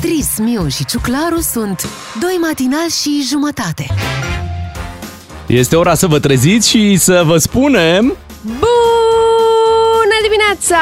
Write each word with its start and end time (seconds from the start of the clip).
Beatrice, 0.00 0.42
Miu 0.42 0.68
și 0.68 0.84
Ciuclaru 0.84 1.40
sunt 1.40 1.88
doi 2.20 2.38
matinal 2.40 2.88
și 3.02 3.26
jumătate. 3.28 3.86
Este 5.46 5.76
ora 5.76 5.94
să 5.94 6.06
vă 6.06 6.18
treziți 6.18 6.68
și 6.68 6.96
să 6.96 7.22
vă 7.26 7.36
spunem... 7.36 8.16
Bună 8.42 10.18
dimineața! 10.22 10.76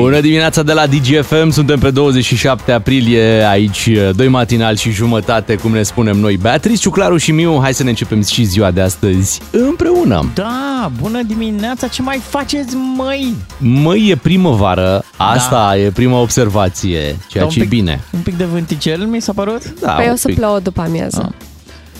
Bună 0.00 0.20
dimineața 0.20 0.62
de 0.62 0.72
la 0.72 0.86
DGFM, 0.86 1.50
suntem 1.50 1.78
pe 1.78 1.90
27 1.90 2.72
aprilie, 2.72 3.48
aici 3.48 3.90
doi 4.14 4.28
matinal 4.28 4.76
și 4.76 4.90
jumătate, 4.90 5.54
cum 5.54 5.72
ne 5.72 5.82
spunem 5.82 6.16
noi, 6.16 6.36
Beatrice, 6.36 6.80
Ciuclaru 6.80 7.16
și 7.16 7.32
Miu. 7.32 7.58
Hai 7.62 7.74
să 7.74 7.82
ne 7.82 7.88
începem 7.88 8.22
și 8.24 8.44
ziua 8.44 8.70
de 8.70 8.80
astăzi 8.80 9.40
împreună. 9.50 10.30
Da, 10.34 10.69
bună 10.88 11.22
dimineața, 11.22 11.86
ce 11.88 12.02
mai 12.02 12.18
faceți, 12.18 12.74
măi? 12.96 13.34
Măi, 13.58 14.08
e 14.08 14.16
primăvară, 14.16 15.04
asta 15.16 15.66
da. 15.68 15.76
e 15.78 15.90
prima 15.90 16.18
observație, 16.20 17.16
ceea 17.28 17.44
Da, 17.44 17.50
ce 17.50 17.58
e 17.58 17.62
un 17.62 17.68
pic- 17.68 17.68
bine. 17.68 18.00
Un 18.12 18.20
pic 18.20 18.36
de 18.36 18.44
vânticel 18.44 19.06
mi 19.06 19.20
s-a 19.20 19.32
părut? 19.32 19.80
Da, 19.80 19.92
Păi 19.92 20.06
un 20.06 20.12
o 20.12 20.16
să 20.16 20.26
pic. 20.26 20.36
plouă 20.36 20.58
după 20.58 20.80
amiază. 20.80 21.22
Ah. 21.38 21.44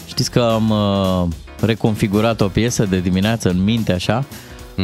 Știți 0.06 0.30
că 0.30 0.50
am 0.54 0.70
uh, 0.70 1.28
reconfigurat 1.60 2.40
o 2.40 2.46
piesă 2.48 2.84
de 2.84 2.98
dimineață 3.00 3.48
în 3.48 3.64
minte, 3.64 3.92
așa? 3.92 4.24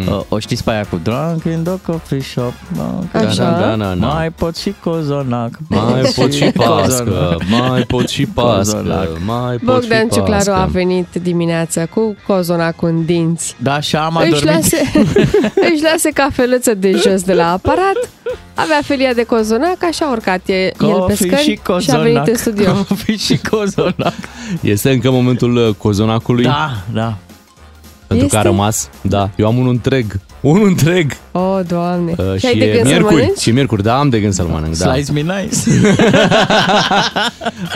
Mm. 0.06 0.12
Uh, 0.12 0.20
o 0.28 0.38
știți 0.38 0.64
pe 0.64 0.70
aia 0.70 0.84
cu 0.90 1.00
Drunk 1.02 1.44
in 1.44 1.62
the 1.62 1.80
coffee 1.86 2.20
shop 2.20 2.52
drunk 2.72 3.14
Așa. 3.26 3.42
Da, 3.50 3.66
da, 3.66 3.76
da, 3.76 3.94
da. 3.94 4.06
Mai 4.06 4.30
pot 4.30 4.56
și 4.56 4.74
cozonac 4.84 5.58
Mai 5.68 6.12
pot 6.16 6.32
și 6.32 6.44
pască, 6.44 7.04
Cozonac. 7.04 7.42
mai 7.60 7.80
pot 7.82 8.08
și 8.08 8.26
pască, 8.26 8.76
Cozonac. 8.76 9.08
mai 9.26 9.56
pot 9.56 9.82
și 9.82 9.88
Bogdan 9.88 10.08
Ciuclaru 10.08 10.44
pască. 10.50 10.54
a 10.54 10.64
venit 10.64 11.06
dimineața 11.22 11.86
cu 11.86 12.16
cozonacul 12.26 12.88
în 12.88 13.04
dinți. 13.04 13.54
Da, 13.58 13.80
și 13.80 13.96
am 13.96 14.16
Își 14.16 14.26
adormit 14.26 14.44
lase, 14.54 14.90
își 15.72 15.82
lase 15.92 16.10
cafeluță 16.10 16.74
de 16.74 16.90
jos 17.06 17.22
de 17.22 17.32
la 17.34 17.52
aparat, 17.52 18.08
avea 18.54 18.80
felia 18.84 19.12
de 19.12 19.24
cozonac, 19.24 19.84
așa 19.84 20.04
a 20.06 20.10
urcat 20.10 20.40
e, 20.48 20.52
el 20.62 20.72
pe 20.78 20.84
Coffee 20.86 21.16
scări 21.16 21.42
și 21.42 21.50
și, 21.50 21.60
cozonac 21.64 22.00
a 22.00 22.02
venit 22.02 22.26
în 22.26 22.34
studio. 22.36 22.72
Coffee 22.72 23.16
și 23.16 23.38
cozonac 23.50 24.14
Este 24.60 24.90
încă 24.90 25.10
momentul 25.10 25.56
uh, 25.56 25.74
cozonacului 25.74 26.44
Da, 26.44 26.70
da 26.92 27.16
pentru 28.06 28.26
că 28.26 28.36
a 28.36 28.38
Este? 28.38 28.50
rămas. 28.50 28.88
Da, 29.00 29.30
eu 29.36 29.46
am 29.46 29.56
unul 29.56 29.70
întreg. 29.70 30.20
Unul 30.40 30.66
întreg. 30.66 31.16
O, 31.32 31.38
oh, 31.38 31.60
Doamne. 31.68 32.14
Uh, 32.16 32.38
și 32.38 32.46
ai 32.46 32.52
și 32.52 32.58
de 32.58 32.64
e 32.64 32.72
gând 32.72 32.82
să 32.82 32.88
miercuri. 32.88 33.14
mănânci? 33.14 33.38
Și 33.40 33.50
miercuri, 33.50 33.82
da, 33.82 33.98
am 33.98 34.08
de 34.08 34.20
gând 34.20 34.32
să-l 34.32 34.46
mănânc. 34.46 34.76
Da. 34.76 34.92
Slice 34.92 35.12
me 35.12 35.20
nice 35.20 35.56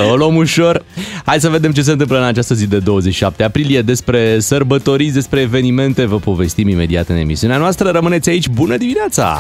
O 0.11 0.17
luăm 0.17 0.37
ușor. 0.37 0.85
Hai 1.25 1.41
să 1.41 1.49
vedem 1.49 1.73
ce 1.73 1.83
se 1.83 1.91
întâmplă 1.91 2.19
în 2.19 2.25
această 2.25 2.55
zi 2.55 2.67
de 2.67 2.79
27 2.79 3.43
aprilie. 3.43 3.83
Despre 3.83 4.41
sărbătoriți, 4.41 5.15
despre 5.15 5.41
evenimente, 5.41 6.05
vă 6.05 6.17
povestim 6.17 6.69
imediat 6.69 7.09
în 7.09 7.17
emisiunea 7.17 7.57
noastră. 7.57 7.91
Rămâneți 7.91 8.29
aici, 8.29 8.49
bună 8.49 8.77
dimineața! 8.77 9.39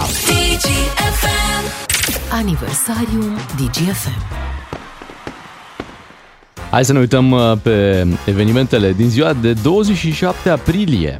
Aniversariul 2.32 3.32
DGFM. 3.56 4.49
Hai 6.70 6.84
să 6.84 6.92
ne 6.92 6.98
uităm 6.98 7.30
uh, 7.30 7.52
pe 7.62 8.06
evenimentele 8.26 8.92
din 8.92 9.08
ziua 9.08 9.32
de 9.32 9.52
27 9.52 10.48
aprilie. 10.48 11.16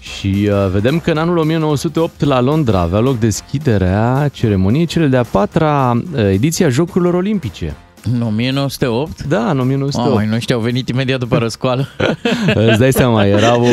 Și 0.00 0.48
uh, 0.50 0.70
vedem 0.70 0.98
că 0.98 1.10
în 1.10 1.16
anul 1.16 1.36
1908 1.36 2.24
la 2.24 2.40
Londra 2.40 2.80
avea 2.80 2.98
loc 2.98 3.18
deschiderea 3.18 4.28
ceremoniei 4.32 4.86
cele 4.86 5.06
de-a 5.06 5.22
patra 5.22 5.92
uh, 5.92 6.24
ediție 6.30 6.64
a 6.64 6.68
Jocurilor 6.68 7.14
Olimpice. 7.14 7.76
În 8.12 8.22
1908 8.22 9.22
Da, 9.22 9.50
în 9.50 9.60
1908. 9.60 10.08
Oh, 10.08 10.14
mai 10.14 10.26
nu 10.26 10.38
știu, 10.38 10.56
au 10.56 10.62
venit 10.62 10.88
imediat 10.88 11.18
după 11.18 11.38
răscoală. 11.38 11.88
Îți 12.68 12.78
dai 12.78 12.92
seama, 12.92 13.24
erau 13.26 13.60
uh, 13.62 13.68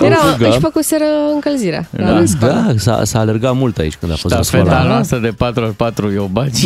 în 0.00 0.06
Era, 0.06 0.14
fugă. 0.16 0.48
își 0.48 0.58
făcuseră 0.58 1.04
încălzirea. 1.34 1.88
Da. 1.90 2.10
La 2.10 2.18
râs. 2.18 2.34
Da, 2.34 2.66
s-a, 2.76 3.04
s-a 3.04 3.18
alergat 3.18 3.54
mult 3.54 3.78
aici 3.78 3.94
când 3.96 4.12
a 4.12 4.14
fost 4.14 4.34
la 4.34 4.42
Stafeta 4.42 4.70
școală. 4.70 4.88
noastră 4.88 5.18
de 5.18 5.34
4x4 6.10 6.14
eu 6.14 6.28
baci. 6.32 6.64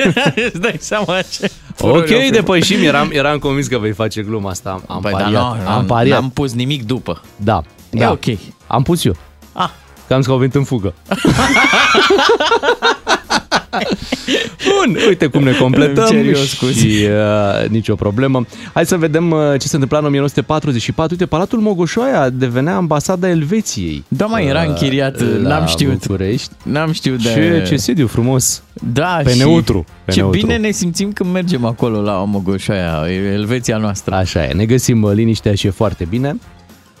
Îți 0.52 0.60
dai 0.60 0.76
seama 0.78 1.14
ce... 1.30 1.50
Ok, 1.80 1.90
furori 1.90 2.14
au 2.24 2.30
depășim, 2.30 2.82
eram, 2.84 3.08
eram 3.12 3.38
convins 3.38 3.66
că 3.66 3.78
vei 3.78 3.92
face 3.92 4.22
gluma 4.22 4.50
asta. 4.50 4.82
Am 4.88 5.00
Păi, 5.00 5.10
pariat, 5.12 5.32
dar 5.32 5.56
nu, 5.64 5.68
am 5.70 5.84
pariat. 5.84 6.20
N-am 6.20 6.30
pus 6.30 6.52
nimic 6.54 6.86
după. 6.86 7.20
Da, 7.36 7.62
E 7.90 7.98
da. 7.98 8.10
ok. 8.10 8.24
Am 8.66 8.82
pus 8.82 9.04
eu. 9.04 9.16
Ah, 9.52 9.68
Că 10.06 10.12
am 10.14 10.18
zis 10.18 10.26
că 10.26 10.32
au 10.32 10.38
venit 10.38 10.54
în 10.54 10.64
fugă. 10.64 10.94
Bun, 14.68 14.96
uite 15.08 15.26
cum 15.26 15.42
ne 15.42 15.52
completăm 15.52 16.06
Îmi 16.10 16.24
cer 16.24 16.34
eu 16.34 16.42
scuze. 16.42 16.72
și 16.72 17.04
uh, 17.62 17.68
nicio 17.68 17.94
problemă. 17.94 18.46
Hai 18.72 18.86
să 18.86 18.96
vedem 18.96 19.30
uh, 19.30 19.38
ce 19.58 19.66
se 19.66 19.74
întâmpla 19.74 19.98
în 19.98 20.04
1944. 20.04 21.10
Uite, 21.12 21.26
Palatul 21.26 21.58
Mogoșoaia 21.58 22.30
devenea 22.30 22.76
ambasada 22.76 23.28
Elveției. 23.28 24.04
Da, 24.08 24.26
mai 24.26 24.46
era 24.46 24.60
uh, 24.62 24.68
închiriat, 24.68 25.20
la 25.42 25.48
n-am 25.48 25.66
știut. 25.66 26.06
București. 26.06 26.50
n-am 26.62 26.92
știut 26.92 27.22
de... 27.22 27.28
Ce, 27.32 27.64
ce 27.68 27.76
sediu 27.76 28.06
frumos. 28.06 28.62
Da, 28.92 29.20
Pe 29.24 29.30
și 29.30 29.38
neutru, 29.38 29.84
pe 30.04 30.12
ce 30.12 30.20
neutru. 30.20 30.40
bine 30.40 30.56
ne 30.56 30.70
simțim 30.70 31.12
când 31.12 31.32
mergem 31.32 31.64
acolo 31.64 32.00
la 32.00 32.20
Omogoșoaia, 32.20 33.02
Elveția 33.32 33.76
noastră. 33.76 34.14
Așa 34.14 34.44
e, 34.44 34.52
ne 34.52 34.64
găsim 34.64 35.02
uh, 35.02 35.12
liniștea 35.14 35.54
și 35.54 35.66
e 35.66 35.70
foarte 35.70 36.04
bine. 36.10 36.38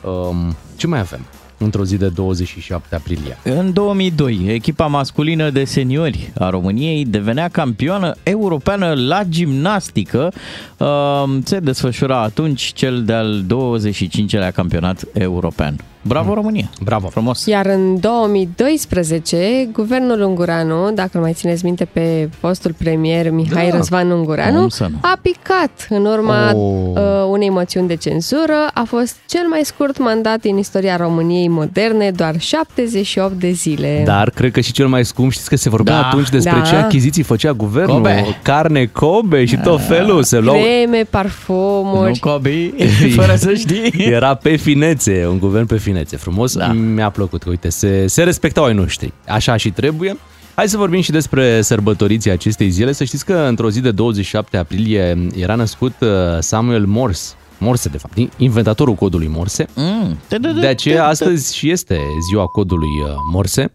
Um, 0.02 0.56
ce 0.76 0.86
mai 0.86 0.98
avem 0.98 1.20
într-o 1.58 1.84
zi 1.84 1.96
de 1.96 2.08
27 2.08 2.94
aprilie? 2.94 3.38
În 3.42 3.72
2002, 3.72 4.44
echipa 4.48 4.86
masculină 4.86 5.50
de 5.50 5.64
seniori 5.64 6.32
a 6.38 6.50
României 6.50 7.04
devenea 7.04 7.48
campioană 7.48 8.14
europeană 8.22 8.94
la 8.96 9.24
gimnastică. 9.24 10.32
Um, 10.78 11.42
Se 11.44 11.58
desfășura 11.58 12.22
atunci 12.22 12.72
cel 12.74 13.02
de-al 13.04 13.42
25-lea 13.46 14.52
campionat 14.54 15.04
european. 15.12 15.76
Bravo 16.02 16.34
România! 16.34 16.70
Bravo! 16.82 17.06
Frumos! 17.08 17.46
Iar 17.46 17.66
în 17.66 18.00
2012, 18.00 19.68
guvernul 19.72 20.20
Ungureanu, 20.20 20.90
dacă 20.94 21.10
îl 21.12 21.20
mai 21.20 21.32
țineți 21.32 21.64
minte 21.64 21.84
pe 21.84 22.28
fostul 22.38 22.74
premier 22.78 23.30
Mihai 23.30 23.68
Da. 23.70 23.76
Răzvan 23.76 24.10
Ungureanu, 24.10 24.58
Cum 24.58 24.68
să 24.68 24.86
nu? 24.90 24.98
a 25.00 25.18
picat 25.22 25.86
în 25.88 26.04
urma 26.04 26.50
Oh. 26.54 26.62
uh, 26.94 27.00
unei 27.30 27.50
moțiuni 27.50 27.88
de 27.88 27.94
cenzură. 27.96 28.70
A 28.74 28.82
fost 28.86 29.16
cel 29.26 29.46
mai 29.50 29.60
scurt 29.64 29.98
mandat 29.98 30.44
în 30.44 30.58
istoria 30.58 30.96
României 30.96 31.48
moderne, 31.48 32.10
doar 32.10 32.40
78 32.40 33.32
de 33.32 33.50
zile. 33.50 34.02
Dar 34.04 34.30
cred 34.30 34.52
că 34.52 34.60
și 34.60 34.72
cel 34.72 34.86
mai 34.86 35.04
scump, 35.04 35.30
știți 35.32 35.48
că 35.48 35.56
se 35.56 35.68
vorbea 35.68 36.00
Da. 36.00 36.06
atunci 36.06 36.28
despre 36.28 36.58
Da. 36.58 36.64
ce 36.64 36.74
achiziții 36.74 37.22
făcea 37.22 37.52
guvernul. 37.52 37.94
Kobe. 37.94 38.38
Carne 38.42 38.84
Kobe 38.84 39.44
și 39.44 39.56
tot 39.56 39.80
felul. 39.86 40.22
Se 40.22 40.38
luau... 40.38 40.56
Creme, 40.68 40.98
Nu 40.98 41.04
parfumuri. 41.10 42.18
Kobe, 42.18 42.72
fără 43.20 43.34
să 43.36 43.54
știi. 43.54 43.92
Era 43.96 44.34
pe 44.34 44.56
finețe, 44.56 45.26
un 45.26 45.38
guvern 45.38 45.66
pe 45.66 45.76
finețe. 45.78 46.16
Frumos, 46.16 46.56
Da. 46.56 46.72
mi-a 46.72 47.10
plăcut 47.10 47.42
că, 47.42 47.48
uite, 47.48 47.68
se, 47.68 48.06
se 48.06 48.22
respectau 48.22 48.64
ai 48.64 48.74
noștri. 48.74 49.12
Așa 49.28 49.56
și 49.56 49.70
trebuie. 49.70 50.16
Hai 50.54 50.68
să 50.68 50.76
vorbim 50.76 51.00
și 51.00 51.10
despre 51.10 51.60
sărbătoriții 51.62 52.30
acestei 52.30 52.70
zile. 52.70 52.92
Să 52.92 53.04
știți 53.04 53.24
că 53.24 53.34
într-o 53.34 53.70
zi 53.70 53.80
de 53.80 53.90
27 53.90 54.56
aprilie 54.56 55.28
era 55.36 55.54
născut 55.54 55.94
uh, 56.00 56.08
Samuel 56.38 56.86
Morse. 56.86 57.34
Morse, 57.58 57.88
de 57.88 57.98
fapt, 57.98 58.16
inventatorul 58.36 58.94
codului 58.94 59.26
Morse. 59.28 59.66
Mm. 59.74 60.18
De 60.60 60.66
aceea 60.66 61.06
astăzi 61.06 61.56
și 61.56 61.70
este 61.70 62.00
ziua 62.28 62.46
codului 62.46 62.88
uh, 63.04 63.10
Morse. 63.32 63.72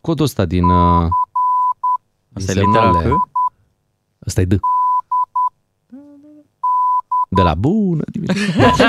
Codul 0.00 0.24
ăsta 0.24 0.44
din... 0.44 0.64
uh, 0.64 1.06
Asta 2.36 2.50
e 2.52 2.54
din 2.54 2.62
litera 2.64 2.84
semnale- 2.92 3.08
C? 3.08 3.28
Ăsta 4.26 4.40
e 4.40 4.44
D. 4.44 4.52
De 7.34 7.42
la 7.42 7.54
bună 7.54 8.02
dimineața. 8.06 8.84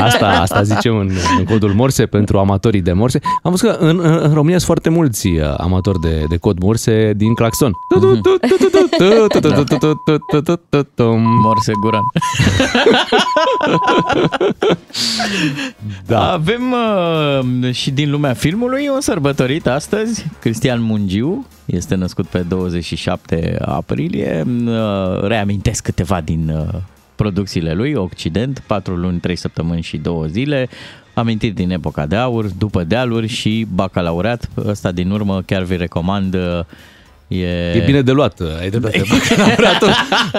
Asta, 0.00 0.26
asta 0.26 0.62
zicem 0.62 0.96
în, 0.96 1.10
în 1.38 1.44
codul 1.44 1.72
Morse 1.72 2.06
pentru 2.06 2.38
amatorii 2.38 2.82
de 2.82 2.92
Morse. 2.92 3.20
Am 3.42 3.50
văzut 3.50 3.70
că 3.70 3.76
în, 3.84 4.00
în 4.02 4.34
România 4.34 4.58
sunt 4.58 4.62
foarte 4.62 4.88
mulți 4.88 5.26
uh, 5.26 5.54
amatori 5.56 6.00
de, 6.00 6.24
de 6.28 6.36
cod 6.36 6.58
Morse 6.58 7.12
din 7.16 7.34
claxon. 7.34 7.72
Morse 11.42 11.72
Guran. 11.80 12.02
Da. 16.06 16.32
Avem 16.32 16.74
uh, 17.62 17.72
și 17.72 17.90
din 17.90 18.10
lumea 18.10 18.34
filmului 18.34 18.88
un 18.94 19.00
sărbătorit 19.00 19.66
astăzi. 19.66 20.26
Cristian 20.40 20.82
Mungiu 20.82 21.46
este 21.64 21.94
născut 21.94 22.26
pe 22.26 22.38
27 22.38 23.56
aprilie. 23.64 24.44
Uh, 24.66 25.22
reamintesc 25.22 25.82
câteva 25.82 26.20
din 26.20 26.48
uh, 26.48 26.80
producțiile 27.16 27.72
lui, 27.72 27.94
Occident, 27.94 28.58
4 28.66 28.94
luni, 28.96 29.18
3 29.18 29.36
săptămâni 29.36 29.82
și 29.82 29.96
2 29.96 30.28
zile. 30.28 30.68
Amintit 31.14 31.54
din 31.54 31.70
epoca 31.70 32.06
de 32.06 32.16
aur, 32.16 32.46
după 32.46 32.84
dealuri 32.84 33.26
și 33.26 33.66
bacalaureat. 33.74 34.48
Ăsta 34.66 34.92
din 34.92 35.10
urmă 35.10 35.42
chiar 35.42 35.62
vi 35.62 35.76
recomand. 35.76 36.36
Uh, 37.28 37.36
E, 37.38 37.72
E 37.74 37.82
bine 37.86 38.00
de 38.00 38.12
luat, 38.12 38.40
ai 38.60 38.70
dreptate. 38.70 39.02
Bacalaureatul, 39.10 39.88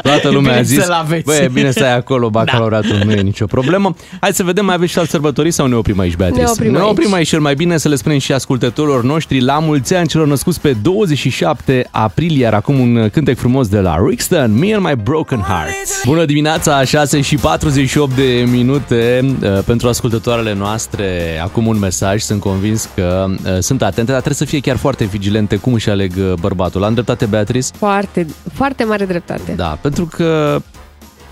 toată 0.01 0.29
lumea 0.29 0.51
a 0.51 0.53
bine 0.53 0.67
zis, 0.67 0.83
să-l 0.83 0.91
aveți. 0.91 1.23
băi, 1.23 1.39
e 1.43 1.49
bine 1.53 1.71
să 1.71 1.83
ai 1.83 1.95
acolo, 1.95 2.29
bacalaureatul 2.29 3.01
nu 3.05 3.11
e 3.11 3.21
nicio 3.21 3.45
problemă. 3.45 3.95
Hai 4.21 4.33
să 4.33 4.43
vedem, 4.43 4.65
mai 4.65 4.75
aveți 4.75 4.91
și 4.91 4.99
alți 4.99 5.11
sărbători 5.11 5.51
sau 5.51 5.67
ne 5.67 5.75
oprim 5.75 5.99
aici, 5.99 6.15
Beatrice? 6.15 6.43
Ne 6.43 6.49
oprim 6.49 6.71
ne 6.71 6.77
aici. 6.77 6.87
oprim 6.89 7.13
aici 7.13 7.27
cel 7.27 7.39
mai 7.39 7.55
bine 7.55 7.77
să 7.77 7.89
le 7.89 7.95
spunem 7.95 8.17
și 8.17 8.33
ascultătorilor 8.33 9.03
noștri 9.03 9.41
la 9.41 9.59
mulți 9.59 9.95
ani 9.95 10.07
celor 10.07 10.27
născuți 10.27 10.61
pe 10.61 10.75
27 10.81 11.87
aprilie, 11.91 12.43
iar 12.43 12.53
acum 12.53 12.79
un 12.79 13.09
cântec 13.09 13.37
frumos 13.37 13.67
de 13.67 13.79
la 13.79 13.97
Rixton, 14.07 14.57
Me 14.57 14.73
and 14.73 14.85
My 14.85 14.95
Broken 15.03 15.39
Heart. 15.39 16.05
Bună 16.05 16.25
dimineața, 16.25 16.83
6 16.83 17.21
și 17.21 17.35
48 17.35 18.15
de 18.15 18.45
minute 18.51 19.35
uh, 19.41 19.59
pentru 19.65 19.87
ascultătoarele 19.87 20.53
noastre. 20.53 21.39
Acum 21.43 21.67
un 21.67 21.79
mesaj, 21.79 22.21
sunt 22.21 22.39
convins 22.39 22.89
că 22.95 23.25
uh, 23.29 23.57
sunt 23.59 23.81
atente, 23.81 24.11
dar 24.11 24.21
trebuie 24.21 24.33
să 24.33 24.45
fie 24.45 24.59
chiar 24.59 24.77
foarte 24.77 25.05
vigilente 25.05 25.55
cum 25.55 25.73
își 25.73 25.89
aleg 25.89 26.11
uh, 26.17 26.33
bărbatul 26.39 26.76
bărbatul. 26.77 26.83
Am 26.83 26.93
dreptate, 26.93 27.25
Beatrice? 27.25 27.67
Foarte, 27.77 28.27
foarte 28.53 28.83
mare 28.83 29.05
dreptate. 29.05 29.53
Da, 29.55 29.77
pentru 29.81 30.05
că 30.05 30.61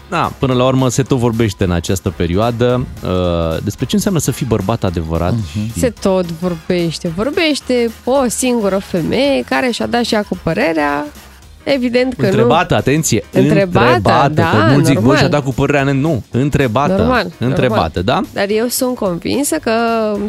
da, 0.10 0.32
până 0.40 0.54
la 0.54 0.66
urmă 0.66 0.90
se 0.90 1.04
tot 1.04 1.18
vorbește 1.18 1.64
în 1.64 1.72
această 1.72 2.10
perioadă 2.10 2.86
uh, 3.04 3.58
despre 3.64 3.86
ce 3.86 3.96
înseamnă 3.96 4.20
să 4.20 4.32
fii 4.32 4.46
bărbat 4.46 4.84
adevărat. 4.84 5.34
Uh-huh. 5.34 5.52
Și... 5.74 5.80
Se 5.80 5.90
tot 5.90 6.26
vorbește. 6.32 7.08
Vorbește 7.16 7.92
o 8.04 8.28
singură 8.28 8.78
femeie 8.78 9.44
care 9.50 9.72
și-a 9.72 9.88
dat 9.88 10.04
și 10.04 10.14
ea 10.14 10.24
cu 10.24 10.40
părerea. 10.44 11.06
Evident 11.64 12.14
că 12.14 12.26
întrebată, 12.26 12.74
nu. 12.74 12.80
atenție, 12.80 13.24
întrebată, 13.32 13.96
întrebată 13.96 14.34
da, 14.34 14.50
că 14.50 14.72
mulți 14.72 14.88
zic, 14.88 14.96
normal. 14.96 15.18
și-a 15.18 15.28
dat 15.28 15.44
cu 15.44 15.54
părerea, 15.54 15.84
nu, 15.84 16.24
întrebată, 16.32 16.96
Normal, 16.96 17.32
întrebată, 17.40 18.02
normal. 18.06 18.24
da? 18.34 18.40
Dar 18.40 18.46
eu 18.50 18.68
sunt 18.68 18.96
convinsă 18.96 19.56
că 19.56 19.72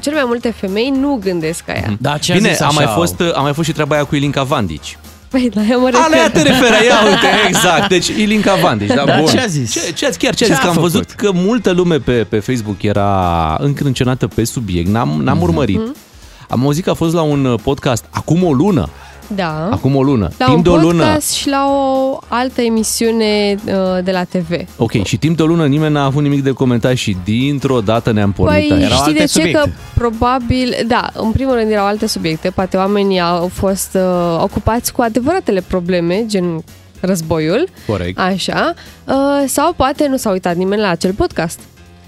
cele 0.00 0.14
mai 0.14 0.24
multe 0.26 0.50
femei 0.50 0.92
nu 1.00 1.18
gândesc 1.22 1.64
ca 1.64 1.72
ea. 1.72 1.96
Da, 2.00 2.18
ce 2.18 2.32
a 2.32 2.36
Bine, 2.36 2.48
zis 2.50 2.60
a 2.60 2.66
așa? 2.66 2.74
mai, 2.74 2.92
fost, 2.94 3.22
a 3.34 3.40
mai 3.40 3.52
fost 3.52 3.68
și 3.68 3.74
treaba 3.74 3.94
aia 3.94 4.04
cu 4.04 4.14
Ilinca 4.14 4.42
Vandici. 4.42 4.98
Păi, 5.28 5.50
la 5.54 5.62
ea 5.68 5.76
mă 5.76 5.88
refer. 5.88 6.04
Alea 6.04 6.30
te 6.30 6.42
referă, 6.42 6.74
ia 6.88 7.08
uite, 7.08 7.26
exact. 7.48 7.88
Deci 7.88 8.06
Ilinca 8.08 8.54
Vandici, 8.54 8.88
da, 8.88 9.04
Dar 9.04 9.18
bun. 9.20 9.26
ce 9.30 9.40
a 9.40 9.46
zis? 9.46 9.72
Ce, 9.72 9.92
ce, 9.94 10.14
chiar 10.18 10.34
ce 10.34 10.44
a 10.44 10.46
Ce 10.46 10.52
zis? 10.52 10.54
a 10.56 10.58
Că 10.60 10.66
am 10.66 10.72
făcut? 10.74 10.90
văzut 10.90 11.10
că 11.10 11.30
multă 11.34 11.70
lume 11.70 11.98
pe, 11.98 12.12
pe 12.12 12.38
Facebook 12.38 12.82
era 12.82 13.56
încrâncenată 13.60 14.26
pe 14.26 14.44
subiect. 14.44 14.88
N-am, 14.88 15.08
Mhm. 15.08 15.22
n-am 15.22 15.42
urmărit. 15.42 15.80
Am 16.48 16.62
auzit 16.64 16.84
că 16.84 16.90
a 16.90 16.94
fost 16.94 17.14
la 17.14 17.22
un 17.22 17.56
podcast 17.62 18.04
acum 18.10 18.44
o 18.44 18.52
lună. 18.52 18.88
Da. 19.34 19.68
Acum 19.72 19.96
o 19.96 20.02
lună. 20.02 20.28
la 20.38 20.44
timp 20.44 20.56
un 20.56 20.62
de 20.62 20.68
o 20.68 20.76
lună. 20.76 21.02
podcast 21.04 21.32
și 21.32 21.48
la 21.48 21.66
o 21.70 22.18
altă 22.28 22.60
emisiune 22.60 23.54
uh, 23.66 23.72
de 24.04 24.10
la 24.10 24.24
TV. 24.24 24.50
Ok, 24.76 25.02
și 25.04 25.16
timp 25.16 25.36
de 25.36 25.42
o 25.42 25.46
lună 25.46 25.66
nimeni 25.66 25.92
n-a 25.92 26.04
avut 26.04 26.22
nimic 26.22 26.42
de 26.42 26.50
comentat 26.50 26.94
și 26.94 27.16
dintr-o 27.24 27.80
dată 27.80 28.12
ne-am 28.12 28.32
pornit 28.32 28.68
Păi 28.68 28.76
aici. 28.76 28.84
Erau 28.84 28.96
știi 28.96 29.06
alte 29.12 29.18
de 29.18 29.24
ce? 29.24 29.32
subiecte. 29.32 29.60
Că 29.62 29.70
probabil, 29.94 30.74
da, 30.86 31.10
în 31.14 31.30
primul 31.32 31.54
rând 31.54 31.70
erau 31.70 31.86
alte 31.86 32.06
subiecte, 32.06 32.50
poate 32.50 32.76
oamenii 32.76 33.20
au 33.20 33.48
fost 33.52 33.90
uh, 33.94 34.38
ocupați 34.42 34.92
cu 34.92 35.02
adevăratele 35.02 35.62
probleme, 35.66 36.24
gen 36.26 36.64
războiul, 37.00 37.68
Corect. 37.86 38.18
așa, 38.18 38.74
uh, 39.04 39.14
sau 39.46 39.72
poate 39.72 40.06
nu 40.08 40.16
s-a 40.16 40.30
uitat 40.30 40.56
nimeni 40.56 40.80
la 40.80 40.88
acel 40.88 41.12
podcast 41.12 41.58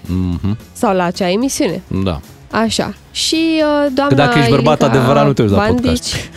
Mhm, 0.06 0.58
sau 0.72 0.94
la 0.94 1.04
acea 1.04 1.30
emisiune, 1.30 1.82
Da. 2.04 2.20
Așa. 2.50 2.94
Și 3.10 3.36
uh, 3.54 3.86
doamna 3.92 4.08
Că 4.08 4.14
dacă 4.14 4.38
ești 4.38 4.50
bărbat 4.50 4.80
Ilinca 4.80 4.96
adevărat, 4.96 5.26
nu 5.26 5.32
te 5.32 5.42
uiți 5.42 5.54
la 5.54 5.58
Bandici, 5.58 6.30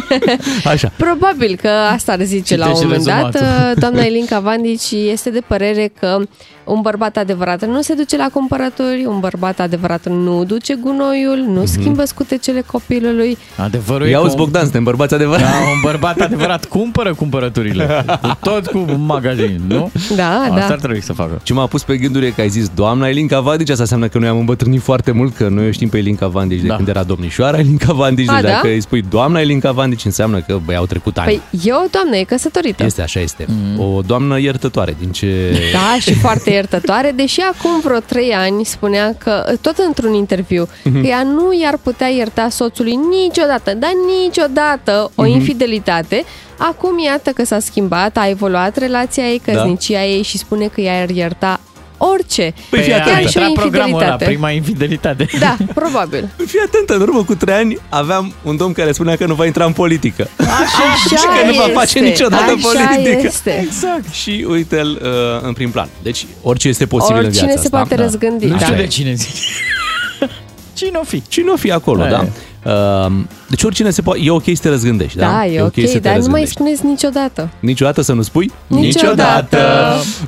Așa. 0.72 0.92
Probabil 0.96 1.56
că 1.62 1.68
asta 1.68 2.12
ar 2.12 2.22
zice 2.22 2.56
la 2.56 2.66
un 2.68 2.74
Citește 2.74 2.96
moment 2.96 3.22
dat. 3.22 3.32
rezumatul. 3.42 3.80
Doamna 3.80 4.02
Elinca 4.02 4.40
Vandici 4.40 4.90
este 4.90 5.30
de 5.30 5.40
părere 5.46 5.92
că 6.00 6.18
un 6.66 6.80
bărbat 6.80 7.16
adevărat 7.16 7.66
nu 7.66 7.82
se 7.82 7.94
duce 7.94 8.16
la 8.16 8.28
cumpărături, 8.32 9.04
un 9.08 9.20
bărbat 9.20 9.60
adevărat 9.60 10.06
nu 10.08 10.44
duce 10.44 10.74
gunoiul, 10.74 11.38
nu 11.48 11.60
Mhm. 11.60 11.66
schimbă 11.66 12.04
scutecele 12.04 12.60
copilului. 12.60 13.38
Adevărul 13.56 14.06
e 14.06 14.10
Ia 14.10 14.16
că 14.18 14.22
uzi, 14.24 14.34
un- 14.34 14.40
Bogdan, 14.40 14.62
suntem 14.62 14.84
bărbați 14.84 15.14
adevărat. 15.14 15.42
Da, 15.42 15.56
un 15.74 15.80
bărbat 15.82 16.20
adevărat 16.20 16.64
cumpără 16.64 17.14
cumpărăturile. 17.14 18.04
Cu 18.20 18.36
tot 18.42 18.66
cu 18.66 18.78
un 18.78 19.04
magazin, 19.06 19.60
nu? 19.68 19.90
Da, 20.16 20.28
Asta 20.40 20.54
da. 20.58 20.66
ar 20.66 20.78
trebui 20.78 21.02
să 21.02 21.12
facă. 21.12 21.40
Ce 21.42 21.52
m-a 21.52 21.66
pus 21.66 21.82
pe 21.82 21.96
gânduri 21.96 22.26
e 22.26 22.30
că 22.30 22.40
ai 22.40 22.48
zis 22.48 22.68
Doamna 22.74 23.08
Elinca 23.08 23.40
Vandici, 23.40 23.68
asta 23.70 23.82
înseamnă 23.82 24.08
că 24.08 24.18
noi 24.18 24.28
am 24.28 24.38
îmbătrânit 24.38 24.80
foarte 24.82 25.10
mult, 25.12 25.34
că 25.36 25.48
noi 25.48 25.66
o 25.68 25.70
știm 25.70 25.88
pe 25.88 25.98
Elinca 25.98 26.26
Vandici 26.26 26.60
de 26.60 26.66
Da. 26.66 26.76
când 26.76 26.88
era 26.88 27.02
domnișoara 27.02 27.58
Elinca 27.58 27.92
Vandici, 27.92 28.28
A, 28.28 28.32
deci 28.34 28.42
da? 28.42 28.48
dacă 28.50 28.66
îi 28.68 28.80
spui 28.80 29.04
Doamna 29.10 29.40
Elinca 29.40 29.72
Vandici, 29.72 30.04
înseamnă 30.04 30.40
că 30.40 30.58
băi, 30.64 30.76
au 30.76 30.86
trecut 30.86 31.18
ani. 31.18 31.26
Păi 31.28 31.60
eu, 31.64 31.88
doamnă, 31.90 32.16
e 32.16 32.22
căsătorită. 32.24 32.84
Este, 32.84 33.02
așa 33.02 33.20
este. 33.20 33.46
O 33.78 34.00
doamnă 34.06 34.40
iertătoare, 34.40 34.96
din 35.00 35.10
ce... 35.10 35.26
Da, 35.72 35.96
și 36.00 36.14
foarte 36.14 36.50
iertătoare, 36.56 37.10
deși 37.10 37.40
acum 37.40 37.80
vreo 37.80 37.98
trei 37.98 38.32
ani 38.34 38.64
spunea 38.64 39.14
că, 39.18 39.52
tot 39.60 39.78
într-un 39.78 40.14
interviu, 40.14 40.68
Mhm. 40.84 41.00
că 41.00 41.06
ea 41.06 41.22
nu 41.22 41.52
i-ar 41.60 41.76
putea 41.82 42.06
ierta 42.08 42.48
soțului 42.48 42.94
niciodată, 43.10 43.74
dar 43.74 43.90
niciodată 44.22 45.10
o 45.14 45.22
Mhm. 45.22 45.30
infidelitate. 45.30 46.24
Acum 46.58 46.98
iată 46.98 47.30
că 47.30 47.44
s-a 47.44 47.58
schimbat, 47.58 48.16
a 48.16 48.28
evoluat 48.28 48.76
relația 48.76 49.24
ei, 49.28 49.42
Da. 49.44 49.52
căsnicia 49.52 50.04
ei 50.04 50.22
și 50.22 50.38
spune 50.38 50.66
că 50.66 50.80
i-ar 50.80 51.08
ierta 51.10 51.60
orice. 51.98 52.54
Păi 52.70 52.80
fii 52.82 52.92
a 52.92 52.96
atent. 52.96 53.14
chiar 53.16 53.28
și 53.30 53.36
o 53.38 53.40
intrat 53.40 53.52
programul 53.64 54.00
ăla, 54.00 54.04
infidelitate. 54.04 54.24
prima 54.24 54.50
infidelitate. 54.50 55.26
Da, 55.46 55.56
probabil. 55.74 56.28
Fii 56.46 56.58
atentă, 56.66 56.94
în 56.94 57.00
urmă 57.00 57.24
cu 57.24 57.34
trei 57.34 57.54
ani 57.54 57.78
aveam 57.88 58.34
un 58.42 58.56
domn 58.56 58.72
care 58.72 58.92
spunea 58.92 59.16
că 59.16 59.26
nu 59.26 59.34
va 59.34 59.46
intra 59.46 59.64
în 59.64 59.72
politică. 59.72 60.28
Așa 60.38 60.94
și 61.08 61.14
că 61.14 61.46
nu 61.46 61.52
va 61.52 61.68
face 61.80 61.98
este, 61.98 62.00
niciodată 62.08 62.42
așa 62.56 62.68
politică. 62.72 63.26
Este. 63.26 63.60
Exact. 63.64 64.12
Și 64.12 64.46
uite-l 64.48 65.00
uh, 65.02 65.08
în 65.42 65.52
prim 65.52 65.70
plan. 65.70 65.88
Deci 66.02 66.26
orice 66.42 66.68
este 66.68 66.86
posibil 66.86 67.16
în 67.20 67.24
Oricine 67.24 67.46
viața 67.46 67.60
se 67.60 67.66
asta. 67.66 67.78
poate 67.78 67.94
Da. 67.94 68.02
răzgândi. 68.02 68.44
Nu 68.46 68.50
Da. 68.50 68.56
știu 68.58 68.66
Așa 68.72 68.76
de 68.76 68.82
e. 68.82 68.86
cine 68.86 69.14
zici. 69.14 69.38
Cine 70.78 70.98
o 70.98 71.04
fi? 71.04 71.22
Cine 71.28 71.50
o 71.50 71.56
fi 71.56 71.70
acolo, 71.72 72.02
Aia 72.02 72.10
da? 72.10 72.26
Uh, 72.66 73.12
deci 73.48 73.62
oricine 73.62 73.90
se 73.90 74.02
poate... 74.02 74.20
E 74.22 74.30
ok 74.30 74.44
să 74.44 74.62
te 74.62 74.68
răzgândești, 74.68 75.18
da? 75.18 75.26
Da, 75.26 75.46
e 75.46 75.62
ok, 75.62 75.74
să 75.74 75.92
te 75.92 75.98
dar 75.98 76.16
nu 76.16 76.26
mai 76.28 76.40
răzgândești. 76.40 76.54
spuneți 76.54 76.84
niciodată. 76.86 77.48
Niciodată 77.60 78.00
să 78.00 78.12
nu 78.12 78.22
spui? 78.22 78.52
Niciodată. 78.66 79.58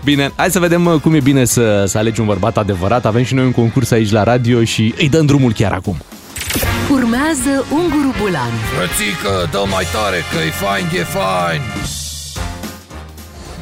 Bine, 0.05 0.33
hai 0.37 0.51
să 0.51 0.59
vedem 0.59 0.87
uh, 0.87 1.01
cum 1.01 1.15
e 1.15 1.21
bine 1.21 1.45
să, 1.45 1.85
să 1.87 1.99
alegi 1.99 2.21
un 2.21 2.27
bărbat 2.27 2.57
adevărat. 2.57 3.07
Avem 3.07 3.25
și 3.25 3.35
noi 3.35 3.45
un 3.45 3.53
concurs 3.53 3.91
aici 3.91 4.11
la 4.11 4.23
radio 4.23 4.65
și 4.65 4.95
îi 4.99 5.09
dăm 5.09 5.27
drumul 5.27 5.53
chiar 5.53 5.73
acum. 5.73 5.97
Urmează 6.91 7.65
Unguru 7.73 8.15
Bulan 8.21 8.53
Frățică, 8.77 9.49
dă 9.51 9.63
mai 9.71 9.85
tare 9.93 10.17
că 10.33 10.39
e 10.47 10.51
fain, 10.51 10.85
e 10.95 11.03
fain 11.03 11.61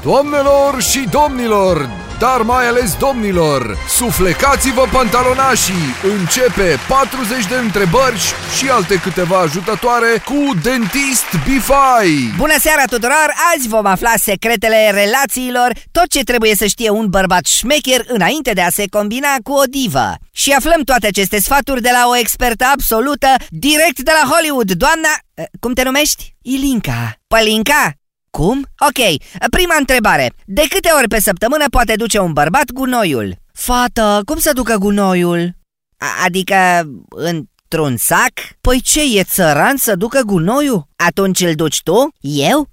Doamnelor 0.03 0.83
și 0.91 1.09
domnilor, 1.11 1.91
dar 2.19 2.41
mai 2.43 2.67
ales 2.67 2.95
domnilor, 2.95 3.77
suflecați-vă 3.89 4.87
pantalonașii! 4.93 5.95
Începe 6.19 6.79
40 6.89 7.47
de 7.47 7.55
întrebări 7.55 8.21
și 8.59 8.69
alte 8.69 8.95
câteva 9.01 9.39
ajutătoare 9.39 10.23
cu 10.25 10.55
Dentist 10.63 11.25
Bifai! 11.45 12.33
Bună 12.37 12.55
seara 12.61 12.83
tuturor! 12.85 13.33
Azi 13.55 13.69
vom 13.69 13.87
afla 13.87 14.13
secretele 14.23 14.91
relațiilor, 14.91 15.73
tot 15.93 16.09
ce 16.09 16.23
trebuie 16.23 16.55
să 16.55 16.67
știe 16.67 16.91
un 16.91 17.07
bărbat 17.09 17.45
șmecher 17.47 18.05
înainte 18.07 18.53
de 18.53 18.61
a 18.61 18.71
se 18.71 18.85
combina 18.91 19.35
cu 19.43 19.53
o 19.53 19.63
divă. 19.71 20.15
Și 20.33 20.53
aflăm 20.53 20.83
toate 20.85 21.07
aceste 21.07 21.41
sfaturi 21.41 21.83
de 21.83 21.91
la 21.93 22.09
o 22.09 22.17
expertă 22.17 22.65
absolută, 22.73 23.27
direct 23.49 24.01
de 24.01 24.11
la 24.23 24.29
Hollywood, 24.31 24.71
doamna... 24.73 25.09
eh, 25.35 25.45
Cum 25.61 25.73
te 25.73 25.83
numești? 25.83 26.35
Ilinca. 26.43 27.15
Pălinca? 27.27 27.91
Cum? 28.37 28.67
Ok, 28.89 29.21
prima 29.51 29.75
întrebare. 29.79 30.33
De 30.47 30.63
câte 30.69 30.89
ori 30.99 31.09
pe 31.09 31.21
săptămână 31.21 31.65
poate 31.71 31.95
duce 31.97 32.19
un 32.19 32.33
bărbat 32.33 32.71
gunoiul? 32.73 33.37
Fată, 33.53 34.23
cum 34.25 34.39
să 34.39 34.51
ducă 34.55 34.77
gunoiul? 34.77 35.55
A- 35.99 36.25
adică 36.25 36.55
într-un 37.09 37.97
sac? 37.97 38.33
Păi 38.61 38.81
ce, 38.81 39.19
e 39.19 39.23
țăran 39.23 39.77
să 39.77 39.95
ducă 39.97 40.21
gunoiul? 40.25 40.89
Atunci 40.97 41.41
îl 41.41 41.55
duci 41.55 41.83
tu? 41.83 42.09
Eu? 42.21 42.69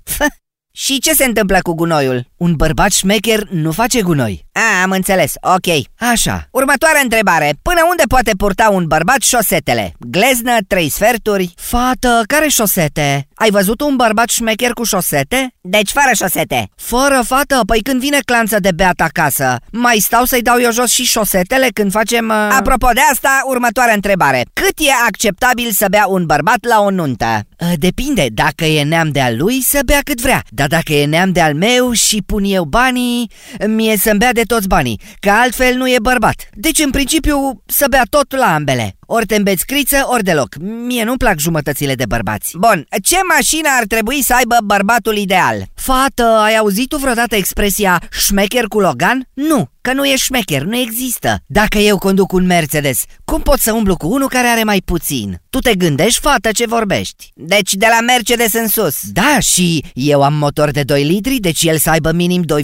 Și 0.75 1.00
ce 1.00 1.13
se 1.13 1.25
întâmplă 1.25 1.60
cu 1.62 1.74
gunoiul? 1.74 2.25
Un 2.38 2.53
bărbat 2.53 2.92
șmecher 2.92 3.48
nu 3.50 3.72
face 3.72 4.01
gunoi. 4.01 4.46
A, 4.51 4.82
am 4.82 4.92
înțeles, 4.92 5.34
ok. 5.42 5.86
Așa, 6.12 6.48
următoarea 6.51 7.01
întrebare. 7.01 7.53
Până 7.62 7.80
unde 7.89 8.03
poate 8.08 8.32
purta 8.38 8.70
un 8.70 8.86
bărbat 8.88 9.22
șosetele? 9.22 9.94
Gleznă, 10.00 10.58
trei 10.68 10.89
sferturi? 10.89 11.53
Fată, 11.58 12.22
care 12.27 12.48
șosete? 12.48 13.27
Ai 13.36 13.50
văzut 13.50 13.82
un 13.82 13.96
bărbat 13.96 14.30
șmecher 14.30 14.72
cu 14.72 14.84
șosete? 14.84 15.53
Deci 15.62 15.89
fără 15.89 16.10
șosete. 16.15 16.70
Fără 16.75 17.24
fată, 17.25 17.60
păi 17.65 17.82
când 17.82 18.00
vine 18.00 18.20
clanță 18.25 18.60
de 18.60 18.72
beat 18.75 19.01
acasă, 19.01 19.56
mai 19.72 19.98
stau 19.98 20.25
să-i 20.25 20.42
dau 20.42 20.60
eu 20.60 20.72
jos 20.72 20.92
și 20.92 21.03
șosetele 21.03 21.68
când 21.74 21.92
facem... 21.92 22.27
Uh... 22.30 22.56
Apropo 22.58 22.88
de 22.94 23.01
asta, 23.12 23.42
următoarea 23.46 23.94
întrebare. 23.94 24.46
Cât 24.53 24.74
e 24.77 24.92
acceptabil 25.08 25.72
să 25.72 25.86
bea 25.89 26.06
un 26.08 26.25
bărbat 26.25 26.65
la 26.68 26.82
o 26.82 26.89
nuntă? 26.89 27.42
Uh, 27.60 27.72
Depinde, 27.75 28.27
dacă 28.34 28.65
e 28.65 28.84
neam 28.84 29.10
de 29.10 29.22
al 29.22 29.38
lui, 29.38 29.62
să 29.62 29.80
bea 29.86 30.00
cât 30.03 30.22
vrea. 30.22 30.44
Dar 30.63 30.72
dacă 30.72 30.93
e 30.93 31.05
neam 31.05 31.32
de 31.32 31.41
al 31.41 31.53
meu 31.53 31.91
și 31.91 32.22
pun 32.25 32.43
eu 32.43 32.63
banii, 32.63 33.32
mie 33.67 33.98
să-mi 33.98 34.17
bea 34.17 34.34
de 34.34 34.41
toți 34.41 34.67
banii, 34.67 35.00
că 35.20 35.29
altfel 35.29 35.75
nu 35.75 35.89
e 35.89 35.96
bărbat. 36.01 36.50
Deci, 36.53 36.79
în 36.79 36.89
principiu, 36.89 37.63
să 37.65 37.86
bea 37.89 38.03
tot 38.10 38.36
la 38.36 38.53
ambele. 38.53 38.96
Ori 39.15 39.25
te 39.25 39.36
îmbeți 39.36 39.65
criță, 39.65 40.05
ori 40.05 40.24
deloc. 40.24 40.55
Mie 40.60 41.03
nu-mi 41.03 41.17
plac 41.17 41.39
jumătățile 41.39 41.96
de 41.96 42.05
bărbați. 42.08 42.58
Bun, 42.58 42.86
ce 43.03 43.17
mașină 43.36 43.70
ar 43.79 43.86
trebui 43.86 44.24
să 44.24 44.34
aibă 44.34 44.58
bărbatul 44.63 45.17
ideal? 45.17 45.63
Fată, 45.75 46.24
ai 46.24 46.55
auzit 46.55 46.88
tu 46.88 46.98
vreodată 46.98 47.36
expresia 47.36 48.01
șmecher 48.12 48.65
cu 48.65 48.79
Logan? 48.79 49.27
Nu, 49.34 49.70
că 49.82 49.93
nu 49.93 50.05
e 50.05 50.15
șmecher, 50.15 50.62
nu 50.62 50.77
există. 50.77 51.38
Dacă 51.46 51.77
eu 51.77 51.98
conduc 51.98 52.32
un 52.32 52.46
Mercedes, 52.46 53.03
cum 53.25 53.41
pot 53.41 53.60
să 53.60 53.72
umblu 53.74 53.98
cu 53.98 54.08
unul 54.08 54.27
care 54.27 54.48
are 54.48 54.63
mai 54.63 54.82
puțin? 54.86 55.41
Tu 55.50 55.60
te 55.60 55.75
gândești, 55.75 56.20
fată, 56.20 56.51
ce 56.51 56.65
vorbești? 56.65 57.32
Deci 57.36 57.74
de 57.74 57.88
la 57.89 58.00
Mercedes 58.01 58.53
în 58.53 58.67
sus. 58.67 59.00
Da, 59.12 59.39
și 59.39 59.86
eu 59.93 60.24
am 60.24 60.34
motor 60.34 60.72
de 60.72 60.84
2 60.84 61.03
litri, 61.03 61.36
deci 61.36 61.63
el 61.63 61.77
să 61.77 61.89
aibă 61.89 62.12
minim 62.12 62.43
2,2, 62.43 62.62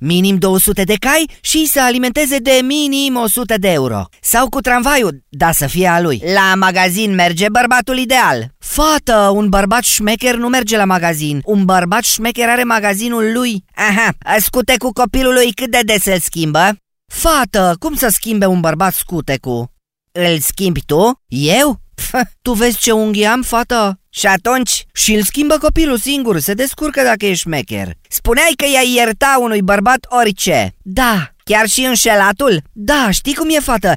minim 0.00 0.36
200 0.36 0.82
de 0.82 0.94
cai 1.00 1.30
și 1.40 1.66
să 1.66 1.80
alimenteze 1.82 2.38
de 2.38 2.60
minim 2.64 3.16
100 3.16 3.54
de 3.58 3.68
euro. 3.68 4.04
Sau 4.20 4.48
cu 4.48 4.60
tramvaiul, 4.60 5.24
da 5.28 5.52
să 5.58 5.66
fie 5.66 5.86
a 5.86 6.00
lui. 6.00 6.22
La 6.34 6.54
magazin 6.54 7.14
merge 7.14 7.46
bărbatul 7.48 7.98
ideal. 7.98 8.54
Fată, 8.58 9.30
un 9.34 9.48
bărbat 9.48 9.82
șmecher 9.82 10.34
nu 10.34 10.48
merge 10.48 10.76
la 10.76 10.84
magazin. 10.84 11.40
Un 11.44 11.64
bărbat 11.64 12.04
șmecher 12.04 12.48
are 12.48 12.64
magazinul 12.64 13.32
lui. 13.32 13.64
Aha, 13.74 14.08
scute 14.38 14.74
cu 14.76 14.92
copilului 14.92 15.52
cât 15.52 15.70
de 15.70 15.80
des 15.84 16.04
îl 16.04 16.18
schimbă? 16.18 16.76
Fată, 17.06 17.76
cum 17.78 17.94
să 17.94 18.08
schimbe 18.08 18.46
un 18.46 18.60
bărbat 18.60 18.94
scute 18.94 19.38
cu? 19.40 19.72
Îl 20.12 20.38
schimbi 20.38 20.80
tu? 20.86 21.22
Eu? 21.28 21.80
Pf, 21.94 22.14
tu 22.42 22.52
vezi 22.52 22.78
ce 22.78 22.92
unghi 22.92 23.24
am, 23.24 23.42
fată? 23.42 24.00
Și 24.10 24.26
atunci? 24.26 24.84
Și 24.92 25.14
îl 25.14 25.22
schimbă 25.22 25.58
copilul 25.58 25.98
singur, 25.98 26.38
se 26.38 26.54
descurcă 26.54 27.02
dacă 27.02 27.26
e 27.26 27.34
șmecher. 27.34 27.92
Spuneai 28.08 28.52
că 28.56 28.64
i-ai 28.72 28.92
ierta 28.94 29.38
unui 29.40 29.62
bărbat 29.62 30.06
orice. 30.08 30.74
Da, 30.82 31.30
Chiar 31.48 31.66
și 31.66 31.80
înșelatul? 31.84 32.62
Da, 32.72 33.08
știi 33.10 33.34
cum 33.34 33.48
e, 33.50 33.58
fată? 33.60 33.94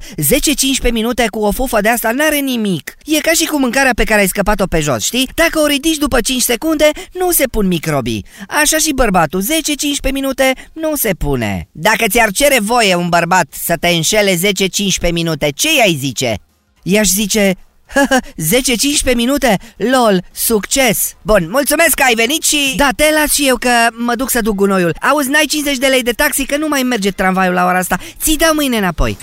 10-15 0.88 0.91
minute 0.91 1.25
cu 1.29 1.39
o 1.39 1.51
fufă 1.51 1.81
de 1.81 1.89
asta 1.89 2.12
n-are 2.12 2.38
nimic. 2.38 2.93
E 3.05 3.20
ca 3.20 3.31
și 3.31 3.46
cu 3.46 3.60
mâncarea 3.60 3.91
pe 3.96 4.03
care 4.03 4.20
ai 4.20 4.27
scăpat-o 4.27 4.65
pe 4.65 4.79
jos, 4.79 5.03
știi? 5.03 5.29
Dacă 5.36 5.60
o 5.60 5.65
ridici 5.65 5.98
după 5.98 6.22
5 6.22 6.41
secunde, 6.41 6.89
nu 7.13 7.31
se 7.31 7.43
pun 7.48 7.67
microbii. 7.67 8.25
Așa 8.48 8.77
și 8.77 8.93
bărbatul, 8.93 9.43
10-15 9.43 10.12
minute 10.12 10.53
nu 10.74 10.96
se 10.96 11.13
pune. 11.13 11.67
Dacă 11.72 12.05
ți-ar 12.10 12.31
cere 12.31 12.58
voie 12.62 12.96
un 12.96 13.10
bărbat 13.10 13.46
să 13.63 13.75
te 13.79 13.88
înșele 13.88 14.36
10-15 14.36 15.12
minute, 15.12 15.50
ce 15.55 15.75
i-ai 15.75 15.98
zice? 16.00 16.38
I-aș 16.84 17.08
zice, 17.08 17.55
10-15 19.12 19.15
minute? 19.15 19.57
LOL, 19.77 20.24
succes! 20.31 21.13
Bun, 21.21 21.48
mulțumesc 21.50 21.93
că 21.95 22.03
ai 22.03 22.15
venit 22.15 22.43
și... 22.43 22.74
Da, 22.77 22.88
te 22.95 23.03
las 23.21 23.33
și 23.33 23.48
eu 23.48 23.55
că 23.57 23.69
mă 23.91 24.15
duc 24.15 24.29
să 24.29 24.41
duc 24.41 24.55
gunoiul 24.55 24.95
Auzi, 25.12 25.29
n-ai 25.29 25.45
50 25.45 25.77
de 25.77 25.88
lei 25.88 26.03
de 26.03 26.12
taxi 26.12 26.45
că 26.45 26.57
nu 26.57 26.67
mai 26.67 26.83
merge 26.83 27.12
tramvaiul 27.12 27.53
la 27.53 27.65
ora 27.65 27.77
asta 27.77 27.98
Ți 28.21 28.36
dau 28.36 28.53
mâine 28.53 28.77
înapoi 28.77 29.17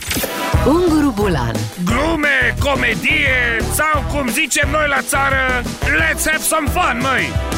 Unguru 0.66 1.12
Bulan 1.16 1.54
Glume, 1.84 2.54
comedie 2.60 3.56
sau 3.74 4.04
cum 4.12 4.28
zicem 4.28 4.68
noi 4.70 4.86
la 4.88 5.00
țară 5.02 5.62
Let's 5.82 6.24
have 6.30 6.42
some 6.42 6.68
fun, 6.70 6.98
măi! 7.02 7.57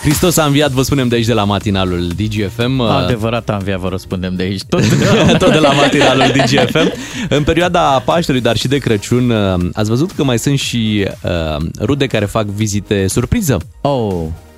Hristos 0.00 0.36
a 0.36 0.44
înviat, 0.44 0.70
vă 0.70 0.82
spunem 0.82 1.08
de 1.08 1.14
aici 1.14 1.26
de 1.26 1.32
la 1.32 1.44
matinalul 1.44 2.06
DGFM. 2.16 2.80
Adevărat 2.80 3.48
a 3.48 3.56
înviat, 3.56 3.78
vă 3.78 3.88
răspundem 3.88 4.34
de 4.34 4.42
aici. 4.42 4.62
Tot, 4.68 4.82
tot 5.42 5.52
de 5.52 5.58
la 5.58 5.72
matinalul 5.72 6.32
DGFM. 6.34 6.92
În 7.28 7.42
perioada 7.42 8.02
Paștelui, 8.04 8.40
dar 8.40 8.56
și 8.56 8.68
de 8.68 8.78
Crăciun, 8.78 9.30
ați 9.74 9.88
văzut 9.88 10.10
că 10.10 10.24
mai 10.24 10.38
sunt 10.38 10.58
și 10.58 11.06
uh, 11.24 11.62
rude 11.80 12.06
care 12.06 12.24
fac 12.24 12.46
vizite 12.46 13.06
surpriză? 13.08 13.58
Oh, 13.80 14.12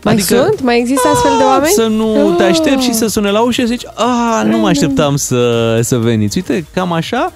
Mai 0.05 0.13
adică, 0.13 0.43
sunt? 0.45 0.63
Mai 0.63 0.79
există 0.79 1.09
astfel 1.13 1.33
de 1.39 1.43
oameni? 1.43 1.73
Să 1.73 1.87
nu 1.87 2.35
te 2.37 2.43
aștepți 2.43 2.85
și 2.85 2.93
să 2.95 3.07
sune 3.07 3.31
la 3.31 3.41
ușă 3.41 3.61
și 3.61 3.67
zici, 3.67 3.85
a, 3.95 4.43
nu 4.43 4.59
mă 4.59 4.69
așteptam 4.69 5.17
să, 5.17 5.79
să 5.83 5.97
veniți. 5.97 6.37
Uite, 6.37 6.67
cam 6.75 6.93
așa 6.93 7.33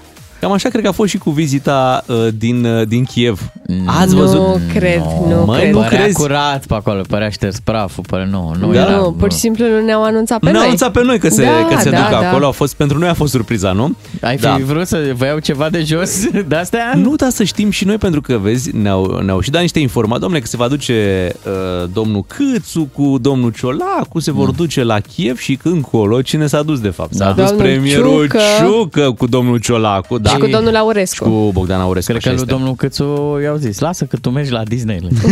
Cam 0.47 0.55
așa 0.55 0.69
cred 0.69 0.83
că 0.83 0.89
a 0.89 0.93
fost 0.93 1.11
și 1.11 1.19
cu 1.19 1.31
vizita 1.31 2.05
uh, 2.07 2.27
din, 2.39 2.65
uh, 2.65 2.87
din 2.89 3.05
Kiev. 3.05 3.41
Ați 3.87 4.15
nu 4.15 4.21
văzut? 4.21 4.61
cred, 4.73 4.99
no, 5.29 5.29
nu 5.39 5.45
Măi, 5.45 5.59
cred. 5.61 5.73
nu 5.73 5.79
părea 5.81 5.99
crezi? 6.01 6.15
curat 6.15 6.67
pe 6.67 6.75
acolo, 6.75 7.01
părea 7.09 7.29
șters 7.29 7.59
praful, 7.65 8.05
părea 8.07 8.25
nu, 8.25 8.55
nu 8.61 8.73
Da? 8.73 8.81
era. 8.81 8.97
Nu, 8.97 9.13
pur 9.19 9.33
și 9.33 9.39
simplu 9.39 9.65
nu 9.69 9.85
ne-au 9.85 10.05
anunțat 10.05 10.39
pe 10.39 10.45
Ne-au 10.45 10.57
noi. 10.57 10.65
anunțat 10.65 10.91
pe 10.93 11.03
noi 11.05 11.19
că 11.19 11.29
se, 11.29 11.43
Da, 11.45 11.75
că 11.75 11.81
se 11.81 11.91
da, 11.91 11.97
duc 11.97 12.09
da. 12.21 12.29
acolo. 12.29 12.47
A 12.47 12.51
fost, 12.51 12.75
pentru 12.75 12.99
noi 12.99 13.09
a 13.09 13.15
fost 13.15 13.33
surpriza, 13.33 13.73
nu? 13.73 13.95
Ai 14.23 14.37
fi 14.37 14.43
Da. 14.43 14.59
vrut 14.67 14.87
să 14.87 15.13
vă 15.17 15.25
iau 15.25 15.39
ceva 15.39 15.69
de 15.71 15.83
jos 15.83 16.25
de 16.49 16.55
astea? 16.55 16.93
Nu, 16.97 17.15
dar 17.17 17.31
să 17.31 17.45
știm 17.45 17.71
și 17.71 17.85
noi, 17.85 17.97
pentru 17.97 18.21
că, 18.21 18.39
vezi, 18.43 18.77
ne-au, 18.77 19.21
ne-au 19.25 19.41
și 19.41 19.51
dat 19.51 19.61
niște 19.61 19.79
informații. 19.79 20.21
Domnule, 20.21 20.41
că 20.43 20.47
se 20.49 20.57
va 20.57 20.69
duce 20.69 21.29
uh, 21.47 21.89
domnul 21.93 22.25
Câțu 22.27 22.89
cu 22.93 23.19
domnul 23.21 23.51
Ciolacu, 23.51 24.19
se 24.21 24.33
vor 24.33 24.51
duce 24.51 24.83
la 24.83 25.01
Kiev 25.01 25.39
și 25.39 25.59
încolo, 25.63 26.23
cine 26.23 26.47
s-a 26.47 26.63
dus, 26.63 26.81
de 26.81 26.89
fapt? 26.89 27.15
S-a 27.15 27.25
Da. 27.25 27.31
dus 27.33 27.49
Domnul 27.51 27.67
premierul 27.67 28.21
Ciucă. 28.23 28.39
Ciucă 28.65 29.15
cu 29.19 29.27
domnul 29.27 29.59
Ciolacu. 29.59 30.19
Da. 30.19 30.31
Și 30.37 30.43
cu 30.43 30.47
domnul 30.57 30.77
Aurescu. 30.77 31.25
cu 31.25 31.51
Bogdan 31.53 31.81
Aurescu. 31.81 32.11
Cred 32.11 32.23
că 32.23 32.29
așa 32.29 32.37
lui 32.39 32.47
este. 32.49 32.55
domnul 32.57 32.75
Câțu 32.75 33.39
i-au 33.43 33.57
zis, 33.57 33.79
lasă 33.79 34.05
că 34.05 34.17
tu 34.17 34.31
mergi 34.31 34.51
la 34.53 34.63
Disneyland. 34.65 35.19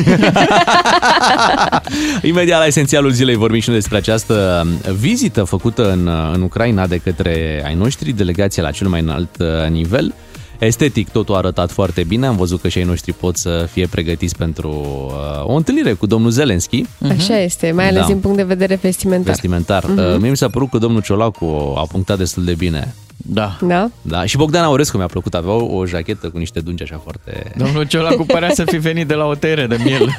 Imediat 2.23 2.59
la 2.59 2.67
esențialul 2.67 3.11
zilei 3.11 3.35
vorbim 3.37 3.61
și 3.61 3.69
noi 3.69 3.79
despre 3.79 3.97
această 3.97 4.67
vizită 4.99 5.45
făcută 5.45 5.91
în, 5.93 6.11
în 6.35 6.43
Ucraina 6.43 6.87
de 6.87 6.97
către 6.97 7.63
ai 7.67 7.75
noștri, 7.75 8.13
delegația 8.13 8.63
la 8.63 8.71
cel 8.71 8.89
mai 8.89 9.01
înalt 9.01 9.37
uh, 9.39 9.71
nivel. 9.71 10.15
Estetic 10.59 11.09
totul 11.09 11.35
a 11.35 11.39
arătat 11.39 11.71
foarte 11.71 12.03
bine, 12.05 12.27
am 12.27 12.37
văzut 12.37 12.61
că 12.61 12.69
și 12.69 12.79
ai 12.79 12.85
noștri 12.85 13.13
pot 13.13 13.37
să 13.37 13.69
fie 13.73 13.87
pregătiți 13.87 14.37
pentru 14.37 14.71
uh, 15.07 15.45
o 15.47 15.53
întâlnire 15.55 15.93
cu 15.93 16.07
domnul 16.07 16.31
Zelenski, 16.31 16.85
Așa 17.19 17.39
este, 17.39 17.73
mai 17.75 17.89
ales 17.89 18.01
Da. 18.01 18.07
din 18.07 18.19
punct 18.19 18.37
de 18.37 18.43
vedere 18.43 18.79
vestimentar. 18.83 19.27
vestimentar. 19.33 19.85
Uh, 19.85 20.17
mie 20.21 20.31
mi 20.31 20.37
s-a 20.37 20.49
părut 20.49 20.71
că 20.71 20.79
domnul 20.79 21.03
Ciolacu 21.03 21.75
a 21.77 21.87
punctat 21.91 22.19
destul 22.19 22.45
de 22.45 22.55
bine. 22.55 22.95
Da. 23.27 23.57
Da? 23.61 23.91
Da, 24.03 24.25
și 24.25 24.37
Bogdan 24.37 24.65
Aurescu 24.65 24.97
mi-a 24.97 25.07
plăcut, 25.07 25.35
avea 25.35 25.51
o, 25.53 25.77
o 25.77 25.87
jachetă 25.87 26.29
cu 26.29 26.39
niște 26.39 26.61
dungi 26.61 26.83
așa 26.83 27.01
foarte... 27.03 27.53
Domnul 27.57 27.85
Ciolacu 27.85 28.25
părea 28.35 28.51
să 28.55 28.65
fi 28.67 28.77
venit 28.77 29.07
de 29.09 29.15
la 29.15 29.25
o 29.25 29.35
tăiere 29.35 29.67
de 29.67 29.79
miel. 29.85 30.15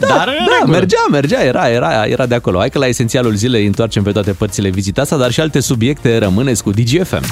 Dar 0.00 0.10
în 0.10 0.16
Da, 0.16 0.24
regulă. 0.58 0.78
mergea, 0.78 1.04
mergea, 1.10 1.42
era, 1.44 1.68
era, 1.68 2.04
era 2.06 2.26
de 2.26 2.34
acolo. 2.34 2.58
Hai 2.58 2.70
că 2.70 2.78
la 2.78 2.86
esențialul 2.86 3.34
zilei 3.34 3.66
întoarcem 3.66 4.02
pe 4.02 4.12
toate 4.12 4.32
părțile 4.32 4.68
vizita 4.68 5.00
asta, 5.00 5.16
dar 5.16 5.30
și 5.30 5.40
alte 5.40 5.60
subiecte 5.60 6.18
rămâneți 6.18 6.62
cu 6.62 6.70
DGFM. 6.70 7.24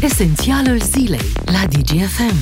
Esențialul 0.00 0.80
zilei 0.94 1.32
la 1.44 1.62
DGFM 1.70 2.34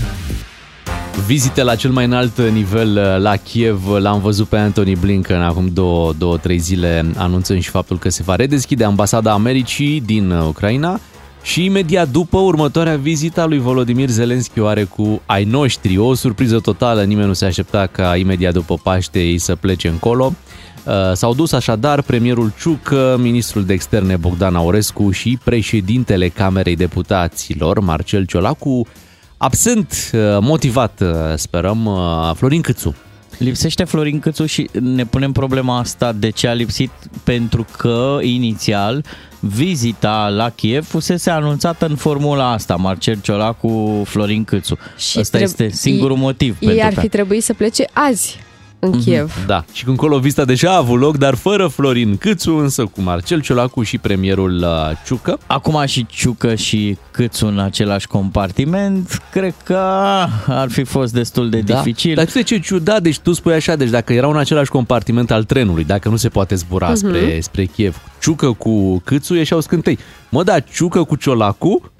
Vizite 1.25 1.63
la 1.63 1.75
cel 1.75 1.91
mai 1.91 2.05
înalt 2.05 2.41
nivel 2.41 2.97
uh, 2.97 3.23
la 3.23 3.37
Kiev, 3.37 3.89
l-am 3.99 4.21
văzut 4.21 4.49
pe 4.49 4.57
Anthony 4.57 4.97
Blinken 4.97 5.41
acum 5.41 5.69
două, 5.73 6.13
două, 6.19 6.37
trei 6.37 6.59
zile, 6.59 7.05
anunțând 7.17 7.63
și 7.63 7.71
faptul 7.71 7.99
că 7.99 8.09
se 8.09 8.23
va 8.23 8.37
redeschide 8.37 8.85
ambasada 8.85 9.33
Americii 9.33 10.01
din 10.01 10.31
uh, 10.31 10.45
Ucraina. 10.47 11.01
Și 11.43 11.65
imediat 11.65 12.09
după 12.09 12.39
următoarea 12.39 12.97
vizită 12.97 13.41
a 13.41 13.47
lui 13.47 13.59
Volodymyr 13.59 14.09
Zelensky 14.09 14.61
o 14.61 14.67
are 14.67 14.85
cu 14.85 15.23
ai 15.27 15.45
noștri, 15.45 15.99
o 15.99 16.15
surpriză 16.15 16.59
totală, 16.59 17.03
nimeni 17.03 17.27
nu 17.27 17.33
se 17.33 17.45
aștepta 17.45 17.87
ca 17.87 18.17
imediat 18.17 18.53
după 18.53 18.75
Paște 18.83 19.21
ei 19.21 19.39
să 19.39 19.57
plece 19.57 19.89
încolo. 19.89 20.33
Uh, 20.85 20.93
S-au 21.13 21.35
dus 21.35 21.53
așadar 21.53 22.03
premierul 22.03 22.53
Ciucă, 22.61 23.17
ministrul 23.21 23.65
de 23.65 23.73
externe 23.73 24.17
Bogdan 24.17 24.55
Aurescu 24.55 25.11
și 25.11 25.39
președintele 25.45 26.29
Camerei 26.29 26.77
Deputaților, 26.77 27.81
Marcel 27.81 28.25
Ciolacu, 28.25 28.87
absent, 29.37 30.11
uh, 30.13 30.21
motivat, 30.41 31.01
uh, 31.01 31.09
sperăm, 31.37 31.85
uh, 31.87 32.31
Florin 32.35 32.61
Câțu. 32.61 32.95
Lipsește 33.39 33.85
Florin 33.85 34.19
Câțu 34.19 34.47
și 34.47 34.69
ne 34.81 35.05
punem 35.07 35.33
problema 35.33 35.79
asta 35.79 36.13
de 36.13 36.31
ce 36.31 36.49
a 36.49 36.53
lipsit 36.53 36.91
pentru 37.25 37.67
că 37.79 38.19
inițial 38.23 39.05
vizita 39.41 40.29
la 40.29 40.49
Kiev 40.51 40.87
fusese 40.87 41.31
anunțată 41.31 41.87
în 41.87 41.97
formula 41.97 42.51
asta, 42.53 42.77
Marcel 42.77 43.19
Ciolacu, 43.23 44.03
Florin 44.07 44.45
Câțu. 44.45 44.79
Și 44.99 45.19
Asta 45.19 45.39
treb- 45.39 45.43
este 45.47 45.69
singurul 45.69 46.17
ei- 46.17 46.23
motiv 46.23 46.57
Ei 46.61 46.69
pentru 46.69 46.87
ar 46.87 46.93
că... 46.93 47.01
fi 47.01 47.09
trebuit 47.09 47.43
să 47.43 47.55
plece 47.55 47.85
azi 47.93 48.39
în 48.93 49.01
Kiev. 49.01 49.45
Da, 49.47 49.65
și 49.73 49.85
când 49.85 49.97
colo 49.97 50.19
vizita 50.19 50.45
deja 50.45 50.71
a 50.71 50.77
avut 50.77 51.01
loc, 51.01 51.17
dar 51.17 51.35
fără 51.35 51.67
Florin 51.67 52.17
Câțu, 52.17 52.53
însă 52.55 52.85
cu 52.85 53.01
Marcel 53.01 53.41
Ciolacu 53.41 53.83
și 53.83 53.99
premierul 53.99 54.57
uh, 54.63 54.97
Ciucă. 55.07 55.39
Acum 55.47 55.83
și 55.87 56.07
Ciucă 56.07 56.55
și 56.55 56.97
Câțu 57.11 57.47
în 57.47 57.59
același 57.59 58.07
compartiment, 58.07 59.23
cred 59.33 59.55
că 59.65 59.77
ar 60.47 60.69
fi 60.71 60.85
fost 60.85 61.13
destul 61.13 61.51
de 61.51 61.61
Da. 61.61 61.75
dificil. 61.77 62.15
Dar 62.15 62.25
tu 62.25 62.33
de 62.35 62.43
ce 62.43 62.59
ciudat? 62.59 63.03
Deci 63.03 63.19
tu 63.19 63.33
spui 63.33 63.53
așa, 63.53 63.77
deci 63.77 63.91
dacă 63.91 64.13
erau 64.13 64.31
în 64.31 64.37
același 64.39 64.71
compartiment 64.71 65.31
al 65.31 65.45
trenului, 65.45 65.85
dacă 65.85 66.09
nu 66.09 66.17
se 66.17 66.29
poate 66.29 66.55
zbura 66.55 66.87
Mhm. 66.89 66.97
spre, 66.97 67.41
spre 67.41 67.65
Kiev, 67.65 67.97
Ciucă 68.21 68.53
cu 68.53 68.99
Câțu 69.05 69.35
ieșeau 69.35 69.61
scântei. 69.61 69.99
Mă, 70.29 70.43
da, 70.43 70.61
Ciucă 70.61 71.03
cu 71.03 71.17
Ciolacu, 71.17 71.91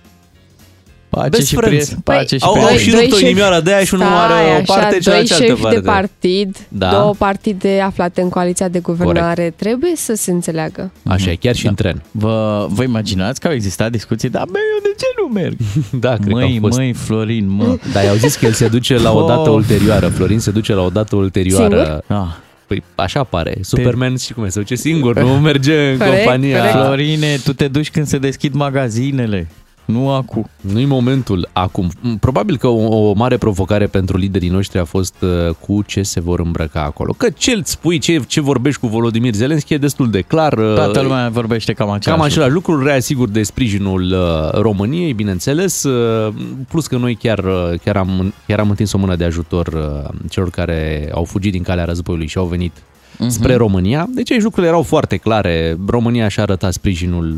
Pace 1.09 1.29
Best 1.29 1.47
și 1.47 1.55
friends. 1.55 1.85
prieten. 1.85 1.99
Pace 2.05 2.37
și 2.37 2.45
au- 2.45 2.53
au 2.55 2.67
prieten. 2.67 2.79
și 2.79 2.91
rupt 2.91 3.13
o 3.13 3.19
inimioară 3.27 3.61
de 3.61 3.75
aia 3.75 3.85
și 3.85 3.95
unul 3.95 4.07
are 4.07 4.33
o 4.61 4.65
Stai, 4.65 4.77
parte, 4.77 4.85
așa, 4.85 4.99
cealaltă 4.99 5.11
doi 5.11 5.37
altă 5.39 5.45
șefi 5.45 5.61
parte. 5.63 5.79
de 5.79 5.83
partid, 5.87 6.57
Da. 6.69 6.91
două 6.91 7.15
partide 7.19 7.81
aflate 7.81 8.21
în 8.21 8.29
coaliția 8.29 8.69
de 8.69 8.79
guvernare, 8.79 9.53
trebuie 9.57 9.93
să 9.97 10.15
se 10.15 10.31
înțeleagă. 10.31 10.91
Așa 11.05 11.31
e, 11.31 11.35
chiar 11.35 11.55
și 11.55 11.67
în 11.67 11.75
tren. 11.75 12.03
Vă, 12.11 12.67
vă 12.71 12.83
imaginați 12.83 13.41
că 13.41 13.47
au 13.47 13.53
existat 13.53 13.91
discuții, 13.91 14.29
dar 14.29 14.45
băi, 14.51 14.61
eu 14.75 14.83
de 14.83 14.95
ce 14.99 15.07
nu 15.21 15.33
merg? 15.41 15.57
Da, 16.07 16.15
cred 16.15 16.27
că 16.27 16.33
măi, 16.33 16.43
au 16.53 16.59
fost. 16.61 16.79
măi, 16.79 16.93
Florin, 16.93 17.49
mă. 17.49 17.77
Dar 17.93 18.05
i-au 18.05 18.15
zis 18.17 18.37
că 18.37 18.47
el 18.47 18.53
se 18.53 18.69
duce 18.69 18.99
la 18.99 19.13
o 19.13 19.27
dată 19.27 19.49
Oh. 19.51 19.55
ulterioară. 19.57 20.09
Florin 20.09 20.39
se 20.39 20.51
duce 20.51 20.75
la 20.75 20.83
o 20.83 20.89
dată 20.89 21.17
ulterioară. 21.17 21.77
Singur? 22.09 22.19
Ah. 22.27 22.27
Păi 22.67 22.83
așa 22.95 23.25
pare. 23.25 23.57
Superman 23.61 24.17
și 24.17 24.33
cum 24.33 24.45
e, 24.45 24.49
se 24.49 24.59
duce 24.59 24.75
singur, 24.75 25.21
nu 25.21 25.29
merge 25.41 25.91
în 25.91 25.99
Corect, 25.99 26.17
compania. 26.17 26.57
corect. 26.59 26.75
Florine, 26.85 27.37
tu 27.45 27.53
te 27.53 27.69
duci 27.69 27.91
când 27.91 28.07
se 28.07 28.19
deschid 28.19 28.55
magazinele, 28.55 29.49
nu 29.87 30.11
acum. 30.11 30.49
Nu-i 30.61 30.85
momentul 30.85 31.49
acum. 31.53 31.91
M, 32.01 32.15
Probabil 32.17 32.57
că 32.57 32.67
o, 32.67 33.09
o 33.09 33.13
mare 33.13 33.37
provocare 33.37 33.87
pentru 33.87 34.17
liderii 34.17 34.49
noștri 34.49 34.79
a 34.79 34.85
fost 34.85 35.15
uh, 35.23 35.55
cu 35.61 35.83
ce 35.87 36.03
se 36.03 36.21
vor 36.21 36.41
îmbrăca 36.41 36.83
acolo. 36.83 37.13
Că 37.17 37.29
ce 37.37 37.51
îți 37.53 37.71
spui, 37.71 37.99
ce, 37.99 38.21
ce 38.27 38.41
vorbești 38.41 38.81
cu 38.81 38.87
Volodymyr 38.87 39.35
Zelensky 39.35 39.75
e 39.75 39.79
destul 39.79 40.11
de 40.11 40.21
clar. 40.21 40.53
uh, 40.53 40.75
Toată 40.75 41.01
lumea 41.01 41.29
vorbește 41.29 41.73
cam 41.73 41.91
același 41.91 42.19
Cam 42.21 42.29
același 42.31 42.53
lucru, 42.53 42.83
reasigur 42.83 43.29
de 43.29 43.43
sprijinul 43.43 44.03
uh, 44.13 44.61
României, 44.61 45.13
bineînțeles, 45.13 45.83
uh, 45.83 46.35
plus 46.69 46.87
că 46.87 46.97
noi 46.97 47.15
chiar, 47.15 47.39
uh, 47.39 47.79
chiar, 47.85 47.97
am, 47.97 48.35
chiar 48.47 48.59
am 48.59 48.71
întins 48.71 48.93
o 48.93 48.99
mână 48.99 49.17
de 49.17 49.25
ajutor 49.25 49.67
uh, 49.67 50.15
celor 50.31 50.51
care 50.51 51.11
au 51.15 51.25
fugit 51.25 51.53
din 51.53 51.63
calea 51.63 51.85
războiului 51.85 52.27
și 52.27 52.39
au 52.39 52.47
venit 52.47 52.73
Mhm. 53.19 53.29
spre 53.29 53.55
România. 53.55 54.07
Deci 54.15 54.31
aici 54.31 54.43
lucrurile 54.43 54.69
erau 54.71 54.83
foarte 54.83 55.17
clare. 55.17 55.77
România 55.87 56.29
și-a 56.29 56.43
arătat 56.43 56.73
sprijinul. 56.73 57.37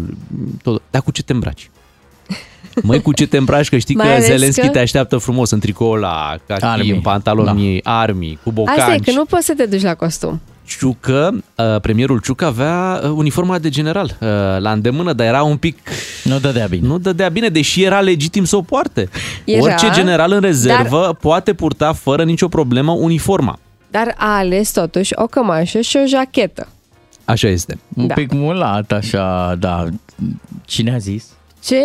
Tot. 0.62 0.82
Dar 0.90 1.02
cu 1.02 1.10
ce 1.10 1.22
te 1.22 1.32
îmbraci? 1.32 1.70
Măi, 2.82 3.02
cu 3.02 3.12
ce 3.12 3.26
te 3.26 3.36
îmbraci? 3.36 3.68
Că 3.68 3.78
știi 3.78 3.94
Mai 3.94 4.06
că 4.06 4.12
ales 4.12 4.26
Zelenski 4.26 4.60
că- 4.60 4.68
te 4.68 4.78
așteaptă 4.78 5.16
frumos 5.16 5.50
în 5.50 5.58
tricoul 5.58 5.98
la 5.98 6.36
cachi, 6.46 6.64
Army. 6.64 6.90
în 6.90 7.00
pantaloni 7.00 7.46
Da. 7.46 7.52
miei, 7.52 7.80
army, 7.84 8.38
cu 8.42 8.50
bocanci. 8.52 8.78
Asta 8.78 8.94
e 8.94 8.98
că 8.98 9.10
nu 9.10 9.24
poți 9.24 9.46
să 9.46 9.52
te 9.56 9.66
duci 9.66 9.82
la 9.82 9.94
costum. 9.94 10.40
Ciucă, 10.66 11.44
uh, 11.56 11.80
premierul 11.80 12.20
Ciucă 12.20 12.44
avea 12.46 13.00
uh, 13.04 13.10
uniforma 13.14 13.58
de 13.58 13.68
general 13.68 14.16
uh, 14.20 14.28
la 14.58 14.72
îndemână, 14.72 15.12
dar 15.12 15.26
era 15.26 15.42
un 15.42 15.56
pic... 15.56 15.78
Nu 16.24 16.38
dădea 16.38 16.66
bine. 16.66 16.86
Nu 16.86 16.98
dădea 16.98 17.28
bine, 17.28 17.48
deși 17.48 17.82
era 17.82 18.00
legitim 18.00 18.44
să 18.44 18.56
o 18.56 18.60
poarte. 18.62 19.08
Era, 19.44 19.62
Orice 19.62 19.90
general 19.92 20.32
în 20.32 20.40
rezervă 20.40 21.16
poate 21.20 21.52
purta 21.54 21.92
fără 21.92 22.24
nicio 22.24 22.48
problemă 22.48 22.92
uniforma. 22.92 23.58
Dar 23.90 24.14
a 24.16 24.36
ales 24.36 24.70
totuși 24.70 25.12
o 25.14 25.26
cămașă 25.26 25.80
și 25.80 25.96
o 25.96 26.06
jachetă. 26.06 26.68
Așa 27.24 27.48
este. 27.48 27.78
Un 27.94 28.06
Da. 28.06 28.14
pic 28.14 28.32
mulat, 28.32 28.92
așa, 28.92 29.54
da. 29.58 29.84
Cine 30.64 30.94
a 30.94 30.98
zis? 30.98 31.24
Ce? 31.64 31.80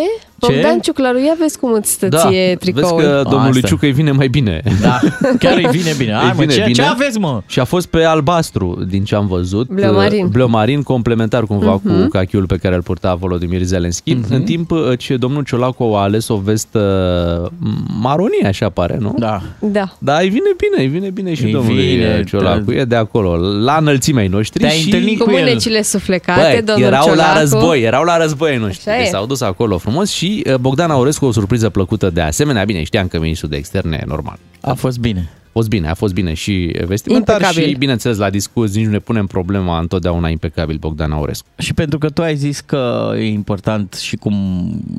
Bogdan 0.52 0.78
Ciuclaru, 0.80 1.18
ia 1.18 1.34
vezi 1.38 1.58
cum 1.58 1.72
îți 1.72 1.90
stă 1.90 2.08
ție 2.08 2.46
vezi 2.46 2.56
tricoul. 2.56 3.00
că 3.02 3.22
domnului 3.30 3.56
Asta. 3.56 3.66
Ciucă 3.68 3.86
îi 3.86 3.92
vine 3.92 4.10
mai 4.10 4.28
bine. 4.28 4.62
Da, 4.82 4.98
chiar 5.42 5.56
îi 5.56 5.66
vine 5.70 5.92
bine. 5.98 6.12
Hai, 6.12 6.22
Îi 6.24 6.32
mă, 6.36 6.40
vine 6.40 6.52
ce, 6.52 6.60
bine. 6.60 6.72
ce 6.72 6.82
aveți, 6.82 7.18
mă? 7.18 7.42
Și 7.46 7.60
a 7.60 7.64
fost 7.64 7.86
pe 7.86 8.02
albastru, 8.04 8.84
din 8.88 9.04
ce 9.04 9.14
am 9.14 9.26
văzut. 9.26 9.68
Bleomarin. 9.68 10.28
Bleomarin, 10.28 10.82
complementar 10.82 11.42
cumva 11.44 11.80
Mhm. 11.82 12.02
cu 12.02 12.08
cachiul 12.08 12.46
pe 12.46 12.56
care 12.56 12.74
îl 12.74 12.82
purta 12.82 13.14
Volodymyr 13.14 13.62
Zelensky. 13.62 14.16
În 14.30 14.42
timp 14.42 14.70
uh, 14.70 14.78
ce 14.98 15.16
domnul 15.16 15.42
Ciolacu 15.42 15.82
a 15.84 16.02
ales 16.02 16.28
o 16.28 16.36
vestă 16.36 17.52
maronie, 18.00 18.46
așa 18.46 18.68
pare, 18.68 18.96
nu? 19.00 19.14
Da. 19.18 19.40
Da. 19.58 19.84
Da, 19.98 20.18
îi 20.18 20.28
vine 20.28 20.50
bine, 20.56 20.82
îi 20.82 20.86
vine 20.90 21.10
bine 21.10 21.34
și 21.34 21.44
Îi 21.44 21.52
domnului 21.52 21.86
vine, 21.86 22.16
uh, 22.20 22.26
Ciolacu. 22.26 22.70
da. 22.72 22.74
E 22.80 22.84
de 22.84 22.96
acolo, 22.96 23.36
la 23.64 23.76
înălțimea 23.80 24.22
ai 24.22 24.28
noștri 24.28 24.60
Te-ai 24.60 24.72
și... 24.78 24.84
întâlnit 24.84 25.18
Cu 25.18 25.24
Cu 25.24 25.30
el. 25.30 25.38
mânecile 25.38 25.82
suflecate, 25.82 26.40
Băi, 26.52 26.62
domnul 26.62 26.86
erau 26.86 27.02
Ciolacu. 27.04 27.32
la 27.34 27.40
război, 27.40 27.82
erau 27.82 28.04
la 28.04 28.16
război 28.18 28.50
ai 28.50 28.56
noștri. 28.58 28.88
Așa 28.90 28.98
Deci 28.98 29.06
e. 29.06 29.10
s-au 29.10 29.26
dus 29.26 29.40
acolo 29.40 29.78
frumos 29.78 30.10
și 30.10 30.33
uh, 30.46 30.54
Bogdan 30.54 30.90
Aurescu 30.90 31.24
o 31.24 31.32
surpriză 31.32 31.70
plăcută 31.70 32.10
de 32.10 32.20
asemenea. 32.20 32.64
Bine, 32.64 32.82
știam 32.82 33.08
că 33.08 33.20
ministrul 33.20 33.50
de 33.50 33.56
externe 33.56 33.98
e 34.02 34.04
normal. 34.06 34.38
A 34.60 34.74
fost 34.74 34.98
bine. 34.98 35.30
A 35.54 35.56
fost 35.56 35.68
bine, 35.68 35.88
a 35.88 35.94
fost 35.94 36.14
bine 36.14 36.34
și 36.34 36.76
vestimentar 36.86 37.40
Impecabil. 37.40 37.68
și, 37.68 37.74
bineînțeles, 37.74 38.16
la 38.16 38.30
discurs 38.30 38.74
nici 38.74 38.84
nu 38.84 38.90
ne 38.90 38.98
punem 38.98 39.26
problema 39.26 39.78
întotdeauna 39.78 40.28
impecabil 40.28 40.76
Bogdan 40.76 41.12
Aurescu. 41.12 41.46
Și 41.58 41.74
pentru 41.74 41.98
că 41.98 42.08
tu 42.08 42.22
ai 42.22 42.36
zis 42.36 42.60
că 42.60 43.12
e 43.16 43.26
important 43.26 43.92
și 43.94 44.16
cum 44.16 44.34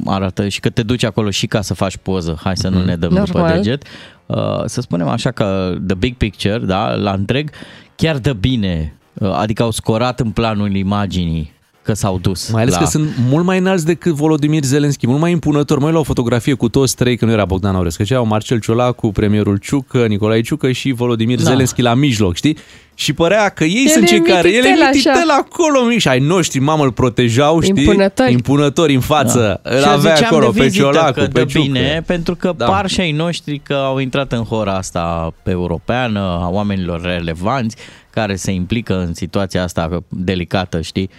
arată 0.06 0.48
și 0.48 0.60
că 0.60 0.70
te 0.70 0.84
duci 0.84 1.04
acolo 1.04 1.30
și 1.30 1.48
ca 1.48 1.62
să 1.62 1.74
faci 1.74 1.98
poză, 1.98 2.40
hai 2.44 2.58
să 2.58 2.70
nu 2.70 2.84
ne 2.84 2.96
dăm 2.96 3.10
după 3.10 3.38
Normal. 3.38 3.56
deget, 3.56 3.84
uh, 4.26 4.38
să 4.66 4.82
spunem 4.82 5.08
așa 5.08 5.32
că 5.32 5.76
the 5.88 5.96
big 5.96 6.16
picture, 6.16 6.58
da, 6.58 6.94
la 6.94 7.12
întreg, 7.12 7.50
chiar 7.96 8.18
dă 8.18 8.34
bine, 8.34 8.94
uh, 9.14 9.32
adică 9.34 9.64
au 9.64 9.72
scorat 9.72 10.20
în 10.20 10.32
planul 10.32 10.76
imaginii 10.76 11.54
că 11.86 11.94
s-au 11.94 12.18
dus. 12.22 12.50
Mai 12.52 12.62
ales 12.62 12.74
la... 12.74 12.80
că 12.80 12.86
sunt 12.86 13.10
mult 13.30 13.46
mai 13.46 13.58
înalți 13.58 13.86
decât 13.86 14.14
Volodymyr 14.14 14.64
Zelensky, 14.64 15.08
mult 15.08 15.20
mai 15.20 15.32
impunător. 15.32 15.80
Mai 15.80 15.92
la 15.92 16.00
o 16.00 16.04
fotografie 16.04 16.54
cu 16.54 16.70
toți 16.70 16.96
trei, 16.96 17.18
că 17.18 17.26
nu 17.26 17.32
era 17.32 17.46
Bogdan 17.46 17.76
Aurescu, 17.76 18.04
că 18.04 18.14
erau 18.14 18.26
Marcel 18.26 18.60
Ciolacu, 18.60 19.12
premierul 19.12 19.58
Ciucă, 19.58 20.06
Nicolae 20.06 20.42
Ciucă 20.42 20.72
și 20.72 20.92
Volodymyr 20.92 21.42
Da. 21.42 21.50
Zelensky 21.50 21.82
la 21.82 21.94
mijloc, 21.94 22.36
știi? 22.36 22.58
Și 22.94 23.14
părea 23.14 23.50
că 23.50 23.64
ei 23.64 23.84
El 23.86 23.92
sunt 23.92 24.04
e 24.04 24.08
cei 24.08 24.22
care, 24.22 24.50
el 24.50 24.66
e 24.66 24.68
mititel, 24.68 24.90
mititel 24.92 25.30
așa. 25.30 25.46
acolo, 25.50 25.86
mici, 25.86 26.02
și 26.02 26.08
ai 26.08 26.20
noștri, 26.20 26.60
mamă, 26.60 26.84
îl 26.84 26.92
protejau, 26.92 27.62
știi? 27.62 27.84
Impunători. 27.84 28.32
Impunători 28.32 28.94
în 28.94 29.00
față. 29.02 29.60
Da. 29.64 29.72
Îl 29.76 29.80
Și 29.80 29.86
eu 29.88 29.92
avea 29.94 30.14
ziceam 30.14 30.34
acolo 30.34 30.52
de 30.52 30.58
pe 30.60 30.64
vizită 30.66 30.84
Ciolacu, 30.84 31.12
că 31.12 31.22
pe 31.22 31.28
dă 31.28 31.46
Ciucă. 31.46 31.66
bine, 31.66 32.04
pentru 32.06 32.36
că 32.36 32.54
Da. 32.58 32.66
da. 32.66 32.72
par 32.72 32.88
și 32.88 33.00
ai 33.00 33.12
noștri 33.12 33.60
că 33.64 33.74
au 33.74 33.98
intrat 33.98 34.32
în 34.32 34.44
hora 34.44 34.74
asta 34.76 35.34
europeană, 35.44 36.20
a 36.20 36.50
oamenilor 36.50 37.02
relevanți 37.02 37.76
care 38.10 38.36
se 38.36 38.52
implică 38.52 39.00
în 39.00 39.14
situația 39.14 39.64
asta 39.64 40.04
delicată, 40.10 40.82
știi? 40.82 41.10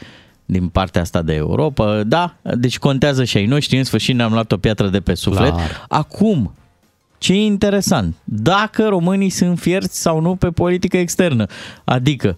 Din 0.46 0.68
partea 0.68 1.00
asta 1.00 1.22
de 1.22 1.34
Europa. 1.34 2.02
Da, 2.02 2.34
deci 2.42 2.78
contează 2.78 3.24
și 3.24 3.36
ai 3.36 3.46
noștri, 3.46 3.78
în 3.78 3.84
sfârșit 3.84 4.14
ne-am 4.14 4.32
luat 4.32 4.52
o 4.52 4.56
piatră 4.56 4.88
de 4.88 5.00
pe 5.00 5.14
suflet. 5.14 5.50
Clar. 5.50 5.86
Acum, 5.88 6.54
ce 7.18 7.32
e 7.32 7.44
interesant, 7.44 8.14
dacă 8.24 8.88
românii 8.88 9.30
sunt 9.30 9.58
fierți 9.58 10.00
sau 10.00 10.20
nu 10.20 10.36
pe 10.36 10.50
politică 10.50 10.96
externă. 10.96 11.46
Adică, 11.84 12.36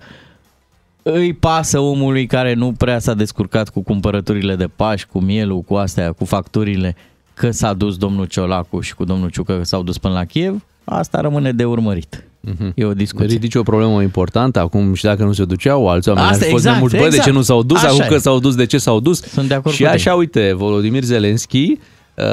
îi 1.02 1.32
pasă 1.32 1.78
omului 1.78 2.26
care 2.26 2.54
nu 2.54 2.72
prea 2.72 2.98
s-a 2.98 3.14
descurcat 3.14 3.68
cu 3.68 3.80
cumpărăturile 3.80 4.56
de 4.56 4.66
Paști, 4.66 5.08
cu 5.12 5.20
mielul, 5.20 5.60
cu 5.60 5.74
astea, 5.74 6.12
cu 6.12 6.24
facturile, 6.24 6.96
că 7.34 7.50
s-a 7.50 7.72
dus 7.72 7.96
domnul 7.96 8.24
Ciolacu 8.24 8.80
și 8.80 8.94
cu 8.94 9.04
domnul 9.04 9.30
Ciucă 9.30 9.56
că 9.56 9.64
s-au 9.64 9.82
dus 9.82 9.98
până 9.98 10.14
la 10.14 10.24
Kiev, 10.24 10.64
asta 10.84 11.20
rămâne 11.20 11.52
de 11.52 11.64
urmărit. 11.64 12.27
E 12.74 12.84
o 12.84 12.92
discuție. 12.92 13.26
Ridici 13.26 13.54
o 13.54 13.62
problemă 13.62 14.02
importantă, 14.02 14.60
acum 14.60 14.94
și 14.94 15.04
dacă 15.04 15.24
nu 15.24 15.32
se 15.32 15.44
duceau, 15.44 15.88
alți 15.88 16.08
oameni 16.08 16.26
Asta, 16.26 16.38
ar 16.38 16.44
fi 16.44 16.50
fost 16.50 16.64
exact, 16.66 16.80
mai 16.80 16.80
mulți, 16.80 16.94
bă, 16.96 17.00
de 17.00 17.06
exact. 17.08 17.24
ce 17.28 17.30
nu 17.34 17.42
s-au 17.42 17.62
dus, 17.62 17.76
Așa 17.78 17.86
acum 17.88 18.00
e. 18.00 18.06
că 18.06 18.18
s-au 18.18 18.38
dus, 18.38 18.54
de 18.54 18.66
ce 18.66 18.78
s-au 18.78 19.00
dus? 19.00 19.22
Sunt 19.22 19.48
de 19.48 19.54
acord 19.54 19.74
și 19.74 19.82
cu 19.82 19.88
așa, 19.88 19.96
tine. 20.10 20.14
uite, 20.14 20.52
Volodymyr 20.56 21.02
Zelensky 21.02 21.70
uh, 22.14 22.24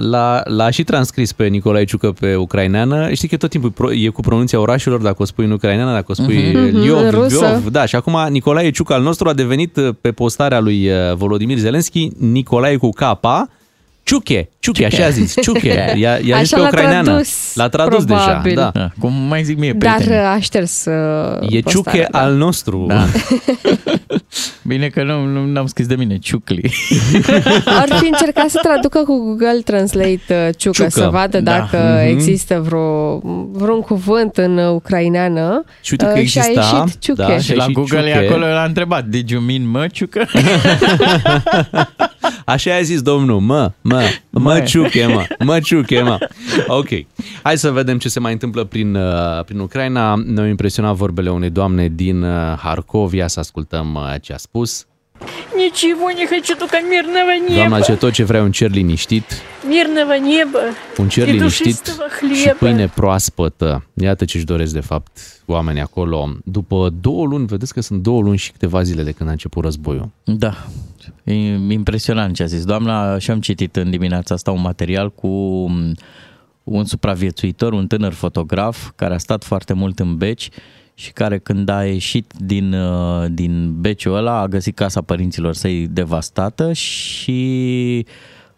l-a, 0.00 0.42
l-a 0.44 0.70
și 0.70 0.84
transcris 0.84 1.32
pe 1.32 1.46
Nicolae 1.46 1.84
Ciucă 1.84 2.12
pe 2.20 2.34
ucraineană. 2.34 3.12
Știi 3.12 3.28
că 3.28 3.36
tot 3.36 3.50
timpul 3.50 3.70
pro- 3.70 3.92
e 3.92 4.08
cu 4.08 4.20
pronunția 4.20 4.60
orașelor, 4.60 5.00
dacă 5.00 5.16
o 5.18 5.24
spui 5.24 5.44
în 5.44 5.50
ucraineană, 5.50 5.92
dacă 5.92 6.04
o 6.08 6.14
spui 6.14 6.36
Mhm, 6.54 6.76
Liov, 6.78 6.98
în 7.02 7.10
rusă. 7.10 7.24
Lviov. 7.44 7.68
Da, 7.68 7.86
și 7.86 7.96
acum 7.96 8.26
Nicolae 8.30 8.70
Ciucă 8.70 8.92
al 8.92 9.02
nostru 9.02 9.28
a 9.28 9.32
devenit 9.32 9.76
uh, 9.76 9.88
pe 10.00 10.10
postarea 10.12 10.60
lui 10.60 10.88
uh, 10.88 11.14
Volodymyr 11.16 11.58
Zelensky 11.58 12.10
Nicolae 12.18 12.76
cu 12.76 12.90
capa, 12.90 13.48
Ciuche, 14.04 14.48
Ciuche, 14.58 14.84
așa 14.86 15.04
a 15.04 15.08
zis, 15.10 15.34
Ciuche. 15.42 15.92
I-a, 15.96 16.18
i-a 16.18 16.38
zis 16.42 16.52
Așa 16.52 16.56
pe 16.56 16.62
l-a 16.62 16.68
ucraineană. 16.68 17.02
tradus, 17.04 17.54
L-a 17.54 17.68
tradus 17.68 18.04
probabil. 18.04 18.54
deja, 18.54 18.70
da. 18.72 18.80
Da, 18.80 18.90
cum 19.00 19.12
mai 19.12 19.42
zic 19.44 19.58
mie, 19.58 19.72
Dar 19.72 19.94
prieteni. 19.94 20.18
a 20.26 20.40
șters 20.40 20.84
uh, 20.84 20.92
E 20.94 20.96
postarea, 20.96 21.60
Ciuche 21.62 22.06
da. 22.10 22.18
al 22.22 22.34
nostru. 22.34 22.84
Da. 22.88 23.04
Bine 24.62 24.88
că 24.88 25.02
nu, 25.02 25.24
nu 25.24 25.44
n-am 25.46 25.66
scris 25.66 25.86
de 25.86 25.94
mine, 25.94 26.18
ciucli. 26.18 26.70
Ar 27.80 27.88
fi 28.00 28.06
încercat 28.06 28.48
să 28.50 28.58
traducă 28.62 28.98
cu 28.98 29.18
Google 29.24 29.60
Translate 29.64 30.20
uh, 30.28 30.48
ciucă, 30.56 30.76
Ciucă, 30.76 30.88
să 30.90 31.08
vadă 31.12 31.40
da. 31.40 31.52
dacă 31.58 31.76
Mhm. 32.00 32.08
există 32.16 32.60
vreo, 32.66 33.18
vreun 33.52 33.80
cuvânt 33.80 34.36
în 34.36 34.56
uh, 34.58 34.70
ucraineană. 34.70 35.64
Și 35.82 35.88
uite 35.92 36.04
că 36.04 36.10
uh, 36.14 36.18
exista, 36.20 36.42
și 36.62 36.74
a 36.74 36.78
ieșit 36.82 36.98
ciuche. 37.00 37.22
da, 37.22 37.38
și 37.38 37.54
la 37.54 37.64
și 37.64 37.72
Google 37.72 37.98
e 37.98 38.12
ciuche. 38.12 38.26
acolo, 38.26 38.46
l-a 38.46 38.64
întrebat, 38.66 39.04
did 39.04 39.28
you 39.30 39.40
mean 39.40 39.68
mă, 39.70 39.86
ciucă? 39.92 40.26
Așa 42.44 42.74
a 42.74 42.80
zis 42.82 43.02
domnul, 43.02 43.40
mă, 43.40 43.70
mă, 43.80 43.93
mă 44.30 44.40
Mă. 44.40 44.60
ciuche, 44.60 45.06
mă, 45.06 45.26
mă 45.38 45.60
ciuche, 45.60 46.02
mă. 46.02 46.18
Ok, 46.66 46.88
hai 47.42 47.58
să 47.58 47.70
vedem 47.70 47.98
ce 47.98 48.08
se 48.08 48.20
mai 48.20 48.32
întâmplă 48.32 48.64
prin, 48.64 48.94
uh, 48.94 49.44
prin 49.44 49.58
Ucraina. 49.58 50.14
Ne-au 50.26 50.46
impresionat 50.46 50.94
vorbele 50.94 51.30
unei 51.30 51.50
doamne 51.50 51.88
din 51.88 52.22
uh, 52.22 52.54
Harkovia, 52.58 53.26
să 53.26 53.40
ascultăm 53.40 53.94
uh, 53.94 54.14
ce 54.20 54.32
a 54.32 54.36
spus. 54.36 54.86
Ничего 55.55 56.11
не 56.11 56.25
хочу, 56.27 56.55
только 56.55 56.79
мирного 56.81 57.33
неба. 57.49 57.55
Doamna 57.55 57.81
ce 57.81 57.95
tot 57.95 58.13
ce 58.13 58.23
vrea 58.23 58.39
e 58.39 58.43
un 58.43 58.51
cer 58.51 58.71
liniștit, 58.71 59.23
Mирного 59.67 60.15
неба 60.17 60.59
un 60.97 61.09
cer 61.09 61.27
и 61.27 61.31
liniștit 61.31 61.65
душистого 61.65 62.03
și 62.07 62.43
хлеба. 62.43 62.57
pâine 62.57 62.87
proaspătă. 62.87 63.85
Iată 63.93 64.25
ce-și 64.25 64.45
doresc 64.45 64.73
de 64.73 64.79
fapt 64.79 65.41
oamenii 65.45 65.81
acolo. 65.81 66.29
După 66.43 66.93
două 67.01 67.25
luni, 67.25 67.45
vedeți 67.45 67.73
că 67.73 67.81
sunt 67.81 68.01
două 68.01 68.21
luni 68.21 68.37
și 68.37 68.51
câteva 68.51 68.81
zile 68.81 69.03
de 69.03 69.11
când 69.11 69.29
a 69.29 69.31
început 69.31 69.63
războiul. 69.63 70.09
Da, 70.23 70.67
e 71.23 71.33
impresionant 71.69 72.35
ce 72.35 72.43
a 72.43 72.45
zis 72.45 72.65
doamna 72.65 73.17
și 73.17 73.31
am 73.31 73.41
citit 73.41 73.75
în 73.75 73.89
dimineața 73.89 74.33
asta 74.33 74.51
un 74.51 74.61
material 74.61 75.11
cu 75.11 75.27
um, 75.27 75.93
un 76.63 76.85
supraviețuitor, 76.85 77.73
un 77.73 77.87
tânăr 77.87 78.13
fotograf 78.13 78.89
care 78.95 79.13
a 79.13 79.17
stat 79.17 79.43
foarte 79.43 79.73
mult 79.73 79.99
în 79.99 80.17
beci 80.17 80.49
și 80.94 81.12
care 81.12 81.38
când 81.38 81.68
a 81.68 81.84
ieșit 81.84 82.32
din, 82.38 82.72
uh, 82.72 83.24
din 83.30 83.80
beciul 83.80 84.14
ăla 84.14 84.40
a 84.40 84.46
găsit 84.46 84.74
casa 84.74 85.00
părinților 85.00 85.54
săi 85.54 85.86
devastată 85.86 86.72
și 86.72 88.06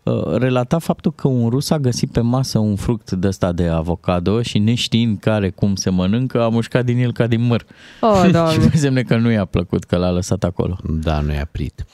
uh, 0.02 0.36
relata 0.36 0.78
faptul 0.78 1.12
că 1.12 1.28
un 1.28 1.48
rus 1.48 1.70
a 1.70 1.78
găsit 1.78 2.10
pe 2.10 2.20
masă 2.20 2.58
un 2.58 2.76
fruct 2.76 3.10
de 3.10 3.26
ăsta 3.26 3.52
de 3.52 3.66
avocado 3.66 4.42
și 4.42 4.58
neștiind 4.58 5.18
care 5.20 5.50
cum 5.50 5.74
se 5.74 5.90
mănâncă, 5.90 6.42
a 6.42 6.48
mușcat 6.48 6.84
din 6.84 6.98
el 6.98 7.12
ca 7.12 7.26
din 7.26 7.46
măr. 7.46 7.64
Oh, 8.00 8.20
și 8.24 8.30
doamne. 8.30 8.64
însemne 8.64 9.02
că 9.02 9.16
nu 9.16 9.30
i-a 9.30 9.44
plăcut 9.44 9.84
că 9.84 9.96
l-a 9.96 10.10
lăsat 10.10 10.44
acolo. 10.44 10.78
Da, 10.84 11.20
nu 11.20 11.32
i-a 11.32 11.48
prit. 11.52 11.84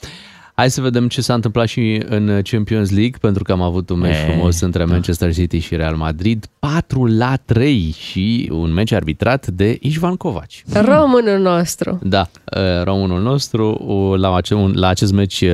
Hai 0.55 0.71
să 0.71 0.81
vedem 0.81 1.09
ce 1.09 1.21
s-a 1.21 1.35
întâmplat 1.35 1.67
și 1.69 2.03
în 2.09 2.41
Champions 2.51 2.91
League, 2.91 3.15
pentru 3.21 3.43
că 3.43 3.53
am 3.53 3.61
avut 3.63 3.91
un 3.91 3.99
meci 3.99 4.15
E, 4.17 4.31
frumos 4.31 4.61
între 4.61 4.85
Manchester 4.85 5.33
City 5.35 5.59
și 5.59 5.77
Real 5.77 5.95
Madrid, 5.97 6.47
4 6.59 7.05
la 7.07 7.37
3 7.45 7.95
și 7.99 8.49
un 8.53 8.73
meci 8.73 8.93
arbitrat 8.93 9.47
de 9.47 9.79
Ișvan 9.81 10.17
Covaci. 10.17 10.65
Românul 10.85 11.39
nostru. 11.39 11.99
Da, 12.03 12.29
uh, 12.57 12.83
românul 12.85 13.21
nostru 13.23 13.71
uh, 13.87 14.19
la, 14.19 14.35
ace- 14.35 14.55
un- 14.55 14.73
la 14.75 14.89
acest 14.89 15.13
meci 15.13 15.41
uh, 15.41 15.51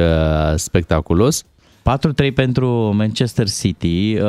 spectaculos. 0.56 1.44
4-3 1.88 2.34
pentru 2.34 2.68
Manchester 2.94 3.48
City 3.48 4.14
uh, 4.14 4.20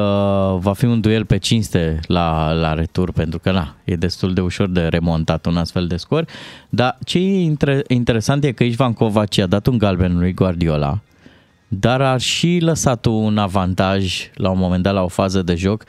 va 0.58 0.74
fi 0.74 0.86
un 0.86 1.02
duel 1.02 1.26
pe 1.26 1.38
cinste 1.38 2.00
la, 2.08 2.52
la 2.52 2.74
retur 2.74 3.12
pentru 3.12 3.40
că 3.40 3.52
na, 3.52 3.76
e 3.84 3.96
destul 3.96 4.34
de 4.34 4.42
ușor 4.42 4.68
de 4.68 4.82
remontat 4.82 5.46
un 5.46 5.58
astfel 5.58 5.88
de 5.88 5.98
scor, 5.98 6.26
dar 6.70 6.98
ce 7.06 7.18
e 7.18 7.52
inter- 7.52 7.88
interesant 7.88 8.44
e 8.44 8.52
că 8.52 8.64
Ișvan 8.64 8.94
Kovac 8.94 9.38
a 9.38 9.46
dat 9.46 9.68
un 9.68 9.78
galben 9.78 10.18
lui 10.18 10.34
Guardiola, 10.34 11.00
dar 11.68 12.02
a 12.02 12.18
și 12.18 12.60
lăsat 12.62 13.06
un 13.06 13.38
avantaj 13.38 14.30
la 14.34 14.50
un 14.50 14.58
moment 14.60 14.84
dat 14.84 14.94
la 14.94 15.04
o 15.04 15.08
fază 15.08 15.42
de 15.42 15.56
joc. 15.56 15.82
uh, 15.82 15.88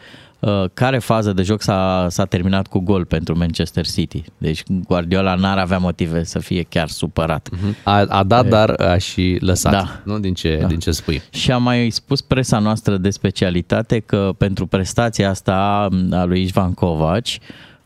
care 0.75 0.99
fază 0.99 1.33
de 1.33 1.43
joc 1.43 1.63
s-a, 1.63 2.07
s-a 2.11 2.25
terminat 2.25 2.67
cu 2.67 2.79
gol 2.79 3.05
pentru 3.05 3.39
Manchester 3.39 3.87
City. 3.87 4.25
Deci 4.39 4.63
Guardiola 4.87 5.35
n-ar 5.35 5.59
avea 5.59 5.79
motive 5.79 6.25
să 6.25 6.39
fie 6.39 6.63
chiar 6.63 6.89
supărat. 6.89 7.49
A, 7.83 7.93
a 8.09 8.23
dat, 8.23 8.47
dar 8.49 8.71
a 8.71 8.97
și 8.99 9.37
lăsat, 9.41 9.73
Da. 9.73 10.01
nu? 10.05 10.19
Din 10.19 10.35
ce, 10.35 10.59
Da. 10.61 10.67
din 10.67 10.79
ce 10.79 10.91
spui. 10.91 11.23
Și 11.31 11.53
a 11.53 11.57
mai 11.59 11.91
spus 11.91 12.21
presa 12.21 12.59
noastră 12.59 12.97
de 12.97 13.11
specialitate 13.11 13.99
că 13.99 14.31
pentru 14.39 14.67
prestația 14.67 15.31
asta 15.31 15.89
a 16.11 16.25
lui 16.25 16.43
Ișvan 16.43 16.73
Covaci 16.73 17.39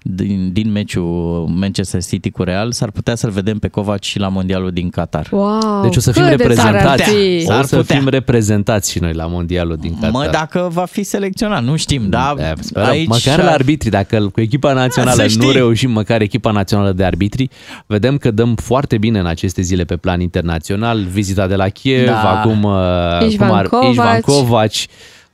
din, 0.07 0.53
din 0.53 0.73
meciul 0.73 1.47
Manchester 1.55 2.03
City 2.03 2.31
cu 2.31 2.43
Real, 2.43 2.73
s-ar 2.73 2.91
putea 2.91 3.15
să-l 3.15 3.31
vedem 3.31 3.59
pe 3.59 3.69
Kovac 3.69 4.03
și 4.03 4.19
la 4.19 4.29
mondialul 4.29 4.71
din 4.71 4.91
Qatar. 4.91 5.29
Wow, 5.31 5.83
Deci 5.83 5.97
o 5.97 6.01
să 6.01 6.13
fim 6.13 6.23
cât 6.29 6.37
de 6.47 6.55
tare 6.55 6.61
ar 6.61 6.73
reprezentați. 6.73 7.11
fi. 7.11 7.45
O 7.47 7.53
S-ar 7.53 7.65
să 7.65 7.77
putea. 7.77 7.97
fim 7.97 8.09
reprezentați 8.09 8.91
și 8.91 8.99
noi 8.99 9.13
la 9.13 9.27
mondialul 9.27 9.77
din 9.81 9.95
Qatar. 9.95 10.11
Mă, 10.11 10.29
dacă 10.33 10.69
va 10.73 10.85
fi 10.85 11.03
selecționat, 11.03 11.63
nu 11.65 11.77
știm, 11.77 12.09
dar 12.09 12.35
Da, 12.37 12.53
sperăm. 12.61 12.89
aici... 12.89 13.09
Măcar 13.09 13.45
la 13.45 13.51
arbitri, 13.51 13.91
dacă 13.91 14.29
cu 14.33 14.41
echipa 14.41 14.73
națională 14.73 15.17
Să 15.17 15.23
nu 15.23 15.29
știi. 15.29 15.53
reușim, 15.53 15.91
măcar 15.91 16.21
echipa 16.21 16.51
națională 16.51 16.93
de 16.93 17.05
arbitri, 17.05 17.49
vedem 17.87 18.17
că 18.19 18.31
dăm 18.31 18.55
foarte 18.55 18.99
bine 18.99 19.19
în 19.19 19.27
aceste 19.27 19.63
zile 19.63 19.85
pe 19.85 19.97
plan 19.97 20.21
internațional. 20.21 21.03
Vizita 21.03 21.47
de 21.47 21.55
la 21.55 21.69
Kiev, 21.69 22.07
Da. 22.07 22.41
acum 22.41 22.63
uh, 22.63 23.29
Ișvan 23.29 23.49
cum 23.49 23.57
ar, 23.57 23.67
Kovac. 23.67 23.91
Ișvan 23.91 24.21
Kovac. 24.21 24.71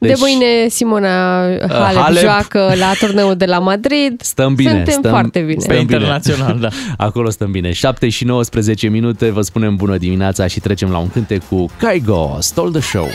De 0.00 0.14
mâine 0.18 0.68
Simona 0.68 1.40
Halep, 1.68 2.00
Halep. 2.02 2.22
joacă 2.22 2.72
la 2.78 2.92
turneul 2.98 3.36
de 3.36 3.44
la 3.44 3.58
Madrid. 3.58 4.20
Stăm 4.22 4.54
bine, 4.54 4.70
Suntem 4.70 4.92
stăm, 4.98 5.10
foarte 5.10 5.40
bine. 5.40 5.54
Pe 5.54 5.60
Stăm 5.60 5.86
bine. 5.86 5.96
internațional, 5.96 6.58
da. 6.58 6.68
Acolo 7.06 7.30
stăm 7.30 7.50
bine. 7.50 7.72
7 7.72 8.08
și 8.08 8.24
19 8.24 8.88
minute, 8.88 9.30
vă 9.30 9.40
spunem 9.40 9.76
bună 9.76 9.96
dimineața 9.96 10.46
și 10.46 10.60
trecem 10.60 10.90
la 10.90 10.98
un 10.98 11.08
cântec 11.10 11.48
cu 11.48 11.70
Kaigo, 11.78 12.36
Stole 12.40 12.70
the 12.70 12.80
Show. 12.80 13.08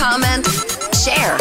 Comment, 0.00 0.46
share. 0.90 1.36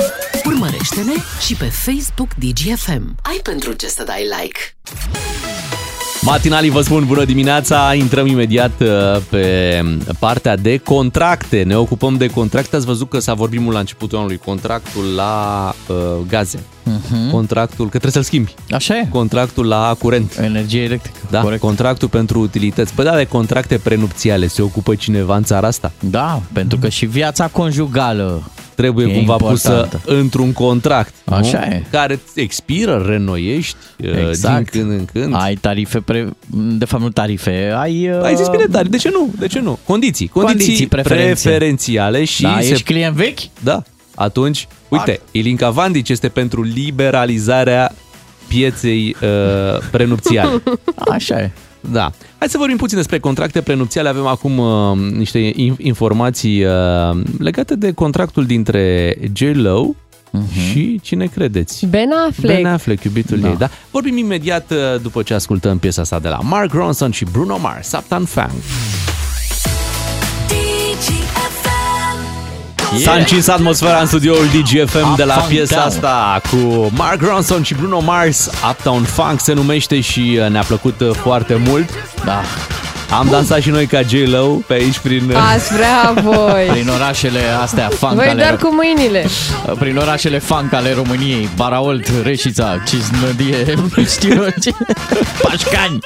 Urmărește-ne 0.45 1.13
și 1.45 1.55
pe 1.55 1.65
Facebook 1.65 2.27
DGFM. 2.35 3.15
Ai 3.21 3.39
pentru 3.43 3.71
ce 3.73 3.87
să 3.87 4.03
dai 4.03 4.21
like. 4.41 4.59
Matinalii 6.25 6.69
vă 6.69 6.81
spun 6.81 7.05
bună 7.05 7.25
dimineața, 7.25 7.93
intrăm 7.93 8.25
imediat 8.27 8.71
uh, 8.81 8.87
pe 9.29 9.81
partea 10.19 10.57
de 10.57 10.77
contracte. 10.77 11.63
Ne 11.63 11.75
ocupăm 11.75 12.15
de 12.17 12.27
contracte. 12.27 12.75
Ați 12.75 12.85
văzut 12.85 13.09
că 13.09 13.19
s-a 13.19 13.33
vorbit 13.33 13.59
mult 13.59 13.73
la 13.73 13.79
începutul 13.79 14.17
anului 14.17 14.37
contractul 14.37 15.03
la 15.15 15.73
uh, 15.87 15.95
gaze. 16.27 16.57
Uh-huh. 16.57 17.31
Contractul, 17.31 17.83
că 17.83 17.89
trebuie 17.89 18.11
să-l 18.11 18.23
schimbi. 18.23 18.53
Așa 18.69 18.97
e. 18.97 19.07
Contractul 19.09 19.67
la 19.67 19.95
curent. 19.99 20.37
Energie 20.41 20.83
electrică. 20.83 21.17
Da, 21.29 21.41
Corect. 21.41 21.61
contractul 21.61 22.07
pentru 22.07 22.39
utilități. 22.39 22.93
Păi 22.93 23.05
da, 23.05 23.15
de 23.15 23.25
contracte 23.25 23.77
prenupțiale 23.77 24.47
se 24.47 24.61
ocupă 24.61 24.95
cineva 24.95 25.35
în 25.35 25.43
țara 25.43 25.67
asta? 25.67 25.91
Da, 25.99 26.41
pentru 26.53 26.77
că 26.77 26.89
și 26.89 27.05
viața 27.05 27.47
conjugală 27.47 28.43
Trebuie 28.81 29.07
E 29.07 29.13
cumva 29.17 29.31
importantă. 29.39 30.01
pusă 30.03 30.13
într-un 30.19 30.53
contract. 30.53 31.13
Așa 31.25 31.59
nu? 31.67 31.73
e. 31.73 31.83
Care 31.91 32.19
expiră, 32.35 33.03
renoiești 33.07 33.75
uh, 34.03 34.27
Exact. 34.27 34.71
din 34.71 34.81
când 34.81 34.99
în 34.99 35.05
când. 35.13 35.33
ai 35.37 35.55
tarife, 35.55 35.99
pre... 35.99 36.29
de 36.53 36.85
fapt 36.85 37.03
nu 37.03 37.09
tarife, 37.09 37.73
ai... 37.77 38.09
uh, 38.09 38.23
Ai 38.23 38.35
zis 38.35 38.47
bine, 38.47 38.65
dar 38.69 38.85
de 38.85 38.97
ce 38.97 39.09
nu? 39.09 39.29
De 39.39 39.47
ce 39.47 39.59
nu? 39.59 39.79
Condiții. 39.85 40.27
Condiții, 40.27 40.57
Condiții, 40.59 40.87
preferențe. 40.87 41.49
preferențiale 41.49 42.23
și 42.23 42.41
Da, 42.41 42.57
se... 42.61 42.71
ești 42.71 42.83
client 42.83 43.15
vechi? 43.15 43.39
Da. 43.63 43.83
Atunci, 44.15 44.67
uite, 44.89 45.19
Ilinca 45.31 45.69
Vandic 45.69 46.07
este 46.07 46.27
pentru 46.29 46.61
liberalizarea 46.63 47.91
pieței 48.47 49.15
uh, 49.21 49.29
prenupțiale. 49.91 50.63
Așa 50.97 51.39
e. 51.39 51.51
Da. 51.91 52.11
Hai 52.41 52.49
să 52.49 52.57
vorbim 52.57 52.77
puțin 52.77 52.97
despre 52.97 53.19
contracte 53.19 53.61
prenupțiale. 53.61 54.09
Avem 54.09 54.25
acum 54.25 54.57
uh, 54.57 54.97
niște 55.17 55.51
in- 55.53 55.77
informații 55.77 56.63
uh, 56.63 56.71
legate 57.39 57.75
de 57.75 57.91
contractul 57.91 58.45
dintre 58.45 59.15
J-Lo 59.33 59.85
și 60.69 60.99
cine 61.03 61.25
credeți? 61.25 61.85
Ben 61.85 62.09
Affleck. 62.29 62.55
Ben 62.61 62.65
Affleck, 62.65 63.03
iubitul 63.03 63.39
Da. 63.39 63.47
ei, 63.49 63.55
da? 63.57 63.69
Vorbim 63.91 64.17
imediat 64.17 64.71
uh, 64.71 65.01
după 65.01 65.21
ce 65.23 65.33
ascultăm 65.33 65.77
piesa 65.77 66.01
asta 66.01 66.19
de 66.19 66.27
la 66.27 66.39
Mark 66.43 66.73
Ronson 66.73 67.11
și 67.11 67.25
Bruno 67.31 67.57
Mars, 67.61 67.91
Uptown 67.91 68.25
Funk. 72.91 73.03
S-a 73.03 73.13
încins 73.13 73.47
atmosfera 73.47 73.99
în 73.99 74.05
studioul 74.05 74.45
DGFM 74.45 75.15
de 75.15 75.23
la 75.23 75.33
Uptown 75.33 75.47
piesa 75.49 75.75
Town. 75.75 75.87
asta 75.87 76.41
cu 76.49 76.89
Mark 76.95 77.21
Ronson 77.21 77.63
și 77.63 77.73
Bruno 77.73 77.99
Mars. 77.99 78.49
Uptown 78.69 79.03
Funk 79.03 79.39
se 79.41 79.53
numește 79.53 79.99
și 79.99 80.39
uh, 80.43 80.49
ne-a 80.49 80.63
plăcut 80.63 80.99
uh, 80.99 81.09
foarte 81.21 81.61
mult. 81.67 81.89
Da. 82.25 82.41
Am 83.17 83.27
dansat 83.31 83.61
și 83.61 83.69
noi 83.69 83.85
ca 83.85 84.01
J-Lo 84.01 84.45
pe 84.45 84.73
aici 84.73 84.97
prin... 84.97 85.29
uh, 85.29 85.37
Ați 85.53 85.73
vrea 85.73 86.13
voi. 86.23 86.65
Prin 86.73 86.89
orașele 86.89 87.39
astea 87.61 87.89
funk 87.99 88.13
Voi 88.13 88.27
ale, 88.27 88.41
doar 88.41 88.57
cu 88.57 88.69
mâinile. 88.73 89.25
prin 89.79 89.97
orașele 89.97 90.39
funk 90.39 90.73
ale 90.73 90.93
României, 90.93 91.49
Baraolt, 91.55 92.07
Reșița, 92.23 92.81
Cisnădie, 92.87 93.73
nu 93.95 94.03
știu 94.05 94.43
eu 94.43 94.49
ce, 94.61 94.71
Pașcani. 95.43 95.99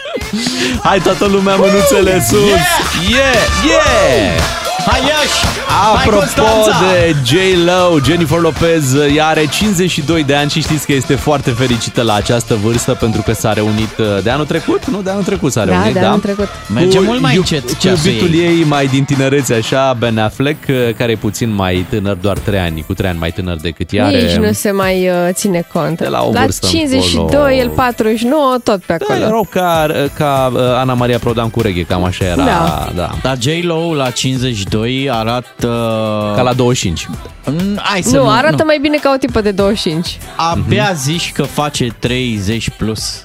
Hai 0.83 0.99
toată 0.99 1.25
lumea 1.25 1.55
mânuțele 1.55 2.25
sus! 2.29 2.39
Yeah! 3.09 3.19
Yeah! 3.67 4.64
Hai 4.85 4.99
Iași! 4.99 5.45
Hai 5.67 5.93
Apropo 6.03 6.17
Constanța! 6.17 6.79
de 6.91 7.15
J-Lo, 7.25 7.99
Jennifer 8.05 8.39
Lopez, 8.39 8.93
ea 9.15 9.25
are 9.27 9.45
52 9.51 10.23
de 10.23 10.35
ani 10.35 10.49
și 10.49 10.61
știți 10.61 10.85
că 10.85 10.93
este 10.93 11.15
foarte 11.15 11.49
fericită 11.51 12.01
la 12.01 12.13
această 12.13 12.55
vârstă 12.63 12.93
pentru 12.99 13.21
că 13.21 13.33
s-a 13.33 13.53
reunit 13.53 13.97
uh, 13.97 14.05
de 14.23 14.29
anul 14.29 14.45
trecut? 14.45 14.85
Nu, 14.85 15.01
de 15.01 15.09
anul 15.09 15.23
trecut 15.23 15.51
s-a 15.51 15.65
Da, 15.65 15.71
reunit, 15.71 15.93
de 15.93 15.99
da? 15.99 16.07
anul 16.07 16.19
trecut. 16.19 16.47
Merge 16.73 16.97
Cu 16.97 17.03
mult 17.03 17.21
mai 17.21 17.31
iub- 17.33 17.37
încet 17.37 17.63
cu 17.69 17.75
ceasul 17.79 18.11
iubitul 18.11 18.33
ei. 18.39 18.45
ei 18.45 18.63
mai 18.63 18.85
din 18.87 19.03
tinerețe, 19.03 19.53
așa, 19.53 19.95
Ben 19.99 20.17
Affleck, 20.17 20.63
uh, 20.69 20.75
care 20.97 21.11
e 21.11 21.15
puțin 21.15 21.53
mai 21.53 21.85
tânăr, 21.89 22.15
doar 22.21 22.37
3 22.37 22.59
ani, 22.59 22.83
cu 22.87 22.93
3 22.93 23.09
ani 23.09 23.19
mai 23.19 23.31
tânăr 23.31 23.55
decât 23.61 23.91
ea. 23.91 24.07
Nici 24.07 24.15
are... 24.31 24.37
nu 24.47 24.51
se 24.51 24.71
mai 24.71 25.07
uh, 25.09 25.15
ține 25.31 25.67
cont. 25.73 25.97
De 25.97 26.07
la 26.07 26.21
o 26.23 26.31
la 26.33 26.41
vârstă 26.41 26.67
52, 26.67 27.21
încolo. 27.21 27.51
el 27.51 27.69
49, 27.69 28.55
tot 28.63 28.79
pe 28.83 28.95
Da, 28.99 29.05
acolo. 29.09 29.25
erau 29.25 29.47
ca, 29.49 29.87
ca 30.13 30.51
uh, 30.53 30.59
Ana 30.61 30.93
Maria 30.93 31.19
Prodan 31.19 31.49
cu 31.49 31.61
reghe, 31.61 31.81
cam 31.83 32.03
așa 32.03 32.25
era. 32.25 32.43
Da. 32.43 32.87
da. 32.95 33.11
Dar 33.21 33.37
J-Lo 33.39 33.93
la 33.93 34.09
52 34.09 34.74
arată... 35.11 35.67
Ca 36.35 36.41
la 36.41 36.53
25. 36.53 37.07
Mm, 37.45 37.79
Hai 37.81 38.01
să 38.01 38.17
Nu, 38.17 38.29
arată 38.29 38.63
mai 38.65 38.77
bine 38.81 38.97
ca 38.97 39.11
o 39.15 39.17
tipă 39.17 39.41
de 39.41 39.51
25. 39.51 40.17
Abia 40.35 40.91
zici 40.93 41.31
că 41.31 41.43
face 41.43 41.95
30 41.99 42.69
plus. 42.77 43.23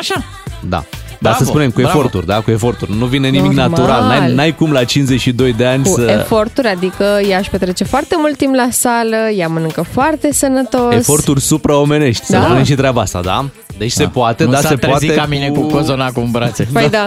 Așa. 0.00 0.24
Da. 0.68 0.84
Dar 1.22 1.32
Bravo, 1.32 1.44
să 1.44 1.44
spunem 1.50 1.70
cu 1.70 1.80
bravo. 1.80 1.98
eforturi, 1.98 2.26
da? 2.26 2.40
Cu 2.40 2.50
eforturi. 2.50 2.96
Nu 2.98 3.06
vine 3.06 3.28
nimic 3.28 3.52
Normal. 3.52 3.68
natural. 3.70 4.02
N-ai, 4.06 4.34
n-ai 4.34 4.54
cum 4.54 4.72
la 4.72 4.84
52 4.84 5.52
de 5.52 5.66
ani 5.66 5.82
Cu 5.84 5.88
să... 5.94 6.16
eforturi, 6.20 6.66
adică 6.68 7.04
ea 7.28 7.38
își 7.38 7.50
petrece 7.50 7.84
foarte 7.84 8.14
mult 8.18 8.36
timp 8.36 8.54
la 8.54 8.68
sală, 8.70 9.16
ea 9.36 9.48
mănâncă 9.48 9.82
foarte 9.92 10.32
sănătos. 10.32 10.94
Eforturi 10.94 11.40
supraomenești. 11.40 12.24
Să 12.24 12.32
Da. 12.32 12.42
spunem 12.42 12.64
și 12.64 12.74
treaba 12.74 13.00
asta, 13.00 13.20
da? 13.20 13.44
Deci 13.78 13.92
se 13.92 14.04
poate, 14.04 14.44
nu 14.44 14.50
da, 14.50 14.56
s-a 14.60 14.68
se 14.68 14.74
trezit 14.74 15.08
poate 15.08 15.14
ca 15.14 15.26
mine 15.26 15.48
cu 15.48 15.60
cozonacul 15.60 16.22
în 16.22 16.30
brațe. 16.30 16.68
Păi 16.72 16.88
da. 16.98 17.06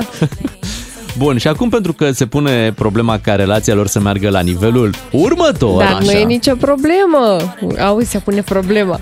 Bun, 1.17 1.38
și 1.38 1.47
acum 1.47 1.69
pentru 1.69 1.93
că 1.93 2.12
se 2.12 2.26
pune 2.26 2.71
problema 2.71 3.19
ca 3.19 3.36
relația 3.36 3.73
lor 3.73 3.88
să 3.88 3.99
meargă 3.99 4.30
la 4.30 4.39
nivelul 4.39 4.93
următor, 5.12 5.78
Dar 5.84 6.02
nu 6.02 6.08
așa. 6.10 6.19
e 6.19 6.23
nicio 6.23 6.56
problemă. 6.56 7.38
Auzi, 7.80 8.10
se 8.10 8.17
pune 8.19 8.41
problema. 8.41 8.99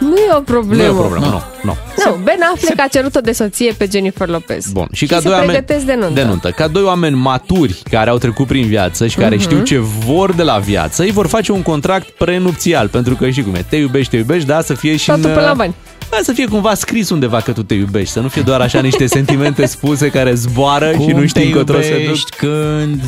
Nu 0.00 0.16
e 0.16 0.30
o 0.32 0.36
Nu 0.36 0.42
problemă. 0.42 0.82
e 0.82 0.88
o 0.88 0.94
problemă, 0.94 1.26
nu, 1.26 1.42
nu. 1.62 1.76
Nu, 2.06 2.14
Ben 2.22 2.38
Affleck 2.54 2.80
a 2.80 2.86
cerut-o 2.86 3.20
de 3.20 3.32
soție 3.32 3.72
pe 3.78 3.88
Jennifer 3.92 4.28
Lopez. 4.28 4.66
Bun, 4.72 4.86
și, 4.92 5.04
Și 5.04 5.06
ca 5.12 5.16
se 5.16 5.22
doi 5.22 5.32
oameni 5.32 5.50
pregătesc 5.50 5.84
de 5.84 5.94
nuntă. 5.94 6.14
de 6.14 6.22
nuntă. 6.22 6.50
Ca 6.50 6.68
doi 6.68 6.82
oameni 6.82 7.16
maturi 7.16 7.82
care 7.90 8.10
au 8.10 8.18
trecut 8.18 8.46
prin 8.46 8.66
viață 8.66 9.06
și 9.06 9.14
Mhm. 9.18 9.22
care 9.28 9.40
știu 9.40 9.62
ce 9.62 9.78
vor 9.78 10.32
de 10.32 10.42
la 10.42 10.58
viață, 10.58 11.04
ei 11.04 11.10
vor 11.10 11.26
face 11.26 11.52
un 11.52 11.62
contract 11.62 12.08
prenupțial, 12.08 12.88
pentru 12.88 13.14
că 13.14 13.30
știi 13.30 13.42
cum 13.44 13.54
e, 13.54 13.64
te 13.68 13.76
iubești, 13.76 14.10
te 14.10 14.16
iubești, 14.16 14.46
da, 14.48 14.60
să 14.62 14.74
fie 14.74 14.96
și 14.96 15.06
Totul 15.06 15.24
în, 15.28 15.34
pe 15.34 15.40
la 15.40 15.54
bani. 15.54 15.74
Da, 16.10 16.16
să 16.22 16.32
fie 16.32 16.46
cumva 16.46 16.74
scris 16.74 17.10
undeva 17.10 17.40
că 17.40 17.52
tu 17.52 17.62
te 17.62 17.74
iubești, 17.74 18.12
să 18.12 18.20
nu 18.20 18.28
fie 18.28 18.42
doar 18.42 18.60
așa 18.60 18.80
niște 18.80 19.06
sentimente 19.06 19.66
spuse 19.66 20.08
care 20.10 20.34
zboară 20.34 20.90
și 20.92 20.98
nu 21.06 21.12
Cum 21.14 21.26
știi 21.26 21.40
te 21.42 21.46
încotro 21.46 21.80
se 21.80 21.90
duc. 21.90 22.00
iubești, 22.00 22.30
când... 22.36 23.00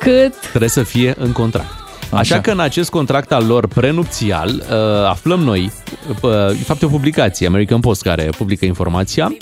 Cât? 0.00 0.34
Trebuie 0.48 0.68
să 0.70 0.82
fie 0.82 1.14
în 1.18 1.32
contract. 1.32 1.72
Așa, 2.10 2.18
Așa. 2.34 2.40
că 2.40 2.50
în 2.50 2.60
acest 2.60 2.90
contract 2.90 3.32
al 3.32 3.46
lor 3.46 3.66
prenupțial 3.66 4.48
uh, 4.48 5.08
aflăm 5.08 5.40
noi, 5.40 5.72
uh, 6.22 6.30
de 6.48 6.62
fapt 6.64 6.82
e 6.82 6.86
o 6.86 6.88
publicație, 6.88 7.46
American 7.46 7.80
Post, 7.80 8.02
care 8.02 8.30
publică 8.36 8.64
informația, 8.64 9.36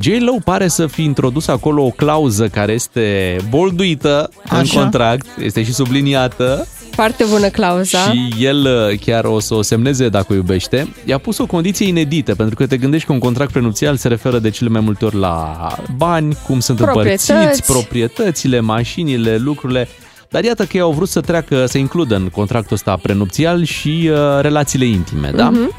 J-Lo 0.00 0.36
pare 0.44 0.68
să 0.68 0.86
fi 0.86 1.02
introdus 1.02 1.48
acolo 1.48 1.82
o 1.84 1.90
clauză 1.90 2.48
care 2.48 2.72
este 2.72 3.36
bolduită 3.48 4.30
în 4.50 4.58
Așa. 4.58 4.80
contract, 4.80 5.26
este 5.42 5.62
și 5.64 5.72
subliniată 5.72 6.66
Foarte 6.90 7.24
bună 7.30 7.48
clauza. 7.48 7.98
și 7.98 8.34
el 8.38 8.88
uh, 8.90 8.98
chiar 8.98 9.24
o 9.24 9.40
să 9.40 9.54
o 9.54 9.62
semneze 9.62 10.08
dacă 10.08 10.26
o 10.30 10.34
iubește. 10.34 10.88
I-a 11.04 11.18
pus 11.18 11.38
o 11.38 11.46
condiție 11.46 11.86
inedită, 11.86 12.34
pentru 12.34 12.54
că 12.54 12.66
te 12.66 12.76
gândești 12.76 13.06
că 13.06 13.12
un 13.12 13.18
contract 13.18 13.52
prenupțial 13.52 13.96
se 13.96 14.08
referă 14.08 14.38
de 14.38 14.50
cele 14.50 14.68
mai 14.68 14.80
multe 14.80 15.04
ori 15.04 15.16
la 15.16 15.56
bani, 15.96 16.36
cum 16.46 16.60
sunt 16.60 16.78
Proprietăți. 16.80 17.30
împărțiți, 17.30 17.72
proprietățile, 17.72 18.60
mașinile, 18.60 19.36
lucrurile. 19.36 19.88
Dar 20.34 20.44
iată 20.44 20.62
că 20.64 20.70
ei 20.72 20.80
au 20.80 20.90
vrut 20.92 21.08
să 21.08 21.20
treacă, 21.20 21.66
să 21.66 21.78
includă 21.78 22.14
în 22.16 22.28
contractul 22.28 22.74
ăsta 22.76 22.98
prenupțial 23.02 23.64
și 23.64 24.10
uh, 24.12 24.18
relațiile 24.40 24.84
intime, 24.84 25.30
da? 25.34 25.50
Mhm. 25.50 25.70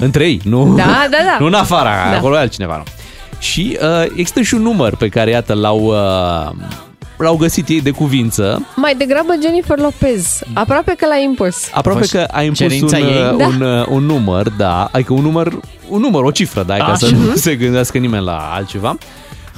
Între 0.00 0.24
ei, 0.24 0.40
nu, 0.44 0.64
Mhm. 0.64 0.76
Da, 0.76 1.06
da, 1.10 1.16
da. 1.24 1.36
nu 1.40 1.46
în 1.46 1.54
afara, 1.54 1.90
Da. 2.10 2.16
acolo 2.16 2.36
e 2.36 2.38
altcineva. 2.38 2.76
Nu. 2.76 2.82
Și 3.38 3.78
uh, 3.82 4.04
există 4.16 4.40
și 4.40 4.54
un 4.54 4.62
număr 4.62 4.96
pe 4.96 5.08
care, 5.08 5.30
iată, 5.30 5.54
l-au, 5.54 5.80
uh, 5.80 6.50
l-au 7.18 7.36
găsit 7.36 7.68
ei 7.68 7.80
de 7.80 7.90
cuvință, 7.90 8.66
Mai 8.76 8.94
degrabă 8.94 9.32
Jennifer 9.42 9.78
Lopez. 9.78 10.38
Aproape 10.52 10.94
că 10.98 11.06
l-a 11.06 11.16
impus. 11.16 11.56
Aproape 11.72 11.98
fost 12.00 12.12
că 12.12 12.26
a 12.30 12.42
impus 12.42 12.60
un, 12.60 12.68
cerința 12.68 12.98
ei? 12.98 13.34
Da. 13.38 13.46
un, 13.46 13.60
uh, 13.60 13.86
un 13.88 14.02
număr, 14.04 14.48
da, 14.50 14.88
adică 14.92 15.12
un 15.12 15.22
număr, 15.22 15.58
un 15.88 16.00
număr, 16.00 16.22
o 16.24 16.30
cifră, 16.30 16.62
da, 16.62 16.76
ca 16.76 16.84
Așa. 16.84 16.94
să 16.94 17.10
nu 17.14 17.34
se 17.34 17.56
gândească 17.56 17.98
nimeni 17.98 18.24
la 18.24 18.50
altceva. 18.54 18.96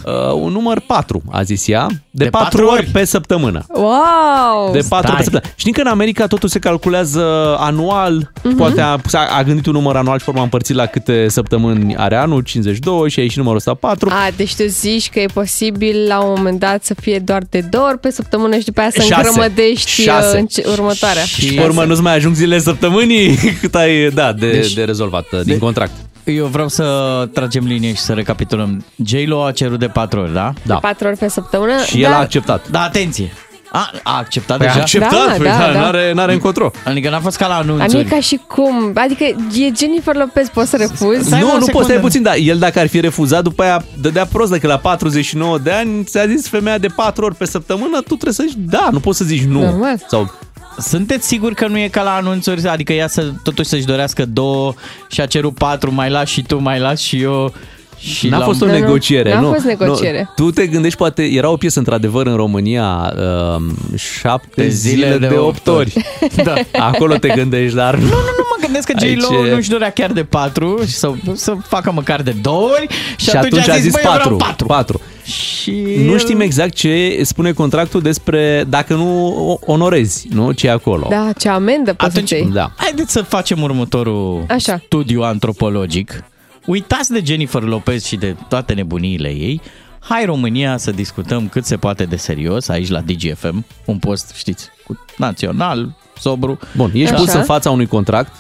Uh, 0.07 0.33
un 0.35 0.53
număr 0.53 0.81
4, 0.87 1.23
a 1.31 1.43
zis 1.43 1.69
ea, 1.69 1.87
de, 2.11 2.25
De 2.25 2.31
4 2.31 2.49
patru 2.49 2.67
ori 2.73 2.79
ori? 2.83 2.91
pe 2.91 3.05
săptămână. 3.05 3.65
Wow! 3.75 4.73
De 4.73 4.79
4 4.89 4.97
ori 4.97 5.07
Stai. 5.07 5.17
pe 5.17 5.23
săptămână. 5.23 5.53
Știi 5.57 5.73
că 5.73 5.81
în 5.81 5.87
America 5.87 6.27
totul 6.27 6.49
se 6.49 6.59
calculează 6.59 7.57
anual, 7.59 8.33
poate 8.57 8.81
a, 8.81 8.87
a, 9.13 9.37
a 9.37 9.43
gândit 9.43 9.67
un 9.67 9.73
număr 9.73 9.97
anual 9.97 10.19
și 10.19 10.25
forma 10.25 10.43
împărțit 10.43 10.77
la 10.77 10.87
câte 10.87 11.29
săptămâni 11.29 11.97
are 11.97 12.17
anul, 12.17 12.41
52 12.43 13.11
și 13.11 13.19
a 13.19 13.23
ieșit 13.23 13.37
numărul 13.39 13.59
ăsta 13.59 13.75
4. 13.75 14.09
A, 14.11 14.29
deci 14.37 14.55
tu 14.55 14.63
zici 14.67 15.09
că 15.11 15.21
e 15.21 15.27
posibil 15.35 16.07
la 16.09 16.21
un 16.23 16.33
moment 16.37 16.59
dat 16.59 16.85
să 16.85 16.95
fie 17.01 17.19
doar 17.19 17.43
de 17.51 17.61
două 17.61 17.87
ori 17.87 17.99
pe 17.99 18.11
săptămână 18.11 18.57
și 18.59 18.65
după 18.65 18.81
aia 18.81 18.91
să 18.91 19.01
Șase. 19.01 19.15
îngrămădești 19.15 19.91
Șase. 20.03 20.35
uh, 20.37 20.41
în 20.41 20.47
ce- 20.47 20.65
următoarea. 20.71 21.23
Și 21.25 21.55
pe 21.55 21.63
urmă 21.63 21.85
nu-ți 21.85 22.03
mai 22.03 22.15
ajung 22.15 22.35
zilele 22.35 22.61
săptămânii 22.61 23.35
cât 23.61 23.75
ai, 23.75 24.11
da, 24.11 24.33
de, 24.33 24.51
Deci- 24.51 24.73
de 24.73 24.85
rezolvat 24.85 25.27
uh, 25.33 25.41
din 25.45 25.59
contract. 25.59 25.93
Eu 26.25 26.47
vreau 26.47 26.69
să 26.69 26.85
tragem 27.33 27.65
linie 27.65 27.95
și 27.95 28.01
să 28.01 28.13
recapitulăm. 28.13 28.85
J-Lo 29.05 29.45
a 29.45 29.51
cerut 29.53 29.79
de 29.79 29.87
4 29.89 30.21
ori, 30.21 30.33
da? 30.33 30.53
Da. 30.63 30.75
Patru 30.75 31.07
ori 31.07 31.17
pe 31.17 31.29
săptămână. 31.29 31.73
Și 31.87 32.03
el 32.03 32.13
a 32.13 32.19
acceptat. 32.19 32.69
Da, 32.71 32.83
atenție! 32.83 33.33
A, 33.73 33.91
a 34.03 34.17
acceptat 34.19 34.57
Păi 34.59 34.67
a 34.67 34.71
deja? 34.71 34.83
acceptat, 34.83 35.11
Da, 35.27 35.33
păi 35.37 35.45
da, 35.47 35.59
da, 35.59 35.73
da. 35.73 35.79
N-are, 35.81 36.13
n-are 36.13 36.33
încotro. 36.33 36.71
Adică 36.85 37.11
n-a 37.11 37.21
fost 37.21 37.37
ca 37.37 37.47
la 37.47 37.55
Dar 37.55 37.65
nu 37.65 37.71
e 37.71 37.75
anunțuri. 37.75 38.05
ca 38.05 38.21
și 38.21 38.41
cum. 38.49 38.91
Adică 38.95 39.25
e 39.25 39.73
Jennifer 39.77 40.15
Lopez, 40.17 40.49
poți 40.49 40.71
să 40.71 40.77
refuzi? 40.77 41.27
Stai, 41.27 41.41
mă, 41.41 41.47
nu, 41.47 41.51
o 41.53 41.53
nu 41.53 41.59
poți, 41.59 41.65
secundă. 41.67 41.87
stai 41.89 42.01
puțin, 42.01 42.23
dar 42.23 42.35
el 42.39 42.59
dacă 42.59 42.79
ar 42.79 42.87
fi 42.87 43.01
refuzat, 43.01 43.43
după 43.43 43.63
aia 43.63 43.85
dădea 44.01 44.27
prost, 44.27 44.51
dacă 44.51 44.67
la 44.67 44.77
49 44.79 45.59
de 45.59 45.71
ani 45.71 46.05
ți-a 46.05 46.27
zis 46.27 46.49
femeia 46.49 46.79
de 46.79 46.87
4 46.87 47.25
ori 47.25 47.35
pe 47.35 47.47
săptămână, 47.47 47.97
tu 48.01 48.05
trebuie 48.15 48.33
să 48.33 48.45
zici 48.47 48.57
da, 48.59 48.89
nu 48.93 49.01
poți 49.01 49.19
să 49.19 49.25
zici 49.25 49.43
nu. 49.45 49.61
Normal. 49.61 49.97
Sau 50.09 50.33
Sunteți 50.79 51.27
siguri 51.27 51.55
că 51.55 51.67
nu 51.67 51.79
e 51.79 51.89
ca 51.89 52.03
la 52.03 52.15
anunțuri? 52.15 52.69
Adică 52.69 52.93
ea 52.93 53.09
să, 53.09 53.33
totuși 53.43 53.69
să-și 53.69 53.85
dorească 53.85 54.25
două 54.27 54.75
și 55.11 55.21
a 55.21 55.27
cerut 55.27 55.55
patru, 55.55 55.93
mai 55.95 56.11
las 56.11 56.29
și 56.29 56.43
tu, 56.43 56.61
mai 56.63 56.79
las 56.81 57.01
și 57.01 57.21
eu. 57.23 57.53
Și 57.99 58.29
N-a 58.29 58.39
la 58.39 58.45
fost 58.45 58.63
o 58.63 58.67
Nu, 58.67 58.73
nu, 58.73 58.79
negociere, 58.79 59.35
n-a 59.35 59.41
nu. 59.41 59.53
fost 59.53 59.65
negociere. 59.65 60.31
Nu. 60.37 60.45
Tu 60.45 60.51
te 60.51 60.67
gândești, 60.67 60.99
poate, 60.99 61.23
era 61.23 61.49
o 61.51 61.57
piesă 61.57 61.79
într-adevăr 61.79 62.27
în 62.27 62.37
România, 62.37 63.15
um, 63.57 63.75
șapte 63.97 64.63
De 64.63 64.69
zile, 64.69 65.05
zile 65.07 65.19
de, 65.19 65.27
de 65.27 65.35
opt 65.35 65.67
opt 65.67 65.77
ori. 65.79 65.93
Da. 66.45 66.55
Acolo 66.79 67.15
te 67.17 67.29
gândești, 67.29 67.77
dar 67.77 67.95
nu. 67.95 68.03
Nu, 68.03 68.09
nu 68.11 68.47
mă 68.51 68.57
gândesc 68.61 68.87
că 68.93 68.95
Aici 69.01 69.21
J-Lo 69.21 69.47
e- 69.47 69.55
nu-și 69.55 69.69
dorea 69.69 69.91
chiar 69.91 70.13
de 70.13 70.25
patru 70.25 70.81
și 70.87 70.93
să, 70.93 71.11
să 71.35 71.55
facă 71.69 71.93
măcar 71.93 72.23
de 72.23 72.35
două 72.43 72.69
ori 72.69 72.87
și, 73.17 73.29
Și 73.29 73.37
atunci 73.37 73.69
a 73.69 73.77
zis 73.77 73.93
"Băi, 73.93 74.03
eu 74.05 74.11
vreau 74.13 74.37
4. 74.37 74.67
patru. 74.67 75.01
4. 75.25 75.31
Și 75.31 75.71
Nu 76.05 76.19
știm 76.19 76.41
exact 76.41 76.75
ce 76.75 77.21
spune 77.23 77.53
contractul 77.53 78.01
despre 78.01 78.65
dacă 78.69 78.95
nu 78.95 79.27
o- 79.51 79.59
onorezi, 79.73 80.27
nu? 80.31 80.53
Ce 80.53 80.67
e 80.67 80.71
acolo. 80.71 81.07
Da, 81.11 81.31
ce 81.39 81.49
amendă 81.49 81.95
poți 81.95 82.11
Atunci, 82.11 82.29
să-ți 82.29 82.41
iei. 82.43 82.51
Da. 82.53 82.73
Haideți 82.77 83.13
să 83.13 83.23
facem 83.23 83.63
următorul 83.63 84.45
Așa. 84.49 84.81
studiu 84.85 85.23
antropologic. 85.23 86.25
Uitați 86.67 87.13
de 87.13 87.23
Jennifer 87.25 87.63
Lopez 87.63 88.05
și 88.05 88.17
de 88.17 88.37
toate 88.49 88.73
nebuniile 88.75 89.29
ei. 89.29 89.61
Hai 89.99 90.25
România 90.25 90.77
să 90.77 90.91
discutăm 90.91 91.49
cât 91.49 91.65
se 91.65 91.77
poate 91.77 92.05
de 92.05 92.17
serios 92.17 92.69
aici 92.69 92.89
la 92.91 93.01
DGFM, 93.01 93.65
un 93.85 93.99
post, 93.99 94.33
știți, 94.37 94.69
cu 94.87 94.99
național, 95.17 95.97
sobru. 96.19 96.59
Bun, 96.77 96.91
ești 96.95 97.13
Așa. 97.15 97.23
pus 97.23 97.33
în 97.33 97.43
fața 97.45 97.71
unui 97.71 97.87
contract 97.87 98.33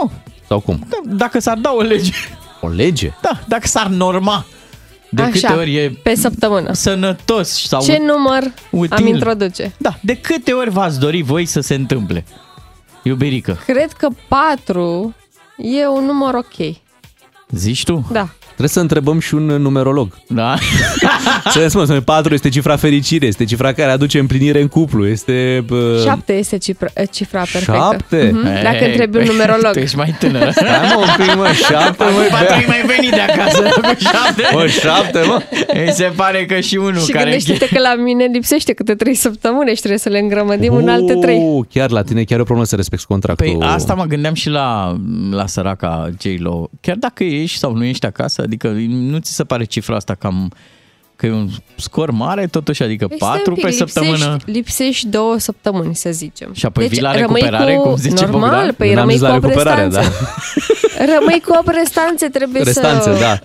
Nu, 0.00 0.10
sau 0.48 0.60
cum? 0.60 0.86
d- 0.86 1.16
dacă 1.16 1.40
s-ar 1.40 1.56
da 1.58 1.72
o 1.76 1.80
lege, 1.80 2.12
O 2.60 2.68
lege? 2.68 3.12
da, 3.20 3.40
dacă 3.48 3.66
s-ar 3.66 3.86
norma, 3.86 4.44
de 5.14 5.22
Așa, 5.22 5.30
câte 5.32 5.52
ori 5.52 5.76
e 5.76 5.90
pe 6.02 6.14
săptămână. 6.14 6.72
sănătos 6.72 7.48
sau... 7.66 7.82
Ce 7.82 7.98
număr 8.06 8.52
util. 8.70 8.96
am 8.96 9.06
introduce? 9.06 9.72
Da, 9.76 9.94
de 10.02 10.16
câte 10.16 10.52
ori 10.52 10.70
v-ați 10.70 10.98
dori 11.00 11.22
voi 11.22 11.46
să 11.46 11.60
se 11.60 11.74
întâmple? 11.74 12.24
Iubirică, 13.02 13.58
Cred 13.66 13.92
că 13.92 14.08
4 14.28 15.14
e 15.56 15.86
un 15.86 16.04
număr 16.04 16.34
ok. 16.34 16.76
zici 17.50 17.84
tu? 17.84 18.08
Da. 18.12 18.28
Trebuie 18.62 18.82
să 18.84 18.94
întrebăm 18.94 19.18
și 19.20 19.34
un 19.34 19.62
numerolog. 19.62 20.18
Da? 20.26 20.54
Să 21.52 21.58
ne 21.58 21.68
spunem, 21.68 22.02
4 22.02 22.34
este 22.34 22.48
cifra 22.48 22.76
fericire, 22.76 23.26
este 23.26 23.44
cifra 23.44 23.72
care 23.72 23.90
aduce 23.90 24.18
împlinire 24.18 24.60
în 24.60 24.68
cuplu, 24.68 25.06
este... 25.06 25.64
Bă, 25.66 26.02
7 26.04 26.32
este 26.32 26.58
cifra, 26.58 26.88
cifra 27.10 27.38
perfectă. 27.38 27.72
Șapte? 27.72 28.30
Mhm. 28.34 28.62
Dacă 28.62 28.84
întrebi 28.84 29.16
un 29.16 29.24
numerolog. 29.24 29.72
Tu 29.72 29.78
ești 29.78 29.96
mai 29.96 30.14
tânără. 30.18 30.50
Stai 30.50 30.92
mă 30.94 31.00
un 31.00 31.24
pic, 31.26 31.36
mă, 31.36 31.46
7, 31.68 32.04
mă, 32.04 32.26
Patru 32.30 32.54
ai 32.54 32.64
mai 32.66 32.82
venit 32.86 33.10
de 33.10 33.20
acasă 33.20 33.62
cu 33.74 33.80
șapte. 33.98 34.42
mă, 34.52 34.66
7, 34.66 35.20
mă. 35.26 35.42
Îi 35.86 35.92
se 35.92 36.12
pare 36.16 36.46
că 36.46 36.60
și 36.60 36.76
unul 36.76 36.98
Și 36.98 37.12
care... 37.12 37.24
gândește-te 37.24 37.66
că 37.74 37.80
la 37.80 37.94
mine 37.94 38.24
lipsește 38.32 38.72
câte 38.72 38.94
3 38.94 39.14
săptămâni 39.14 39.68
și 39.74 39.78
trebuie 39.78 39.98
să 39.98 40.08
le 40.08 40.18
îngrămădim 40.18 40.74
în 40.74 40.88
alte 40.88 41.14
3. 41.14 41.38
Oh, 41.42 41.64
Chiar 41.72 41.90
la 41.90 42.02
tine, 42.02 42.22
chiar 42.24 42.38
e 42.38 42.40
o 42.40 42.44
problemă 42.44 42.68
să 42.68 42.76
respecti 42.76 43.04
contractul. 43.04 43.56
Păi 43.58 43.66
asta 43.68 43.94
mă 43.94 44.04
gândeam 44.04 44.34
și 44.34 44.48
la, 44.48 44.96
la 45.30 45.46
săraca 45.46 46.08
J-Lo. 46.20 46.68
Chiar 46.80 46.96
dacă 46.96 47.24
ești 47.24 47.58
sau 47.58 47.74
nu 47.74 47.84
ești 47.84 48.06
acasă, 48.06 48.44
adică 48.52 48.68
nu 48.88 49.18
ți 49.18 49.32
se 49.34 49.44
pare 49.44 49.64
cifra 49.64 49.96
asta 49.96 50.14
cam 50.14 50.52
că 51.16 51.26
e 51.26 51.32
un 51.32 51.48
scor 51.76 52.10
mare 52.10 52.46
totuși, 52.46 52.82
adică 52.82 53.06
Păi 53.06 53.16
stai 53.16 53.28
4 53.28 53.50
un 53.50 53.54
pic, 53.54 53.64
pe 53.64 53.70
săptămână. 53.70 54.14
Lipsești, 54.14 54.50
lipsești 54.50 55.06
două 55.06 55.38
săptămâni, 55.38 55.94
să 55.94 56.10
zicem. 56.10 56.48
Deci 56.48 56.58
Și 56.58 56.66
apoi 56.66 56.86
vii 56.86 57.00
la 57.00 57.12
rămâi 57.12 57.40
recuperare, 57.40 57.74
cu... 57.74 57.82
cum 57.82 57.96
zice 57.96 58.24
Normal, 58.24 58.50
Bogdan? 58.50 58.74
păi 58.76 58.88
N-am 58.88 58.96
rămâi 58.98 59.12
zis 59.12 59.22
cu 59.22 59.28
la 59.28 59.34
8 59.34 59.44
recuperare, 59.44 59.82
restanțe. 59.84 60.10
Rămâi 61.18 61.42
cu 61.46 61.52
8 61.58 61.70
restanțe, 61.74 62.26
trebuie 62.28 62.62
Restanțe, 62.62 63.12
să... 63.12 63.18
da. 63.20 63.38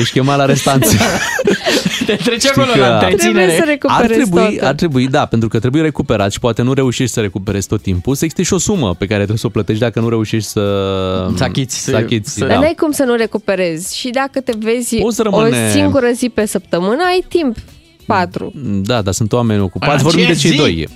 Ești 0.00 0.12
chemat 0.12 0.36
la 0.36 0.44
restanțe. 0.44 0.96
Te 2.06 2.14
trece 2.14 2.36
Știi 2.46 2.50
acolo 2.50 2.72
că- 2.72 2.78
la 2.78 2.94
întreținere. 2.94 3.46
Trebuie 3.46 3.56
să 3.56 3.62
Ar 3.62 3.68
recuperezi 3.68 4.12
trebui, 4.30 4.52
totul. 4.52 4.66
ar 4.66 4.74
trebui, 4.74 5.08
da, 5.08 5.26
pentru 5.26 5.48
că 5.48 5.58
trebuie 5.58 5.82
recuperat 5.82 6.32
și 6.32 6.38
poate 6.38 6.62
nu 6.62 6.72
reușești 6.72 7.12
să 7.12 7.20
recuperezi 7.20 7.68
tot 7.68 7.82
timpul, 7.82 8.14
să 8.14 8.24
existe 8.24 8.42
și 8.46 8.52
o 8.52 8.58
sumă 8.58 8.94
pe 8.94 9.04
care 9.06 9.16
trebuie 9.16 9.38
să 9.38 9.46
o 9.46 9.50
plătești 9.50 9.80
dacă 9.82 10.00
nu 10.00 10.08
reușești 10.08 10.48
să... 10.48 10.60
Să 11.36 11.44
achiți, 11.44 11.82
Să 11.82 11.90
să- 11.90 11.96
achiți, 11.96 12.32
să- 12.32 12.38
Dar 12.44 12.48
da. 12.48 12.58
n-ai 12.58 12.74
cum 12.78 12.90
să 12.90 13.02
nu 13.02 13.14
recuperezi. 13.14 13.96
Și 13.98 14.10
dacă 14.10 14.40
te 14.40 14.52
vezi 14.58 14.96
Poți 14.96 15.20
o 15.20 15.22
rămâne- 15.22 15.70
singură 15.70 16.06
zi 16.14 16.28
pe 16.28 16.46
săptămână, 16.46 17.02
ai 17.06 17.24
timp. 17.28 17.56
4. 18.06 18.52
Da, 18.84 19.02
dar 19.02 19.12
sunt 19.14 19.32
oameni 19.32 19.58
În 19.58 19.64
ocupați. 19.64 20.02
Vorbim 20.02 20.24
de 20.26 20.30
aceea 20.32 20.40
cei 20.40 20.50
zi. 20.50 20.56
doi. 20.56 20.88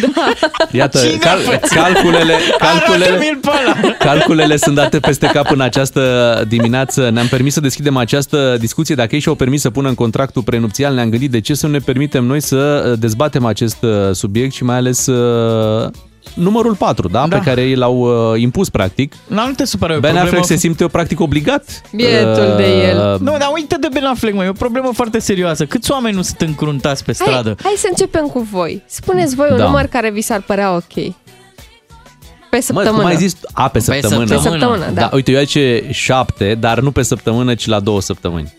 Da. 0.00 0.32
Iată, 0.72 0.98
Cine 0.98 1.16
cal- 1.16 1.38
a 1.38 1.50
făcut? 1.50 1.68
calculele, 1.68 2.34
calculele, 2.58 3.04
Arată-mi-l 3.04 3.38
pe 3.40 3.48
ăla. 3.82 3.94
calculele 3.98 4.56
sunt 4.56 4.74
date 4.74 4.98
peste 5.00 5.26
cap 5.26 5.50
în 5.50 5.60
această 5.60 6.44
dimineață. 6.48 7.10
Ne-am 7.10 7.26
permis 7.26 7.52
să 7.52 7.60
deschidem 7.60 7.96
această 7.96 8.56
discuție. 8.58 8.94
Dacă 8.94 9.14
ei 9.14 9.20
și-au 9.20 9.34
permis 9.34 9.60
să 9.60 9.70
pună 9.70 9.88
în 9.88 9.94
contractul 9.94 10.42
prenupțial, 10.42 10.94
ne-am 10.94 11.08
gândit 11.10 11.30
de 11.30 11.40
ce 11.40 11.54
să 11.54 11.66
nu 11.66 11.72
ne 11.72 11.78
permitem 11.78 12.24
noi 12.24 12.40
să 12.40 12.86
uh, 12.90 12.98
dezbatem 12.98 13.44
acest 13.44 13.82
uh, 13.82 13.90
subiect 14.12 14.52
și 14.54 14.64
mai 14.64 14.76
ales 14.76 15.06
uh, 15.06 15.90
numărul 16.34 16.74
4, 16.74 17.08
da? 17.08 17.26
Da. 17.28 17.36
pe 17.38 17.44
care 17.44 17.62
ei 17.62 17.74
l-au 17.74 17.98
uh, 18.32 18.40
impus 18.40 18.68
practic. 18.68 19.12
Nu, 19.26 19.46
nu 19.46 19.52
te 19.52 19.64
supăra, 19.64 19.92
e 19.92 19.96
o 19.96 20.00
Ben 20.00 20.10
problemă... 20.10 20.28
Affleck 20.36 20.46
se 20.52 20.56
simte 20.66 20.86
practic 20.86 21.20
obligat. 21.20 21.82
Bietul 21.94 22.54
de 22.56 22.86
el. 22.88 23.18
Nu, 23.20 23.30
dar 23.38 23.50
uite 23.54 23.76
de 23.80 23.88
Ben 23.92 24.04
Affleck, 24.04 24.36
mă, 24.36 24.44
e 24.44 24.48
o 24.48 24.52
problemă 24.52 24.90
foarte 24.92 25.18
serioasă. 25.18 25.64
Câți 25.66 25.90
oameni 25.90 26.14
nu 26.16 26.22
sunt 26.22 26.40
încruntați 26.40 27.04
pe 27.04 27.12
Hai, 27.18 27.26
stradă? 27.26 27.56
hai 27.62 27.74
să 27.76 27.86
începem 27.90 28.26
cu 28.26 28.48
voi. 28.50 28.82
Spuneți 28.86 29.34
voi 29.34 29.48
un 29.50 29.56
Da. 29.56 29.64
număr 29.64 29.84
care 29.84 30.10
vi 30.10 30.20
s-ar 30.20 30.40
părea 30.46 30.74
ok. 30.74 30.92
Pe 30.92 32.56
Mă, 32.56 32.60
săptămână. 32.62 32.96
cum 32.96 33.04
ai 33.04 33.16
zis? 33.16 33.36
A, 33.52 33.68
pe 33.68 33.78
săptămână. 33.78 34.24
Pe 34.34 34.36
săptămână, 34.42 34.84
da. 34.94 35.00
Da, 35.00 35.10
uite, 35.12 35.30
eu 35.32 35.44
ce 35.44 35.84
șapte, 35.90 36.54
dar 36.60 36.80
nu 36.80 36.90
pe 36.90 37.02
săptămână, 37.02 37.54
ci 37.54 37.66
la 37.66 37.80
două 37.80 38.00
săptămâni. 38.00 38.52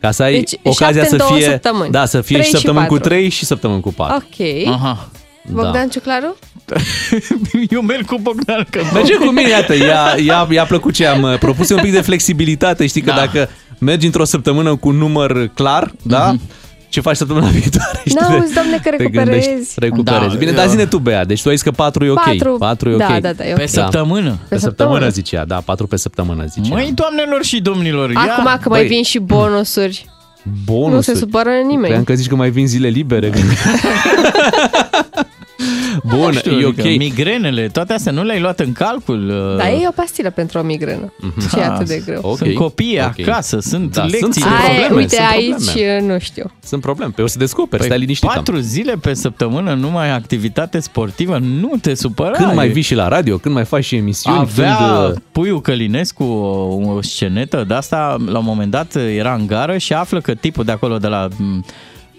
Ca 0.00 0.10
să 0.10 0.22
ai 0.22 0.32
Deci, 0.32 0.52
ocazia 0.62 1.02
șapte 1.02 1.08
să 1.08 1.12
în 1.14 1.18
două 1.18 1.38
fie, 1.38 1.48
săptămâni. 1.50 1.90
da, 1.90 2.04
să 2.04 2.20
fie 2.20 2.36
Trei 2.36 2.46
și 2.46 2.50
și 2.50 2.56
săptămâni 2.56 2.86
cu 2.86 2.92
patru. 2.94 3.08
3 3.08 3.28
și 3.28 3.44
săptămâni 3.44 3.80
cu 3.80 3.92
4. 3.92 4.14
Ok. 4.16 4.72
Aha. 4.74 5.08
Bogdan 5.48 5.88
Ciuclaru? 5.88 6.36
Eu 7.70 7.80
merg 7.82 8.04
cu 8.06 8.18
Bogdan, 8.22 8.66
că 8.70 8.80
Merge 8.94 9.14
cu 9.14 9.24
mine, 9.24 9.48
iată, 9.48 9.76
i-a, 9.76 10.14
i-a, 10.24 10.46
i-a 10.50 10.64
plăcut 10.64 10.94
ce 10.94 11.06
am 11.06 11.22
uh, 11.22 11.38
propus, 11.38 11.70
e 11.70 11.74
un 11.74 11.80
pic 11.80 11.92
de 11.92 12.00
flexibilitate, 12.00 12.86
știi 12.86 13.00
că 13.00 13.10
Da. 13.10 13.16
dacă 13.16 13.48
mergi 13.78 14.06
într-o 14.06 14.24
săptămână 14.24 14.76
cu 14.76 14.88
un 14.88 14.96
număr 14.96 15.46
clar, 15.54 15.92
da? 16.02 16.34
Ce 16.88 17.00
faci 17.00 17.16
săptămâna 17.16 17.46
viitoare? 17.60 17.98
știi, 18.06 18.18
N-auzi, 18.20 18.46
te- 18.46 18.54
doamne, 18.54 18.76
că 18.76 18.82
te 18.82 18.90
recuperezi. 18.96 19.48
gândești, 19.48 19.72
recuperezi. 19.76 20.28
Da, 20.32 20.38
Bine, 20.38 20.50
eu- 20.50 20.56
dar 20.56 20.68
zine 20.68 20.86
tu, 20.86 20.98
Bea, 20.98 21.24
deci 21.24 21.42
tu 21.42 21.48
ai 21.48 21.54
zis 21.54 21.64
că 21.64 21.70
4 21.70 22.04
e 22.04 22.10
ok. 22.10 22.22
Patru. 22.24 22.56
4 22.58 22.90
e 22.90 22.92
ok. 22.94 22.98
Da, 22.98 23.18
da, 23.20 23.32
da, 23.32 23.46
e 23.46 23.50
ok. 23.52 23.58
pe 23.58 23.66
săptămână. 23.66 24.30
Pe 24.48 24.58
săptămână 24.58 24.58
săptămână. 24.58 25.08
zicea, 25.08 25.44
da, 25.44 25.56
4 25.64 25.86
pe 25.86 25.96
săptămână 25.96 26.44
zicea. 26.46 26.74
Măi, 26.74 26.92
doamnelor 26.94 27.44
și 27.44 27.60
domnilor, 27.60 28.10
ia... 28.10 28.20
Acum 28.20 28.58
că 28.62 28.68
mai 28.68 28.80
Băi. 28.80 28.88
vin 28.88 29.02
și 29.02 29.18
bonusuri. 29.18 30.04
Bonusuri. 30.64 30.94
Nu 30.94 31.00
se 31.00 31.14
supără 31.14 31.50
nimeni. 31.66 31.86
Cream 31.88 32.04
că 32.04 32.14
zici 32.14 32.28
că 32.28 32.34
mai 32.36 32.50
vin 32.50 32.66
zile 32.66 32.88
libere. 32.88 33.32
Bun, 36.10 36.18
Nu 36.26 36.32
știu, 36.32 36.52
e 36.60 36.66
adică 36.66 36.82
ok. 36.88 36.96
Migrenele, 36.96 37.68
toate 37.68 37.92
astea 37.92 38.12
nu 38.12 38.22
le-ai 38.22 38.40
luat 38.40 38.60
în 38.60 38.72
calcul? 38.72 39.32
Da, 39.58 39.70
e 39.70 39.86
o 39.88 39.90
pastilă 39.94 40.30
pentru 40.30 40.58
o 40.58 40.62
migrenă. 40.62 41.12
Ce 41.52 41.58
e 41.58 41.64
atât 41.64 41.86
de 41.86 42.02
greu. 42.06 42.20
Ok. 42.22 42.36
Sunt 42.36 42.54
copii 42.54 42.98
Ok. 43.00 43.26
acasă, 43.28 43.58
sunt 43.60 43.92
Da, 43.92 44.02
lecții. 44.02 44.20
sunt 44.20 44.34
de 44.34 44.40
probleme, 44.40 44.78
Aia, 44.84 44.94
uite, 44.94 45.08
sunt 45.16 45.26
aici, 45.30 45.64
probleme. 45.64 46.12
nu 46.12 46.18
știu. 46.18 46.50
Sunt 46.64 46.80
probleme. 46.80 47.12
Pe 47.16 47.22
o 47.22 47.26
să 47.26 47.38
descoperi, 47.38 47.82
stai 47.82 47.98
liniștit. 47.98 48.28
am. 48.28 48.34
Patru 48.34 48.56
zile 48.58 48.92
pe 49.00 49.14
săptămână 49.14 49.74
numai 49.74 50.10
activitate 50.10 50.80
sportivă, 50.80 51.38
nu 51.38 51.70
te 51.80 51.94
supăra. 51.94 52.30
Când 52.30 52.54
mai 52.54 52.66
E- 52.68 52.72
vii 52.72 52.82
și 52.82 52.94
la 52.94 53.08
radio, 53.08 53.36
când 53.38 53.54
mai 53.54 53.64
faci 53.64 53.84
și 53.84 53.96
emisiuni, 53.96 54.38
Avea 54.38 54.76
când... 54.76 55.10
uh, 55.10 55.16
Puiu 55.32 55.60
Călinescu 55.60 56.22
o, 56.24 56.92
o 56.94 57.02
scenetă 57.02 57.64
de 57.68 57.74
asta, 57.74 58.16
la 58.26 58.38
un 58.38 58.44
moment 58.44 58.70
dat 58.70 58.94
era 59.16 59.34
în 59.34 59.46
gară 59.46 59.76
și 59.78 59.92
află 59.92 60.20
că 60.20 60.34
tipul 60.34 60.64
de 60.64 60.72
acolo, 60.72 60.96
de 60.98 61.06
la 61.06 61.28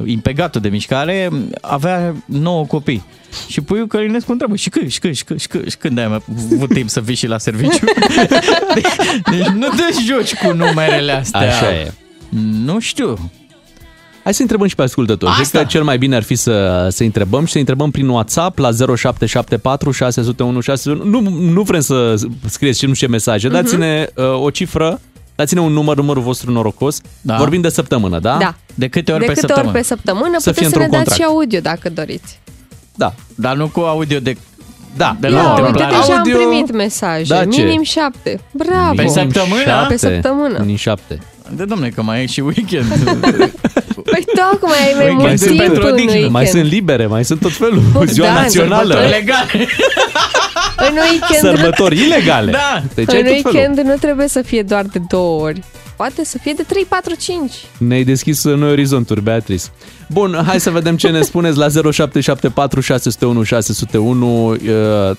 m, 0.02 0.08
impegatul 0.08 0.62
de 0.62 0.70
mișcare, 0.70 1.30
avea 1.62 2.16
nouă 2.26 2.66
copii. 2.66 3.04
Și 3.48 3.62
Puiu 3.62 3.86
Călinescu 3.86 4.32
întreabă, 4.32 4.56
și 4.56 4.70
când, 4.70 4.90
și 4.90 5.00
când, 5.00 5.16
și 5.16 5.24
când, 5.24 5.40
și 5.40 5.48
când, 5.48 5.70
și 5.70 5.78
când 5.78 5.98
ai 5.98 6.08
mai 6.08 6.20
avut 6.56 6.74
timp 6.74 6.90
să 6.90 7.00
vii 7.00 7.16
și 7.16 7.28
la 7.28 7.38
serviciu? 7.38 7.86
deci 9.32 9.46
nu 9.46 9.68
te 9.68 9.84
joci 10.08 10.36
cu 10.36 10.54
numerele 10.54 11.12
astea. 11.12 11.40
Așa 11.40 11.72
e. 11.72 11.92
Nu 12.64 12.80
știu. 12.80 13.32
Hai 14.24 14.34
să 14.34 14.42
întrebăm 14.42 14.68
și 14.68 14.76
pe 14.76 14.82
ascultători. 14.82 15.34
Cred 15.34 15.48
că 15.48 15.64
cel 15.64 15.84
mai 15.84 15.98
bine 15.98 16.16
ar 16.16 16.24
fi 16.24 16.36
să, 16.36 16.88
să 16.92 17.04
întrebăm 17.04 17.46
și 17.46 17.52
să 17.52 17.58
întrebăm 17.58 17.92
prin 17.92 18.08
WhatsApp 18.08 18.58
la 18.58 18.72
0774 18.72 19.92
601 19.92 20.60
601. 20.60 21.22
Nu, 21.22 21.30
nu 21.30 21.62
vrem 21.62 21.80
să 21.80 22.16
scrieți 22.46 22.80
și 22.80 22.86
nu 22.86 22.94
știu 22.94 23.08
ce 23.08 23.12
mesaje. 23.12 23.48
Mhm. 23.48 23.56
Dați-ne 23.56 24.08
uh, 24.16 24.42
o 24.42 24.50
cifră, 24.50 25.00
dați-ne 25.36 25.62
un 25.62 25.72
număr, 25.72 25.96
numărul 25.98 26.22
vostru 26.24 26.52
norocos. 26.52 27.02
Da. 27.22 27.36
Vorbim 27.38 27.62
de 27.62 27.70
săptămână, 27.70 28.20
da? 28.20 28.38
Da. 28.38 28.56
De 28.76 28.88
câte 28.88 29.12
ori 29.12 29.20
de 29.20 29.26
pe 29.26 29.34
câte 29.34 29.46
săptămână? 29.48 29.72
ori 29.74 29.82
pe 29.82 29.88
săptămână 29.88 30.36
Să 30.40 30.52
fie 30.52 30.52
puteți 30.52 30.72
să 30.72 30.78
ne 30.78 30.84
într-un 30.84 31.04
dați 31.04 31.16
și 31.16 31.22
contract. 31.22 31.40
audio 31.40 31.60
dacă 31.60 31.90
doriți. 31.90 32.40
Da. 32.96 33.14
Dar 33.36 33.56
nu 33.56 33.68
cu 33.68 33.80
audio 33.80 34.20
de... 34.20 34.38
Da. 34.98 35.16
De 35.20 35.28
Ia 35.28 35.34
la 35.36 35.50
uite, 35.50 35.60
întâmplare. 35.60 35.92
deja 36.00 36.14
Audio- 36.18 36.36
am 36.38 36.48
primit 36.50 36.72
mesaje. 36.74 37.24
Da, 37.34 37.46
ce? 37.46 37.62
Minim 37.62 37.82
șapte. 37.84 38.40
Bravo! 38.52 38.94
Pe 38.96 39.08
săptămână? 39.08 39.62
Șapte. 39.66 39.94
Pe 39.94 39.98
săptămână. 39.98 40.60
Din 40.64 40.76
șapte. 40.76 41.20
De 41.56 41.66
domne, 41.66 41.90
că 41.90 42.02
mai 42.02 42.22
e 42.22 42.26
și 42.26 42.40
weekend. 42.40 42.86
Păi 44.12 44.24
tocmai 44.36 44.78
ai 44.88 44.94
mai 44.96 45.06
Weekend 45.06 45.18
mult 45.20 45.40
timp 45.42 45.58
pentru 45.58 45.86
în 45.88 45.92
odihnă. 45.94 46.12
weekend. 46.12 46.32
Mai 46.32 46.46
sunt 46.46 46.64
libere, 46.64 47.06
mai 47.06 47.26
sunt 47.26 47.40
tot 47.40 47.52
felul. 47.52 47.80
Bogdan, 47.92 48.14
Ziua 48.14 48.34
națională. 48.34 48.94
sărbători 48.94 49.10
Legale. 49.20 49.68
În 50.90 50.96
weekend, 50.96 51.42
nu, 51.42 51.50
Sărbători 51.50 52.02
ilegale. 52.02 52.52
Da. 52.52 52.84
Deci 52.96 53.14
ai 53.14 53.20
în 53.20 53.26
tot 53.26 53.42
felul. 53.42 53.58
weekend 53.58 53.88
nu 53.88 53.96
trebuie 53.96 54.28
să 54.28 54.42
fie 54.42 54.62
doar 54.64 54.86
de 54.86 55.00
două 55.08 55.42
ori. 55.42 55.64
Poate 55.96 56.26
să 56.26 56.38
fie 56.38 56.54
de 56.54 56.64
3, 56.64 56.86
4, 56.90 57.16
5. 57.16 57.54
Ne-ai 57.78 58.04
deschis 58.04 58.44
noi 58.44 58.72
orizonturi, 58.72 59.22
Beatrice. 59.22 59.66
Bun, 60.12 60.44
hai 60.48 60.60
să 60.60 60.70
vedem 60.70 60.96
ce 60.96 61.08
ne 61.10 61.22
spuneți 61.22 61.58
la 61.58 61.68
0774 61.70 62.80
601 62.82 63.44
601. 63.44 64.48
Uh, 64.50 64.58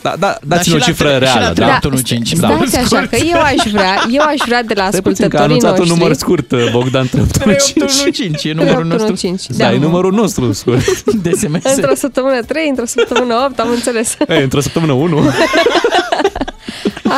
Da, 0.03 0.15
da, 0.19 0.37
dați-ne 0.47 0.61
și 0.63 0.73
o 0.75 0.77
la 0.79 0.85
cifră 0.85 1.09
tre- 1.17 1.27
și 1.27 1.33
la 1.35 1.39
reală. 1.39 1.55
tre- 1.55 1.65
Da. 1.65 1.73
Opt, 1.75 1.85
unu, 1.85 1.99
cinci. 2.01 2.27
Stați 2.29 2.41
Da. 2.73 2.79
așa, 2.79 2.85
Scurt. 2.85 3.11
că 3.11 3.17
eu 3.17 3.41
aș 3.41 3.71
vrea, 3.73 4.05
eu 4.11 4.23
aș 4.23 4.41
vrea 4.47 4.63
de 4.63 4.75
la 4.77 4.87
Stai 4.89 5.01
puțin 5.01 5.29
că 5.29 5.37
a 5.37 5.41
ascultătorii 5.41 5.45
anunțat 5.45 5.71
un 5.73 5.77
noștri. 5.79 5.99
număr 5.99 6.13
scurt, 6.15 6.53
uh, 6.53 6.71
Bogdan 6.73 7.07
3815. 7.07 8.03
3815 8.03 8.49
e 8.49 8.53
numărul 8.53 8.85
nostru 8.95 9.13
3815, 9.15 9.63
Da, 9.63 9.69
da. 9.69 9.75
e 9.75 9.79
numărul 9.87 10.13
nostru 10.13 10.53
scurt. 10.53 11.03
de 11.25 11.31
SMS. 11.31 11.65
Într-o 11.77 11.95
săptămână 11.95 12.41
3, 12.51 12.69
într-o 12.69 12.87
săptămână 12.87 13.35
8, 13.47 13.59
am 13.59 13.69
înțeles. 13.79 14.09
E, 14.29 14.35
într-o 14.43 14.61
săptămână 14.61 14.93
1. 14.93 15.19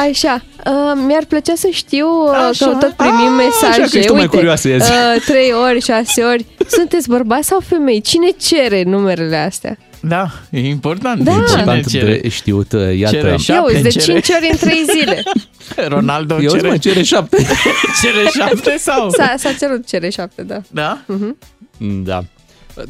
Așa, 0.08 0.44
uh, 0.66 0.72
mi-ar 1.06 1.24
plăcea 1.28 1.52
să 1.56 1.68
știu 1.72 2.06
uh, 2.08 2.46
Așa. 2.50 2.66
că 2.66 2.76
tot 2.80 2.92
primim 2.92 3.32
Ah, 3.38 3.44
mesaje. 3.44 3.80
așa 3.80 3.90
că 3.90 3.96
ești 3.96 4.06
tu 4.06 4.12
mai 4.12 4.22
Uite, 4.22 4.36
curioasă, 4.36 4.68
ia 4.68 4.78
zi. 4.78 4.90
uh, 5.16 5.22
3 5.26 5.52
ori, 5.68 5.80
6 5.80 6.22
ori. 6.22 6.46
Sunteți 6.68 7.08
bărbați 7.08 7.46
sau 7.48 7.60
femei? 7.60 8.00
Cine 8.00 8.28
cere 8.40 8.82
numerele 8.82 9.36
astea? 9.36 9.76
Da, 10.00 10.26
e 10.50 10.68
important. 10.68 11.20
Da. 11.22 11.30
Cine 11.30 11.42
Important 11.48 11.86
cere? 11.88 12.18
de 12.22 12.28
știut, 12.28 12.72
uh, 12.72 12.96
iată. 12.96 13.14
Cere 13.16 13.28
Eu 13.30 13.36
Șapte 13.38 13.72
uite, 13.76 13.80
de 13.82 13.88
cere. 13.88 14.20
5 14.20 14.28
ori 14.36 14.48
în 14.50 14.56
3 14.56 14.84
zile. 14.98 15.22
Ronaldo 15.94 16.36
Eu 16.42 16.50
cere, 16.50 16.68
mă, 16.68 16.76
cere 16.76 17.02
șapte. 17.02 17.36
cere 18.02 18.24
șapte 18.38 18.76
sau? 18.78 19.10
S-a, 19.10 19.34
s-a 19.38 19.52
cerut 19.58 19.86
cere 19.86 20.08
7, 20.10 20.42
da. 20.42 20.60
Da? 20.70 20.98
Da. 22.04 22.24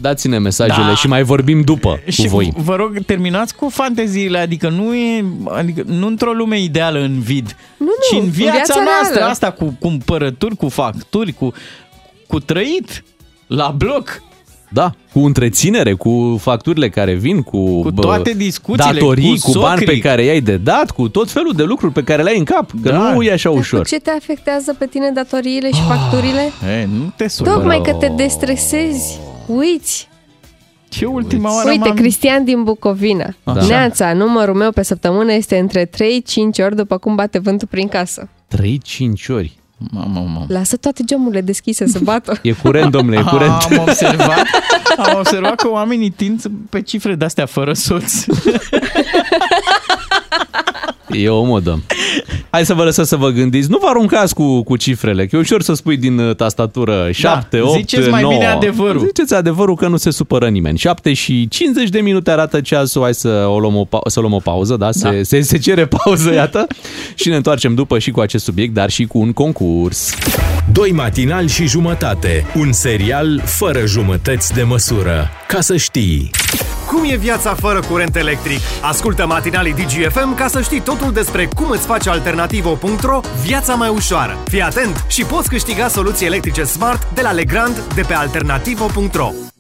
Dați-ne 0.01 0.39
mesajele 0.39 0.87
Da. 0.87 0.95
și 0.95 1.07
mai 1.07 1.23
vorbim 1.23 1.61
după 1.61 2.01
Și 2.09 2.23
cu 2.23 2.29
voi. 2.29 2.53
vă 2.57 2.75
rog, 2.77 2.99
terminați 3.07 3.55
cu 3.55 3.69
fanteziile, 3.69 4.39
adică 4.39 4.69
nu 4.69 4.95
e, 4.95 5.25
adică 5.49 5.83
nu 5.87 6.07
într-o 6.07 6.33
lume 6.33 6.61
ideală 6.61 6.99
în 6.99 7.21
vid, 7.21 7.57
Nu, 7.77 7.87
ci 8.09 8.13
nu, 8.13 8.19
în 8.19 8.25
în 8.25 8.31
viața, 8.31 8.53
viața 8.55 8.75
noastră, 8.85 9.15
reală. 9.17 9.31
asta 9.31 9.51
cu 9.51 9.77
cumpărături, 9.81 10.57
cu 10.57 10.69
facturi, 10.69 11.33
cu, 11.33 11.53
cu 12.27 12.41
trăit 12.41 13.05
la 13.47 13.75
bloc. 13.77 14.23
Da, 14.69 14.93
cu 15.13 15.19
întreținere, 15.19 15.93
cu 15.93 16.39
facturile 16.41 16.89
care 16.89 17.15
vin, 17.15 17.43
cu, 17.43 17.81
Cu 17.83 17.91
bă, 17.91 18.01
toate 18.01 18.33
discuțiile, 18.33 18.99
datorii, 18.99 19.39
cu 19.39 19.51
cu, 19.53 19.59
bani 19.59 19.79
socrii. 19.79 20.01
pe 20.01 20.09
care 20.09 20.25
i-ai 20.25 20.41
de 20.41 20.57
dat, 20.57 20.91
cu 20.91 21.09
tot 21.09 21.31
felul 21.31 21.53
de 21.57 21.63
lucruri 21.63 21.93
pe 21.93 22.03
care 22.03 22.23
le 22.23 22.31
ai 22.31 22.39
în 22.39 22.45
cap, 22.45 22.71
că 22.83 22.89
Da. 22.91 23.13
nu 23.13 23.23
e 23.23 23.33
așa 23.33 23.49
Dar 23.51 23.59
ușor. 23.59 23.79
cu 23.81 23.87
ce 23.89 23.97
te 24.01 24.11
afectează 24.11 24.75
pe 24.79 24.87
tine 24.87 25.11
datoriile 25.15 25.71
și 25.73 25.81
facturile? 25.89 26.51
E, 26.81 26.85
nu 26.99 27.13
te 27.17 27.29
sună. 27.29 27.51
Tocmai 27.53 27.81
că 27.85 27.93
te 27.93 28.13
destresezi. 28.17 29.19
Uiți! 29.47 30.09
Ce 30.89 31.07
ultima 31.07 31.55
oară 31.55 31.69
Uite, 31.69 31.89
m-am... 31.89 31.97
Cristian 31.97 32.45
din 32.45 32.63
Bucovina. 32.63 33.35
Da. 33.45 33.53
Neața, 33.67 34.13
numărul 34.13 34.55
meu 34.55 34.71
pe 34.71 34.83
săptămână 34.83 35.33
este 35.33 35.59
între 35.59 35.87
3-5 35.87 35.91
ori 36.59 36.77
după 36.77 36.99
cum 36.99 37.15
bate 37.15 37.39
vântul 37.39 37.69
prin 37.71 37.89
casă. 37.89 38.29
3-5 38.57 38.61
ori. 39.29 39.59
Mamă, 39.91 40.21
mamă. 40.21 40.45
Lasă 40.49 40.77
toate 40.77 41.03
geamurile 41.05 41.41
deschise 41.41 41.87
să 41.87 41.99
bată. 42.03 42.39
E 42.43 42.53
curent, 42.53 42.91
domnule, 42.91 43.19
e 43.19 43.23
curent. 43.23 43.51
Am 43.51 43.79
observat, 43.79 44.45
am 44.97 45.19
observat 45.19 45.55
că 45.55 45.71
oamenii 45.71 46.11
tind 46.11 46.43
pe 46.71 46.83
cifre 46.83 47.15
de-astea 47.15 47.47
fără 47.47 47.73
soț. 47.73 48.13
E 51.17 51.29
o 51.29 51.43
modă. 51.45 51.83
Hai 52.51 52.65
să 52.65 52.75
vă 52.75 52.83
lăsăm 52.83 53.05
să 53.05 53.17
vă 53.17 53.29
gândiți. 53.29 53.71
Nu 53.71 53.79
vă 53.81 53.87
aruncați 53.89 54.35
cu, 54.35 54.63
cu 54.63 54.77
cifrele, 54.77 55.27
că 55.27 55.37
e 55.37 55.39
ușor 55.39 55.63
să 55.63 55.75
spui 55.75 55.97
din 55.97 56.19
uh, 56.19 56.35
tastatură 56.37 57.09
7, 57.13 57.61
8, 57.61 57.73
Da, 57.73 57.79
ziceți 57.79 58.09
mai 58.09 58.23
9. 58.23 58.33
bine 58.33 58.47
adevărul. 58.47 59.01
Ziceți 59.07 59.35
adevărul 59.35 59.77
că 59.77 59.89
nu 59.89 59.97
se 59.97 60.11
supără 60.11 60.49
nimeni. 60.49 60.79
7 60.79 61.13
și 61.13 61.49
50 61.49 61.89
de 61.89 62.01
minute 62.01 62.31
arată 62.31 62.61
ceasul. 62.61 63.03
Hai 63.03 63.15
să, 63.15 63.29
o 63.49 63.59
luăm, 63.59 63.77
o, 63.77 63.85
pa- 63.85 64.07
să 64.11 64.21
luăm 64.21 64.33
o 64.33 64.39
pauză, 64.39 64.77
da? 64.77 64.91
Se, 64.93 65.11
Da. 65.11 65.23
Se, 65.23 65.41
se 65.41 65.59
cere 65.59 65.87
pauză, 65.87 66.33
iată. 66.33 66.67
și 67.15 67.29
ne 67.29 67.37
întoarcem 67.37 67.75
după 67.75 67.99
și 67.99 68.11
cu 68.11 68.21
acest 68.21 68.45
subiect, 68.45 68.75
dar 68.75 68.91
și 68.91 69.05
cu 69.05 69.19
un 69.19 69.33
concurs. 69.33 70.15
Doi 70.73 70.93
matinali 70.93 71.49
și 71.49 71.67
jumătate. 71.67 72.47
Un 72.55 72.73
serial 72.73 73.43
fără 73.45 73.87
jumătăți 73.87 74.53
de 74.53 74.63
măsură. 74.63 75.31
Ca 75.49 75.61
să 75.61 75.77
știi. 75.77 76.31
Cum 76.87 77.05
e 77.11 77.17
viața 77.17 77.55
fără 77.55 77.81
curent 77.81 78.17
electric? 78.17 78.61
Ascultă 78.83 79.27
matinalii 79.27 79.73
DGFM 79.75 80.35
ca 80.35 80.49
să 80.49 80.61
știi 80.61 80.81
totul 80.81 81.13
despre 81.13 81.49
cum 81.55 81.71
îți 81.71 81.87
face 81.87 82.11
alternativo.ro 82.11 83.21
viața 83.45 83.75
mai 83.75 83.89
ușoară. 83.89 84.39
Fii 84.45 84.63
atent 84.63 85.05
și 85.09 85.25
poți 85.25 85.49
câștiga 85.49 85.89
soluții 85.89 86.27
electrice 86.27 86.63
smart 86.63 87.15
de 87.15 87.23
la 87.23 87.31
Legrand 87.31 87.83
de 87.95 88.03
pe 88.03 88.15
alternativo.ro. 88.15 89.54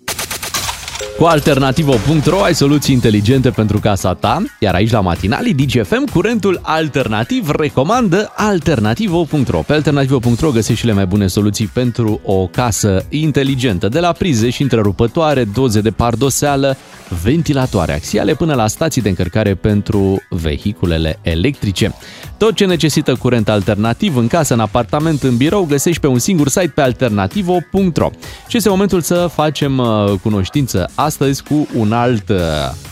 Cu 1.18 1.24
alternativo.ro 1.24 2.42
ai 2.42 2.54
soluții 2.54 2.94
inteligente 2.94 3.50
pentru 3.50 3.78
casa 3.78 4.14
ta, 4.14 4.42
iar 4.58 4.74
aici 4.74 4.90
la 4.90 5.00
matinalii 5.00 5.54
DGFM 5.54 6.04
curentul 6.12 6.60
alternativ 6.62 7.50
recomandă 7.50 8.32
alternativo.ro. 8.36 9.58
Pe 9.58 9.72
alternativo.ro 9.72 10.50
găsești 10.50 10.80
cele 10.80 10.92
mai 10.92 11.06
bune 11.06 11.26
soluții 11.26 11.66
pentru 11.66 12.20
o 12.24 12.46
casă 12.46 13.06
inteligentă, 13.08 13.88
de 13.88 14.00
la 14.00 14.12
prize 14.12 14.50
și 14.50 14.62
întrerupătoare, 14.62 15.44
doze 15.44 15.80
de 15.80 15.90
pardoseală, 15.90 16.76
ventilatoare 17.22 17.92
axiale 17.92 18.34
până 18.34 18.54
la 18.54 18.66
stații 18.66 19.02
de 19.02 19.08
încărcare 19.08 19.54
pentru 19.54 20.22
vehiculele 20.28 21.18
electrice. 21.22 21.94
Tot 22.38 22.54
ce 22.54 22.64
necesită 22.64 23.14
curent 23.14 23.48
alternativ 23.48 24.16
în 24.16 24.26
casă, 24.26 24.54
în 24.54 24.60
apartament, 24.60 25.22
în 25.22 25.36
birou, 25.36 25.64
găsești 25.64 26.00
pe 26.00 26.06
un 26.06 26.18
singur 26.18 26.48
site 26.48 26.72
pe 26.74 26.80
alternativo.ro. 26.80 28.10
Și 28.48 28.56
este 28.56 28.68
momentul 28.68 29.00
să 29.00 29.30
facem 29.32 29.78
uh, 29.78 30.12
cunoștință 30.22 30.90
astăzi 30.94 31.42
cu 31.42 31.68
un 31.74 31.92
alt 31.92 32.28
uh, 32.28 32.36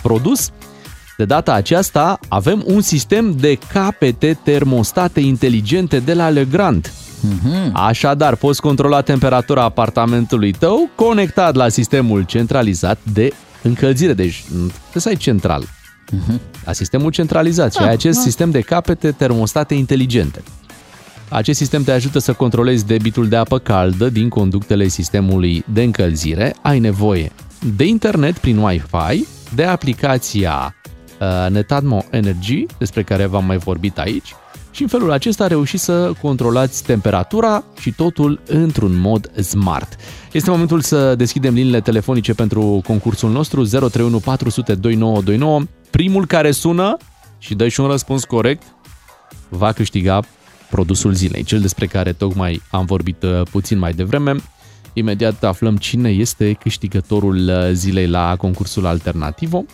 produs. 0.02 0.50
De 1.16 1.24
data 1.24 1.52
aceasta 1.52 2.18
avem 2.28 2.62
un 2.66 2.80
sistem 2.80 3.36
de 3.40 3.58
capete 3.72 4.38
termostate 4.44 5.20
inteligente 5.20 5.98
de 5.98 6.14
la 6.14 6.28
Legrand. 6.28 6.92
Așadar, 7.72 8.36
poți 8.36 8.60
controla 8.60 9.00
temperatura 9.00 9.62
apartamentului 9.62 10.52
tău 10.52 10.90
conectat 10.94 11.54
la 11.54 11.68
sistemul 11.68 12.22
centralizat 12.22 12.98
de 13.12 13.32
încălzire. 13.62 14.12
Deci, 14.12 14.44
trebuie 14.46 15.02
să 15.02 15.08
ai 15.08 15.16
central. 15.16 15.64
La 16.64 16.72
sistemul 16.72 17.10
centralizat 17.10 17.72
și 17.72 17.82
ai 17.82 17.92
acest 17.92 18.20
sistem 18.20 18.50
de 18.50 18.60
capete 18.60 19.10
termostate 19.10 19.74
inteligente. 19.74 20.42
Acest 21.28 21.58
sistem 21.58 21.82
te 21.82 21.92
ajută 21.92 22.18
să 22.18 22.32
controlezi 22.32 22.86
debitul 22.86 23.28
de 23.28 23.36
apă 23.36 23.58
caldă 23.58 24.08
din 24.08 24.28
conductele 24.28 24.88
sistemului 24.88 25.64
de 25.72 25.82
încălzire. 25.82 26.54
Ai 26.62 26.78
nevoie 26.78 27.32
de 27.76 27.84
internet 27.84 28.38
prin 28.38 28.58
Wi-Fi, 28.58 29.26
de 29.54 29.64
aplicația 29.64 30.74
uh, 31.20 31.50
Netatmo 31.50 32.04
Energy, 32.10 32.66
despre 32.78 33.02
care 33.02 33.26
v-am 33.26 33.44
mai 33.44 33.56
vorbit 33.56 33.98
aici, 33.98 34.34
și 34.70 34.82
în 34.82 34.88
felul 34.88 35.10
acesta 35.10 35.46
reușiți 35.46 35.84
să 35.84 36.12
controlați 36.22 36.84
temperatura 36.84 37.64
și 37.80 37.92
totul 37.92 38.40
într-un 38.46 39.00
mod 39.00 39.40
smart. 39.42 39.96
Este 40.32 40.50
momentul 40.50 40.80
să 40.80 41.14
deschidem 41.14 41.54
liniile 41.54 41.80
telefonice 41.80 42.34
pentru 42.34 42.80
concursul 42.84 43.30
nostru 43.30 43.64
031 43.64 44.18
400 44.18 44.74
2929. 44.74 45.62
Primul 45.92 46.26
care 46.26 46.50
sună 46.50 46.96
și 47.38 47.54
dă 47.54 47.68
și 47.68 47.80
un 47.80 47.86
răspuns 47.86 48.24
corect 48.24 48.62
va 49.48 49.72
câștiga 49.72 50.20
produsul 50.70 51.12
zilei, 51.12 51.42
cel 51.42 51.60
despre 51.60 51.86
care 51.86 52.12
tocmai 52.12 52.62
am 52.70 52.84
vorbit 52.84 53.22
uh, 53.22 53.42
puțin 53.50 53.78
mai 53.78 53.92
devreme. 53.92 54.36
Imediat 54.92 55.44
aflăm 55.44 55.76
cine 55.76 56.08
este 56.10 56.52
câștigătorul 56.52 57.48
uh, 57.48 57.70
zilei 57.72 58.08
la 58.08 58.36
concursul 58.36 58.86
Alternativo. 58.86 59.64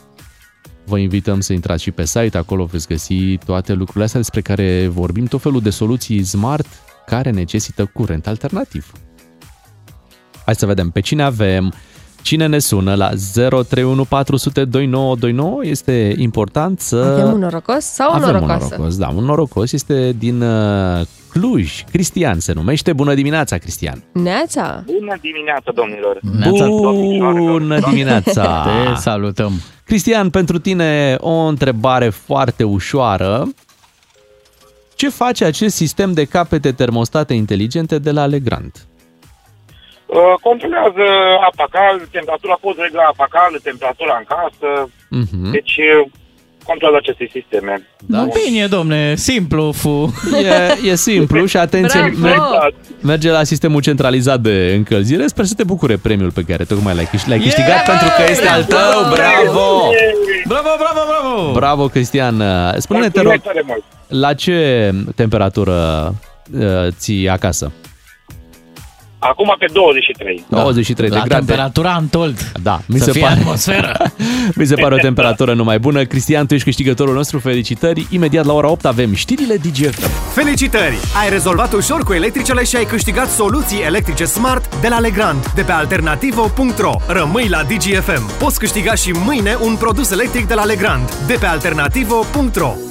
Vă 0.84 0.98
invităm 0.98 1.40
să 1.40 1.52
intrați 1.52 1.82
și 1.82 1.90
pe 1.90 2.04
site, 2.04 2.38
acolo 2.38 2.64
veți 2.64 2.86
găsi 2.86 3.36
toate 3.36 3.72
lucrurile 3.72 4.04
astea 4.04 4.20
despre 4.20 4.40
care 4.40 4.86
vorbim, 4.86 5.24
tot 5.24 5.40
felul 5.40 5.60
de 5.60 5.70
soluții 5.70 6.24
smart 6.24 6.66
care 7.06 7.30
necesită 7.30 7.84
curent 7.84 8.26
alternativ. 8.26 8.92
Hai 10.44 10.54
să 10.54 10.66
vedem 10.66 10.90
pe 10.90 11.00
cine 11.00 11.22
avem, 11.22 11.72
cine 12.22 12.46
ne 12.46 12.58
sună 12.58 12.94
la 12.94 13.10
031 13.34 14.04
400 14.04 14.64
2929. 14.64 15.64
Este 15.64 16.14
important 16.16 16.80
să... 16.80 16.96
Avem 16.96 17.32
un 17.32 17.38
norocos 17.38 17.84
sau 17.84 18.10
o 18.10 18.14
Avem 18.14 18.28
un 18.28 18.32
norocoasă? 18.32 18.66
norocos, 18.70 18.96
da, 18.96 19.12
un 19.16 19.24
norocos 19.24 19.72
este 19.72 20.12
din 20.18 20.40
uh, 20.40 21.00
Cluj. 21.30 21.84
Cristian 21.90 22.40
se 22.40 22.52
numește. 22.52 22.92
Bună 22.92 23.14
dimineața, 23.14 23.56
Cristian! 23.56 24.02
Neața! 24.12 24.84
Bună 24.86 25.16
dimineața, 25.20 25.72
domnilor! 25.74 26.20
Bună 27.38 27.78
dimineața! 27.78 28.66
Te 28.66 29.00
salutăm! 29.00 29.52
Cristian, 29.84 30.30
pentru 30.30 30.58
tine 30.58 31.16
o 31.20 31.32
întrebare 31.32 32.08
foarte 32.08 32.64
ușoară. 32.64 33.48
Ce 34.94 35.08
face 35.08 35.44
acest 35.44 35.74
sistem 35.74 36.12
de 36.12 36.24
capete 36.24 36.72
termostate 36.72 37.34
inteligente 37.34 37.98
de 37.98 38.10
la 38.10 38.26
Legrand? 38.26 38.87
Uh, 40.16 40.34
controlează 40.46 41.06
apa 41.50 41.66
caldă, 41.76 42.04
temperatura, 42.18 42.56
poți 42.60 42.78
regla 42.86 43.02
apa 43.12 43.26
caldă, 43.36 43.58
temperatura 43.62 44.14
în 44.20 44.26
casă, 44.34 44.68
Mhm. 45.22 45.50
deci 45.56 45.74
uh, 45.76 46.10
controlează 46.68 46.98
aceste 47.02 47.26
sisteme. 47.36 47.74
Da. 48.14 48.26
Bine, 48.40 48.66
domne, 48.66 49.14
simplu, 49.14 49.72
fu. 49.72 50.14
E, 50.84 50.88
e 50.90 50.94
simplu 50.94 51.44
și 51.46 51.56
atenție, 51.56 52.00
Bravo! 52.00 52.26
mer- 52.26 52.74
merge 53.02 53.30
la 53.30 53.42
sistemul 53.42 53.80
centralizat 53.80 54.40
de 54.40 54.72
încălzire. 54.76 55.26
Sper 55.26 55.44
să 55.44 55.54
te 55.56 55.64
bucure 55.64 55.96
premiul 55.96 56.32
pe 56.32 56.42
care 56.42 56.64
tocmai 56.64 56.94
l-ai, 56.94 57.04
câș- 57.14 57.26
l-ai 57.28 57.38
câștigat 57.38 57.68
Yeah! 57.68 57.84
pentru 57.86 58.08
că 58.16 58.22
este 58.30 58.48
al 58.48 58.64
tău. 58.64 58.98
Bravo! 59.14 59.66
Bravo, 60.46 60.68
bravo, 60.82 61.00
bravo! 61.10 61.52
Bravo, 61.52 61.86
Cristian! 61.88 62.42
Spune-ne, 62.78 63.08
te 63.10 63.20
rog, 63.20 63.30
Mulțumesc 63.30 63.42
tare 63.42 63.62
mult! 63.66 63.84
la 64.08 64.34
ce 64.34 64.90
temperatură 65.16 65.74
uh, 66.58 66.86
ții 66.98 67.28
acasă? 67.28 67.72
Acum 69.18 69.54
pe 69.58 69.66
23. 69.72 70.44
23 70.48 71.08
La 71.08 71.14
de 71.14 71.22
grade. 71.28 71.44
temperatura 71.44 71.92
Antold. 71.92 72.52
Da, 72.62 72.80
mi 72.86 72.98
Să 72.98 73.04
se 73.04 73.10
fie 73.12 73.20
pare. 73.20 73.34
atmosferă. 73.40 73.92
mi 74.56 74.66
se 74.66 74.74
pare 74.74 74.94
o 74.94 74.98
temperatură 74.98 75.54
numai 75.54 75.78
bună. 75.78 76.04
Cristian, 76.04 76.46
tu 76.46 76.54
ești 76.54 76.66
câștigătorul 76.66 77.14
nostru. 77.14 77.38
Felicitări. 77.38 78.06
Imediat 78.10 78.44
la 78.44 78.52
ora 78.52 78.70
8 78.70 78.84
avem 78.84 79.14
știrile 79.14 79.54
DGF. 79.56 80.08
Felicitări! 80.34 80.96
Ai 81.22 81.30
rezolvat 81.30 81.72
ușor 81.72 82.02
cu 82.04 82.12
electricele 82.12 82.64
și 82.64 82.76
ai 82.76 82.84
câștigat 82.84 83.28
soluții 83.30 83.82
electrice 83.86 84.24
smart 84.24 84.80
de 84.80 84.88
la 84.88 84.98
Legrand, 84.98 85.52
de 85.54 85.62
pe 85.62 85.72
alternativo.ro. 85.72 86.92
Rămâi 87.06 87.48
la 87.48 87.62
DGFM. 87.62 88.36
Poți 88.38 88.58
câștiga 88.58 88.94
și 88.94 89.10
mâine 89.24 89.56
un 89.60 89.76
produs 89.76 90.10
electric 90.10 90.46
de 90.46 90.54
la 90.54 90.64
Legrand, 90.64 91.14
de 91.26 91.36
pe 91.40 91.46
alternativo.ro. 91.46 92.87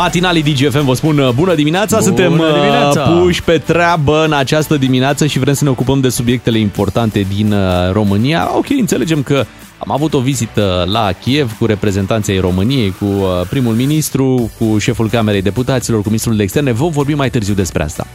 Matinalii 0.00 0.42
DGFM 0.42 0.84
vă 0.84 0.94
spun 0.94 1.18
uh, 1.18 1.30
bună 1.34 1.54
dimineața, 1.54 1.96
Bună 1.96 2.06
suntem 2.06 2.32
uh, 2.32 2.54
dimineața! 2.54 3.00
puși 3.00 3.42
pe 3.42 3.58
treabă 3.58 4.24
în 4.24 4.32
această 4.32 4.76
dimineață 4.76 5.26
și 5.26 5.38
vrem 5.38 5.54
să 5.54 5.64
ne 5.64 5.70
ocupăm 5.70 6.00
de 6.00 6.08
subiectele 6.08 6.58
importante 6.58 7.26
din 7.34 7.52
uh, 7.52 7.92
România. 7.92 8.50
Ok, 8.56 8.66
înțelegem 8.70 9.22
că 9.22 9.44
am 9.78 9.92
avut 9.92 10.14
o 10.14 10.20
vizită 10.20 10.84
la 10.88 11.12
Kiev 11.12 11.58
cu 11.58 11.66
reprezentanții 11.66 12.32
ai 12.32 12.40
României, 12.40 12.94
cu 12.98 13.04
uh, 13.04 13.46
primul 13.48 13.74
ministru, 13.74 14.50
cu 14.58 14.78
șeful 14.78 15.08
Camerei 15.08 15.42
Deputaților, 15.42 16.00
cu 16.00 16.06
ministrul 16.06 16.36
de 16.36 16.42
externe. 16.42 16.72
Vom 16.72 16.90
vorbi 16.90 17.14
mai 17.14 17.30
târziu 17.30 17.54
despre 17.54 17.82
asta. 17.82 18.06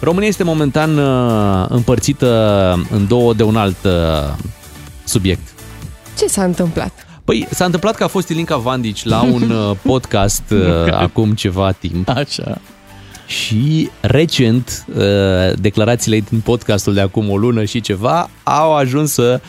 România 0.00 0.28
este 0.28 0.44
momentan 0.44 0.98
uh, 0.98 1.66
împărțită 1.68 2.86
în 2.90 3.06
două 3.06 3.34
de 3.34 3.42
un 3.42 3.56
alt 3.56 3.84
uh, 3.84 3.92
subiect. 5.04 5.48
Ce 6.18 6.26
s-a 6.26 6.44
întâmplat? 6.44 7.06
Păi 7.24 7.46
s-a 7.50 7.64
întâmplat 7.64 7.94
că 7.94 8.04
a 8.04 8.06
fost 8.06 8.28
Ilinca 8.28 8.56
Vandici 8.56 9.04
la 9.04 9.22
un 9.22 9.50
uh, 9.70 9.76
podcast 9.82 10.42
uh, 10.50 10.92
acum 10.92 11.32
ceva 11.32 11.72
timp. 11.72 12.08
Așa. 12.08 12.60
Și 13.26 13.90
recent, 14.00 14.84
uh, 14.96 15.02
declarațiile 15.58 16.16
ei 16.16 16.24
din 16.28 16.40
podcastul 16.40 16.94
de 16.94 17.00
acum 17.00 17.30
o 17.30 17.36
lună 17.36 17.64
și 17.64 17.80
ceva 17.80 18.30
au 18.42 18.74
ajuns 18.74 19.12
să, 19.12 19.40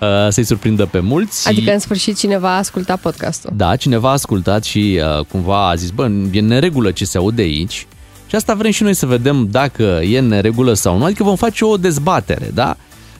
uh, 0.00 0.08
să-i 0.28 0.44
surprindă 0.44 0.86
pe 0.86 0.98
mulți. 0.98 1.48
Adică 1.48 1.72
în 1.72 1.78
sfârșit 1.78 2.18
cineva 2.18 2.48
a 2.48 2.58
ascultat 2.58 3.00
podcastul. 3.00 3.50
Da, 3.56 3.76
cineva 3.76 4.08
a 4.08 4.12
ascultat 4.12 4.64
și 4.64 5.00
uh, 5.18 5.24
cumva 5.24 5.68
a 5.68 5.74
zis, 5.74 5.90
bă, 5.90 6.10
e 6.32 6.38
în 6.38 6.46
neregulă 6.46 6.90
ce 6.90 7.04
se 7.04 7.18
aude 7.18 7.42
aici. 7.42 7.86
Și 8.26 8.34
asta 8.34 8.54
vrem 8.54 8.70
și 8.70 8.82
noi 8.82 8.94
să 8.94 9.06
vedem 9.06 9.48
dacă 9.50 9.82
e 9.82 10.18
în 10.18 10.26
neregulă 10.26 10.72
sau 10.72 10.98
nu. 10.98 11.04
Adică 11.04 11.22
vom 11.22 11.36
face 11.36 11.64
o 11.64 11.76
dezbatere, 11.76 12.50
da? 12.54 12.76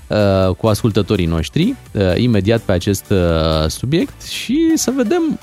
Uh, 0.07 0.55
cu 0.55 0.67
ascultătorii 0.67 1.27
noștri, 1.27 1.75
uh, 1.93 2.03
imediat 2.17 2.61
pe 2.61 2.73
acest 2.73 3.11
uh, 3.11 3.69
subiect 3.69 4.23
și 4.23 4.73
să 4.75 4.93
vedem 4.97 5.41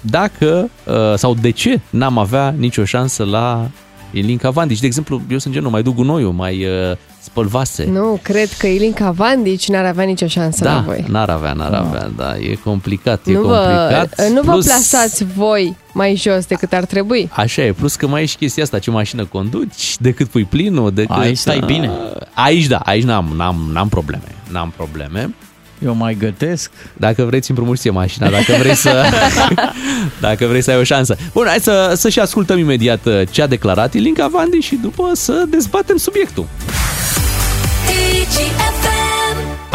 dacă 0.00 0.70
uh, 0.86 1.14
sau 1.14 1.34
de 1.34 1.50
ce 1.50 1.80
n-am 1.90 2.18
avea 2.18 2.54
nicio 2.58 2.84
șansă 2.84 3.24
la 3.24 3.70
Ilinca 4.10 4.50
Vandici. 4.50 4.80
De 4.80 4.86
exemplu, 4.86 5.20
eu 5.30 5.38
sunt 5.38 5.54
genul, 5.54 5.70
mai 5.70 5.82
duc 5.82 5.94
gunoiul, 5.94 6.32
mai 6.32 6.64
uh, 6.64 6.96
spăl 7.20 7.44
vase. 7.46 7.88
Nu, 7.90 8.18
cred 8.22 8.52
că 8.58 8.66
Ilinca 8.66 9.10
Vandici 9.10 9.68
n-ar 9.68 9.84
avea 9.84 10.04
nicio 10.04 10.26
șansă 10.26 10.64
la 10.64 10.70
da, 10.72 10.82
voi. 10.86 11.04
n-ar 11.08 11.28
avea, 11.28 11.52
n-ar 11.52 11.72
avea, 11.72 12.10
da, 12.16 12.36
e 12.38 12.54
complicat, 12.64 13.26
e 13.26 13.32
Nu 13.32 13.40
vă, 13.42 13.56
complicat. 13.56 14.28
nu 14.32 14.40
vă 14.42 14.50
Plus- 14.52 14.64
plasați 14.66 15.24
voi 15.24 15.76
mai 15.92 16.14
jos 16.16 16.46
decât 16.46 16.72
ar 16.72 16.84
trebui. 16.84 17.28
Așa 17.32 17.62
e, 17.62 17.72
plus 17.72 17.94
că 17.94 18.06
mai 18.06 18.22
e 18.22 18.26
și 18.26 18.36
chestia 18.36 18.62
asta, 18.62 18.78
ce 18.78 18.90
mașină 18.90 19.24
conduci, 19.24 19.96
de 19.98 20.10
cât 20.12 20.28
pui 20.28 20.44
plinul, 20.44 20.90
de 20.92 21.00
cât... 21.04 21.16
Aici 21.16 21.36
stai 21.36 21.62
bine. 21.66 21.90
Aici 22.34 22.66
da, 22.66 22.76
aici 22.76 23.02
n-am, 23.04 23.32
n-am, 23.36 23.70
n-am 23.72 23.88
probleme, 23.88 24.34
n-am 24.50 24.72
probleme. 24.76 25.34
Eu 25.84 25.94
mai 25.94 26.14
gătesc. 26.14 26.70
Dacă 26.96 27.24
vreți, 27.24 27.44
ți 27.44 27.50
împrumuți 27.50 27.88
mașina, 27.88 28.30
dacă 28.30 28.52
vreți 28.58 28.80
să 28.80 29.04
dacă 30.20 30.46
vreți 30.46 30.64
să 30.64 30.70
ai 30.70 30.76
o 30.76 30.82
șansă. 30.82 31.16
Bun, 31.32 31.46
hai 31.46 31.60
să, 31.60 31.92
să 31.96 32.08
și 32.08 32.20
ascultăm 32.20 32.58
imediat 32.58 33.06
uh, 33.06 33.22
ce 33.30 33.42
a 33.42 33.46
declarat 33.46 33.94
Ilinca 33.94 34.28
Vandi 34.28 34.58
și 34.58 34.74
după 34.82 35.10
să 35.14 35.44
dezbatem 35.48 35.96
subiectul. 35.96 36.46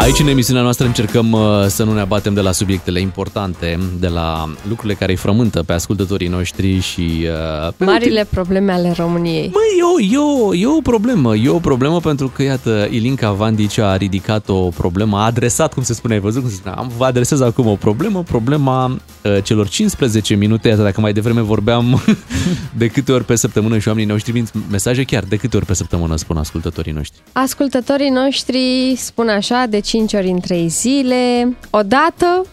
Aici, 0.02 0.18
în 0.18 0.26
emisiunea 0.26 0.62
noastră, 0.62 0.86
încercăm 0.86 1.32
uh, 1.32 1.40
să 1.66 1.84
nu 1.84 1.92
ne 1.92 2.00
abatem 2.00 2.34
de 2.34 2.40
la 2.40 2.52
subiectele 2.52 3.00
importante, 3.00 3.78
de 3.98 4.08
la 4.08 4.48
lucrurile 4.68 4.94
care 4.94 5.10
îi 5.10 5.16
frământă 5.16 5.62
pe 5.62 5.72
ascultătorii 5.72 6.28
noștri 6.28 6.80
și... 6.80 7.26
Uh, 7.66 7.72
pe 7.76 7.84
Marile 7.84 8.26
probleme 8.30 8.72
ale 8.72 8.94
României. 8.96 9.50
Măi, 9.52 9.78
e 9.78 10.14
o, 10.14 10.20
e, 10.20 10.46
o, 10.46 10.54
e 10.54 10.66
o 10.66 10.80
problemă, 10.80 11.36
e 11.36 11.48
o 11.48 11.58
problemă 11.58 12.00
pentru 12.00 12.28
că, 12.28 12.42
iată, 12.42 12.88
Ilinca 12.90 13.32
Vandici 13.32 13.78
a 13.78 13.96
ridicat 13.96 14.48
o 14.48 14.68
problemă, 14.68 15.16
a 15.16 15.24
adresat, 15.24 15.74
cum 15.74 15.82
se 15.82 15.94
spune, 15.94 16.14
ai 16.14 16.20
văzut 16.20 16.40
cum 16.40 16.50
se 16.50 16.56
spune, 16.56 16.74
am, 16.74 16.92
vă 16.96 17.04
adresez 17.04 17.40
acum 17.40 17.66
o 17.66 17.74
problemă, 17.74 18.22
problema 18.22 18.84
uh, 18.86 19.21
celor 19.42 19.68
15 19.68 20.34
minute, 20.34 20.68
iată, 20.68 20.82
dacă 20.82 21.00
mai 21.00 21.12
devreme 21.12 21.40
vorbeam 21.40 22.02
de 22.78 22.86
câte 22.86 23.12
ori 23.12 23.24
pe 23.24 23.34
săptămână 23.36 23.78
și 23.78 23.88
oamenii 23.88 24.10
noștri 24.10 24.30
trimit 24.32 24.50
mesaje, 24.70 25.02
chiar 25.04 25.22
de 25.22 25.36
câte 25.36 25.56
ori 25.56 25.66
pe 25.66 25.74
săptămână 25.74 26.16
spun 26.16 26.36
ascultătorii 26.36 26.92
noștri. 26.92 27.20
Ascultătorii 27.32 28.08
noștri 28.10 28.94
spun 28.96 29.28
așa, 29.28 29.64
de 29.68 29.78
5 29.80 30.12
ori 30.12 30.28
în 30.28 30.40
3 30.40 30.68
zile, 30.68 31.56
odată, 31.70 32.46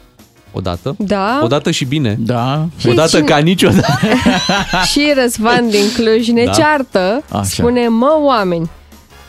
Odată? 0.51 0.95
Da. 0.97 1.39
Odată 1.43 1.71
și 1.71 1.85
bine. 1.85 2.17
Da. 2.19 2.67
Și 2.77 2.87
Odată 2.87 3.09
cine- 3.09 3.21
ca 3.23 3.37
niciodată. 3.37 3.99
și 4.91 5.13
Răzvan 5.21 5.69
din 5.69 5.91
Cluj 5.95 6.27
ne 6.27 6.43
Da. 6.43 6.51
ceartă, 6.51 7.23
Așa. 7.31 7.43
spune, 7.43 7.87
mă 7.87 8.17
oameni, 8.23 8.69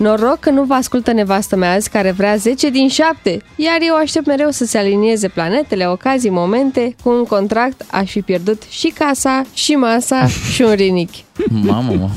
noroc 0.00 0.38
că 0.40 0.50
nu 0.50 0.62
vă 0.64 0.74
ascultă 0.74 1.12
nevastă 1.12 1.56
mea 1.56 1.72
azi 1.72 1.90
care 1.90 2.10
vrea 2.10 2.36
10 2.36 2.70
din 2.70 2.88
7, 2.88 3.42
iar 3.56 3.76
eu 3.80 3.94
aștept 3.96 4.26
mereu 4.26 4.50
să 4.50 4.64
se 4.64 4.78
alinieze 4.78 5.28
planetele, 5.28 5.86
ocazii, 5.86 6.30
momente, 6.30 6.94
cu 7.02 7.08
un 7.10 7.24
contract 7.24 7.82
aș 7.90 8.10
fi 8.10 8.20
pierdut 8.22 8.62
și 8.68 8.92
casa, 8.98 9.42
și 9.54 9.72
masa, 9.72 10.26
și 10.54 10.62
un 10.62 10.72
rinichi. 10.72 11.24
Mamă, 11.62 11.92
mă. 11.98 12.08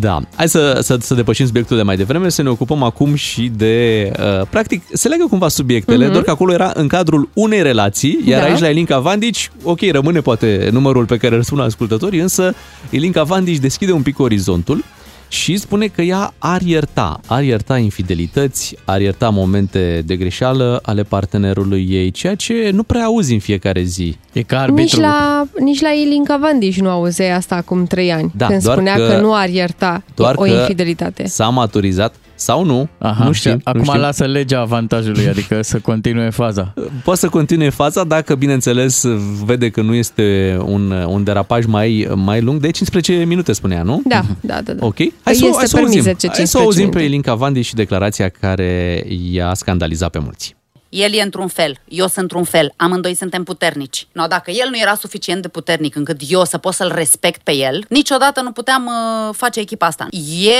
Da, 0.00 0.20
hai 0.36 0.48
să, 0.48 0.78
să, 0.82 0.96
să 1.00 1.14
depășim 1.14 1.46
subiectul 1.46 1.76
de 1.76 1.82
mai 1.82 1.96
devreme, 1.96 2.28
să 2.28 2.42
ne 2.42 2.48
ocupăm 2.48 2.82
acum 2.82 3.14
și 3.14 3.50
de... 3.56 4.10
Uh, 4.18 4.46
practic, 4.50 4.82
se 4.92 5.08
legă 5.08 5.26
cumva 5.30 5.48
subiectele, 5.48 6.02
Mhm. 6.04 6.12
doar 6.12 6.24
că 6.24 6.30
acolo 6.30 6.52
era 6.52 6.72
în 6.74 6.88
cadrul 6.88 7.28
unei 7.32 7.62
relații, 7.62 8.20
iar 8.24 8.40
Da. 8.42 8.46
aici 8.46 8.58
la 8.60 8.68
Ilinca 8.68 8.98
Vandici, 8.98 9.50
ok, 9.62 9.78
rămâne 9.90 10.20
poate 10.20 10.68
numărul 10.72 11.04
pe 11.06 11.16
care 11.16 11.34
îl 11.34 11.42
spun 11.42 11.60
ascultătorii, 11.60 12.20
însă 12.20 12.54
Ilinca 12.90 13.22
Vandici 13.22 13.58
deschide 13.58 13.92
un 13.92 14.02
pic 14.02 14.18
orizontul 14.18 14.84
și 15.32 15.56
spune 15.56 15.86
că 15.86 16.02
ea 16.02 16.34
ar 16.38 16.60
ierta, 16.60 17.20
ar 17.26 17.42
ierta 17.42 17.78
infidelități, 17.78 18.76
ar 18.84 19.00
ierta 19.00 19.28
momente 19.28 20.02
de 20.06 20.16
greșeală 20.16 20.78
ale 20.82 21.02
partenerului 21.02 21.86
ei, 21.90 22.10
ceea 22.10 22.34
ce 22.34 22.70
nu 22.72 22.82
prea 22.82 23.04
auzi 23.04 23.32
în 23.32 23.38
fiecare 23.38 23.82
zi. 23.82 24.16
E 24.32 24.42
ca 24.42 24.64
Nici 24.66 24.96
la, 24.96 25.46
nici 25.58 25.80
la 25.80 25.88
Ilinca 25.88 26.36
Vandici 26.36 26.80
nu 26.80 26.88
auzeai 26.88 27.30
asta 27.32 27.54
acum 27.54 27.84
3 27.84 28.12
ani, 28.12 28.32
Da, 28.36 28.46
când 28.46 28.62
doar 28.62 28.76
spunea 28.76 28.94
că- 28.96 29.06
că, 29.06 29.20
nu 29.20 29.34
ar 29.34 29.48
ierta 29.48 30.02
doar 30.14 30.34
o 30.36 30.42
că 30.42 30.48
infidelitate. 30.48 31.26
S-a 31.26 31.48
maturizat 31.48 32.14
sau 32.42 32.64
nu, 32.64 32.88
Aha, 32.98 33.24
nu 33.24 33.32
și 33.32 33.40
știm. 33.40 33.60
Acum 33.64 33.80
nu 33.80 33.86
știm. 33.86 34.00
lasă 34.00 34.24
legea 34.24 34.60
avantajului, 34.60 35.28
adică 35.28 35.62
să 35.62 35.78
continue 35.78 36.30
faza. 36.30 36.74
Poate 37.04 37.20
să 37.20 37.28
continue 37.28 37.68
faza 37.68 38.04
dacă, 38.04 38.34
bineînțeles, 38.34 39.04
vede 39.44 39.70
că 39.70 39.82
nu 39.82 39.94
este 39.94 40.58
un, 40.64 40.90
un 40.90 41.24
derapaj 41.24 41.64
mai, 41.64 42.08
mai 42.14 42.40
lung 42.40 42.60
de 42.60 42.70
15 42.70 43.24
minute, 43.24 43.52
spunea, 43.52 43.82
nu? 43.82 44.02
Da, 44.04 44.22
da, 44.40 44.60
da. 44.60 44.72
da. 44.72 44.86
Ok? 44.86 44.96
Hai 44.96 45.10
Că 45.22 45.32
să, 45.32 45.44
este 45.44 45.56
hai 45.56 45.66
să 45.66 45.76
permis 45.76 46.06
auzim, 46.06 46.30
10-15 46.30 46.34
hai 46.36 46.46
să 46.46 46.58
auzim 46.58 46.88
pe 46.88 46.98
minute. 46.98 47.04
Elinca 47.04 47.34
Vandi 47.34 47.60
și 47.60 47.74
declarația 47.74 48.28
care 48.28 49.04
i-a 49.08 49.54
scandalizat 49.54 50.10
pe 50.10 50.18
mulți. 50.18 50.56
El 50.88 51.14
e 51.14 51.22
într-un 51.22 51.48
fel, 51.48 51.78
eu 51.88 52.06
sunt 52.06 52.16
într-un 52.16 52.44
fel, 52.44 52.72
amândoi 52.76 53.14
suntem 53.14 53.44
puternici. 53.44 54.06
No, 54.12 54.26
dacă 54.26 54.50
el 54.50 54.68
nu 54.70 54.78
era 54.78 54.94
suficient 54.94 55.42
de 55.42 55.48
puternic 55.48 55.96
încât 55.96 56.20
eu 56.28 56.44
să 56.44 56.58
pot 56.58 56.74
să-l 56.74 56.92
respect 56.94 57.42
pe 57.42 57.54
el, 57.54 57.84
niciodată 57.88 58.40
nu 58.40 58.52
puteam 58.52 58.86
uh, 58.86 59.34
face 59.34 59.60
echipa 59.60 59.86
asta. 59.86 60.06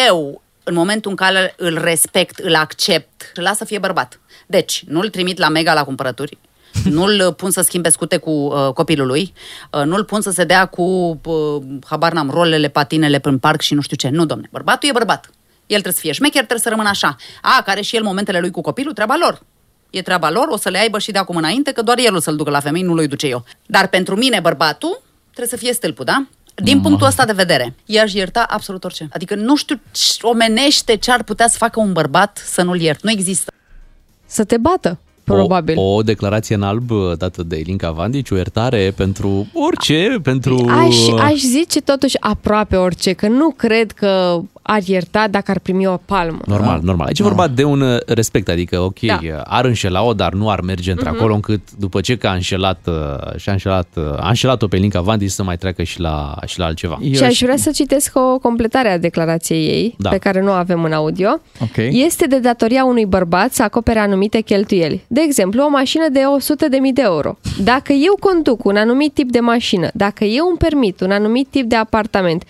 Eu, 0.08 0.42
în 0.64 0.74
momentul 0.74 1.10
în 1.10 1.16
care 1.16 1.54
îl 1.56 1.80
respect, 1.82 2.38
îl 2.38 2.54
accept, 2.54 3.32
îl 3.34 3.42
las 3.42 3.56
să 3.56 3.64
fie 3.64 3.78
bărbat. 3.78 4.20
Deci, 4.46 4.84
nu-l 4.86 5.08
trimit 5.08 5.38
la 5.38 5.48
mega 5.48 5.74
la 5.74 5.84
cumpărături, 5.84 6.38
Nu-l 6.84 7.34
pun 7.36 7.50
să 7.50 7.62
schimbe 7.62 7.88
scute 7.88 8.16
cu 8.16 8.30
uh, 8.30 8.72
copilului, 8.74 9.32
uh, 9.70 9.82
nu-l 9.82 10.04
pun 10.04 10.20
să 10.20 10.30
se 10.30 10.44
dea 10.44 10.66
cu, 10.66 10.82
uh, 11.24 11.62
habar 11.86 12.12
n-am, 12.12 12.30
rolele, 12.30 12.68
patinele 12.68 13.18
prin 13.18 13.38
parc 13.38 13.60
și 13.60 13.74
nu 13.74 13.80
știu 13.80 13.96
ce. 13.96 14.08
Nu, 14.08 14.24
domne, 14.24 14.48
bărbatul 14.50 14.88
e 14.88 14.92
bărbat. 14.92 15.30
El 15.66 15.80
trebuie 15.80 15.92
să 15.92 16.00
fie 16.00 16.12
șmecher, 16.12 16.44
trebuie 16.44 16.58
să 16.58 16.68
rămână 16.68 16.88
așa. 16.88 17.16
A, 17.42 17.62
care 17.62 17.80
și 17.80 17.96
el 17.96 18.02
momentele 18.02 18.40
lui 18.40 18.50
cu 18.50 18.60
copilul, 18.60 18.92
treaba 18.92 19.16
lor. 19.20 19.40
E 19.90 20.02
treaba 20.02 20.30
lor, 20.30 20.48
o 20.48 20.56
să 20.56 20.68
le 20.68 20.78
aibă 20.78 20.98
și 20.98 21.10
de 21.10 21.18
acum 21.18 21.36
înainte, 21.36 21.72
că 21.72 21.82
doar 21.82 21.98
el 21.98 22.14
o 22.14 22.20
să-l 22.20 22.36
ducă 22.36 22.50
la 22.50 22.60
femei, 22.60 22.82
nu 22.82 22.94
l 22.94 23.06
duce 23.06 23.26
eu. 23.26 23.44
Dar 23.66 23.88
pentru 23.88 24.16
mine, 24.16 24.40
bărbatul, 24.40 25.02
trebuie 25.22 25.58
să 25.58 25.64
fie 25.64 25.72
stâlpul, 25.72 26.04
da? 26.04 26.26
Din 26.54 26.80
punctul 26.80 27.06
ăsta 27.06 27.24
de 27.24 27.32
vedere, 27.32 27.74
i-aș 27.84 28.12
ierta 28.12 28.46
absolut 28.48 28.84
orice. 28.84 29.08
Adică 29.12 29.34
nu 29.34 29.56
știu 29.56 29.80
ce 29.90 30.18
omenește 30.22 30.96
ce 30.96 31.10
ar 31.12 31.22
putea 31.22 31.48
să 31.48 31.56
facă 31.56 31.80
un 31.80 31.92
bărbat 31.92 32.42
să 32.44 32.62
nu-l 32.62 32.80
iert. 32.80 33.02
Nu 33.02 33.10
există. 33.10 33.52
Să 34.26 34.44
te 34.44 34.56
bată, 34.56 34.98
probabil. 35.24 35.78
O, 35.78 35.94
o 35.94 36.02
declarație 36.02 36.54
în 36.54 36.62
alb 36.62 36.90
dată 37.16 37.42
de 37.42 37.58
Ilinca 37.58 37.90
Vandici, 37.90 38.30
o 38.30 38.36
iertare 38.36 38.92
pentru 38.96 39.46
orice, 39.52 40.16
pentru... 40.22 40.66
Aș, 40.68 41.08
aș 41.08 41.38
zice 41.38 41.80
totuși 41.80 42.20
aproape 42.20 42.76
orice, 42.76 43.12
că 43.12 43.28
nu 43.28 43.50
cred 43.50 43.92
că 43.92 44.40
ar 44.62 44.80
ierta 44.84 45.28
dacă 45.28 45.50
ar 45.50 45.58
primi 45.58 45.86
o 45.86 45.96
palmă. 46.04 46.38
Normal, 46.46 46.80
normal. 46.82 47.06
Aici 47.06 47.18
e 47.18 47.22
vorba 47.22 47.48
de 47.48 47.64
un 47.64 47.80
uh, 47.80 47.96
respect, 48.06 48.48
adică, 48.48 48.80
ok, 48.80 49.00
Da. 49.00 49.18
ar 49.44 49.64
înșela-o, 49.64 50.12
dar 50.14 50.32
nu 50.32 50.50
ar 50.50 50.60
merge 50.60 50.90
într-acolo 50.90 51.24
Mhm. 51.26 51.34
încât 51.34 51.60
după 51.78 52.00
ce 52.00 52.16
că 52.16 52.26
a 52.26 52.32
înșelat, 52.32 52.78
uh, 52.86 53.36
și-a 53.36 53.52
înșelat, 53.52 53.86
uh, 53.96 54.02
a 54.16 54.28
înșelat-o 54.28 54.66
pe 54.66 54.76
Linca 54.76 55.00
Vandici 55.00 55.30
să 55.30 55.42
mai 55.42 55.56
treacă 55.56 55.82
și 55.82 56.00
la, 56.00 56.34
și 56.46 56.58
la 56.58 56.64
altceva. 56.64 56.98
Și 57.12 57.22
aș 57.22 57.38
vrea 57.42 57.56
să 57.56 57.70
citesc 57.70 58.10
o 58.14 58.38
completare 58.38 58.88
a 58.88 58.98
declarației 58.98 59.66
ei, 59.66 59.94
Da. 59.98 60.08
pe 60.08 60.18
care 60.18 60.40
nu 60.42 60.48
o 60.50 60.54
avem 60.54 60.84
în 60.84 60.92
audio. 60.92 61.28
Ok. 61.60 61.76
Este 61.76 62.26
de 62.26 62.38
datoria 62.38 62.84
unui 62.84 63.06
bărbat 63.06 63.52
să 63.52 63.62
acopere 63.62 63.98
anumite 63.98 64.40
cheltuieli. 64.40 65.04
De 65.08 65.20
exemplu, 65.24 65.64
o 65.64 65.68
mașină 65.68 66.04
de 66.12 66.20
100.000 66.38 66.92
de 66.92 67.02
euro. 67.04 67.38
Dacă 67.62 67.92
eu 67.92 68.16
conduc 68.20 68.64
un 68.64 68.76
anumit 68.76 69.14
tip 69.14 69.30
de 69.30 69.40
mașină, 69.40 69.88
dacă 69.94 70.24
eu 70.24 70.46
îmi 70.48 70.56
permit 70.58 71.00
un 71.00 71.10
anumit 71.10 71.46
tip 71.50 71.68
de 71.68 71.76
apartament, 71.76 72.44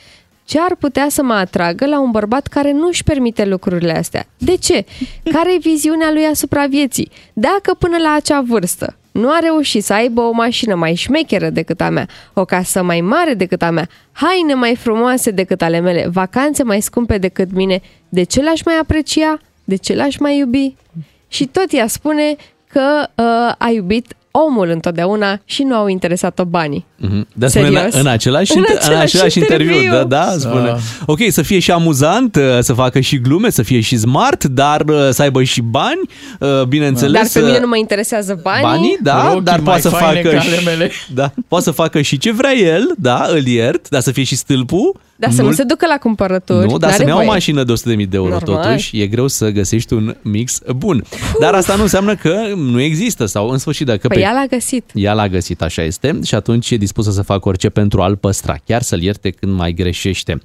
ce 0.44 0.60
ar 0.60 0.74
putea 0.74 1.06
să 1.08 1.22
mă 1.22 1.32
atragă 1.32 1.86
la 1.86 2.00
un 2.00 2.10
bărbat 2.10 2.46
care 2.46 2.72
nu 2.72 2.86
își 2.86 3.04
permite 3.04 3.44
lucrurile 3.44 3.96
astea? 3.96 4.26
De 4.38 4.56
ce? 4.56 4.84
Care 5.32 5.54
e 5.54 5.58
viziunea 5.58 6.12
lui 6.12 6.24
asupra 6.24 6.66
vieții? 6.66 7.10
Dacă 7.32 7.74
până 7.74 7.96
la 7.98 8.14
acea 8.14 8.40
vârstă 8.40 8.96
nu 9.12 9.30
a 9.30 9.38
reușit 9.38 9.84
să 9.84 9.92
aibă 9.92 10.20
o 10.20 10.30
mașină 10.30 10.74
mai 10.74 10.94
șmecheră 10.94 11.50
decât 11.50 11.80
a 11.80 11.88
mea, 11.88 12.08
o 12.32 12.44
casă 12.44 12.82
mai 12.82 13.00
mare 13.00 13.34
decât 13.34 13.62
a 13.62 13.70
mea, 13.70 13.88
haine 14.12 14.54
mai 14.54 14.76
frumoase 14.76 15.30
decât 15.30 15.62
ale 15.62 15.80
mele, 15.80 16.08
vacanțe 16.12 16.62
mai 16.62 16.80
scumpe 16.80 17.18
decât 17.18 17.52
mine, 17.52 17.80
de 18.08 18.22
ce 18.22 18.42
l-aș 18.42 18.62
mai 18.62 18.74
aprecia? 18.80 19.38
De 19.64 19.76
ce 19.76 19.94
l-aș 19.94 20.16
mai 20.16 20.38
iubi? 20.38 20.74
Și 21.28 21.46
tot 21.46 21.72
ea 21.72 21.86
spune 21.86 22.36
că 22.68 23.08
uh, 23.14 23.54
a 23.58 23.70
iubit 23.70 24.14
omul 24.30 24.68
întotdeauna 24.68 25.40
și 25.44 25.62
nu 25.62 25.74
au 25.74 25.86
interesat-o 25.86 26.44
banii. 26.44 26.86
Mhm. 27.08 27.26
Dar 27.34 27.48
spune 27.48 27.66
în, 27.66 27.74
Serios? 27.74 27.94
în 27.94 28.06
același, 28.06 28.52
În 28.56 28.64
în 28.68 28.76
același 28.76 29.16
același 29.16 29.38
interviu, 29.38 29.74
interviu. 29.74 29.90
da, 29.98 30.04
da, 30.04 30.34
spune. 30.38 30.68
Ah. 30.68 30.76
Ok, 31.06 31.18
să 31.28 31.42
fie 31.42 31.58
și 31.58 31.70
amuzant, 31.70 32.36
uh, 32.36 32.42
să 32.60 32.72
facă 32.72 33.00
și 33.00 33.18
glume, 33.20 33.50
să 33.50 33.62
fie 33.62 33.80
și 33.80 33.96
smart, 33.98 34.44
dar 34.44 34.80
uh, 34.80 35.08
să 35.10 35.22
aibă 35.22 35.42
și 35.42 35.60
bani, 35.60 36.00
uh, 36.40 36.62
bineînțeles. 36.62 37.12
Dar 37.12 37.28
pe 37.32 37.40
mine 37.40 37.52
uh, 37.56 37.60
nu 37.62 37.68
mă 37.68 37.76
interesează 37.76 38.40
banii. 38.42 38.62
Banii, 38.62 38.98
da, 39.02 39.26
Ochii 39.30 39.40
dar 39.40 39.54
mai 39.54 39.64
poate 39.64 39.80
să 39.80 39.88
faine 39.88 40.20
facă 40.22 40.34
ca 40.34 40.40
și, 40.42 40.48
ale 40.48 40.60
mele. 40.64 40.90
da, 41.14 41.32
poate 41.48 41.64
să 41.64 41.70
facă 41.70 42.00
și 42.00 42.18
ce 42.18 42.32
vrea 42.32 42.52
el, 42.54 42.92
da, 42.98 43.26
îl 43.30 43.46
iert, 43.46 43.88
dar 43.88 44.00
să 44.00 44.10
fie 44.12 44.24
și 44.24 44.36
stâlpul. 44.36 45.00
Dar 45.16 45.30
să 45.30 45.42
nu 45.42 45.52
se 45.52 45.62
ducă 45.62 45.86
la 45.86 45.96
cumpărături. 45.96 46.66
Nu, 46.66 46.78
dar 46.78 46.90
să 46.90 46.96
n-are 46.96 47.04
ne 47.04 47.08
ia 47.08 47.14
o 47.14 47.18
voie. 47.18 47.28
mașină 47.28 47.64
de 47.64 47.72
100.000 47.72 48.08
de 48.08 48.16
euro 48.16 48.28
Normal. 48.28 48.64
totuși, 48.64 49.00
e 49.00 49.06
greu 49.06 49.28
să 49.28 49.48
găsești 49.50 49.92
un 49.92 50.16
mix 50.22 50.58
bun. 50.76 51.04
Dar 51.40 51.54
asta 51.54 51.74
nu 51.76 51.82
înseamnă 51.82 52.14
că 52.14 52.36
nu 52.56 52.80
există 52.80 53.26
sau 53.26 53.48
în 53.48 53.58
sfârșit 53.58 53.86
dacă 53.86 54.08
Păi 54.08 54.22
ea 54.22 54.32
l-a 54.32 54.44
găsit. 54.50 54.90
ea 54.94 55.12
l-a 55.12 55.28
găsit, 55.28 55.62
așa 55.62 55.82
este, 55.82 56.18
și 56.24 56.34
atunci 56.34 56.70
e 56.70 56.76
dispusă 56.92 57.10
să 57.16 57.22
facă 57.22 57.48
orice 57.48 57.68
pentru 57.68 58.02
a-l 58.02 58.16
păstra, 58.16 58.56
chiar 58.64 58.82
să-l 58.82 59.02
ierte 59.02 59.30
când 59.30 59.52
mai 59.52 59.72
greșește. 59.72 60.40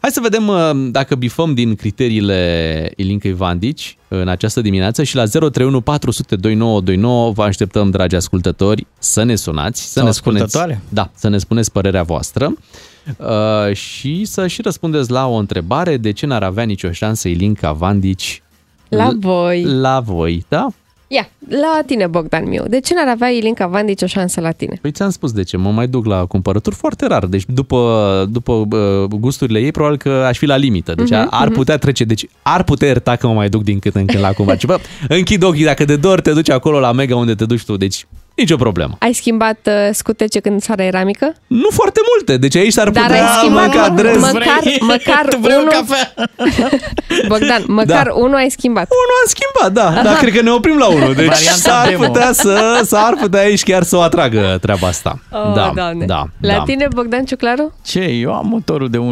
Hai 0.00 0.10
să 0.10 0.20
vedem 0.22 0.48
uh, 0.48 0.70
dacă 0.90 1.14
bifăm 1.14 1.54
din 1.54 1.74
criteriile 1.74 2.92
Ilincăi 2.96 3.32
Vandici 3.32 3.96
în 4.08 4.28
această 4.28 4.60
dimineață 4.60 5.02
și 5.02 5.14
la 5.16 5.24
031 5.24 5.80
400 5.80 6.36
2929 6.36 7.30
vă 7.32 7.42
așteptăm, 7.42 7.90
dragi 7.90 8.14
ascultători, 8.16 8.86
să 8.98 9.22
ne 9.22 9.34
sunați, 9.34 9.82
să 9.82 9.98
Sau 9.98 10.04
ne 10.04 10.10
spuneți, 10.10 10.42
ascultătoare. 10.44 10.82
da, 10.88 11.10
să 11.14 11.28
ne 11.28 11.38
spuneți 11.38 11.72
părerea 11.72 12.02
voastră 12.02 12.52
uh, 13.16 13.74
și 13.74 14.24
să 14.24 14.46
și 14.46 14.62
răspundeți 14.62 15.10
la 15.10 15.26
o 15.26 15.34
întrebare 15.34 15.96
de 15.96 16.10
ce 16.12 16.26
n-ar 16.26 16.42
avea 16.42 16.64
nicio 16.64 16.90
șansă 16.92 17.28
Ilinca 17.28 17.72
Vandici 17.72 18.42
La 18.88 19.10
voi. 19.20 19.62
la 19.64 20.00
voi, 20.00 20.44
da? 20.48 20.66
Ia, 21.14 21.28
la 21.48 21.80
tine, 21.86 22.06
Bogdan 22.06 22.48
miu. 22.48 22.64
De 22.68 22.80
ce 22.80 22.94
n-ar 22.94 23.08
avea 23.08 23.28
Ilinca 23.28 23.66
Vandici 23.66 24.02
o 24.02 24.06
șansă 24.06 24.40
la 24.40 24.50
tine? 24.50 24.78
Păi 24.80 24.90
ți-am 24.90 25.10
spus 25.10 25.32
de 25.32 25.42
ce, 25.42 25.56
mă 25.56 25.70
mai 25.70 25.86
duc 25.86 26.06
la 26.06 26.24
cumpărături 26.24 26.74
foarte 26.74 27.06
rar. 27.06 27.26
Deci 27.26 27.44
după, 27.46 28.26
după 28.30 28.52
uh, 28.52 29.04
gusturile 29.20 29.58
ei, 29.58 29.70
probabil 29.70 29.98
că 29.98 30.08
aș 30.10 30.38
fi 30.38 30.46
la 30.46 30.56
limită. 30.56 30.94
Deci 30.94 31.10
Mhm, 31.10 31.24
uh-huh, 31.24 31.30
ar 31.30 31.46
mhm. 31.46 31.54
putea 31.56 31.76
trece, 31.76 32.04
deci 32.04 32.26
ar 32.42 32.62
putea 32.62 32.88
ierta 32.88 33.16
că 33.16 33.26
mă 33.26 33.32
mai 33.32 33.48
duc 33.48 33.62
din 33.62 33.78
când 33.78 33.94
în 33.94 34.06
când 34.06 34.22
la 34.22 34.32
cumpărături. 34.32 34.72
Bă, 34.72 34.80
închid 35.16 35.42
ochii, 35.42 35.64
dacă 35.64 35.84
de 35.84 35.96
două 35.96 36.12
ori 36.12 36.22
te 36.22 36.32
duci 36.32 36.50
acolo 36.50 36.78
la 36.80 36.92
Mega 36.92 37.16
unde 37.16 37.34
te 37.34 37.44
duci 37.44 37.64
tu, 37.64 37.76
deci 37.76 38.06
nicio 38.36 38.56
problemă. 38.56 38.96
Ai 38.98 39.12
schimbat 39.12 39.58
uh, 39.66 39.72
scutece 39.92 40.40
când 40.40 40.60
țara 40.60 40.82
era 40.84 41.04
mică? 41.04 41.32
Nu 41.46 41.68
foarte 41.72 42.00
multe, 42.14 42.36
deci 42.36 42.56
aici 42.56 42.72
s-ar 42.72 42.90
Dar 42.90 43.02
putea 43.06 43.22
ai 43.22 43.28
schimbat 43.38 43.62
mânca 43.66 43.78
mă- 43.80 43.92
adres. 43.92 44.20
măcar, 44.20 44.60
măcar 44.80 45.28
unul... 45.48 45.68
Bogdan, 47.28 47.62
măcar 47.66 48.06
Da. 48.06 48.12
unul 48.14 48.34
ai 48.34 48.50
schimbat. 48.50 48.88
Unul 48.90 49.12
am 49.22 49.28
schimbat, 49.34 49.72
da, 49.94 50.02
dar 50.02 50.16
cred 50.16 50.34
că 50.34 50.42
ne 50.42 50.50
oprim 50.50 50.78
la 50.78 50.86
unul. 50.86 51.14
Deci 51.14 51.26
Varianta 51.26 51.52
s-ar 51.58 51.88
demo. 51.88 52.04
putea, 52.06 52.32
să, 52.32 52.80
s-ar 52.84 53.14
putea 53.20 53.40
aici 53.40 53.62
chiar 53.62 53.82
să 53.82 53.96
o 53.96 54.00
atragă 54.00 54.58
treaba 54.60 54.86
asta. 54.86 55.18
Oh, 55.30 55.54
da, 55.54 55.72
Doamne. 55.74 56.06
da, 56.06 56.24
La 56.40 56.52
da. 56.56 56.62
tine, 56.66 56.86
Bogdan 56.94 57.24
Ciuclaru? 57.24 57.74
Ce? 57.84 58.00
Eu 58.00 58.34
am 58.34 58.46
motorul 58.50 58.90
de 58.90 58.98
1-2. 58.98 59.02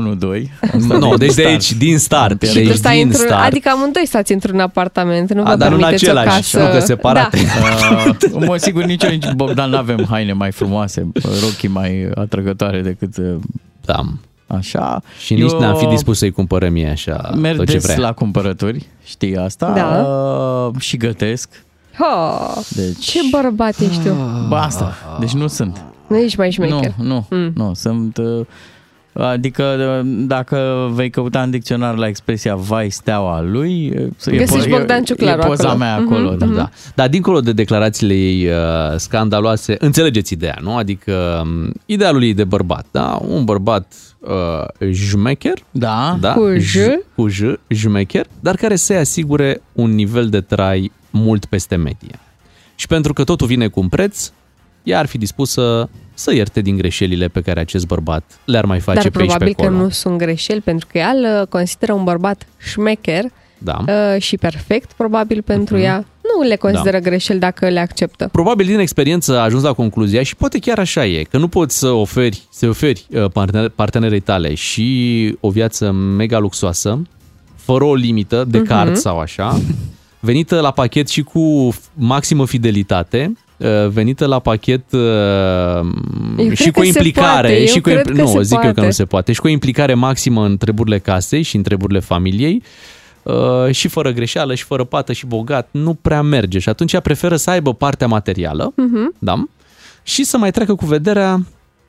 Asta 0.63 0.97
Nu, 0.97 1.17
deci 1.17 1.27
de 1.29 1.33
start. 1.43 1.49
aici, 1.49 1.73
din 1.73 1.99
start. 1.99 2.43
Și 2.43 2.55
Deci 2.55 2.69
tu 2.69 2.77
stai 2.77 2.97
din 2.97 3.07
într-un, 3.07 3.27
start. 3.27 3.45
adică 3.47 3.69
amândoi 3.73 4.07
stați 4.07 4.33
într-un 4.33 4.61
apartament, 4.61 5.33
nu 5.33 5.43
vă 5.43 5.49
A, 5.49 5.57
dar 5.57 5.69
nu 5.69 5.75
în 5.75 5.81
permiteți 5.81 6.09
o 6.09 6.19
același, 6.19 6.37
casă. 6.37 6.59
nu 6.59 6.71
că 6.79 6.79
separate. 6.85 7.37
Da. 7.37 8.09
Uh, 8.39 8.47
mă, 8.49 8.57
sigur, 8.57 8.85
nici 8.85 9.05
eu, 9.11 9.17
nici 9.17 9.33
Bogdan 9.33 9.71
nu 9.71 9.77
avem 9.77 10.07
haine 10.09 10.33
mai 10.33 10.53
frumoase, 10.53 11.09
rochii 11.43 11.69
mai 11.69 12.11
atrăgătoare 12.15 12.81
decât 12.81 13.17
uh, 13.17 13.35
Da. 13.85 14.01
așa. 14.47 15.03
Și 15.25 15.35
nici 15.35 15.51
n-am 15.51 15.77
fi 15.77 15.87
dispus 15.87 16.19
să-i 16.19 16.31
cumpărăm 16.31 16.73
mie 16.73 16.89
așa 16.89 17.31
Merg 17.37 17.57
tot 17.57 17.67
ce 17.67 17.73
des 17.73 17.83
vrea. 17.85 17.99
la 17.99 18.13
cumpărături, 18.13 18.87
știi 19.05 19.37
asta, 19.37 19.73
Da. 19.73 20.07
uh, 20.69 20.81
și 20.81 20.97
gătesc. 20.97 21.49
Oh, 21.99 22.57
Deci, 22.69 23.05
ce 23.05 23.19
bărbat 23.31 23.79
ești 23.79 24.03
tu. 24.09 24.15
Bă, 24.49 24.57
asta, 24.57 24.95
deci 25.21 25.33
nu 25.33 25.47
sunt. 25.47 25.85
Nu 26.07 26.17
ești 26.17 26.39
mai 26.39 26.51
șmecher. 26.51 26.93
Nu, 26.99 27.05
nu, 27.05 27.27
mm. 27.39 27.53
nu, 27.55 27.75
sunt... 27.75 28.17
uh, 28.17 28.47
Adică 29.23 29.63
uh, 30.03 30.11
dacă 30.27 30.89
vei 30.93 31.11
căuta 31.11 31.43
în 31.43 31.51
dicționar 31.51 31.97
la 31.97 32.07
expresia 32.07 32.55
vai 32.55 32.91
steaua 32.91 33.41
lui, 33.41 33.87
e, 33.87 34.09
Găsești 34.37 34.69
po- 34.69 34.71
Bogdan 34.71 35.01
e, 35.01 35.05
Ciuclaru 35.05 35.41
e 35.43 35.47
poza 35.47 35.63
acolo. 35.69 35.79
mea 35.79 35.99
Mhm, 35.99 36.13
acolo. 36.13 36.31
da. 36.35 36.47
mhm. 36.47 36.55
Da. 36.55 36.71
Dar 36.95 37.09
dincolo 37.09 37.41
de 37.41 37.53
declarațiile 37.53 38.15
ei 38.15 38.47
uh, 38.47 38.55
scandaloase, 38.97 39.77
înțelegeți 39.79 40.33
ideea, 40.33 40.59
nu? 40.63 40.77
Adică 40.77 41.41
um, 41.45 41.73
idealul 41.87 42.23
ei 42.23 42.35
de 42.35 42.45
bărbat, 42.45 42.87
da? 42.91 43.19
Un 43.29 43.45
bărbat 43.45 43.93
uh, 44.19 44.91
jmecher, 44.93 45.59
Da. 45.71 46.17
da? 46.21 46.33
Cu 46.33 46.53
J. 46.57 46.77
cu 47.15 47.29
J, 47.29 47.41
jmecher, 47.69 48.27
dar 48.41 48.55
care 48.55 48.77
să-i 48.77 48.97
asigure 48.97 49.63
un 49.73 49.95
nivel 49.95 50.29
de 50.29 50.41
trai 50.41 50.93
mult 51.11 51.45
peste 51.45 51.77
medie. 51.77 52.19
Și 52.75 52.87
pentru 52.87 53.13
că 53.13 53.25
totul 53.25 53.47
vine 53.47 53.69
cu 53.69 53.81
un 53.81 53.89
preț, 53.89 54.31
ea 54.83 54.99
ar 54.99 55.07
fi 55.07 55.19
dispusă 55.19 55.89
să 56.21 56.35
ierte 56.35 56.61
din 56.61 56.77
greșelile 56.77 57.29
pe 57.29 57.41
care 57.41 57.61
acest 57.61 57.87
bărbat 57.87 58.41
le-ar 58.45 58.65
mai 58.65 58.81
face 58.81 58.99
Dar 59.01 59.11
pe 59.11 59.19
aici 59.21 59.27
pe 59.31 59.35
probabil 59.37 59.55
că 59.55 59.63
acolo. 59.65 59.83
nu 59.83 59.89
sunt 59.89 60.19
greșeli, 60.19 60.61
pentru 60.61 60.87
că 60.93 60.99
ea 60.99 61.09
îl 61.09 61.47
consideră 61.47 61.93
un 61.93 62.05
bărbat 62.05 62.47
șmecher 62.59 63.25
Da. 63.59 63.85
uh, 63.87 64.21
și 64.23 64.37
perfect, 64.37 64.93
probabil, 64.93 65.43
pentru 65.43 65.75
Mhm. 65.75 65.85
ea. 65.85 66.05
Nu 66.37 66.43
le 66.49 66.57
consideră 66.57 66.99
Da. 66.99 67.09
greșeli 67.09 67.39
dacă 67.39 67.69
le 67.69 67.81
acceptă. 67.81 68.29
Probabil 68.33 68.67
din 68.67 68.79
experiență 68.79 69.39
a 69.39 69.43
ajuns 69.43 69.63
la 69.63 69.73
concluzia 69.73 70.23
și 70.23 70.37
poate 70.37 70.59
chiar 70.59 70.79
așa 70.79 71.07
e, 71.07 71.23
că 71.23 71.39
nu 71.39 71.49
poți 71.49 71.79
să 71.79 71.89
oferi, 71.89 72.43
să 72.51 72.67
oferi 72.69 73.07
uh, 73.11 73.31
partener, 73.33 73.69
partenerei 73.69 74.21
tale 74.21 74.55
și 74.55 75.37
o 75.41 75.51
viață 75.51 75.91
mega 75.91 76.39
luxoasă, 76.39 77.03
fără 77.57 77.85
o 77.85 77.95
limită 77.95 78.45
de 78.49 78.59
Mhm. 78.59 78.67
card 78.67 78.97
sau 78.97 79.19
așa, 79.19 79.61
venită 80.21 80.61
la 80.61 80.71
pachet 80.71 81.09
și 81.09 81.23
cu 81.23 81.75
maximă 81.95 82.47
fidelitate, 82.47 83.33
uh, 83.33 83.37
venită 83.89 84.27
la 84.27 84.39
pachet 84.39 84.93
uh, 84.93 85.01
Eu 86.39 86.51
și 86.53 86.71
cred 86.71 86.73
cu 86.73 86.81
că 86.81 86.81
se 86.81 86.87
implicare, 86.87 87.49
poate, 87.49 87.59
eu 87.61 87.67
și 87.67 87.81
cu 87.81 87.89
cred 87.89 88.07
că 88.07 88.13
nu, 88.13 88.27
se 88.27 88.43
zic 88.43 88.53
eu 88.57 88.61
că 88.61 88.65
poate. 88.73 88.81
nu 88.85 88.91
se 88.91 89.05
poate, 89.05 89.33
și 89.33 89.41
cu 89.41 89.47
o 89.47 89.51
implicare 89.51 89.95
maximă 89.95 90.45
în 90.45 90.57
treburile 90.57 90.99
casei 90.99 91.43
și 91.43 91.57
în 91.57 91.63
treburile 91.63 91.99
familiei, 92.01 92.63
uh, 93.23 93.35
și 93.71 93.89
fără 93.89 94.11
greșeală, 94.11 94.55
și 94.55 94.65
fără 94.65 94.85
pată, 94.85 95.13
și 95.13 95.27
bogat, 95.27 95.69
nu 95.71 95.95
prea 95.95 96.23
merge. 96.23 96.59
Și 96.59 96.69
atunci 96.69 96.93
ea 96.93 97.01
preferă 97.01 97.37
să 97.37 97.51
aibă 97.51 97.75
partea 97.75 98.07
materială, 98.07 98.73
Mhm. 98.77 99.15
da? 99.19 99.45
Și 100.03 100.25
să 100.25 100.39
mai 100.39 100.51
treacă 100.51 100.75
cu 100.75 100.87
vederea 100.87 101.41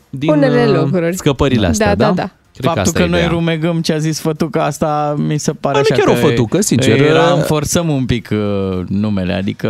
din 0.09 0.29
Unele 0.29 0.65
uh, 0.69 0.75
lucruri. 0.79 1.15
scăpările 1.15 1.67
astea, 1.67 1.95
da, 1.95 2.05
da? 2.05 2.11
da, 2.11 2.21
da. 2.21 2.29
Cred 2.53 2.65
că 2.65 2.75
Faptul 2.75 2.81
asta 2.81 2.99
că, 2.99 3.05
e 3.05 3.09
noi 3.09 3.19
ideea. 3.19 3.31
rumegăm 3.33 3.81
ce 3.81 3.93
a 3.93 3.97
zis 3.97 4.19
fătuca 4.19 4.63
asta 4.65 5.15
mi 5.17 5.37
se 5.37 5.51
pare 5.51 5.73
Bă, 5.79 5.83
nu 5.89 5.95
așa 5.95 6.03
chiar 6.03 6.15
că 6.15 6.25
o 6.25 6.27
fătucă, 6.29 6.61
sincer. 6.61 7.01
Era, 7.01 7.37
forțăm 7.37 7.89
un 7.89 8.05
pic 8.05 8.29
uh, 8.31 8.79
numele, 8.87 9.33
adică 9.33 9.67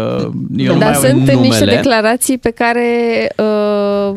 eu 0.58 0.74
nu 0.74 0.80
Dar 0.80 0.90
mai 0.90 0.98
sunt 1.10 1.14
numele. 1.20 1.40
niște 1.40 1.66
declarații 1.66 2.38
pe 2.38 2.50
care, 2.50 2.88
uh, 3.38 4.14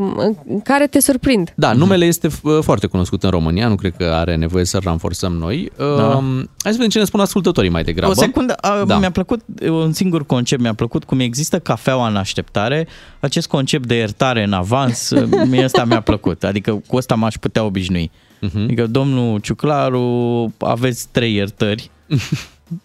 în 0.49 0.61
care 0.61 0.87
te 0.87 1.01
surprind. 1.01 1.53
Da, 1.55 1.73
numele 1.73 2.05
este 2.05 2.29
f- 2.29 2.61
foarte 2.63 2.87
cunoscut 2.87 3.23
în 3.23 3.31
România, 3.31 3.69
nu 3.69 3.75
cred 3.75 3.95
că 3.99 4.05
are 4.05 4.37
nevoie 4.37 4.65
să 4.65 4.79
ranforsăm 4.85 5.33
noi. 5.33 5.71
Da. 5.77 5.85
Um, 6.17 6.25
hai 6.37 6.73
să 6.73 6.73
vedem 6.73 6.89
ce 6.89 6.99
ne 6.99 7.05
spun 7.05 7.21
ascultătorii 7.21 7.71
mai 7.71 7.83
degrabă. 7.85 8.13
O 8.13 8.15
secundă, 8.15 8.53
a, 8.53 8.85
Da. 8.87 8.99
mi-a 8.99 9.11
plăcut 9.11 9.41
un 9.69 9.93
singur 9.93 10.27
concept, 10.27 10.61
mi-a 10.63 10.75
plăcut 10.75 11.05
cum 11.05 11.21
există 11.21 11.59
cafeaua 11.59 12.09
în 12.09 12.17
așteptare, 12.17 12.87
acest 13.21 13.47
concept 13.49 13.87
de 13.87 13.95
iertare 13.95 14.43
în 14.45 14.53
avans, 14.53 15.11
mie 15.47 15.65
ăsta 15.65 15.85
mi-a 15.85 16.01
plăcut, 16.01 16.45
adică 16.45 16.83
cu 16.87 16.97
ăsta 16.97 17.15
m-aș 17.15 17.35
putea 17.35 17.65
obișnui. 17.65 18.11
Mhm. 18.41 18.63
Adică, 18.63 18.87
domnul 18.87 19.39
Ciuclaru, 19.39 20.53
aveți 20.59 21.09
trei 21.13 21.35
iertări. 21.35 21.91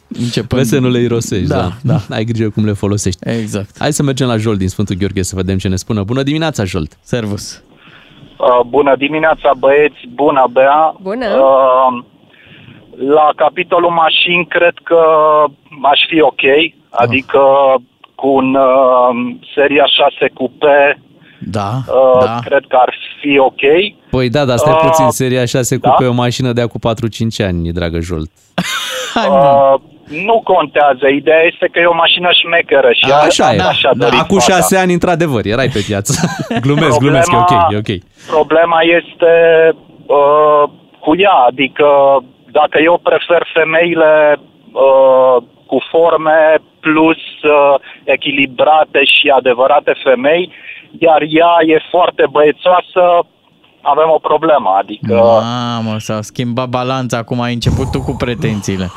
Începând... 0.08 0.62
Vezi 0.62 0.70
să 0.70 0.80
nu 0.80 0.90
le 0.90 1.00
irosești, 1.00 1.48
da, 1.48 1.56
Da, 1.56 1.70
da. 1.84 2.00
Ai 2.16 2.24
grijă 2.24 2.50
cum 2.50 2.66
le 2.66 2.72
folosești. 2.74 3.30
Exact. 3.30 3.76
Hai 3.80 3.94
să 3.94 4.04
mergem 4.04 4.28
la 4.28 4.38
Jolt 4.38 4.58
din 4.58 4.68
Sfântul 4.68 4.96
Gheorghe 4.96 5.22
să 5.22 5.36
vedem 5.36 5.58
ce 5.58 5.68
ne 5.68 5.76
spună. 5.76 6.04
Bună 6.04 6.24
dimineața, 6.24 6.64
Jolt! 6.64 6.98
Servus! 7.02 7.64
Uh, 8.38 8.66
bună 8.68 8.96
dimineața, 8.96 9.52
băieți! 9.58 10.08
Bună, 10.14 10.48
Bea! 10.52 10.96
Bună! 11.02 11.26
Uh, 11.26 12.04
la 13.08 13.30
capitolul 13.36 13.90
mașini, 13.90 14.46
cred 14.48 14.74
că 14.84 15.00
aș 15.82 16.00
fi 16.10 16.22
ok, 16.22 16.42
adică 16.90 17.42
cu 18.16 18.28
un 18.28 18.56
uh, 18.56 19.36
seria 19.56 19.86
6 19.86 20.32
cupe, 20.34 21.02
Da, 21.40 21.70
uh, 21.88 22.24
da. 22.26 22.40
cred 22.46 22.64
că 22.68 22.76
ar 22.76 22.96
fi 23.22 23.38
ok. 23.38 23.62
Păi 24.10 24.30
da, 24.30 24.46
dar 24.46 24.58
stai 24.58 24.74
Uh, 24.74 24.80
puțin, 24.86 25.10
seria 25.10 25.46
6 25.46 25.78
da? 25.78 25.90
cupe 25.90 26.08
o 26.08 26.14
mașină 26.14 26.52
de 26.52 26.62
acum 26.62 26.80
4-5 27.42 27.46
ani, 27.46 27.72
dragă 27.72 28.00
Jolt. 28.00 28.32
Uh, 29.16 29.74
nu 30.26 30.42
contează, 30.44 31.08
ideea 31.08 31.42
este 31.52 31.68
că 31.72 31.80
e 31.80 31.86
o 31.86 31.94
mașină 31.94 32.30
șmecheră 32.42 32.90
și 32.92 33.12
Așa 33.12 33.54
e. 33.54 33.60
așa 33.62 33.92
Da, 33.96 34.06
dorit 34.06 34.20
acum 34.20 34.40
fata. 34.40 34.54
6 34.54 34.78
ani, 34.78 34.94
într-adevăr, 34.94 35.46
erai 35.46 35.68
pe 35.68 35.84
piață. 35.88 36.14
glumesc, 36.66 36.98
glumesc, 37.00 37.32
e 37.32 37.36
ok, 37.36 37.52
e 37.74 37.78
ok. 37.78 37.92
Problema 38.28 38.80
este 38.82 39.34
uh, 40.06 40.64
cu 41.00 41.12
ea, 41.18 41.38
adică 41.48 41.88
dacă 42.52 42.78
eu 42.84 43.00
prefer 43.04 43.48
femeile 43.54 44.40
uh, 44.72 45.44
cu 45.66 45.78
forme 45.92 46.40
plus 46.80 47.22
uh, 47.44 47.76
echilibrate 48.04 49.02
și 49.04 49.28
adevărate 49.40 49.94
femei, 50.04 50.52
iar 50.98 51.22
ea 51.22 51.76
e 51.76 51.78
foarte 51.92 52.24
băiețoasă, 52.32 53.04
avem 53.82 54.10
o 54.14 54.20
problemă, 54.20 54.70
adică... 54.82 55.14
Mamă, 55.16 56.00
s-a 56.00 56.22
schimbat 56.22 56.70
balanța, 56.70 57.18
acum 57.18 57.42
ai 57.42 57.54
început 57.54 57.92
tu 57.92 58.02
cu 58.02 58.16
pretențiile. 58.16 58.92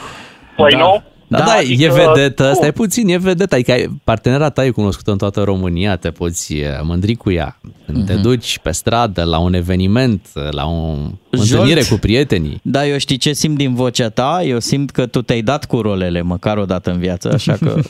Păi 0.57 0.71
da. 0.73 0.79
nu? 0.79 1.03
Da, 1.27 1.39
da, 1.39 1.53
adică- 1.53 1.83
e 1.85 1.89
vedetă, 2.05 2.53
stai 2.53 2.73
puțin, 2.73 3.09
e 3.09 3.17
vedetă, 3.17 3.55
adică 3.55 3.73
ai- 3.73 4.01
partenera 4.05 4.51
ta 4.51 4.65
e 4.65 4.71
cunoscută 4.71 5.11
în 5.11 5.19
toată 5.19 5.43
România, 5.43 5.97
te 5.97 6.11
poți 6.11 6.55
eh, 6.55 6.69
mândri 6.83 7.15
cu 7.15 7.31
ea. 7.31 7.57
Când 7.87 7.97
Mhm. 7.99 8.07
te 8.07 8.15
duci 8.15 8.59
pe 8.59 8.71
stradă, 8.71 9.25
la 9.25 9.39
un 9.39 9.55
eveniment, 9.55 10.27
la 10.51 10.65
o 10.67 10.95
întâlnire 11.31 11.83
cu 11.91 11.95
prietenii. 12.01 12.61
Da, 12.63 12.87
eu 12.87 12.99
știi 12.99 13.17
ce 13.17 13.33
simt 13.33 13.57
din 13.57 13.75
vocea 13.75 14.09
ta? 14.09 14.43
Eu 14.45 14.59
simt 14.59 14.91
că 14.91 15.07
tu 15.07 15.23
te-ai 15.23 15.43
dat 15.43 15.65
cu 15.65 15.81
rolele 15.81 16.23
măcar 16.23 16.57
o 16.59 16.65
dată 16.65 16.91
în 16.91 16.99
viață, 16.99 17.31
așa 17.35 17.53
că... 17.61 17.75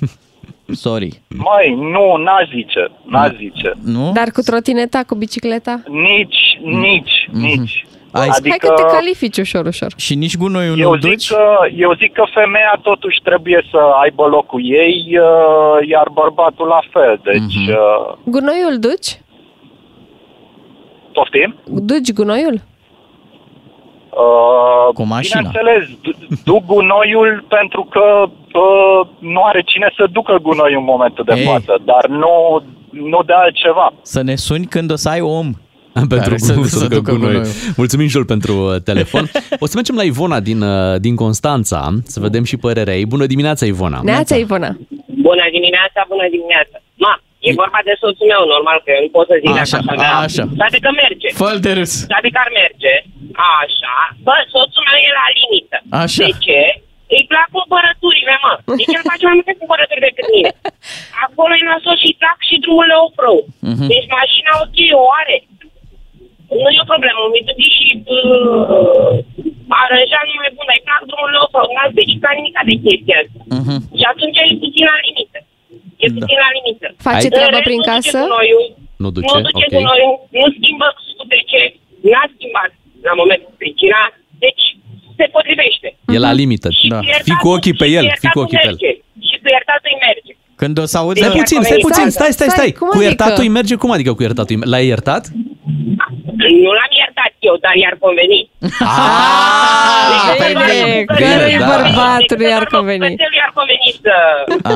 Sorry. 0.72 1.22
Măi, 1.28 1.74
nu, 1.74 2.16
n-aș 2.16 2.48
zice, 2.54 2.90
n-aș 3.04 3.30
zice. 3.36 3.72
Nu? 3.84 4.10
Dar 4.14 4.30
cu 4.30 4.40
trotineta, 4.40 5.02
cu 5.06 5.14
bicicleta? 5.14 5.82
Nici, 5.88 6.58
nici, 6.62 7.28
nici. 7.32 7.86
Hai 8.12 8.56
că 8.58 8.68
te 8.76 8.82
califici 8.82 9.38
ușor, 9.38 9.66
ușor. 9.66 9.92
Și 9.96 10.14
nici 10.14 10.36
gunoiul 10.36 10.78
Eu 10.78 10.90
nu 10.90 10.94
zic, 10.98 11.08
duci? 11.10 11.28
că, 11.28 11.44
eu 11.76 11.92
zic 11.94 12.12
că 12.12 12.24
femeia 12.34 12.78
totuși 12.82 13.18
trebuie 13.22 13.64
să 13.70 13.78
aibă 14.02 14.26
locul 14.26 14.60
ei, 14.64 15.18
uh, 15.18 15.88
iar 15.88 16.08
bărbatul 16.12 16.66
la 16.66 16.80
fel. 16.90 17.20
Deci, 17.24 17.56
Mhm. 17.66 17.68
uh, 17.70 18.14
Gunoiul 18.24 18.78
duci? 18.78 19.20
poftim? 21.12 21.54
Duci 21.64 22.12
gunoiul? 22.12 22.60
Uh, 24.20 24.94
Cu 24.94 25.02
mașina. 25.06 25.40
Bineînțeles, 25.40 25.84
du- 26.02 26.16
duc 26.44 26.64
gunoiul 26.64 27.44
pentru 27.48 27.82
că 27.94 28.04
uh, 28.62 29.00
nu 29.18 29.42
are 29.44 29.62
cine 29.66 29.88
să 29.96 30.06
ducă 30.12 30.38
gunoiul 30.42 30.78
în 30.78 30.84
momentul 30.84 31.24
de 31.24 31.34
Ei. 31.36 31.44
față, 31.44 31.72
dar 31.84 32.06
nu, 32.08 32.32
nu 32.90 33.22
de 33.26 33.32
altceva. 33.32 33.92
Să 34.02 34.22
ne 34.22 34.34
suni 34.34 34.66
când 34.66 34.90
o 34.92 34.96
să 34.96 35.08
ai 35.08 35.20
om. 35.20 35.48
pentru 36.14 36.18
care 36.18 36.36
să, 36.36 36.52
să, 36.62 36.62
să, 36.62 36.78
să 36.78 36.88
ducă 36.88 37.10
gunoiul. 37.12 37.32
gunoiul. 37.32 37.52
Mulțumim, 37.76 38.08
Jul, 38.08 38.24
pentru 38.24 38.52
uh, 38.66 38.76
telefon. 38.90 39.24
O 39.64 39.66
să 39.66 39.72
mergem 39.74 39.96
la 39.96 40.02
Ivona 40.12 40.40
din, 40.40 40.60
uh, 40.62 41.00
din 41.06 41.14
Constanța, 41.24 41.80
să 42.14 42.20
vedem 42.20 42.44
și 42.50 42.56
părerea 42.56 42.94
ei. 42.96 43.06
Bună 43.06 43.26
dimineața, 43.26 43.64
Ivona! 43.66 44.00
Neața, 44.02 44.34
Ivona. 44.36 44.70
Bună 45.28 45.44
dimineața, 45.56 46.00
bună 46.12 46.26
dimineața. 46.36 46.76
Ma, 47.04 47.14
e 47.46 47.50
vorba 47.62 47.80
de 47.88 47.94
soțul 48.02 48.26
meu, 48.32 48.42
normal 48.54 48.78
că 48.84 48.90
eu 48.96 49.02
nu 49.06 49.10
pot 49.16 49.26
să 49.30 49.34
zic 49.42 49.50
Așa, 49.64 49.78
așa. 49.82 49.92
mea. 50.02 50.14
așa. 50.28 50.44
Poate 50.62 50.78
că 50.84 50.90
merge. 51.02 51.28
fă 51.40 51.48
de 51.66 51.72
râs. 51.78 51.92
Poate 52.14 52.28
că 52.34 52.38
ar 52.44 52.50
merge. 52.62 52.94
Așa. 53.60 53.96
Bă, 54.26 54.34
soțul 54.52 54.84
meu 54.88 54.98
e 55.08 55.10
la 55.22 55.26
limită. 55.38 55.76
Așa. 56.02 56.24
De 56.28 56.32
ce? 56.46 56.60
Îi 57.14 57.24
plac 57.30 57.48
cumpărăturile, 57.56 58.34
mă. 58.44 58.52
Deci 58.78 58.94
el 58.96 59.04
face 59.10 59.24
mai 59.28 59.36
multe 59.38 59.54
cumpărături 59.60 60.04
decât 60.08 60.26
mine. 60.34 60.50
Acolo 61.24 61.52
e 61.60 61.62
nasol 61.70 61.96
și 62.02 62.08
îi 62.10 62.18
plac 62.22 62.38
și 62.48 62.56
drumurile 62.64 62.96
off-road. 63.04 63.44
Mhm. 63.72 63.86
Deci 63.92 64.08
mașina 64.20 64.52
ok, 64.64 64.76
o 65.02 65.04
are. 65.20 65.36
Nu 66.62 66.68
e 66.76 66.84
o 66.84 66.90
problemă, 66.92 67.20
mi 67.34 67.42
duc 67.48 67.58
și 67.78 67.86
uh, 68.16 69.12
aranjat 69.82 70.24
numai 70.28 70.50
bun, 70.56 70.66
dar 70.68 70.76
îi 70.78 70.86
plac 70.88 71.00
drumurile 71.10 71.40
off-road. 71.44 71.70
N-ați 71.76 71.96
verificat 71.98 72.32
nimic 72.38 72.54
de 72.70 72.76
chestia 72.84 73.16
asta. 73.22 73.40
Mhm. 73.58 73.74
Și 73.98 74.04
atunci 74.12 74.36
e 74.42 74.44
puțin 74.64 74.84
la 74.92 74.98
limită. 75.06 75.38
E 76.04 76.06
puțin 76.18 76.38
la 76.44 76.50
limită. 76.56 76.86
Face 77.08 77.26
În 77.28 77.34
treabă 77.36 77.58
rest, 77.60 77.66
prin 77.68 77.80
nu 77.80 77.84
duce 77.86 77.92
casă? 77.92 78.18
gunoiul, 78.24 78.64
Nu 79.02 79.08
duce, 79.16 79.34
nu 79.36 79.40
duce 79.48 79.64
ok. 79.68 79.72
gunoiul, 79.76 80.14
nu 80.38 80.44
schimbă 80.56 80.86
scutece, 81.10 81.60
n-a 82.10 82.24
schimbat 82.34 82.70
la 83.10 83.14
momentul 83.20 83.52
pricina, 83.62 84.00
deci 84.44 84.64
se 85.18 85.24
potrivește. 85.36 85.88
E 86.16 86.18
la 86.26 86.32
limită. 86.40 86.68
Da. 86.92 87.00
Fii 87.28 87.38
cu 87.42 87.48
ochii 87.56 87.76
pe 87.82 87.86
el, 87.98 88.04
fii 88.22 88.32
cu 88.34 88.40
ochii 88.44 88.58
pe 88.62 88.66
el. 88.68 88.76
merge. 88.78 88.90
Și 89.28 89.34
cu 89.42 89.46
iertatul 89.56 89.88
îi 89.94 89.98
merge. 90.08 90.32
Când 90.60 90.78
o 90.78 90.84
să 90.92 90.96
auzi... 90.98 91.18
Stai 91.22 91.36
puțin, 91.40 91.60
stai 91.62 91.78
puțin, 91.88 92.08
stai, 92.16 92.32
stai, 92.38 92.48
stai. 92.56 92.70
cum 92.72 92.88
Cu 92.88 92.94
adică? 92.94 93.08
iertatul 93.08 93.42
îi 93.46 93.48
merge? 93.58 93.74
Cum 93.82 93.90
adică 93.90 94.12
cu 94.14 94.22
iertatul? 94.22 94.56
îi- 94.56 94.68
L-ai 94.72 94.86
iertat? 94.86 95.22
Nu 96.62 96.70
l-am 96.78 96.92
iertat 97.00 97.32
eu, 97.48 97.54
dar 97.64 97.74
i-ar 97.82 97.96
conveni. 98.04 98.38
Ah, 98.78 100.36
Bine, 100.38 100.62
bine, 100.64 101.04
care 101.04 101.56
da. 101.58 101.66
bărbatul 101.66 102.40
i-ar 102.50 102.64
conveni? 102.64 102.98
Cățelul 102.98 103.36
i-ar 103.40 103.52
conveni 103.54 103.88
să... 104.02 104.14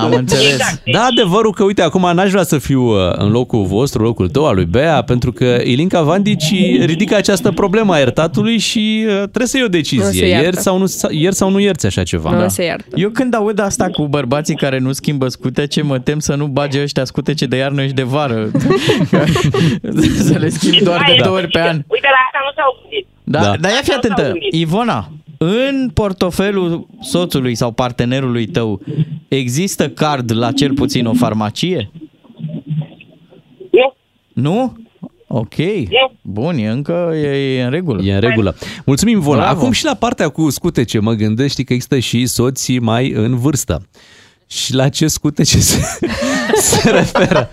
Am 0.05 0.13
înțeles. 0.13 0.53
Exact. 0.53 0.83
Da, 0.93 1.03
adevărul 1.05 1.53
că, 1.53 1.63
uite, 1.65 1.83
acum 1.83 2.11
n-aș 2.15 2.31
vrea 2.31 2.43
să 2.43 2.59
fiu 2.59 2.83
uh, 2.83 3.13
în 3.17 3.31
locul 3.31 3.65
vostru, 3.65 4.03
locul 4.03 4.29
tău, 4.29 4.47
al 4.47 4.55
lui 4.55 4.65
Bea, 4.65 5.03
pentru 5.03 5.33
că 5.33 5.45
Ilinca 5.65 6.03
Vandici 6.03 6.51
ridică 6.85 7.15
această 7.17 7.51
problemă 7.53 7.95
a 7.95 7.99
iertatului 7.99 8.59
și 8.59 9.05
uh, 9.07 9.13
trebuie 9.15 9.47
să 9.47 9.57
iei 9.57 9.67
o 9.67 9.69
Nu 9.71 9.77
decizie. 9.79 10.21
se 10.21 10.27
iartă. 10.27 10.45
Ieri 10.45 10.57
sau 10.57 10.79
nu, 10.79 10.87
ieri 11.11 11.35
sau 11.35 11.51
nu 11.51 11.59
ierți 11.61 11.87
așa 11.87 12.03
ceva. 12.03 12.31
Nu 12.31 12.49
se 12.49 12.65
iartă. 12.65 12.87
Eu 12.95 13.09
când 13.11 13.35
aud 13.35 13.59
asta 13.61 13.89
cu 13.93 14.07
bărbații 14.07 14.55
care 14.57 14.79
nu 14.79 14.93
schimbă 14.93 15.29
scutece, 15.29 15.83
mă 15.83 15.99
tem 15.99 16.19
să 16.19 16.35
nu 16.35 16.47
bage 16.47 16.83
ăștia 16.83 17.05
scutece 17.05 17.47
de 17.47 17.57
iarnă 17.57 17.87
și 17.87 17.93
de 17.93 18.03
vară. 18.03 18.51
să 20.29 20.39
le 20.39 20.49
schimb 20.49 20.79
doar 20.85 21.05
de 21.07 21.21
două 21.23 21.37
ori 21.37 21.46
pe 21.53 21.61
an. 21.61 21.77
Uite, 21.87 22.09
la 22.11 22.21
asta 22.27 22.39
nu 22.47 22.53
s-au 22.57 22.79
gândit. 22.81 23.07
Da, 23.25 23.39
Da. 23.41 23.45
da. 23.51 23.57
dar 23.57 23.71
ia 23.71 23.81
fi 23.83 23.93
atentă, 23.93 24.33
Ivona, 24.51 25.11
în 25.39 25.91
portofelul 25.95 26.87
soțului 27.01 27.55
sau 27.55 27.71
partenerului 27.73 28.47
tău 28.47 28.81
există 29.29 29.89
card 29.89 30.33
la 30.37 30.53
cel 30.53 30.73
puțin 30.75 31.07
o 31.07 31.13
farmacie? 31.13 31.91
Nu. 33.71 33.95
Nu? 34.33 34.77
Ok. 35.27 35.55
Bun, 36.23 36.57
e 36.59 36.69
încă 36.69 37.13
e, 37.15 37.57
e 37.59 37.63
în 37.63 37.71
regulă. 37.71 38.03
E 38.03 38.15
în 38.15 38.21
regulă. 38.21 38.55
Mulțumim, 38.85 39.17
Ivona. 39.19 39.41
Bravo. 39.43 39.59
Acum 39.61 39.73
și 39.73 39.85
la 39.85 39.95
partea 39.95 40.29
cu 40.29 40.51
scutece, 40.51 40.99
mă 40.99 41.13
gândesc, 41.13 41.51
știi 41.53 41.65
că 41.65 41.73
există 41.73 41.99
și 41.99 42.27
soții 42.27 42.79
mai 42.79 43.11
în 43.11 43.37
vârstă. 43.39 43.89
Și 44.49 44.75
la 44.75 44.89
ce 44.89 45.07
scutece 45.07 45.59
se, 45.59 45.81
se 46.69 46.91
referă? 46.91 47.51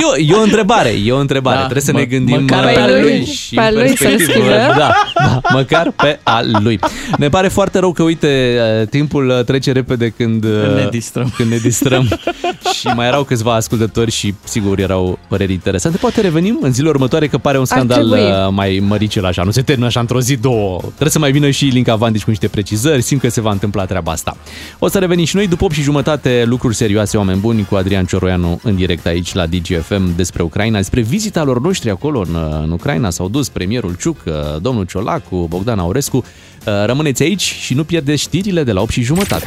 E 0.00 0.04
o, 0.30 0.34
e 0.34 0.38
o 0.38 0.42
întrebare, 0.42 0.88
e 1.04 1.12
o 1.12 1.18
întrebare. 1.18 1.56
Da, 1.56 1.62
Trebuie 1.62 1.82
să 1.82 1.92
mă- 1.92 1.98
ne 1.98 2.04
gândim 2.04 2.40
măcar 2.40 2.64
uh, 2.64 2.72
pe 2.72 2.80
al 2.80 3.00
lui. 3.02 3.24
și 3.24 3.54
Pe 3.54 3.60
al 3.60 3.74
în 3.74 3.80
lui 3.80 3.96
să-l 3.96 4.06
perspectivă. 4.08 4.32
schimbe. 4.44 4.56
Da, 4.78 4.92
da, 5.14 5.40
măcar 5.52 5.90
pe 5.96 6.18
al 6.22 6.56
lui. 6.62 6.78
Ne 7.18 7.28
pare 7.28 7.48
foarte 7.48 7.78
rău 7.78 7.92
că, 7.92 8.02
uite, 8.02 8.58
uh, 8.80 8.88
timpul 8.88 9.28
uh, 9.28 9.44
trece 9.44 9.72
repede 9.72 10.08
când, 10.08 10.44
uh, 10.44 10.50
Când 10.64 10.76
ne 10.76 10.88
distrăm. 10.90 11.32
Când 11.36 11.50
ne 11.50 11.56
distrăm. 11.56 12.08
și 12.78 12.86
mai 12.86 13.06
erau 13.06 13.22
câțiva 13.24 13.54
ascultători 13.54 14.10
și, 14.10 14.34
sigur, 14.44 14.78
erau 14.78 15.18
păreri 15.28 15.52
interesante. 15.52 15.96
Poate 15.98 16.20
revenim 16.20 16.58
în 16.62 16.72
zilele 16.72 16.90
următoare 16.90 17.26
că 17.26 17.38
pare 17.38 17.58
un 17.58 17.64
scandal 17.64 18.08
trebui. 18.08 18.24
uh, 18.30 18.48
mai 18.50 18.82
măricel 18.86 19.24
așa. 19.24 19.42
Nu 19.42 19.50
se 19.50 19.62
termină 19.62 19.86
așa 19.86 20.00
într-o 20.00 20.20
zi, 20.20 20.36
două. 20.36 20.78
Trebuie 20.80 21.10
să 21.10 21.18
mai 21.18 21.30
vină 21.32 21.50
și 21.50 21.64
Linca 21.64 21.94
Vandici 21.94 22.22
cu 22.24 22.30
niște 22.30 22.48
precizări. 22.48 23.02
Simt 23.02 23.20
că 23.20 23.28
se 23.28 23.40
va 23.40 23.50
întâmpla 23.50 23.84
treaba 23.84 24.12
asta. 24.12 24.36
O 24.78 24.88
să 24.88 24.98
revenim 24.98 25.24
și 25.24 25.36
noi 25.36 25.46
după 25.46 25.64
8 25.64 25.74
și 25.74 25.82
jumătate 25.82 26.44
lucruri 26.46 26.74
serioase, 26.74 27.16
oameni 27.16 27.38
buni, 27.40 27.64
cu 27.68 27.74
Adrian 27.74 28.04
Cioroianu 28.04 28.60
în 28.62 28.76
direct 28.76 29.06
aici 29.06 29.34
la 29.34 29.46
DGFM 29.86 30.16
despre 30.16 30.42
Ucraina, 30.42 30.76
despre 30.76 31.00
vizita 31.00 31.42
lor 31.42 31.60
noștri 31.60 31.90
acolo 31.90 32.20
în, 32.20 32.34
în 32.62 32.70
Ucraina. 32.70 33.10
S-au 33.10 33.28
dus 33.28 33.48
premierul 33.48 33.94
Ciuc, 33.94 34.16
uh, 34.26 34.32
domnul 34.60 34.84
Ciolacu, 34.84 35.46
Bogdan 35.48 35.78
Aurescu. 35.78 36.16
Uh, 36.16 36.84
Rămâneți 36.84 37.22
aici 37.22 37.42
și 37.42 37.74
nu 37.74 37.84
pierdeți 37.84 38.22
știrile 38.22 38.64
de 38.64 38.72
la 38.72 38.80
8 38.80 38.90
și 38.90 39.02
jumătate. 39.02 39.46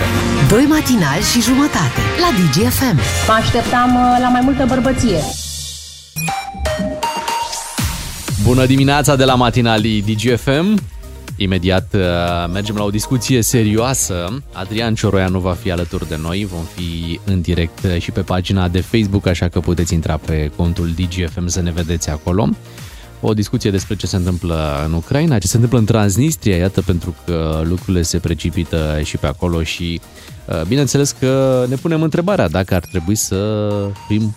Doi 0.49 0.65
matinali 0.69 1.23
și 1.23 1.41
jumătate 1.41 2.01
la 2.19 2.29
DGFM. 2.37 2.99
Mă 3.27 3.33
așteptam 3.33 3.95
uh, 3.95 4.17
la 4.21 4.29
mai 4.29 4.41
multă 4.43 4.65
bărbăție. 4.67 5.17
Bună 8.43 8.65
dimineața 8.65 9.15
de 9.15 9.23
la 9.23 9.35
matinalii 9.35 10.01
DGFM. 10.01 10.79
Imediat 11.41 11.93
uh, 11.93 12.01
mergem 12.53 12.75
la 12.75 12.83
o 12.83 12.89
discuție 12.89 13.41
serioasă. 13.41 14.41
Adrian 14.53 14.95
Cioroianu 14.95 15.39
va 15.39 15.53
fi 15.53 15.71
alături 15.71 16.07
de 16.07 16.17
noi. 16.21 16.47
Vom 16.51 16.63
fi 16.75 17.19
în 17.25 17.41
direct 17.41 17.83
uh, 17.83 18.01
și 18.01 18.11
pe 18.11 18.21
pagina 18.21 18.67
de 18.67 18.81
Facebook, 18.81 19.27
așa 19.27 19.47
că 19.47 19.59
puteți 19.59 19.93
intra 19.93 20.17
pe 20.17 20.51
contul 20.55 20.89
DGFM 20.89 21.47
să 21.47 21.61
ne 21.61 21.71
vedeți 21.71 22.09
acolo. 22.09 22.49
O 23.21 23.33
discuție 23.33 23.71
despre 23.71 23.95
ce 23.95 24.07
se 24.07 24.15
întâmplă 24.15 24.83
în 24.85 24.93
Ucraina, 24.93 25.37
ce 25.37 25.47
se 25.47 25.55
întâmplă 25.55 25.79
în 25.79 25.85
Transnistria, 25.85 26.55
iată, 26.55 26.81
pentru 26.81 27.15
că 27.25 27.61
lucrurile 27.63 28.01
se 28.01 28.17
precipită 28.17 28.99
și 29.03 29.17
pe 29.17 29.27
acolo 29.27 29.63
și 29.63 30.01
uh, 30.45 30.61
bineînțeles 30.67 31.15
că 31.19 31.65
ne 31.69 31.75
punem 31.75 32.01
întrebarea 32.01 32.47
dacă 32.47 32.75
ar 32.75 32.85
trebui 32.91 33.15
să 33.15 33.71
fim 34.07 34.35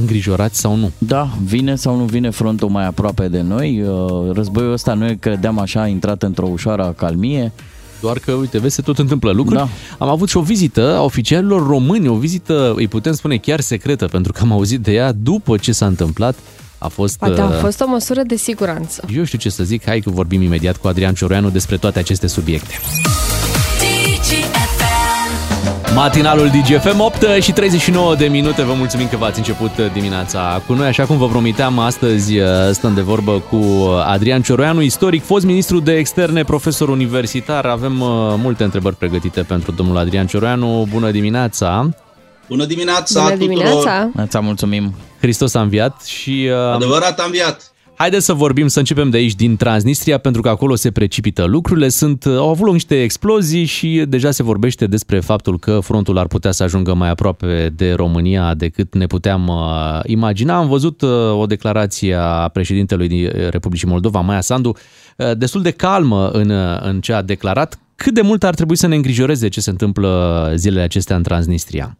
îngrijorați 0.00 0.60
sau 0.60 0.76
nu. 0.76 0.90
Da, 0.98 1.28
vine 1.44 1.76
sau 1.76 1.96
nu 1.96 2.04
vine 2.04 2.30
frontul 2.30 2.68
mai 2.68 2.86
aproape 2.86 3.28
de 3.28 3.40
noi. 3.40 3.82
Uh, 3.82 4.32
Războiul 4.32 4.72
ăsta 4.72 4.94
noi 4.94 5.16
credeam 5.16 5.58
așa 5.58 5.80
a 5.80 5.86
intrat 5.86 6.22
într-o 6.22 6.46
ușoară 6.46 6.84
acalmie. 6.84 7.52
Doar 8.00 8.18
că, 8.18 8.32
uite, 8.32 8.58
vezi, 8.58 8.74
se 8.74 8.82
tot 8.82 8.98
întâmplă 8.98 9.30
lucruri. 9.30 9.58
Da. 9.58 9.68
Am 9.98 10.08
avut 10.08 10.28
și 10.28 10.36
o 10.36 10.40
vizită 10.40 10.96
a 10.96 11.02
oficialilor 11.02 11.66
români, 11.66 12.08
o 12.08 12.14
vizită, 12.14 12.72
îi 12.76 12.88
putem 12.88 13.12
spune 13.12 13.36
chiar 13.36 13.60
secretă, 13.60 14.06
pentru 14.06 14.32
că 14.32 14.40
am 14.42 14.52
auzit 14.52 14.80
de 14.80 14.92
ea 14.92 15.12
după 15.12 15.56
ce 15.56 15.72
s-a 15.72 15.86
întâmplat. 15.86 16.36
A 16.78 16.88
fost... 16.88 17.18
Poate 17.18 17.40
a 17.40 17.46
uh, 17.46 17.58
fost 17.60 17.80
o 17.80 17.86
măsură 17.86 18.22
de 18.22 18.36
siguranță. 18.36 19.04
Eu 19.14 19.24
știu 19.24 19.38
ce 19.38 19.48
să 19.48 19.64
zic, 19.64 19.84
hai 19.84 20.00
că 20.00 20.10
vorbim 20.10 20.42
imediat 20.42 20.76
cu 20.76 20.88
Adrian 20.88 21.14
Cioroianu 21.14 21.50
despre 21.50 21.76
toate 21.76 21.98
aceste 21.98 22.26
subiecte. 22.26 22.74
Matinalul 25.94 26.48
DGFM 26.48 27.00
8 27.00 27.26
și 27.40 27.52
39 27.52 28.14
de 28.14 28.26
minute. 28.26 28.62
Vă 28.62 28.72
mulțumim 28.72 29.08
că 29.08 29.16
v-ați 29.16 29.38
început 29.38 29.70
dimineața 29.92 30.62
cu 30.66 30.72
noi. 30.72 30.86
Așa 30.86 31.06
cum 31.06 31.16
vă 31.16 31.28
promiteam, 31.28 31.78
astăzi 31.78 32.38
uh, 32.38 32.46
stăm 32.70 32.94
de 32.94 33.00
vorbă 33.00 33.42
cu 33.50 33.88
Adrian 34.06 34.42
Cioroianu, 34.42 34.80
istoric, 34.80 35.24
fost 35.24 35.44
ministru 35.44 35.80
de 35.80 35.92
externe, 35.92 36.44
profesor 36.44 36.88
universitar. 36.88 37.64
Avem 37.66 38.00
uh, 38.00 38.08
multe 38.36 38.64
întrebări 38.64 38.96
pregătite 38.96 39.42
pentru 39.42 39.72
domnul 39.72 39.96
Adrian 39.96 40.26
Cioroianu. 40.26 40.86
Bună 40.90 41.10
dimineața! 41.10 41.88
Bună 42.48 42.64
dimineața 42.64 43.22
Bună 43.22 43.34
tuturor! 43.36 43.54
dimineața! 43.54 44.10
Îți 44.14 44.38
mulțumim! 44.40 44.94
Hristos 45.20 45.54
a 45.54 45.60
înviat 45.60 46.02
și... 46.04 46.48
Uh, 46.50 46.74
Adevărat 46.74 47.20
a 47.20 47.24
înviat! 47.24 47.71
Haideți 48.02 48.24
să 48.24 48.32
vorbim, 48.32 48.68
să 48.68 48.78
începem 48.78 49.10
de 49.10 49.16
aici, 49.16 49.34
din 49.34 49.56
Transnistria, 49.56 50.18
pentru 50.18 50.42
că 50.42 50.48
acolo 50.48 50.74
se 50.74 50.90
precipită 50.90 51.44
lucrurile. 51.44 51.88
Sunt, 51.88 52.24
au 52.24 52.48
avut 52.48 52.64
loc 52.64 52.72
niște 52.72 53.02
explozii 53.02 53.64
și 53.64 54.04
deja 54.08 54.30
se 54.30 54.42
vorbește 54.42 54.86
despre 54.86 55.20
faptul 55.20 55.58
că 55.58 55.80
frontul 55.80 56.18
ar 56.18 56.26
putea 56.26 56.50
să 56.50 56.62
ajungă 56.62 56.94
mai 56.94 57.08
aproape 57.10 57.72
de 57.76 57.92
România 57.92 58.54
decât 58.54 58.94
ne 58.94 59.06
puteam 59.06 59.48
uh, 59.48 60.00
imagina. 60.04 60.56
Am 60.56 60.68
văzut 60.68 61.02
uh, 61.02 61.10
o 61.32 61.46
declarație 61.46 62.14
a 62.14 62.48
președintelui 62.48 63.08
din 63.08 63.30
Republicii 63.50 63.88
Moldova, 63.88 64.20
Maia 64.20 64.40
Sandu, 64.40 64.76
uh, 65.16 65.36
destul 65.36 65.62
de 65.62 65.70
calmă 65.70 66.30
în, 66.30 66.50
uh, 66.50 66.78
în 66.80 67.00
ce 67.00 67.12
a 67.12 67.22
declarat. 67.22 67.78
Cât 67.96 68.14
de 68.14 68.20
mult 68.20 68.44
ar 68.44 68.54
trebui 68.54 68.76
să 68.76 68.86
ne 68.86 68.94
îngrijoreze 68.94 69.48
ce 69.48 69.60
se 69.60 69.70
întâmplă 69.70 70.52
zilele 70.56 70.82
acestea 70.82 71.16
în 71.16 71.22
Transnistria? 71.22 71.98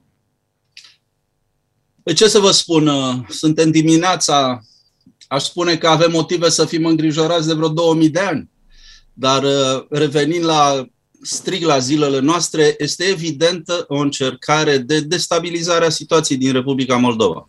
Păi 2.02 2.14
ce 2.14 2.28
să 2.28 2.38
vă 2.38 2.50
spun, 2.50 2.86
uh, 2.86 3.14
suntem 3.28 3.70
dimineața, 3.70 4.62
aș 5.32 5.42
spune 5.42 5.76
că 5.76 5.88
avem 5.88 6.10
motive 6.10 6.48
să 6.48 6.64
fim 6.64 6.86
îngrijorați 6.86 7.46
de 7.46 7.52
vreo 7.54 7.68
2000 7.68 8.08
de 8.08 8.20
ani, 8.20 8.50
dar 9.12 9.42
uh, 9.42 9.84
revenind 9.90 10.44
la 10.44 10.86
strig 11.22 11.64
la 11.64 11.78
zilele 11.78 12.18
noastre, 12.18 12.74
este 12.78 13.04
evidentă 13.04 13.84
o 13.88 13.96
încercare 13.96 14.78
de 14.78 15.00
destabilizare 15.00 15.84
a 15.84 15.90
situației 15.90 16.38
din 16.38 16.52
Republica 16.52 16.96
Moldova. 16.96 17.48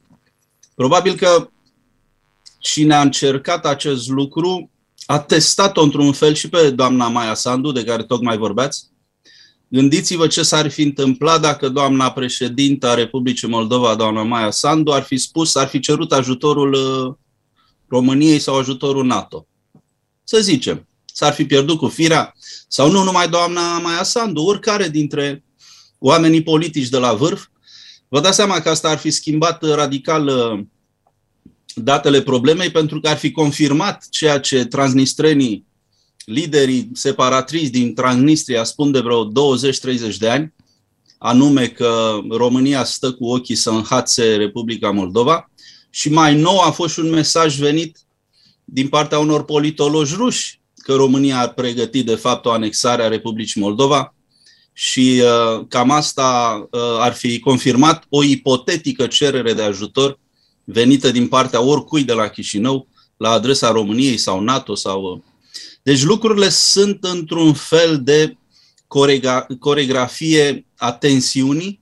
Probabil 0.75 1.15
că 1.15 1.49
cine 2.59 2.93
a 2.93 3.01
încercat 3.01 3.65
acest 3.65 4.09
lucru 4.09 4.69
a 5.05 5.19
testat-o 5.19 5.81
într-un 5.81 6.11
fel 6.11 6.33
și 6.33 6.49
pe 6.49 6.69
doamna 6.69 7.07
Maia 7.07 7.33
Sandu, 7.33 7.71
de 7.71 7.83
care 7.83 8.03
tocmai 8.03 8.37
vorbeați. 8.37 8.91
Gândiți-vă 9.67 10.27
ce 10.27 10.43
s-ar 10.43 10.69
fi 10.69 10.81
întâmplat 10.81 11.41
dacă 11.41 11.69
doamna 11.69 12.11
președintă 12.11 12.87
a 12.87 12.93
Republicii 12.93 13.47
Moldova, 13.47 13.95
doamna 13.95 14.23
Maia 14.23 14.51
Sandu, 14.51 14.91
ar 14.91 15.01
fi 15.01 15.17
spus, 15.17 15.55
ar 15.55 15.67
fi 15.67 15.79
cerut 15.79 16.11
ajutorul 16.11 16.73
uh, 16.73 17.15
României 17.93 18.39
sau 18.39 18.57
ajutorul 18.57 19.05
NATO. 19.05 19.47
Să 20.23 20.39
zicem, 20.39 20.87
s-ar 21.05 21.33
fi 21.33 21.45
pierdut 21.45 21.77
cu 21.77 21.87
firea, 21.87 22.33
sau 22.67 22.91
nu 22.91 23.03
numai 23.03 23.29
doamna 23.29 23.79
Maia 23.79 24.03
Sandu, 24.03 24.41
oricare 24.41 24.89
dintre 24.89 25.43
oamenii 25.99 26.43
politici 26.43 26.89
de 26.89 26.97
la 26.97 27.13
vârf, 27.13 27.45
vă 28.07 28.19
dați 28.19 28.35
seama 28.35 28.59
că 28.59 28.69
asta 28.69 28.89
ar 28.89 28.97
fi 28.97 29.09
schimbat 29.09 29.63
radical 29.63 30.27
uh, 30.27 30.65
datele 31.75 32.21
problemei 32.21 32.71
pentru 32.71 32.99
că 32.99 33.07
ar 33.07 33.17
fi 33.17 33.31
confirmat 33.31 34.05
ceea 34.09 34.39
ce 34.39 34.65
transnistrenii, 34.65 35.65
liderii 36.25 36.89
separatriți 36.93 37.71
din 37.71 37.93
Transnistria 37.93 38.63
spun 38.63 38.91
de 38.91 38.99
vreo 38.99 39.27
20-30 39.27 39.31
de 40.19 40.29
ani, 40.29 40.53
anume 41.17 41.67
că 41.67 42.19
România 42.29 42.83
stă 42.83 43.11
cu 43.11 43.25
ochii 43.25 43.55
să 43.55 43.69
înhațe 43.69 44.35
Republica 44.35 44.91
Moldova 44.91 45.51
și 45.95 46.09
mai 46.09 46.35
nou 46.35 46.59
a 46.59 46.71
fost 46.71 46.93
și 46.93 46.99
un 46.99 47.09
mesaj 47.09 47.57
venit 47.57 47.97
din 48.65 48.87
partea 48.87 49.19
unor 49.19 49.45
politologi 49.45 50.15
ruși 50.15 50.59
că 50.75 50.93
România 50.93 51.39
ar 51.39 51.53
pregăti 51.53 52.03
de 52.03 52.15
fapt 52.15 52.45
o 52.45 52.51
anexare 52.51 53.03
a 53.03 53.07
Republicii 53.07 53.61
Moldova 53.61 54.13
și 54.73 55.21
uh, 55.23 55.65
cam 55.67 55.91
asta 55.91 56.57
uh, 56.71 56.79
ar 56.99 57.13
fi 57.13 57.39
confirmat 57.39 58.05
o 58.09 58.23
ipotetică 58.23 59.07
cerere 59.07 59.53
de 59.53 59.61
ajutor 59.61 60.19
venită 60.63 61.11
din 61.11 61.27
partea 61.27 61.61
oricui 61.61 62.03
de 62.03 62.13
la 62.13 62.27
Chișinău 62.27 62.87
la 63.17 63.29
adresa 63.29 63.71
României 63.71 64.17
sau 64.17 64.39
NATO 64.39 64.75
sau 64.75 65.23
deci 65.83 66.03
lucrurile 66.03 66.49
sunt 66.49 67.03
într-un 67.03 67.53
fel 67.53 68.03
de 68.03 68.37
corega- 68.87 69.47
coregrafie 69.59 70.65
a 70.77 70.91
tensiunii. 70.91 71.81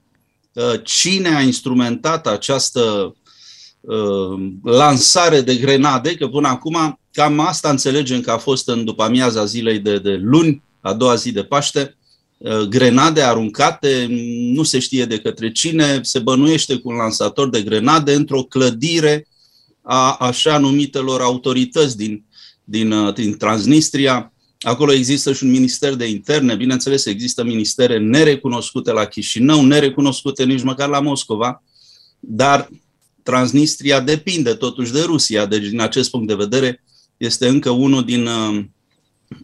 Cine 0.84 1.34
a 1.34 1.40
instrumentat 1.40 2.26
această 2.26 2.80
uh, 2.80 3.21
lansare 4.62 5.40
de 5.40 5.56
grenade, 5.56 6.14
că 6.14 6.28
până 6.28 6.48
acum 6.48 7.00
cam 7.12 7.40
asta 7.40 7.70
înțelegem 7.70 8.20
că 8.20 8.30
a 8.30 8.38
fost 8.38 8.68
în 8.68 8.84
după 8.84 9.02
amiaza 9.02 9.44
zilei 9.44 9.78
de, 9.78 9.98
de 9.98 10.18
luni, 10.22 10.62
a 10.80 10.92
doua 10.92 11.14
zi 11.14 11.32
de 11.32 11.42
Paște, 11.42 11.96
uh, 12.38 12.60
grenade 12.60 13.22
aruncate, 13.22 14.06
nu 14.52 14.62
se 14.62 14.78
știe 14.78 15.04
de 15.04 15.18
către 15.18 15.52
cine, 15.52 16.00
se 16.02 16.18
bănuiește 16.18 16.76
cu 16.76 16.88
un 16.88 16.96
lansator 16.96 17.48
de 17.48 17.62
grenade 17.62 18.14
într-o 18.14 18.42
clădire 18.42 19.26
a 19.82 20.12
așa 20.12 20.58
numitelor 20.58 21.20
autorități 21.20 21.96
din, 21.96 22.24
din, 22.64 22.92
uh, 22.92 23.14
din 23.14 23.36
Transnistria. 23.36 24.32
Acolo 24.60 24.92
există 24.92 25.32
și 25.32 25.44
un 25.44 25.50
minister 25.50 25.94
de 25.94 26.08
interne, 26.08 26.54
bineînțeles 26.54 27.04
există 27.04 27.44
ministere 27.44 27.98
nerecunoscute 27.98 28.92
la 28.92 29.04
Chișinău, 29.04 29.64
nerecunoscute 29.64 30.44
nici 30.44 30.62
măcar 30.62 30.88
la 30.88 31.00
Moscova, 31.00 31.62
dar 32.20 32.68
Transnistria 33.22 34.00
depinde 34.00 34.54
totuși 34.54 34.92
de 34.92 35.02
Rusia, 35.02 35.46
deci 35.46 35.68
din 35.68 35.80
acest 35.80 36.10
punct 36.10 36.26
de 36.28 36.34
vedere 36.34 36.82
este 37.16 37.48
încă 37.48 37.70
unul 37.70 38.04
din 38.04 38.26
uh, 38.26 38.64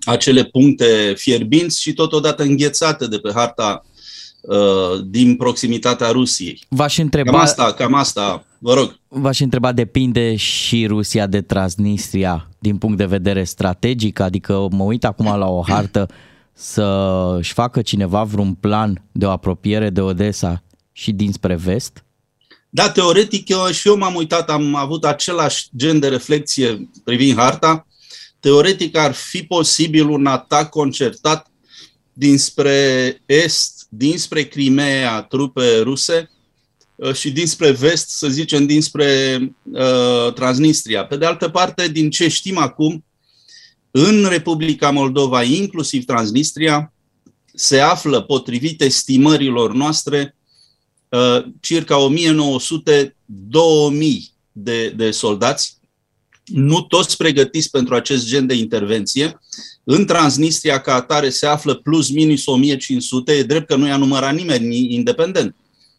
acele 0.04 0.44
puncte 0.44 1.14
fierbinți 1.16 1.80
și 1.80 1.92
totodată 1.92 2.42
înghețate 2.42 3.06
de 3.06 3.18
pe 3.18 3.30
harta 3.34 3.84
uh, 4.40 5.04
din 5.06 5.36
proximitatea 5.36 6.10
Rusiei. 6.10 6.60
V-aș 6.68 6.98
întreba... 6.98 7.30
Cam 7.30 7.40
asta, 7.40 7.72
cam 7.72 7.94
asta, 7.94 8.46
vă 8.58 8.74
rog. 8.74 8.98
V-aș 9.08 9.40
întreba, 9.40 9.72
depinde 9.72 10.36
și 10.36 10.86
Rusia 10.86 11.26
de 11.26 11.40
Transnistria 11.40 12.48
din 12.58 12.76
punct 12.76 12.96
de 12.96 13.04
vedere 13.04 13.44
strategic? 13.44 14.20
Adică 14.20 14.68
mă 14.70 14.82
uit 14.82 15.04
acum 15.04 15.26
la 15.38 15.46
o 15.46 15.62
hartă 15.66 16.08
să-și 16.52 17.52
facă 17.52 17.82
cineva 17.82 18.22
vreun 18.22 18.54
plan 18.54 19.04
de 19.12 19.26
o 19.26 19.30
apropiere 19.30 19.90
de 19.90 20.00
Odessa 20.00 20.62
și 20.92 21.12
dinspre 21.12 21.54
vest? 21.54 22.04
Da, 22.70 22.90
teoretic 22.90 23.48
eu, 23.48 23.70
și 23.70 23.88
eu 23.88 23.96
m-am 23.96 24.14
uitat, 24.14 24.50
am 24.50 24.74
avut 24.74 25.04
același 25.04 25.68
gen 25.76 25.98
de 25.98 26.08
reflexie 26.08 26.88
privind 27.04 27.36
harta. 27.36 27.86
Teoretic 28.40 28.96
ar 28.96 29.12
fi 29.12 29.42
posibil 29.42 30.08
un 30.08 30.26
atac 30.26 30.68
concertat 30.68 31.46
dinspre 32.12 33.22
est, 33.26 33.86
dinspre 33.88 34.42
Crimea, 34.42 35.22
trupe 35.22 35.78
ruse, 35.78 36.30
uh, 36.94 37.14
și 37.14 37.30
dinspre 37.30 37.70
vest, 37.70 38.08
să 38.08 38.28
zicem, 38.28 38.66
dinspre 38.66 39.38
uh, 39.72 40.32
Transnistria. 40.34 41.06
Pe 41.06 41.16
de 41.16 41.24
altă 41.24 41.48
parte, 41.48 41.88
din 41.88 42.10
ce 42.10 42.28
știm 42.28 42.58
acum, 42.58 43.04
în 43.90 44.26
Republica 44.28 44.90
Moldova, 44.90 45.42
inclusiv 45.42 46.04
Transnistria, 46.04 46.92
se 47.54 47.80
află, 47.80 48.20
potrivit 48.20 48.80
estimărilor 48.80 49.72
noastre, 49.72 50.36
uh, 51.08 51.44
circa 51.60 52.08
1900-2000 52.10 53.10
de, 54.52 54.88
de 54.96 55.10
soldați, 55.10 55.76
nu 56.44 56.80
toți 56.80 57.16
pregătiți 57.16 57.70
pentru 57.70 57.94
acest 57.94 58.26
gen 58.26 58.46
de 58.46 58.54
intervenție. 58.54 59.38
În 59.84 60.06
Transnistria, 60.06 60.80
ca 60.80 60.94
atare, 60.94 61.28
se 61.30 61.46
află 61.46 61.74
plus 61.74 62.10
minus 62.10 62.46
1500. 62.46 63.32
E 63.32 63.42
drept 63.42 63.66
că 63.66 63.76
nu 63.76 63.86
i-a 63.86 63.96
numărat 63.96 64.34
nimeni 64.34 64.94
independent. 64.94 65.54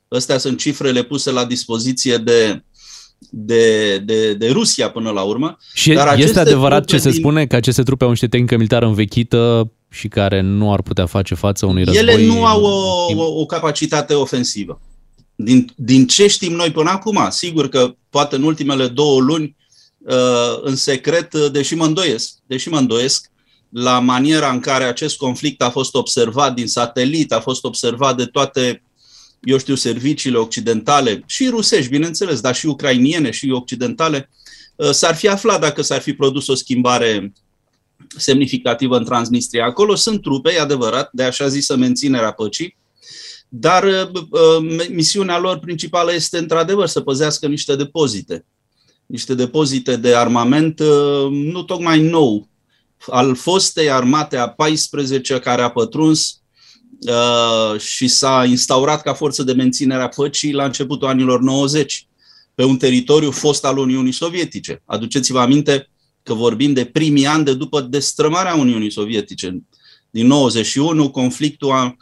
Astea 0.08 0.38
sunt 0.38 0.58
cifrele 0.58 1.04
puse 1.04 1.32
la 1.32 1.46
dispoziție 1.46 2.18
de, 2.18 2.64
de, 3.30 3.98
de, 3.98 4.34
de 4.34 4.50
Rusia 4.50 4.90
până 4.90 5.10
la 5.10 5.22
urmă. 5.22 5.58
Și 5.74 5.94
Dar 5.94 6.20
este 6.20 6.40
adevărat 6.40 6.86
ce 6.86 6.98
se 6.98 7.10
din... 7.10 7.20
spune 7.20 7.46
că 7.46 7.56
aceste 7.56 7.84
trupe 7.84 8.04
au 8.04 8.10
niște 8.10 8.28
tehnică 8.28 8.56
militară 8.56 8.86
învechită 8.86 9.72
și 9.90 10.08
care 10.08 10.42
nu 10.42 10.74
ar 10.74 10.82
putea 10.82 11.06
face 11.06 11.36
față 11.36 11.66
unui 11.66 11.84
război? 11.84 12.04
Ele 12.04 12.26
nu 12.26 12.46
au 12.46 12.64
o, 12.64 13.14
o, 13.16 13.40
o 13.40 13.46
capacitate 13.46 14.14
ofensivă. 14.14 14.82
Din, 15.42 15.72
din 15.76 16.08
ce 16.08 16.28
știm 16.28 16.54
noi 16.54 16.72
până 16.72 16.90
acum, 16.90 17.28
sigur 17.30 17.70
că 17.70 17.96
poate 18.10 18.36
în 18.36 18.44
ultimele 18.44 18.88
două 18.88 19.22
luni, 19.22 19.56
uh, 19.98 20.60
în 20.62 20.76
secret, 20.76 21.34
uh, 21.34 21.52
deși 21.52 21.76
mă 21.76 21.86
îndoiesc, 21.86 22.34
deși 22.46 22.70
mă 22.70 22.78
îndoiesc, 22.78 23.32
la 23.70 24.00
maniera 24.00 24.52
în 24.52 24.60
care 24.60 24.84
acest 24.84 25.18
conflict 25.18 25.62
a 25.62 25.70
fost 25.70 25.96
observat 25.96 26.54
din 26.54 26.68
satelit, 26.68 27.32
a 27.32 27.40
fost 27.40 27.64
observat 27.64 28.18
de 28.18 28.26
toate, 28.26 28.84
eu 29.42 29.58
știu, 29.58 29.76
serviciile 29.76 30.38
occidentale 30.38 31.24
și 31.26 31.48
rusești, 31.48 31.90
bineînțeles, 31.90 32.42
dar 32.42 32.56
și 32.56 32.66
ucrainiene 32.66 33.32
și 33.32 33.50
occidentale, 33.50 34.30
uh, 34.76 34.90
s-ar 34.92 35.16
fi 35.16 35.28
aflat 35.28 35.60
dacă 35.60 35.82
s-ar 35.82 36.02
fi 36.02 36.14
produs 36.14 36.48
o 36.48 36.56
schimbare 36.56 37.34
semnificativă 38.18 38.98
în 38.98 39.06
Transnistria. 39.06 39.66
Acolo 39.66 39.96
sunt 39.96 40.22
trupe, 40.22 40.54
e 40.54 40.60
adevărat, 40.60 41.10
de 41.14 41.24
așa 41.24 41.48
zisă 41.48 41.76
menținerea 41.76 42.32
păcii, 42.32 42.78
dar 43.50 43.84
uh, 43.84 44.22
uh, 44.30 44.88
misiunea 44.90 45.40
lor 45.40 45.60
principală 45.60 46.14
este 46.14 46.38
într-adevăr 46.38 46.88
să 46.88 47.02
păzească 47.02 47.48
niște 47.48 47.76
depozite. 47.76 48.46
Niște 49.06 49.34
depozite 49.34 49.96
de 49.96 50.16
armament 50.16 50.80
uh, 50.80 51.28
nu 51.30 51.64
tocmai 51.64 52.02
nou, 52.02 52.48
al 53.08 53.36
fostei 53.36 53.90
armate 53.90 54.38
a 54.38 54.50
14 54.50 55.40
care 55.40 55.62
a 55.62 55.70
pătruns 55.70 56.34
și 57.78 58.08
s-a 58.08 58.46
instaurat 58.46 59.02
ca 59.02 59.14
forță 59.14 59.44
de 59.44 59.54
menținere 59.54 60.02
a 60.02 60.08
păcii 60.08 60.54
la 60.54 60.66
începutul 60.66 61.08
anilor 61.08 61.42
90 61.42 62.08
pe 62.56 62.64
un 62.64 62.78
teritoriu 62.78 63.32
fost 63.32 63.66
al 63.66 63.78
Uniunii 63.78 64.12
Sovietice. 64.12 64.82
Aduceți-vă 64.86 65.40
aminte 65.40 65.90
că 66.24 66.34
vorbim 66.34 66.74
de 66.74 66.86
primii 66.86 67.26
ani 67.26 67.46
de 67.46 67.54
după 67.54 67.82
destrămarea 67.82 68.56
Uniunii 68.56 68.92
Sovietice. 68.92 69.64
Din 70.10 70.28
91, 70.28 71.12
conflictul, 71.12 71.72
a, 71.72 71.96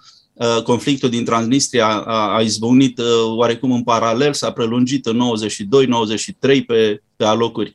conflictul 0.64 1.10
din 1.10 1.26
Transnistria 1.26 1.88
a, 1.88 2.36
a 2.36 2.42
izbunit 2.42 3.00
oarecum 3.36 3.72
în 3.72 3.84
paralel, 3.84 4.34
s-a 4.34 4.52
prelungit 4.52 5.06
în 5.06 5.22
92-93 6.50 6.66
pe, 6.68 7.02
pe 7.16 7.24
alocuri 7.24 7.74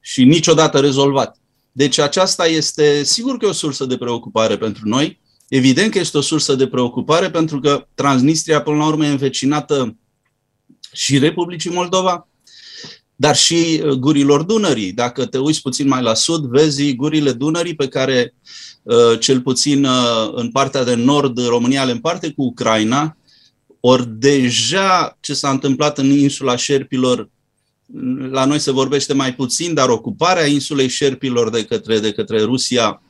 și 0.00 0.24
niciodată 0.24 0.80
rezolvat. 0.80 1.36
Deci 1.72 1.98
aceasta 1.98 2.46
este, 2.46 3.04
sigur 3.04 3.36
că 3.36 3.44
e 3.44 3.48
o 3.48 3.52
sursă 3.52 3.84
de 3.84 3.96
preocupare 3.96 4.56
pentru 4.56 4.88
noi, 4.88 5.20
evident 5.48 5.90
că 5.90 5.98
este 5.98 6.18
o 6.18 6.20
sursă 6.20 6.54
de 6.54 6.66
preocupare 6.66 7.30
pentru 7.30 7.60
că 7.60 7.86
Transnistria 7.94 8.62
până 8.62 8.76
la 8.76 8.86
urmă 8.86 9.04
e 9.04 9.10
învecinată 9.10 9.96
și 10.92 11.18
Republicii 11.18 11.70
Moldova, 11.70 12.28
dar 13.20 13.36
și 13.36 13.82
uh, 13.84 13.90
gurilor 13.90 14.42
Dunării. 14.42 14.92
Dacă 14.92 15.26
te 15.26 15.38
uiți 15.38 15.62
puțin 15.62 15.88
mai 15.88 16.02
la 16.02 16.14
sud, 16.14 16.44
vezi 16.44 16.94
gurile 16.94 17.32
Dunării 17.32 17.74
pe 17.74 17.88
care, 17.88 18.34
uh, 18.82 19.18
cel 19.18 19.40
puțin 19.40 19.84
uh, 19.84 20.30
în 20.32 20.50
partea 20.50 20.84
de 20.84 20.94
nord, 20.94 21.46
România 21.46 21.84
le 21.84 21.92
împarte 21.92 22.32
cu 22.32 22.42
Ucraina, 22.42 23.16
ori 23.80 24.08
deja 24.08 25.16
ce 25.20 25.34
s-a 25.34 25.50
întâmplat 25.50 25.98
în 25.98 26.10
insula 26.10 26.56
Șerpilor, 26.56 27.28
la 28.30 28.44
noi 28.44 28.58
se 28.58 28.70
vorbește 28.70 29.12
mai 29.12 29.34
puțin, 29.34 29.74
dar 29.74 29.88
ocuparea 29.88 30.46
insulei 30.46 30.88
Șerpilor 30.88 31.50
de 31.50 31.64
către, 31.64 31.98
de 31.98 32.12
către 32.12 32.42
Rusia, 32.42 33.02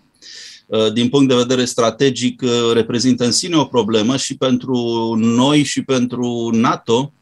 din 0.93 1.09
punct 1.09 1.29
de 1.29 1.35
vedere 1.35 1.65
strategic, 1.65 2.43
reprezintă 2.73 3.25
în 3.25 3.33
sine 3.33 3.57
o 3.57 3.65
problemă 3.65 4.17
și 4.17 4.37
pentru 4.37 5.15
noi, 5.19 5.63
și 5.63 5.83
pentru 5.83 6.51
NATO, 6.53 7.13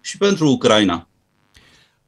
și 0.00 0.16
pentru 0.16 0.48
Ucraina. 0.48 1.09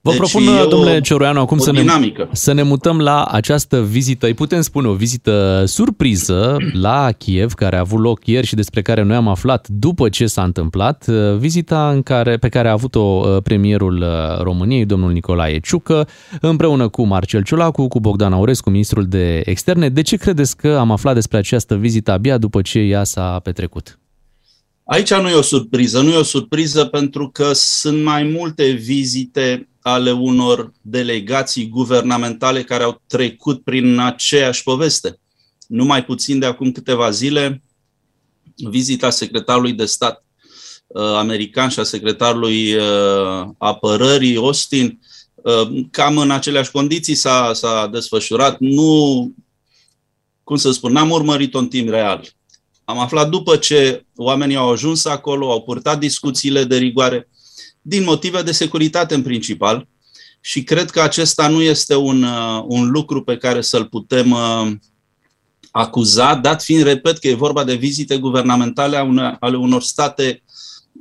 Vă 0.04 0.10
deci 0.10 0.18
propun, 0.18 0.68
domnule 0.68 1.00
Cioruianu, 1.00 1.40
acum 1.40 1.58
să 1.58 1.72
ne, 1.72 1.84
să 2.32 2.52
ne 2.52 2.62
mutăm 2.62 2.98
la 2.98 3.24
această 3.24 3.82
vizită, 3.82 4.26
îi 4.26 4.34
putem 4.34 4.60
spune 4.60 4.88
o 4.88 4.94
vizită 4.94 5.64
surpriză 5.66 6.56
la 6.72 7.12
Kiev, 7.12 7.52
care 7.52 7.76
a 7.76 7.80
avut 7.80 8.00
loc 8.00 8.26
ieri 8.26 8.46
și 8.46 8.54
despre 8.54 8.82
care 8.82 9.02
noi 9.02 9.16
am 9.16 9.28
aflat 9.28 9.68
după 9.68 10.08
ce 10.08 10.26
s-a 10.26 10.42
întâmplat, 10.42 11.06
vizita 11.38 11.90
în 11.90 12.02
care, 12.02 12.36
pe 12.36 12.48
care 12.48 12.68
a 12.68 12.72
avut-o 12.72 13.00
uh, 13.00 13.42
premierul 13.42 13.96
uh, 13.96 14.42
României, 14.42 14.84
domnul 14.84 15.12
Nicolae 15.12 15.58
Ciucă, 15.58 16.08
împreună 16.40 16.88
cu 16.88 17.02
Marcel 17.02 17.42
Ciulacu, 17.42 17.88
cu 17.88 18.00
Bogdan 18.00 18.32
Aurescu, 18.32 18.70
ministrul 18.70 19.06
de 19.06 19.42
externe. 19.44 19.88
De 19.88 20.02
ce 20.02 20.16
credeți 20.16 20.56
că 20.56 20.76
am 20.78 20.90
aflat 20.90 21.14
despre 21.14 21.38
această 21.38 21.74
vizită 21.74 22.12
abia 22.12 22.38
după 22.38 22.62
ce 22.62 22.78
ea 22.78 23.04
s-a 23.04 23.40
petrecut? 23.42 23.98
Aici 24.84 25.14
nu 25.14 25.28
e 25.28 25.34
o 25.34 25.42
surpriză. 25.42 26.00
Nu 26.00 26.10
e 26.10 26.16
o 26.16 26.22
surpriză 26.22 26.84
pentru 26.84 27.28
că 27.28 27.50
sunt 27.52 28.02
mai 28.02 28.22
multe 28.22 28.70
vizite 28.70 29.66
ale 29.82 30.12
unor 30.12 30.72
delegații 30.80 31.68
guvernamentale 31.68 32.62
care 32.62 32.82
au 32.82 33.00
trecut 33.06 33.62
prin 33.62 33.98
aceeași 33.98 34.62
poveste. 34.62 35.20
Nu 35.66 35.84
mai 35.84 36.04
puțin 36.04 36.38
de 36.38 36.46
acum 36.46 36.72
câteva 36.72 37.10
zile, 37.10 37.62
vizita 38.56 39.10
secretarului 39.10 39.72
de 39.72 39.84
stat 39.84 40.24
uh, 40.86 41.02
american 41.02 41.68
și 41.68 41.80
a 41.80 41.82
secretarului 41.82 42.74
uh, 42.74 43.48
apărării 43.58 44.36
Austin, 44.36 45.00
uh, 45.34 45.84
cam 45.90 46.18
în 46.18 46.30
aceleași 46.30 46.70
condiții 46.70 47.14
s-a, 47.14 47.50
s-a 47.54 47.86
desfășurat. 47.86 48.56
Nu, 48.60 49.32
cum 50.44 50.56
să 50.56 50.70
spun, 50.70 50.92
n-am 50.92 51.10
urmărit-o 51.10 51.58
în 51.58 51.68
timp 51.68 51.88
real. 51.88 52.28
Am 52.84 52.98
aflat 52.98 53.28
după 53.28 53.56
ce 53.56 54.06
oamenii 54.16 54.56
au 54.56 54.70
ajuns 54.70 55.04
acolo, 55.04 55.50
au 55.50 55.62
purtat 55.62 55.98
discuțiile 55.98 56.64
de 56.64 56.76
rigoare, 56.76 57.28
din 57.82 58.04
motive 58.04 58.42
de 58.42 58.52
securitate 58.52 59.14
în 59.14 59.22
principal 59.22 59.88
și 60.40 60.62
cred 60.62 60.90
că 60.90 61.00
acesta 61.00 61.48
nu 61.48 61.62
este 61.62 61.94
un, 61.94 62.22
uh, 62.22 62.64
un 62.66 62.90
lucru 62.90 63.22
pe 63.22 63.36
care 63.36 63.60
să-l 63.60 63.84
putem 63.84 64.30
uh, 64.30 64.70
acuza, 65.70 66.34
dat 66.34 66.62
fiind, 66.62 66.82
repet, 66.82 67.18
că 67.18 67.28
e 67.28 67.34
vorba 67.34 67.64
de 67.64 67.74
vizite 67.74 68.18
guvernamentale 68.18 68.96
ale 69.40 69.56
unor 69.56 69.82
state 69.82 70.42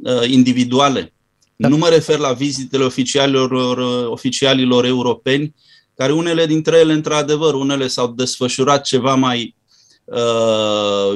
uh, 0.03 0.29
individuale. 0.29 1.13
Da. 1.55 1.67
Nu 1.67 1.77
mă 1.77 1.87
refer 1.87 2.17
la 2.17 2.33
vizitele 2.33 2.83
oficialilor, 2.83 3.77
oficialilor 4.07 4.85
europeni, 4.85 5.55
care 5.95 6.11
unele 6.11 6.45
dintre 6.45 6.77
ele, 6.77 6.93
într-adevăr, 6.93 7.53
unele 7.53 7.87
s-au 7.87 8.07
desfășurat 8.07 8.83
ceva 8.83 9.15
mai 9.15 9.55
Uh, 9.55 9.60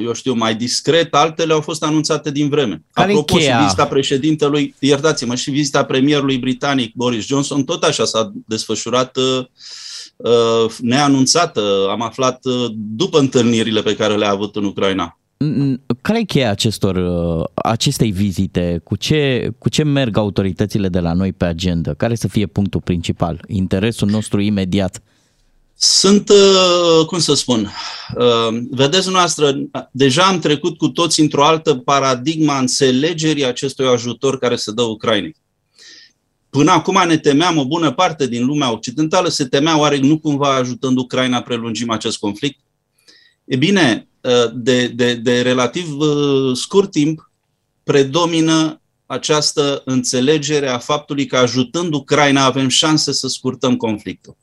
eu 0.04 0.14
știu, 0.14 0.34
mai 0.34 0.56
discret, 0.56 1.14
altele 1.14 1.54
au 1.54 1.62
fost 1.62 1.84
anunțate 1.84 2.32
din 2.32 2.50
vreme. 2.50 2.84
Care 2.92 3.10
Apropo, 3.10 3.36
cheia? 3.36 3.58
și 3.58 3.64
vizita 3.64 3.86
președintelui, 3.86 4.76
iertați-mă, 4.80 5.36
și 5.36 5.52
vizita 5.52 5.84
premierului 5.84 6.38
britanic 6.38 6.94
Boris 6.94 7.26
Johnson, 7.26 7.64
tot 7.64 7.84
așa 7.84 8.06
s-a 8.06 8.32
desfășurat 8.48 9.18
uh, 9.18 9.46
uh 10.16 10.72
neanunțată. 10.80 11.88
Am 11.90 12.02
aflat 12.02 12.46
uh, 12.46 12.66
după 12.76 13.20
întâlnirile 13.20 13.82
pe 13.82 13.96
care 13.96 14.16
le-a 14.16 14.32
avut 14.32 14.56
în 14.56 14.64
Ucraina. 14.64 15.20
Care 16.02 16.20
e 16.20 16.24
cheia 16.24 16.50
acestor, 16.50 16.98
acestei 17.54 18.12
vizite? 18.12 18.82
Cu 18.84 18.96
ce, 18.96 19.50
cu 19.58 19.70
ce 19.70 19.84
merg 19.84 20.18
autoritățile 20.18 20.88
de 20.88 21.00
la 21.00 21.14
noi 21.14 21.34
pe 21.34 21.46
agenda? 21.46 21.94
Care 21.94 22.16
să 22.16 22.28
fie 22.28 22.46
punctul 22.46 22.82
principal? 22.82 23.42
Interesul 23.48 24.10
nostru 24.10 24.42
imediat? 24.42 25.02
Sunt, 25.78 26.30
uh, 26.30 27.06
cum 27.06 27.20
să 27.20 27.34
spun, 27.34 27.72
uh, 28.18 28.58
vedeți 28.70 29.10
noastră, 29.10 29.58
deja 29.92 30.24
am 30.24 30.40
trecut 30.40 30.78
cu 30.78 30.88
toți 30.88 31.20
într-o 31.20 31.46
altă 31.46 31.76
paradigmă 31.76 32.52
a 32.52 32.60
înțelegerii 32.60 33.46
acestui 33.46 33.88
ajutor 33.88 34.40
care 34.40 34.56
se 34.56 34.72
dă 34.72 34.82
Ucrainei. 34.82 35.36
Până 36.50 36.72
acum 36.72 37.08
ne 37.08 37.18
temeam, 37.18 37.58
o 37.58 37.66
bună 37.66 37.92
parte 37.92 38.28
din 38.28 38.46
lumea 38.46 38.72
occidentală 38.72 39.30
se 39.30 39.46
temea 39.46 39.78
oare 39.78 39.98
nu 39.98 40.20
cumva 40.20 40.56
ajutând 40.56 40.98
Ucraina 40.98 41.42
prelungim 41.42 41.90
acest 41.90 42.18
conflict? 42.18 42.60
E 43.46 43.56
bine, 43.56 44.08
uh, 44.22 44.52
de, 44.54 44.88
de, 44.88 45.14
de 45.14 45.42
relativ 45.42 45.88
scurt 46.54 46.92
timp 46.92 47.32
predomină 47.84 48.82
această 49.06 49.82
înțelegere 49.86 50.70
a 50.70 50.78
faptului 50.78 51.26
că 51.26 51.38
ajutând 51.38 51.94
Ucraina 51.94 52.44
avem 52.46 52.68
șanse 52.68 53.12
să 53.12 53.28
scurtăm 53.28 53.78
conflictul. 53.78 54.38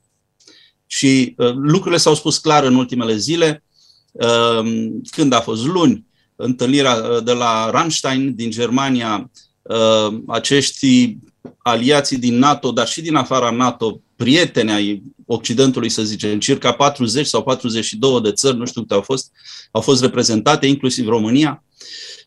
Și 0.93 1.35
uh, 1.37 1.53
lucrurile 1.55 1.97
s-au 1.97 2.15
spus 2.15 2.39
clar 2.39 2.65
în 2.65 2.75
ultimele 2.75 3.17
zile. 3.17 3.65
Uh, 4.13 4.91
când 5.11 5.33
a 5.33 5.41
fost 5.41 5.67
luni, 5.67 6.07
întâlnirea 6.37 6.95
uh, 6.95 7.25
de 7.25 7.33
la 7.33 7.71
Rammstein 7.71 8.35
din 8.35 8.51
Germania 8.51 9.31
uh, 9.63 10.19
acești 10.27 11.17
aliații 11.59 12.19
din 12.19 12.39
NATO, 12.39 12.71
dar 12.71 12.89
și 12.89 13.01
din 13.01 13.15
afara 13.15 13.51
NATO, 13.51 14.01
prieteni 14.17 14.73
ai 14.73 15.03
Occidentului, 15.27 15.89
să 15.89 16.03
zicem, 16.03 16.39
circa 16.39 16.73
40 16.73 17.27
sau 17.27 17.43
42 17.43 18.21
de 18.21 18.33
țări, 18.33 18.57
nu 18.57 18.67
știu 18.67 18.81
câte 18.81 18.95
au 18.95 19.03
fost, 19.03 19.31
au 19.71 19.81
fost 19.81 20.03
reprezentate, 20.03 20.67
inclusiv 20.67 21.09
România. 21.09 21.65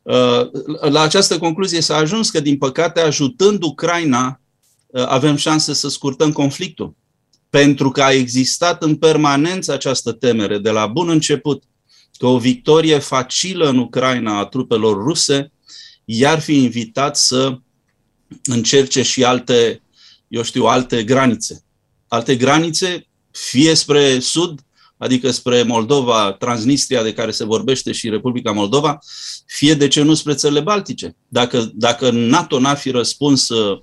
Uh, 0.02 0.50
la 0.80 1.02
această 1.02 1.38
concluzie 1.38 1.82
s-a 1.82 1.96
ajuns 1.96 2.30
că, 2.30 2.40
din 2.40 2.58
păcate, 2.58 3.00
ajutând 3.00 3.64
Ucraina, 3.64 4.40
uh, 4.88 5.06
avem 5.08 5.36
șanse 5.36 5.74
să 5.74 5.90
scurtăm 5.90 6.32
conflictul. 6.32 6.96
Pentru 7.56 7.92
că 7.92 8.04
a 8.04 8.12
existat 8.12 8.84
în 8.84 8.96
permanență 8.96 9.74
această 9.74 10.12
temere 10.12 10.58
de 10.58 10.70
la 10.70 10.88
bun 10.88 11.10
început 11.10 11.64
că 12.18 12.26
o 12.26 12.38
victorie 12.38 12.98
facilă 12.98 13.70
în 13.70 13.78
Ucraina 13.78 14.40
a 14.40 14.46
trupelor 14.46 15.04
ruse 15.04 15.52
i-ar 16.06 16.40
fi 16.40 16.64
invitat 16.64 17.18
să 17.18 17.58
încerce 18.44 19.02
și 19.02 19.24
alte, 19.24 19.82
eu 20.28 20.44
știu, 20.44 20.66
alte 20.66 21.04
granițe. 21.04 21.64
Alte 22.08 22.36
granițe, 22.36 23.08
fie 23.32 23.74
spre 23.74 24.20
sud, 24.20 24.60
adică 24.98 25.32
spre 25.32 25.64
Moldova, 25.64 26.32
Transnistria 26.32 27.04
de 27.04 27.14
care 27.14 27.32
se 27.32 27.46
vorbește 27.46 27.92
și 27.92 28.10
Republica 28.10 28.52
Moldova, 28.52 29.00
fie 29.46 29.74
de 29.74 29.88
ce 29.88 30.02
nu 30.02 30.14
spre 30.14 30.34
țările 30.34 30.60
Baltice. 30.60 31.16
Dacă, 31.28 31.72
dacă 31.74 32.10
NATO 32.12 32.60
n-ar 32.60 32.78
fi 32.78 32.90
răspuns 32.90 33.50
uh, 33.50 33.82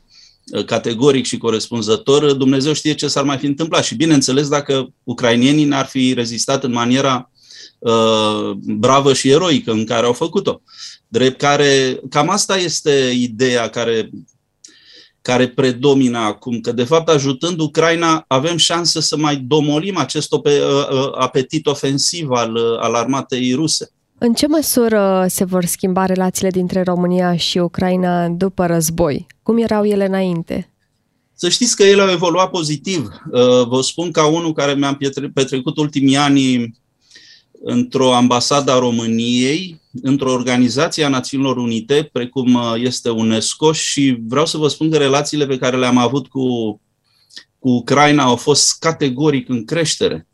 categoric 0.66 1.24
și 1.24 1.38
corespunzător, 1.38 2.32
Dumnezeu 2.32 2.72
știe 2.72 2.94
ce 2.94 3.08
s-ar 3.08 3.24
mai 3.24 3.38
fi 3.38 3.46
întâmplat. 3.46 3.84
Și 3.84 3.94
bineînțeles, 3.94 4.48
dacă 4.48 4.92
ucrainienii 5.02 5.64
n-ar 5.64 5.86
fi 5.86 6.14
rezistat 6.14 6.64
în 6.64 6.72
maniera 6.72 7.30
uh, 7.78 8.50
bravă 8.54 9.12
și 9.12 9.30
eroică 9.30 9.70
în 9.70 9.84
care 9.84 10.06
au 10.06 10.12
făcut-o. 10.12 10.60
Drept 11.08 11.38
care, 11.38 12.00
cam 12.10 12.28
asta 12.28 12.56
este 12.56 13.12
ideea 13.14 13.68
care 13.68 14.10
care 15.22 15.48
predomină 15.48 16.18
acum, 16.18 16.60
că 16.60 16.72
de 16.72 16.84
fapt 16.84 17.08
ajutând 17.08 17.60
Ucraina 17.60 18.24
avem 18.28 18.56
șansă 18.56 19.00
să 19.00 19.16
mai 19.16 19.36
domolim 19.36 19.96
acest 19.96 20.32
ă, 20.32 20.40
ă, 20.46 21.12
apetit 21.18 21.66
ofensiv 21.66 22.30
al, 22.30 22.56
al 22.56 22.94
armatei 22.94 23.52
ruse. 23.52 23.92
În 24.24 24.32
ce 24.32 24.46
măsură 24.46 25.26
se 25.28 25.44
vor 25.44 25.64
schimba 25.64 26.06
relațiile 26.06 26.50
dintre 26.50 26.82
România 26.82 27.36
și 27.36 27.58
Ucraina 27.58 28.28
după 28.28 28.66
război? 28.66 29.26
Cum 29.42 29.58
erau 29.58 29.84
ele 29.84 30.04
înainte? 30.04 30.72
Să 31.34 31.48
știți 31.48 31.76
că 31.76 31.82
ele 31.82 32.02
au 32.02 32.10
evoluat 32.10 32.50
pozitiv. 32.50 33.08
Ă, 33.32 33.64
vă 33.68 33.80
spun 33.80 34.10
ca 34.10 34.26
unul 34.26 34.52
care 34.52 34.74
mi-am 34.74 34.98
petrecut 35.34 35.76
ultimii 35.76 36.16
ani 36.16 36.74
într-o 37.62 38.14
ambasadă 38.14 38.70
a 38.70 38.78
României, 38.78 39.80
într-o 40.02 40.32
organizație 40.32 41.04
a 41.04 41.08
Națiunilor 41.08 41.56
Unite, 41.56 42.08
precum 42.12 42.54
uh, 42.54 42.74
este 42.76 43.10
UNESCO 43.10 43.72
și 43.72 44.18
vreau 44.26 44.46
să 44.46 44.56
vă 44.56 44.68
spun 44.68 44.90
că 44.90 44.96
relațiile 44.96 45.46
pe 45.46 45.58
care 45.58 45.76
le-am 45.76 45.96
avut 45.96 46.26
cu, 46.26 46.80
cu 47.58 47.68
Ucraina 47.68 48.22
au 48.22 48.36
fost 48.36 48.78
categoric 48.78 49.48
în 49.48 49.64
creștere. 49.64 50.26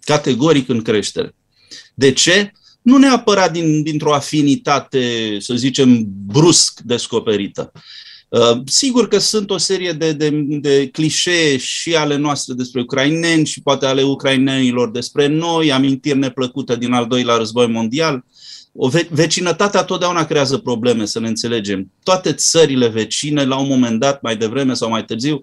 Categoric 0.00 0.68
în 0.68 0.82
creștere. 0.82 1.34
De 1.94 2.12
ce? 2.12 2.52
Nu 2.82 2.96
neapărat 2.96 3.52
din, 3.52 3.82
dintr-o 3.82 4.14
afinitate, 4.14 5.36
să 5.40 5.54
zicem, 5.54 6.06
brusc 6.26 6.80
descoperită, 6.80 7.72
Uh, 8.30 8.60
sigur 8.64 9.08
că 9.08 9.18
sunt 9.18 9.50
o 9.50 9.56
serie 9.56 9.92
de, 9.92 10.12
de, 10.12 10.30
de 10.60 10.88
clișee 10.92 11.56
și 11.56 11.94
ale 11.94 12.16
noastre 12.16 12.54
despre 12.54 12.80
ucraineni 12.80 13.46
și 13.46 13.62
poate 13.62 13.86
ale 13.86 14.02
ucrainenilor 14.02 14.90
despre 14.90 15.26
noi, 15.26 15.72
amintiri 15.72 16.18
neplăcute 16.18 16.76
din 16.76 16.92
al 16.92 17.06
doilea 17.06 17.36
război 17.36 17.66
mondial. 17.66 18.24
O 18.72 18.88
ve- 18.88 19.08
vecinătatea 19.10 19.82
totdeauna 19.82 20.24
creează 20.24 20.58
probleme, 20.58 21.04
să 21.04 21.20
ne 21.20 21.28
înțelegem. 21.28 21.90
Toate 22.02 22.32
țările 22.32 22.88
vecine, 22.88 23.44
la 23.44 23.56
un 23.56 23.68
moment 23.68 24.00
dat, 24.00 24.22
mai 24.22 24.36
devreme 24.36 24.74
sau 24.74 24.90
mai 24.90 25.04
târziu, 25.04 25.42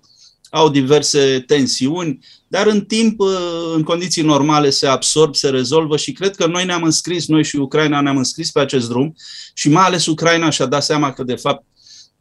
au 0.50 0.70
diverse 0.70 1.44
tensiuni, 1.48 2.20
dar 2.48 2.68
în 2.68 2.82
timp, 2.82 3.20
uh, 3.20 3.30
în 3.76 3.84
condiții 3.84 4.24
normale, 4.24 4.70
se 4.70 4.88
absorb, 4.88 5.36
se 5.36 5.50
rezolvă 5.50 5.98
și 5.98 6.12
cred 6.12 6.36
că 6.36 6.46
noi 6.46 6.66
ne-am 6.66 6.84
înscris, 6.84 7.28
noi 7.28 7.44
și 7.44 7.56
Ucraina 7.56 8.02
ne-am 8.02 8.18
înscris 8.18 8.52
pe 8.52 8.60
acest 8.60 8.88
drum 8.88 9.16
și 9.54 9.70
mai 9.70 9.84
ales 9.84 10.06
Ucraina 10.06 10.50
și-a 10.50 10.66
dat 10.66 10.84
seama 10.84 11.14
că, 11.14 11.24
de 11.24 11.36
fapt, 11.36 11.66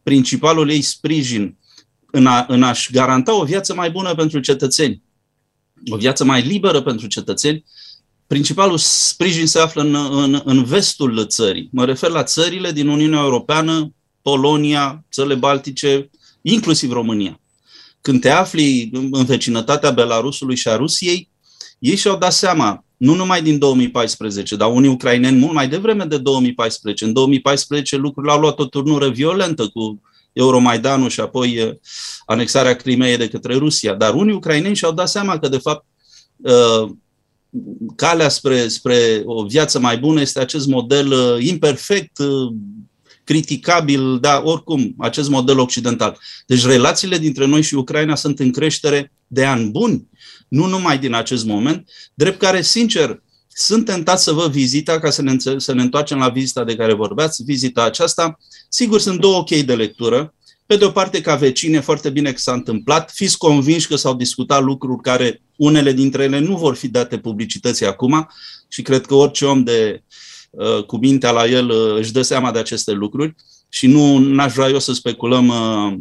principalul 0.03 0.71
ei 0.71 0.83
sprijin 0.83 1.57
în, 2.11 2.27
a, 2.27 2.45
în 2.49 2.63
a-și 2.63 2.93
garanta 2.93 3.41
o 3.41 3.45
viață 3.45 3.75
mai 3.75 3.91
bună 3.91 4.15
pentru 4.15 4.41
cetățeni, 4.41 5.03
o 5.91 5.97
viață 5.97 6.25
mai 6.25 6.43
liberă 6.43 6.83
pentru 6.83 7.07
cetățeni, 7.07 7.65
principalul 8.27 8.79
sprijin 8.79 9.47
se 9.47 9.59
află 9.59 9.83
în, 9.83 9.95
în, 9.95 10.41
în 10.45 10.65
vestul 10.65 11.27
țării. 11.27 11.69
Mă 11.73 11.85
refer 11.85 12.11
la 12.11 12.23
țările 12.23 12.73
din 12.73 12.89
Uniunea 12.89 13.21
Europeană, 13.21 13.93
Polonia, 14.23 15.05
țările 15.13 15.35
Baltice, 15.35 16.11
inclusiv 16.43 16.93
România. 16.93 17.41
Când 18.07 18.21
te 18.21 18.31
afli 18.31 18.91
în 19.11 19.25
vecinătatea 19.25 19.91
Belarusului 19.91 20.57
și 20.57 20.69
a 20.69 20.77
Rusiei, 20.77 21.29
ei 21.79 21.97
și-au 21.97 22.17
dat 22.17 22.33
seama, 22.33 22.85
nu 22.97 23.15
numai 23.15 23.43
din 23.43 23.59
2014, 23.59 24.57
dar 24.57 24.71
unii 24.73 24.89
ucraineni 24.89 25.39
mult 25.39 25.53
mai 25.53 25.69
devreme 25.69 26.05
de 26.05 26.19
2014. 26.19 27.05
În 27.05 27.13
2014 27.13 27.97
lucrurile 27.97 28.33
au 28.33 28.41
luat 28.41 28.59
o 28.59 28.65
turnură 28.65 29.09
violentă 29.09 29.69
cu 29.69 30.01
Euromaidanul 30.33 31.09
și 31.09 31.21
apoi 31.21 31.63
uh, 31.63 31.75
anexarea 32.27 32.77
Crimeei 32.77 33.17
de 33.17 33.29
către 33.29 33.55
Rusia. 33.55 33.95
Dar 33.95 34.15
unii 34.15 34.35
ucraineni 34.35 34.77
și-au 34.77 34.93
dat 34.93 35.09
seama 35.09 35.39
că, 35.39 35.49
de 35.49 35.59
fapt, 35.59 35.85
uh, 36.37 36.91
calea 37.97 38.29
spre, 38.29 38.69
spre 38.69 39.23
o 39.25 39.45
viață 39.45 39.79
mai 39.79 39.99
bună 39.99 40.21
este 40.21 40.41
acest 40.41 40.67
model 40.67 41.13
uh, 41.13 41.47
imperfect, 41.47 42.19
criticabil, 43.27 44.19
dar 44.21 44.41
oricum, 44.45 44.95
acest 44.99 45.29
model 45.29 45.59
occidental. 45.59 46.19
Deci 46.47 46.65
relațiile 46.65 47.19
dintre 47.19 47.47
noi 47.47 47.63
și 47.63 47.75
Ucraina 47.75 48.15
sunt 48.15 48.39
în 48.39 48.53
creștere 48.53 49.13
de 49.27 49.45
ani 49.45 49.71
buni 49.71 50.09
nu 50.49 50.67
numai 50.67 50.99
din 50.99 51.15
acest 51.15 51.45
moment, 51.45 51.89
drept 52.15 52.39
care, 52.39 52.63
sincer, 52.63 53.23
sunt 53.49 53.85
tentat 53.85 54.21
să 54.21 54.33
vă 54.33 54.49
vizita, 54.49 54.99
ca 54.99 55.11
să 55.11 55.23
ne, 55.23 55.37
să 55.57 55.73
ne 55.73 55.83
întoarcem 55.83 56.19
la 56.19 56.29
vizita 56.29 56.65
de 56.65 56.77
care 56.77 56.95
vorbeați, 56.95 57.43
vizita 57.43 57.83
aceasta. 57.85 58.39
Sigur, 58.69 59.01
sunt 59.01 59.21
două 59.21 59.45
chei 59.45 59.63
de 59.63 59.75
lectură. 59.75 60.35
Pe 60.67 60.77
de 60.77 60.85
o 60.85 60.91
parte, 60.91 61.21
ca 61.21 61.35
vecine, 61.35 61.81
foarte 61.81 62.11
bine 62.11 62.33
că 62.33 62.39
s-a 62.39 62.53
întâmplat. 62.53 63.11
Fiți 63.11 63.39
convinși 63.39 63.89
că 63.89 63.97
s-au 63.97 64.15
discutat 64.15 64.63
lucruri 64.63 65.03
care, 65.03 65.43
unele 65.57 65.93
dintre 65.93 66.23
ele, 66.23 66.39
nu 66.39 66.57
vor 66.57 66.75
fi 66.75 66.89
date 66.89 67.19
publicității 67.19 67.87
acum 67.87 68.29
și 68.69 68.83
cred 68.83 69.07
că 69.07 69.15
orice 69.15 69.45
om 69.45 69.63
de 69.63 70.03
uh, 70.03 70.17
cu 70.87 70.97
mintea 70.97 71.31
la 71.31 71.47
el 71.47 71.71
uh, 71.71 71.99
își 71.99 72.13
dă 72.13 72.23
seama 72.23 72.51
de 72.51 72.59
aceste 72.59 72.93
lucruri 72.93 73.35
și 73.69 73.87
nu 73.87 74.19
n-aș 74.19 74.53
vrea 74.53 74.69
eu 74.69 74.79
să 74.79 74.93
speculăm 74.93 75.49
uh, 75.49 75.99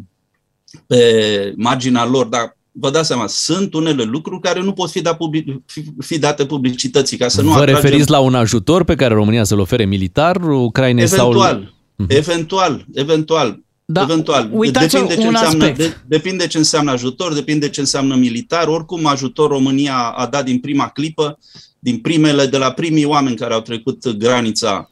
pe 0.88 1.54
marginea 1.56 2.06
lor, 2.06 2.26
dar 2.26 2.58
vă 2.72 2.90
dați 2.90 3.08
seama, 3.08 3.28
sunt 3.28 3.74
unele 3.74 4.04
lucruri 4.04 4.42
care 4.42 4.62
nu 4.62 4.72
pot 4.72 4.90
fi, 4.90 5.02
da 5.02 5.16
public, 5.16 5.62
fi, 5.66 5.84
fi 6.00 6.20
date 6.20 6.46
publicității. 6.46 7.18
Ca 7.18 7.28
să 7.28 7.42
nu 7.42 7.48
vă 7.48 7.54
atragem... 7.54 7.76
referiți 7.76 8.10
la 8.10 8.20
un 8.20 8.36
ajutor 8.36 8.84
pe 8.84 8.96
care 8.96 9.14
România 9.14 9.44
să-l 9.44 9.60
ofere 9.60 9.86
militar 9.86 10.42
Ucrainei 10.42 11.04
eventual, 11.04 11.52
sau... 11.52 11.74
Mhm. 11.96 12.08
Eventual, 12.10 12.86
eventual. 12.94 13.64
Da, 13.88 14.02
eventual. 14.02 14.50
Depinde 14.50 14.88
ce, 14.88 14.98
înseamnă, 14.98 15.70
de, 15.70 15.98
depinde 16.08 16.48
ce 16.48 16.58
înseamnă 16.58 16.92
ajutor, 16.92 17.34
depinde 17.34 17.70
ce 17.70 17.80
înseamnă 17.80 18.16
militar. 18.16 18.68
Oricum, 18.68 19.06
ajutor 19.06 19.50
România 19.50 19.96
a 19.96 20.26
dat 20.26 20.46
din 20.46 20.60
prima 20.60 20.88
clipă, 20.88 21.40
din 21.86 21.98
primele, 22.00 22.46
de 22.46 22.58
la 22.58 22.72
primii 22.72 23.06
oameni 23.06 23.36
care 23.36 23.54
au 23.54 23.62
trecut 23.62 24.18
granița, 24.18 24.90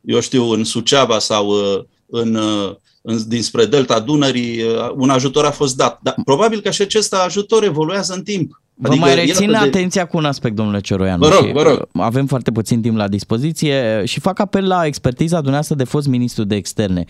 eu 0.00 0.20
știu, 0.20 0.50
în 0.50 0.64
Suceava 0.64 1.18
sau 1.18 1.46
uh, 1.46 1.82
în 2.06 2.34
uh, 2.34 3.22
dinspre 3.26 3.64
delta 3.64 4.00
Dunării, 4.00 4.62
uh, 4.62 4.90
un 4.96 5.10
ajutor 5.10 5.44
a 5.44 5.50
fost 5.50 5.76
dat. 5.76 5.98
Dar 6.02 6.14
probabil 6.24 6.60
că 6.60 6.70
și 6.70 6.82
acest 6.82 7.14
ajutor 7.14 7.64
evoluează 7.64 8.14
în 8.14 8.22
timp. 8.22 8.62
Vă 8.74 8.88
adică, 8.88 9.04
mai 9.04 9.14
rețin 9.14 9.50
de... 9.50 9.56
atenția 9.56 10.06
cu 10.06 10.16
un 10.16 10.24
aspect, 10.24 10.54
domnule 10.54 10.80
Ceroianu. 10.80 11.28
Vă 11.28 11.34
rog, 11.34 11.52
vă 11.52 11.62
rog. 11.62 11.88
Avem 11.92 12.26
foarte 12.26 12.50
puțin 12.50 12.80
timp 12.80 12.96
la 12.96 13.08
dispoziție 13.08 14.02
și 14.04 14.20
fac 14.20 14.38
apel 14.38 14.66
la 14.66 14.86
expertiza 14.86 15.36
dumneavoastră 15.36 15.74
de 15.74 15.84
fost 15.84 16.06
ministru 16.06 16.44
de 16.44 16.54
externe. 16.54 17.04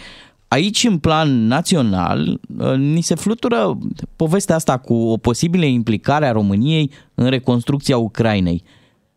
Aici, 0.49 0.85
în 0.85 0.99
plan 0.99 1.47
național, 1.47 2.41
uh, 2.59 2.75
ni 2.77 3.01
se 3.01 3.15
flutură 3.15 3.79
povestea 4.17 4.55
asta 4.55 4.79
cu 4.79 4.95
o 4.95 5.17
posibilă 5.17 5.65
implicare 5.65 6.27
a 6.27 6.33
României 6.33 6.91
în 7.15 7.29
reconstrucția 7.29 7.97
Ucrainei. 7.97 8.63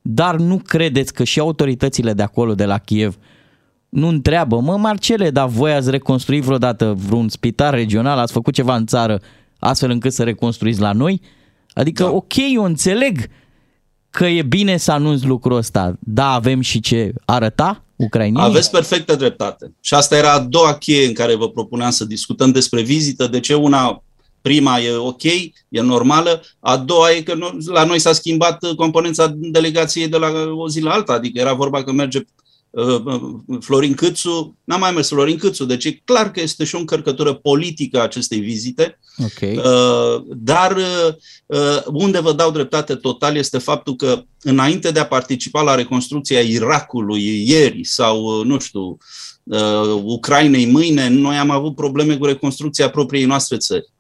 Dar 0.06 0.36
nu 0.36 0.58
credeți 0.58 1.14
că 1.14 1.24
și 1.24 1.40
autoritățile 1.40 2.14
de 2.14 2.24
acolo, 2.24 2.56
de 2.56 2.66
la 2.66 2.78
Kiev, 2.78 3.18
nu 3.90 4.08
întreabă, 4.08 4.60
mă 4.60 4.78
Marcele, 4.78 5.30
dar 5.30 5.48
voi 5.48 5.74
ați 5.74 5.90
reconstruit 5.90 6.44
vreodată 6.44 6.94
vreun 7.08 7.30
spital 7.30 7.72
regional, 7.72 8.18
ați 8.18 8.34
făcut 8.34 8.54
ceva 8.54 8.76
în 8.76 8.86
țară 8.86 9.22
astfel 9.60 9.90
încât 9.90 10.14
să 10.14 10.24
reconstruiți 10.24 10.80
la 10.80 10.92
noi? 10.92 11.22
Adică, 11.74 12.04
da. 12.04 12.10
ok, 12.10 12.34
eu 12.54 12.64
înțeleg 12.64 13.30
că 14.10 14.26
e 14.26 14.42
bine 14.42 14.78
să 14.78 14.92
anunț 14.92 15.22
lucrul 15.22 15.58
ăsta, 15.58 15.98
dar 16.00 16.36
avem 16.36 16.62
și 16.62 16.80
ce 16.80 17.14
arăta 17.26 17.84
ucrainienii? 17.96 18.50
Aveți 18.50 18.72
perfectă 18.72 19.16
dreptate. 19.16 19.74
Și 19.82 19.94
asta 19.94 20.18
era 20.18 20.32
a 20.32 20.40
doua 20.40 20.74
cheie 20.74 21.08
în 21.08 21.14
care 21.14 21.36
vă 21.36 21.50
propuneam 21.50 21.92
să 21.92 22.06
discutăm 22.06 22.52
despre 22.52 22.82
vizită. 22.82 23.28
De 23.28 23.40
ce 23.40 23.54
una 23.54 24.04
prima 24.44 24.80
e 24.80 24.96
ok, 24.96 25.24
e 25.24 25.82
normală, 25.82 26.42
a 26.60 26.78
doua 26.78 27.12
e 27.12 27.22
că 27.22 27.38
la 27.66 27.84
noi 27.84 28.00
s-a 28.00 28.14
schimbat 28.14 28.74
componența 28.76 29.34
delegației 29.36 30.08
de 30.08 30.18
la 30.18 30.32
o 30.56 30.70
zi 30.70 30.80
la 30.82 30.92
alta, 30.92 31.14
adică 31.14 31.40
era 31.40 31.54
vorba 31.54 31.84
că 31.84 31.92
merge 31.92 32.26
uh, 32.70 33.02
Florin 33.60 33.94
Câțu, 33.94 34.58
n-a 34.64 34.78
mai 34.78 34.92
mers 34.92 35.08
Florin 35.08 35.38
Câțu, 35.38 35.66
deci 35.66 35.86
e 35.86 36.02
clar 36.06 36.32
că 36.32 36.42
este 36.42 36.64
și 36.64 36.76
o 36.76 36.80
încărcătură 36.80 37.34
politică 37.34 38.00
a 38.00 38.04
acestei 38.04 38.40
vizite, 38.40 38.98
Ok. 39.18 39.42
Uh, 39.42 40.24
dar 40.36 40.76
uh, 41.46 41.84
unde 41.86 42.20
vă 42.20 42.34
dau 42.34 42.52
dreptate 42.52 42.96
total 42.96 43.36
este 43.36 43.58
faptul 43.58 43.96
că 43.96 44.24
înainte 44.42 44.92
de 44.92 45.00
a 45.00 45.06
participa 45.06 45.62
la 45.62 45.76
reconstrucția 45.76 46.40
Irakului 46.40 47.50
ieri 47.50 47.84
sau, 47.84 48.24
uh, 48.24 48.46
nu 48.46 48.60
știu, 48.60 48.98
uh, 49.44 50.02
Ucrainei 50.04 50.66
mâine, 50.66 51.08
noi 51.08 51.36
am 51.36 51.50
avut 51.50 51.76
probleme 51.76 52.18
cu 52.18 52.26
reconstrucția 52.26 52.90
propriei 52.90 53.26
noastre 53.26 53.58
țări. 53.58 53.93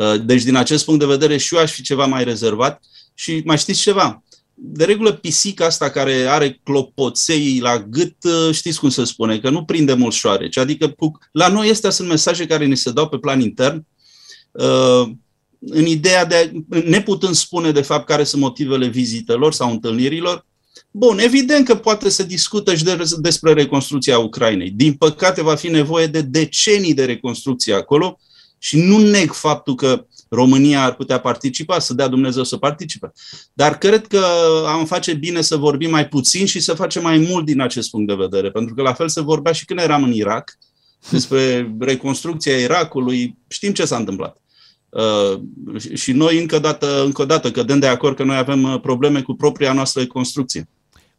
Uh, 0.00 0.20
Deci, 0.24 0.42
din 0.42 0.56
acest 0.56 0.84
punct 0.84 1.00
de 1.00 1.06
vedere, 1.06 1.36
și 1.36 1.54
eu 1.54 1.60
aș 1.60 1.72
fi 1.72 1.82
ceva 1.82 2.06
mai 2.06 2.24
rezervat. 2.24 2.82
Și 3.14 3.42
mai 3.44 3.58
știți 3.58 3.80
ceva? 3.80 4.22
De 4.54 4.84
regulă, 4.84 5.12
pisica 5.12 5.64
asta 5.64 5.90
care 5.90 6.12
are 6.12 6.60
clopoței 6.62 7.58
la 7.62 7.78
gât, 7.78 8.16
uh, 8.24 8.54
știți 8.54 8.78
cum 8.78 8.88
se 8.88 9.04
spune, 9.04 9.38
că 9.38 9.50
nu 9.50 9.64
prinde 9.64 9.92
mult 9.92 10.14
șoareci. 10.14 10.56
Adică, 10.56 10.88
cu- 10.88 11.18
la 11.32 11.48
noi 11.48 11.70
astea 11.70 11.90
sunt 11.90 12.08
mesaje 12.08 12.46
care 12.46 12.64
ni 12.64 12.76
se 12.76 12.90
dau 12.90 13.08
pe 13.08 13.18
plan 13.18 13.40
intern, 13.40 13.86
uh, 14.50 15.10
în 15.60 15.86
ideea 15.86 16.24
de, 16.24 16.52
neputând 16.84 17.34
spune 17.34 17.70
de 17.70 17.82
fapt 17.82 18.06
care 18.06 18.24
sunt 18.24 18.42
motivele 18.42 18.86
vizitelor 18.86 19.52
sau 19.52 19.70
întâlnirilor, 19.70 20.48
Bun, 20.90 21.18
evident 21.18 21.66
că 21.66 21.74
poate 21.74 22.08
să 22.08 22.22
discută 22.22 22.74
și 22.74 22.84
de, 22.84 23.02
despre 23.18 23.52
reconstrucția 23.52 24.18
Ucrainei. 24.18 24.70
Din 24.70 24.92
păcate 24.92 25.42
va 25.42 25.54
fi 25.54 25.68
nevoie 25.68 26.06
de 26.06 26.20
decenii 26.22 26.94
de 26.94 27.04
reconstrucție 27.04 27.74
acolo 27.74 28.18
și 28.62 28.80
nu 28.80 28.98
neg 28.98 29.32
faptul 29.32 29.74
că 29.74 30.06
România 30.28 30.84
ar 30.84 30.94
putea 30.94 31.20
participa, 31.20 31.78
să 31.78 31.94
dea 31.94 32.08
Dumnezeu 32.08 32.44
să 32.44 32.56
participe. 32.56 33.12
Dar 33.52 33.78
cred 33.78 34.06
că 34.06 34.24
am 34.66 34.86
face 34.86 35.14
bine 35.14 35.40
să 35.40 35.56
vorbim 35.56 35.90
mai 35.90 36.08
puțin 36.08 36.46
și 36.46 36.60
să 36.60 36.74
facem 36.74 37.02
mai 37.02 37.18
mult 37.18 37.44
din 37.44 37.60
acest 37.60 37.90
punct 37.90 38.08
de 38.08 38.14
vedere, 38.14 38.50
pentru 38.50 38.74
că 38.74 38.82
la 38.82 38.92
fel 38.92 39.08
se 39.08 39.20
vorbea 39.20 39.52
și 39.52 39.64
când 39.64 39.80
eram 39.80 40.02
în 40.02 40.12
Irak 40.12 40.58
despre 41.10 41.74
reconstrucția 41.78 42.56
Irakului, 42.56 43.36
știm 43.48 43.72
ce 43.72 43.84
s-a 43.84 43.96
întâmplat. 43.96 44.36
Uh, 44.88 45.40
și- 45.78 45.96
și 45.96 46.12
noi 46.12 46.40
încă 46.40 46.56
o 46.56 46.58
dată, 46.58 47.02
încă 47.04 47.22
o 47.22 47.24
dată 47.24 47.50
cădem 47.50 47.78
de 47.78 47.86
acord 47.86 48.16
că 48.16 48.24
noi 48.24 48.36
avem 48.36 48.62
uh, 48.62 48.80
probleme 48.80 49.22
cu 49.22 49.34
propria 49.34 49.72
noastră 49.72 50.06
construcție. 50.06 50.68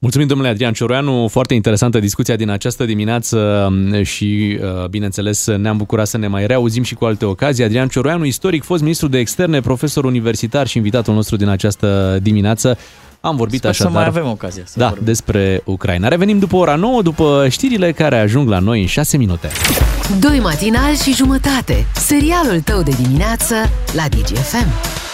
Mulțumim, 0.03 0.27
domnule 0.27 0.49
Adrian 0.49 0.73
Cioruianu, 0.73 1.27
foarte 1.27 1.53
interesantă 1.53 1.99
discuția 1.99 2.35
din 2.35 2.49
această 2.49 2.85
dimineață 2.85 3.67
m, 3.71 4.03
și, 4.03 4.59
uh, 4.61 4.87
bineînțeles, 4.87 5.47
ne-am 5.47 5.77
bucurat 5.77 6.07
să 6.07 6.17
ne 6.17 6.27
mai 6.27 6.47
reauzim 6.47 6.83
și 6.83 6.95
cu 6.95 7.05
alte 7.05 7.25
ocazii. 7.25 7.63
Adrian 7.63 7.87
Cioruianu, 7.87 8.25
istoric, 8.25 8.63
fost 8.63 8.81
ministru 8.81 9.07
de 9.07 9.17
externe, 9.17 9.59
profesor 9.59 10.05
universitar 10.05 10.67
și 10.67 10.77
invitatul 10.77 11.13
nostru 11.13 11.35
din 11.35 11.47
această 11.47 12.19
dimineață. 12.21 12.77
Am 13.19 13.35
vorbit 13.35 13.57
Sper 13.57 13.69
așa, 13.69 13.83
să 13.83 13.89
mai 13.89 14.05
avem 14.05 14.27
ocazia 14.27 14.63
să 14.65 14.79
da, 14.79 14.87
vorbim. 14.87 15.05
despre 15.05 15.61
Ucraina. 15.65 16.07
Revenim 16.07 16.39
după 16.39 16.55
ora 16.55 16.75
9, 16.75 17.01
după 17.01 17.47
știrile 17.49 17.91
care 17.91 18.17
ajung 18.17 18.49
la 18.49 18.59
noi 18.59 18.81
în 18.81 18.87
6 18.87 19.17
minute. 19.17 19.49
Doi 20.19 20.39
matinali 20.39 20.97
și 20.97 21.13
jumătate. 21.13 21.85
Serialul 21.95 22.59
tău 22.59 22.81
de 22.81 22.91
dimineață 23.01 23.55
la 23.93 24.03
DGFM. 24.09 25.09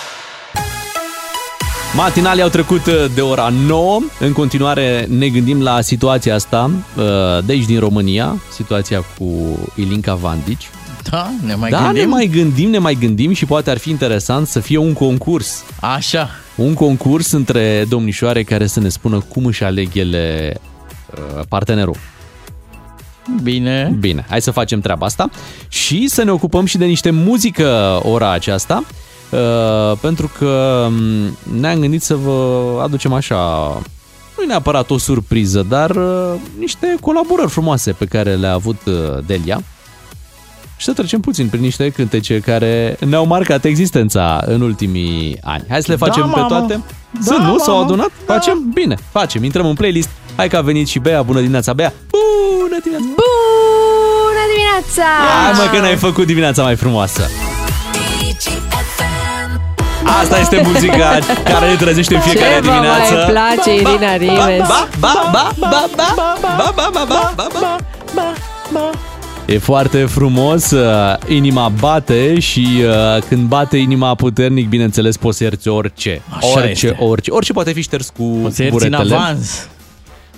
Matinalii 1.98 2.42
au 2.42 2.50
trecut 2.50 2.86
uh, 2.86 3.06
de 3.16 3.22
ora 3.22 3.50
9. 3.50 4.00
În 4.20 4.32
continuare 4.32 5.06
ne 5.10 5.28
gândim 5.28 5.62
la 5.62 5.82
situația 5.82 6.36
asta 6.36 6.72
uh, 6.98 7.04
de 7.46 7.52
aici 7.52 7.66
din 7.66 7.80
România, 7.80 8.42
situația 8.52 9.04
cu 9.18 9.26
Ilinca 9.76 10.14
Vandici. 10.14 10.70
Da, 11.10 11.30
ne 11.46 11.56
mai 11.56 11.70
da, 11.70 11.82
gândim? 11.84 12.02
ne 12.02 12.06
mai 12.06 12.26
gândim, 12.26 12.70
ne 12.70 12.78
mai 12.78 12.94
gândim 12.94 13.34
și 13.34 13.46
poate 13.46 13.70
ar 13.70 13.78
fi 13.78 13.90
interesant 13.90 14.48
să 14.48 14.60
fie 14.60 14.78
un 14.78 14.94
concurs. 14.94 15.64
Așa. 15.80 16.30
Un 16.56 16.74
concurs 16.74 17.32
între 17.32 17.86
domnișoare 17.90 18.44
care 18.44 18.68
să 18.68 18.80
ne 18.80 18.90
spună 18.90 19.20
cum 19.20 19.46
își 19.46 19.64
aleg 19.64 19.96
ele 19.96 20.58
uh, 21.12 21.44
partenerul. 21.50 21.96
Bine. 23.44 23.96
Bine, 24.00 24.26
hai 24.30 24.42
să 24.42 24.52
facem 24.52 24.80
treaba 24.80 25.06
asta 25.06 25.30
și 25.68 26.08
să 26.08 26.24
ne 26.24 26.32
ocupăm 26.32 26.66
și 26.66 26.78
de 26.78 26.86
niște 26.86 27.10
muzică 27.10 28.00
ora 28.04 28.32
aceasta, 28.32 28.84
uh, 28.84 29.07
pentru 30.02 30.32
că 30.38 30.84
um, 30.88 31.38
ne-am 31.60 31.80
gândit 31.80 32.02
să 32.02 32.16
vă 32.16 32.54
aducem 32.84 33.14
așa, 33.14 33.36
nu 34.38 34.44
e 34.44 34.46
neapărat 34.48 34.90
o 34.90 34.98
surpriză, 34.98 35.66
dar 35.70 35.90
uh, 35.90 36.34
niște 36.60 36.96
colaborări 37.02 37.50
frumoase 37.50 37.92
pe 37.92 38.06
care 38.06 38.36
le-a 38.36 38.54
avut 38.54 38.78
uh, 38.86 38.94
Delia 39.26 39.62
și 40.78 40.86
să 40.86 40.94
trecem 40.94 41.20
puțin 41.20 41.48
prin 41.48 41.62
niște 41.62 41.90
cântece 41.90 42.40
care 42.40 42.98
ne-au 43.06 43.26
marcat 43.26 43.66
existența 43.66 44.44
în 44.46 44.62
ultimii 44.62 45.38
ani. 45.44 45.64
Hai 45.70 45.82
să 45.82 45.92
le 45.92 45.96
Da, 45.98 46.06
facem 46.06 46.24
pe 46.34 46.40
mamă. 46.40 46.48
toate? 46.48 46.74
Da, 47.12 47.20
Sunt, 47.24 47.40
nu? 47.46 47.58
S-au 47.58 47.74
mamă. 47.74 47.86
adunat? 47.86 48.12
Facem? 48.26 48.70
Bine, 48.74 48.96
facem. 49.12 49.44
Intrăm 49.44 49.66
în 49.66 49.74
playlist. 49.76 50.10
Hai 50.36 50.48
că 50.48 50.58
a 50.58 50.62
venit 50.62 50.88
și 50.88 51.00
Bea. 51.00 51.22
Bună 51.22 51.40
dimineața, 51.40 51.74
Bea! 51.74 51.94
Bună 52.10 52.78
dimineața! 52.84 53.14
Bună 53.16 54.44
dimineața! 54.54 55.04
Hai 55.44 55.66
mă 55.66 55.72
că 55.76 55.82
ne-ai 55.82 55.96
făcut 55.96 56.26
dimineața 56.26 56.64
mai 56.64 56.76
frumoasă. 56.76 57.22
Asta 60.22 60.40
este 60.40 60.62
muzica 60.66 61.18
care 61.44 61.70
ne 61.70 61.76
trezește 61.76 62.16
în 62.16 62.22
fiecare 62.22 62.54
Ce 62.54 62.60
vă 62.60 62.68
dimineață. 62.72 63.14
mai 63.14 63.26
place, 63.26 63.74
Irina 63.76 64.16
Rimes? 64.16 64.68
Ba, 64.68 64.88
ba, 65.00 65.30
ba, 65.32 65.52
ba, 65.60 65.86
ba, 65.96 66.14
ba, 66.42 66.64
ba, 66.66 66.92
ba, 66.94 67.06
ba, 67.08 67.28
ba, 67.36 67.48
ba. 68.74 68.90
E 69.46 69.58
foarte 69.58 70.06
frumos, 70.06 70.72
uh, 70.72 71.16
inima 71.28 71.70
bate 71.80 72.40
și 72.40 72.68
uh, 72.84 73.22
când 73.30 73.48
bate 73.48 73.78
inima 73.78 74.16
puternic, 74.16 74.70
bineînțeles, 74.70 75.18
poți 75.18 75.38
să 75.38 75.44
ierți 75.44 75.68
orice. 75.68 76.22
Așa 76.30 76.48
orice, 76.48 76.70
este. 76.88 76.96
orice. 77.04 77.32
Orice 77.32 77.54
poate 77.54 77.72
fi 77.72 77.82
șters 77.82 78.10
cu 78.18 78.24
Poți 78.24 78.56
să 78.56 78.62
ierți 78.64 78.84
în 78.86 78.90
buretele. 78.90 79.16
avans. 79.16 79.68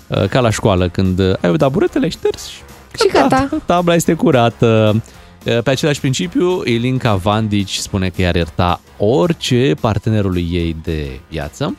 Uh, 0.08 0.24
Ca 0.30 0.40
la 0.40 0.50
școală, 0.50 0.88
când 0.90 1.20
uh, 1.20 1.34
ai 1.42 1.54
dat 1.54 1.72
buretele, 1.72 2.04
ai 2.06 2.12
șters 2.12 2.48
și 2.48 2.56
Și 3.00 3.08
gata. 3.14 3.50
tabla 3.66 3.94
este 3.96 4.14
curată. 4.14 5.02
Uh, 5.46 5.62
Pe 5.64 5.70
același 5.70 6.00
principiu, 6.00 6.62
Ilinca 6.66 7.16
Vandici 7.16 7.76
spune 7.76 8.10
că 8.10 8.22
i-ar 8.22 8.36
ierta 8.36 8.82
orice 8.98 9.74
partenerului 9.80 10.48
ei 10.52 10.76
de 10.84 11.20
viață 11.30 11.76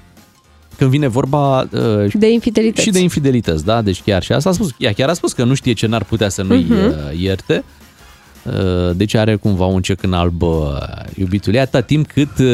când 0.77 0.91
vine 0.91 1.09
vorba 1.09 1.61
uh, 1.61 2.13
De 2.13 2.31
infidelități. 2.31 2.83
și 2.83 2.91
de 2.91 2.99
infidelități, 3.01 3.65
da? 3.65 3.83
Deci 3.83 4.03
chiar 4.03 4.23
și 4.23 4.33
asta 4.33 4.49
a 4.49 4.53
spus. 4.53 4.71
Ea 4.79 4.93
chiar 4.93 5.09
a 5.09 5.13
spus 5.13 5.33
că 5.33 5.45
nu 5.45 5.55
știe 5.55 5.73
ce 5.73 5.87
n-ar 5.87 6.05
putea 6.05 6.29
să 6.29 6.43
nu-i 6.43 6.67
Mhm. 6.69 6.73
uh, 6.87 6.95
ierte. 7.21 7.65
Uh, 8.43 8.91
Deci 8.97 9.15
are 9.15 9.37
cumva 9.37 9.65
un 9.65 9.83
cec 9.83 10.03
în 10.03 10.13
alb 10.13 10.43
uh, 10.43 10.49
iubitul 11.17 11.55
ei, 11.55 11.61
atâta 11.61 11.81
timp 11.81 12.13
cât 12.13 12.39
uh, 12.39 12.47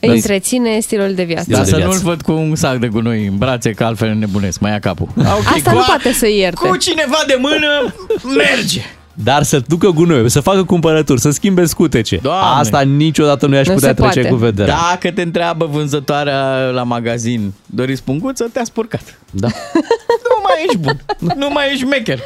Îi 0.00 0.08
întreține 0.14 0.78
stilul 0.80 1.14
de 1.14 1.24
viață. 1.24 1.42
Stilul 1.42 1.58
Dar 1.60 1.64
de 1.64 1.70
să 1.70 1.76
viață. 1.76 1.92
nu-l 2.02 2.08
văd 2.10 2.22
cu 2.22 2.32
un 2.32 2.54
sac 2.54 2.76
de 2.78 2.88
gunoi 2.88 3.26
în 3.26 3.36
brațe, 3.36 3.70
că 3.72 3.84
altfel 3.84 4.14
nebunesc, 4.14 4.60
mai 4.60 4.70
ia 4.70 4.78
capul. 4.78 5.08
Ah, 5.18 5.24
ok, 5.38 5.46
Asta 5.56 5.70
cu 5.70 5.76
nu 5.76 5.82
a- 5.82 5.86
poate 5.86 6.12
să 6.12 6.28
ierte. 6.28 6.68
Cu 6.68 6.76
cineva 6.76 7.18
de 7.26 7.36
mână, 7.40 7.94
merge. 8.36 8.80
Dar 9.22 9.42
să 9.42 9.62
ducă 9.66 9.88
gunoi, 9.90 10.30
să 10.30 10.40
facă 10.40 10.64
cumpărături, 10.64 11.20
să 11.20 11.30
schimbe 11.30 11.64
scutece. 11.64 12.18
Doamne. 12.22 12.60
Asta 12.60 12.80
niciodată 12.80 13.46
nu 13.46 13.54
i-aș 13.54 13.66
Nu 13.66 13.74
putea 13.74 13.88
se 13.88 13.94
trece 13.94 14.20
poate. 14.20 14.28
cu 14.28 14.34
vederea. 14.36 14.74
Dacă 14.90 15.10
te 15.14 15.22
întreabă 15.22 15.68
vânzătoarea 15.72 16.56
la 16.70 16.82
magazin, 16.82 17.52
doriți 17.66 18.02
punguță, 18.02 18.48
te-a 18.52 18.64
spurcat. 18.64 19.18
Da. 19.30 19.48
Nu 20.28 20.42
mai 20.42 20.64
ești 20.66 20.78
bun. 20.78 21.00
Nu 21.36 21.48
mai 21.52 21.64
ești 21.72 21.84
mecher. 21.84 22.18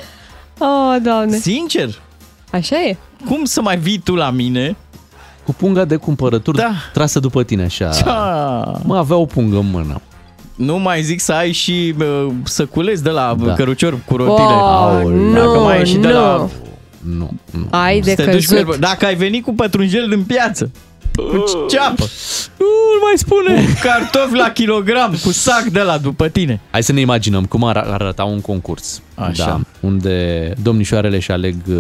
Oh, 0.59 0.97
doamne. 1.03 1.37
Sincer, 1.37 1.89
Așa 2.53 2.77
e. 2.77 2.97
cum 3.27 3.45
să 3.45 3.63
mai 3.63 3.77
vii 3.79 3.99
tu 3.99 4.15
la 4.15 4.31
mine? 4.31 4.77
Cu 5.45 5.53
punga 5.55 5.85
de 5.85 5.97
cumpărături 5.97 6.57
Da. 6.57 6.71
trasă 6.93 7.19
după 7.21 7.43
tine 7.43 7.63
așa. 7.65 7.89
Cea. 7.89 8.81
Mă, 8.85 8.97
avea 8.97 9.17
o 9.17 9.25
pungă 9.25 9.57
în 9.57 9.71
mână. 9.71 10.01
Nu 10.55 10.79
mai 10.79 11.03
zic 11.03 11.21
să 11.21 11.33
ai 11.33 11.53
și 11.53 11.95
uh, 11.99 12.27
săculeți 12.43 13.03
de 13.03 13.11
la 13.11 13.35
Da. 13.39 13.47
da. 13.47 13.53
cărucior 13.53 13.99
cu 14.07 14.17
rotile. 14.17 14.47
Oh, 14.47 15.03
nu, 15.05 15.33
Dacă 15.35 15.59
mai 15.59 15.79
ai 15.79 15.87
și 15.87 15.97
de 15.97 16.07
nu. 16.09 16.13
la... 16.13 16.49
Nu, 17.05 17.31
nu. 17.51 17.67
Ai 17.71 18.01
de 18.01 18.15
Să 18.15 18.25
te 18.25 18.31
duci 18.31 18.47
cu 18.47 18.53
căzut. 18.55 18.69
el- 18.73 18.77
Dacă 18.81 19.07
ai 19.07 19.15
venit 19.15 19.45
cu 19.45 19.55
pătrunjel 19.55 20.13
în 20.13 20.23
piață, 20.23 20.71
cu 21.15 21.45
ceapă, 21.71 22.05
Nu 22.59 22.67
mai 23.03 23.13
spune. 23.17 23.55
cu 23.65 23.71
cartofi 23.89 24.37
la 24.37 24.51
kilogram, 24.51 25.15
cu 25.23 25.33
sac 25.33 25.63
de 25.63 25.81
la 25.81 25.99
după 25.99 26.29
tine. 26.29 26.61
Hai 26.71 26.83
să 26.83 26.93
ne 26.93 27.01
imaginăm 27.01 27.45
cum 27.45 27.65
ar 27.65 27.77
arăta 27.77 28.25
un 28.25 28.41
concurs. 28.41 29.03
Așa. 29.15 29.45
Da, 29.45 29.61
unde 29.81 30.53
domnișoarele 30.63 31.17
își 31.17 31.31
aleg 31.31 31.55
uh, 31.69 31.77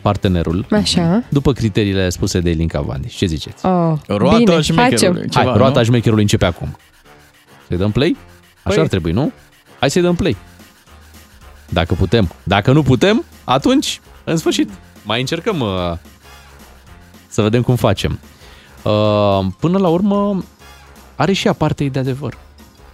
partenerul. 0.00 0.66
Așa. 0.70 1.22
După 1.28 1.52
criteriile 1.52 2.08
spuse 2.08 2.40
de 2.40 2.50
Ilinca 2.50 2.80
Vandici. 2.80 3.14
Ce 3.14 3.26
ziceți? 3.26 3.66
Oh, 3.66 3.92
Roata 4.06 4.36
bine, 4.36 4.60
șmecherului. 4.60 4.90
facem. 4.90 5.14
Hai, 5.32 5.44
Ceva, 5.44 5.56
roata 5.56 5.78
nu? 5.78 5.84
șmecherului 5.84 6.22
începe 6.22 6.44
acum. 6.44 6.76
Să-i 7.68 7.76
dăm 7.76 7.90
play? 7.90 8.16
Așa 8.62 8.76
Păi- 8.76 8.80
ar 8.80 8.88
trebui, 8.88 9.12
nu? 9.12 9.32
Hai 9.80 9.90
să-i 9.90 10.02
dăm 10.02 10.14
play. 10.14 10.36
Dacă 11.68 11.94
putem. 11.94 12.32
Dacă 12.42 12.72
nu 12.72 12.82
putem, 12.82 13.24
atunci, 13.44 14.00
în 14.30 14.36
sfârșit, 14.36 14.70
mai 15.04 15.20
încercăm 15.20 15.60
uh, 15.60 15.92
să 17.28 17.42
vedem 17.42 17.62
cum 17.62 17.76
facem. 17.76 18.18
Uh, 18.82 19.46
până 19.60 19.78
la 19.78 19.88
urmă, 19.88 20.44
are 21.16 21.32
și 21.32 21.46
ea 21.46 21.52
parte 21.52 21.84
de 21.84 21.98
adevăr. 21.98 22.36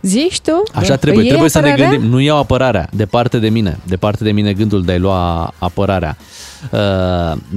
Zici 0.02 0.40
tu? 0.40 0.62
Așa 0.74 0.97
trebuie, 0.97 1.12
Îi 1.12 1.19
iei 1.20 1.28
trebuie 1.28 1.51
să 1.51 1.61
ne 1.61 1.69
apărarea? 1.70 1.90
gândim. 1.90 2.11
Nu 2.11 2.20
iau 2.20 2.39
apărarea, 2.39 2.89
departe 2.93 3.39
de 3.39 3.48
mine, 3.48 3.78
departe 3.85 4.24
de 4.24 4.31
mine 4.32 4.52
gândul 4.52 4.85
de 4.85 4.93
a-i 4.93 4.98
lua 4.98 5.52
apărarea. 5.59 6.16
Uh, 6.70 6.78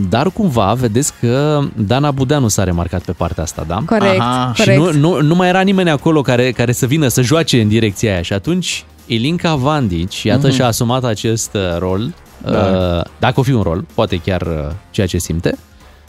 Dar 0.10 0.30
cumva, 0.34 0.74
vedeți 0.74 1.14
că 1.20 1.60
Dana 1.76 2.12
Budeanu 2.12 2.48
s-a 2.48 2.64
remarcat 2.64 3.02
pe 3.02 3.12
partea 3.12 3.44
asta, 3.44 3.64
da? 3.68 3.84
Corect, 3.86 4.20
Aha. 4.20 4.52
Și 4.56 4.64
corect. 4.64 4.80
nu, 4.80 4.92
nu, 4.92 5.22
nu 5.22 5.36
mai 5.36 5.48
era 5.48 5.62
nimeni 5.62 5.90
acolo 5.90 6.22
care, 6.22 6.52
care 6.52 6.72
să 6.72 6.86
vină 6.86 7.08
să 7.08 7.22
joace 7.22 7.62
în 7.62 7.68
direcția 7.68 8.12
aia 8.12 8.22
și 8.22 8.34
atunci 8.34 8.86
Ilinca 9.06 9.56
Vandici, 9.56 10.24
iată, 10.24 10.48
Mhm. 10.48 10.56
și-a 10.56 10.66
asumat 10.66 11.04
acest 11.04 11.54
uh, 11.54 11.78
rol, 11.78 12.14
Da. 12.42 12.98
uh, 12.98 13.04
dacă 13.20 13.40
o 13.40 13.44
fi 13.44 13.52
un 13.52 13.62
rol, 13.62 13.86
poate 13.94 14.18
chiar 14.18 14.42
uh, 14.42 14.72
ceea 14.90 15.08
ce 15.08 15.18
simte, 15.18 15.58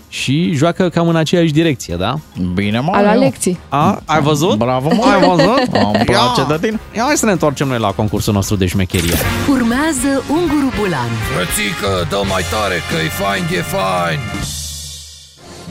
și 0.08 0.52
joacă 0.54 0.88
cam 0.88 1.08
în 1.08 1.16
aceeași 1.16 1.52
direcție, 1.52 1.94
da? 1.94 2.18
Bine, 2.54 2.80
mă, 2.80 2.92
Al 2.94 3.04
eu. 3.04 3.10
Alexii. 3.10 3.58
A, 3.68 4.00
ai 4.04 4.20
văzut? 4.20 4.56
Bravo, 4.56 4.88
mă. 4.94 5.04
Ai 5.04 5.28
văzut? 5.28 5.74
Îmi 5.94 6.04
place 6.04 6.44
de 6.48 6.58
tine. 6.66 6.80
Ia 6.96 7.02
hai 7.06 7.16
să 7.16 7.24
ne 7.26 7.32
întoarcem 7.32 7.68
noi 7.68 7.78
la 7.78 7.90
concursul 7.90 8.32
nostru 8.32 8.56
de 8.56 8.66
șmecherie. 8.66 9.14
Urmează 9.50 10.22
Unguru 10.30 10.72
Bulan. 10.78 11.08
Frățică, 11.34 12.06
dă 12.08 12.20
mai 12.28 12.42
tare 12.50 12.74
că 12.90 12.96
e 13.04 13.08
fain, 13.08 13.42
e 13.58 13.62
fain 13.62 14.18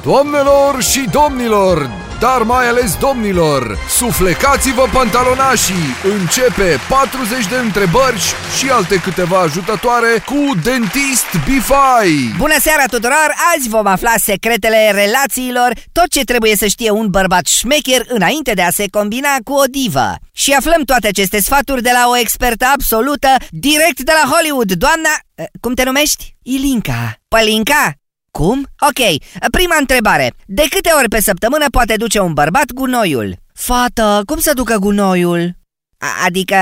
Doamnelor 0.04 0.82
și 0.82 1.08
domnilor, 1.12 1.90
dar 2.20 2.42
mai 2.42 2.68
ales 2.68 2.96
domnilor, 2.96 3.78
suflecați-vă 3.90 4.88
pantalonașii! 4.94 5.96
Începe 6.20 6.80
40 6.90 7.48
de 7.48 7.56
întrebări 7.56 8.22
și 8.58 8.70
alte 8.70 8.96
câteva 8.96 9.40
ajutătoare 9.40 10.24
cu 10.26 10.52
Dentist 10.64 11.26
Bifai! 11.46 12.34
Bună 12.38 12.56
seara 12.60 12.84
tuturor! 12.86 13.34
Azi 13.56 13.70
vom 13.70 13.86
afla 13.88 14.14
secretele 14.24 14.92
relațiilor, 14.92 15.72
tot 15.92 16.08
ce 16.10 16.24
trebuie 16.24 16.56
să 16.56 16.66
știe 16.68 16.90
un 16.90 17.08
bărbat 17.10 17.46
șmecher 17.46 18.06
înainte 18.08 18.54
de 18.54 18.62
a 18.62 18.70
se 18.70 18.86
combina 18.92 19.36
cu 19.44 19.54
o 19.54 19.64
divă. 19.70 20.16
Și 20.34 20.52
aflăm 20.54 20.82
toate 20.84 21.08
aceste 21.08 21.42
sfaturi 21.42 21.82
de 21.82 21.92
la 21.94 22.10
o 22.10 22.18
expertă 22.18 22.66
absolută, 22.74 23.28
direct 23.50 24.00
de 24.02 24.12
la 24.24 24.30
Hollywood, 24.30 24.72
doamna... 24.72 25.10
eh, 25.36 25.46
Cum 25.62 25.74
te 25.74 25.84
numești? 25.84 26.36
Ilinca. 26.44 27.16
Pălinca? 27.28 27.92
Cum? 28.32 28.68
Ok, 28.80 29.18
prima 29.52 29.76
întrebare. 29.80 30.34
De 30.46 30.64
câte 30.70 30.90
ori 30.98 31.08
pe 31.10 31.22
săptămână 31.22 31.66
poate 31.72 31.96
duce 31.96 32.20
un 32.20 32.34
bărbat 32.34 32.72
gunoiul? 32.74 33.36
Fată, 33.54 34.22
cum 34.26 34.40
să 34.40 34.52
ducă 34.54 34.78
gunoiul? 34.78 35.56
A- 35.98 36.26
adică 36.26 36.56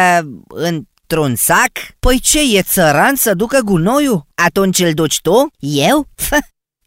într-un 0.47 1.35
sac? 1.35 1.71
Păi 1.99 2.19
ce, 2.19 2.39
e 2.57 2.61
țăran 2.61 3.15
să 3.15 3.33
ducă 3.33 3.59
gunoiul? 3.63 4.25
Atunci 4.35 4.79
îl 4.79 4.91
duci 4.93 5.19
tu? 5.21 5.51
Eu? 5.59 6.07